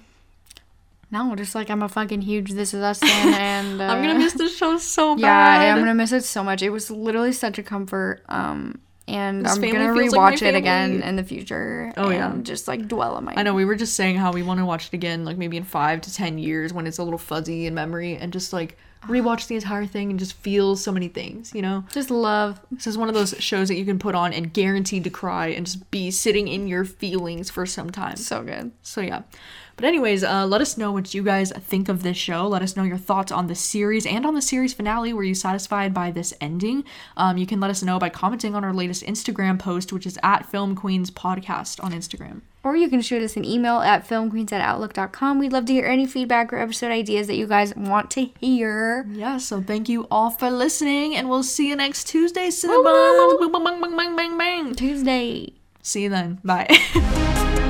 No, 1.12 1.36
just 1.36 1.56
like 1.56 1.70
I'm 1.70 1.84
a 1.84 1.90
fucking 1.90 2.22
huge 2.22 2.52
This 2.52 2.74
Is 2.74 2.82
Us 2.82 3.00
fan, 3.00 3.34
and 3.34 3.82
uh, 3.82 3.86
I'm 3.86 4.02
gonna 4.02 4.18
miss 4.18 4.34
this 4.34 4.56
show 4.56 4.78
so 4.78 5.16
bad. 5.16 5.64
Yeah. 5.64 5.74
I'm 5.74 5.80
gonna 5.80 5.94
miss 5.94 6.12
it 6.14 6.24
so 6.24 6.44
much. 6.44 6.62
It 6.62 6.70
was 6.70 6.90
literally 6.90 7.34
such 7.34 7.58
a 7.58 7.64
comfort. 7.64 8.24
Um, 8.30 8.80
and 9.08 9.46
This 9.46 9.56
I'm 9.56 9.62
gonna 9.62 9.94
feels 9.94 10.14
like 10.14 10.36
rewatch 10.36 10.48
it 10.48 10.56
again 10.56 11.02
in 11.02 11.18
the 11.18 11.24
future. 11.24 11.92
Oh, 11.98 12.10
and 12.10 12.38
yeah. 12.38 12.44
just 12.44 12.68
like 12.68 12.88
dwell 12.88 13.16
on 13.16 13.26
my. 13.26 13.34
I 13.36 13.44
know 13.44 13.54
we 13.54 13.66
were 13.66 13.76
just 13.76 13.96
saying 13.96 14.16
how 14.16 14.32
we 14.32 14.42
want 14.42 14.60
to 14.60 14.66
watch 14.66 14.88
it 14.88 14.94
again, 14.94 15.26
like 15.26 15.38
maybe 15.38 15.58
in 15.58 15.66
five 15.66 16.00
to 16.02 16.14
ten 16.14 16.38
years 16.38 16.72
when 16.72 16.88
it's 16.88 16.98
a 16.98 17.04
little 17.04 17.20
fuzzy 17.20 17.66
in 17.66 17.74
memory, 17.74 18.16
and 18.16 18.32
just 18.32 18.54
like 18.54 18.78
rewatch 19.08 19.48
the 19.48 19.56
entire 19.56 19.86
thing 19.86 20.12
and 20.12 20.20
just 20.20 20.34
feel 20.34 20.76
so 20.76 20.92
many 20.92 21.08
things, 21.08 21.54
you 21.56 21.62
know? 21.62 21.84
Just 21.92 22.12
love. 22.12 22.62
This 22.72 22.88
is 22.88 22.98
one 22.98 23.08
of 23.08 23.16
those 23.16 23.34
shows 23.40 23.68
that 23.68 23.76
you 23.76 23.86
can 23.86 24.00
put 24.00 24.16
on 24.16 24.32
and 24.32 24.54
guaranteed 24.54 25.04
to 25.06 25.10
cry 25.10 25.48
and 25.48 25.66
just 25.66 25.90
be 25.92 26.12
sitting 26.12 26.48
in 26.48 26.68
your 26.68 26.86
feelings 26.86 27.50
for 27.50 27.66
some 27.66 27.90
time. 27.90 28.16
So 28.16 28.44
good. 28.44 28.72
So 28.84 29.02
yeah. 29.02 29.24
But 29.76 29.86
anyways, 29.86 30.24
uh, 30.24 30.46
let 30.46 30.62
us 30.62 30.78
know 30.78 30.92
what 30.92 31.14
you 31.14 31.24
guys 31.24 31.52
think 31.52 31.90
of 31.90 32.04
this 32.04 32.18
show. 32.18 32.48
Let 32.48 32.62
us 32.62 32.76
know 32.76 32.84
your 32.84 32.98
thoughts 32.98 33.32
on 33.32 33.48
the 33.48 33.56
series 33.56 34.06
and 34.06 34.26
on 34.26 34.36
the 34.36 34.42
series 34.42 34.74
finale. 34.74 35.14
Were 35.14 35.24
you 35.24 35.36
satisfied 35.36 35.94
by 35.94 36.12
this 36.12 36.34
ending? 36.40 36.84
Um, 37.18 37.38
you 37.38 37.48
can 37.48 37.60
let 37.60 37.72
us 37.72 37.82
know 37.84 38.00
by 38.00 38.10
commenting 38.10 38.56
on 38.56 38.64
our 38.64 38.74
latest 38.74 39.04
Instagram 39.04 39.58
post, 39.58 39.92
which 39.92 40.06
is 40.06 40.20
at 40.24 40.46
Film 40.46 40.76
Queens 40.76 41.10
Podcast 41.10 41.84
on 41.84 41.92
Instagram. 41.92 42.42
Or 42.64 42.76
you 42.76 42.90
can 42.90 43.02
shoot 43.02 43.24
us 43.24 43.36
an 43.36 43.44
email 43.44 43.80
at 43.80 44.08
filmqueens 44.08 44.52
at 44.52 44.62
outlook.com. 44.62 45.40
We'd 45.40 45.52
love 45.52 45.66
to 45.66 45.74
hear 45.74 45.88
any 45.88 46.06
feedback 46.06 46.54
or 46.54 46.60
episode 46.60 46.92
ideas 46.92 47.26
that 47.26 47.36
you 47.36 47.48
guys 47.48 47.76
want 47.76 48.12
to 48.12 48.30
hear. 48.40 49.08
Yeah, 49.12 49.38
so 49.38 49.62
thank 49.62 49.90
you 49.90 50.06
all 50.12 50.30
for 50.30 50.52
listening, 50.52 51.16
and 51.16 51.28
we'll 51.28 51.42
see 51.42 51.70
you 51.70 51.76
next 51.76 52.08
Tuesday, 52.08 52.50
Cinebuns. 52.50 53.40
Bang, 53.40 53.52
bang, 53.52 53.82
bang, 53.82 53.98
bang, 53.98 54.16
bang, 54.16 54.38
bang. 54.38 54.76
Tuesday. 54.76 55.54
See 55.82 56.04
you 56.04 56.10
then. 56.10 56.40
Bye. 56.44 56.68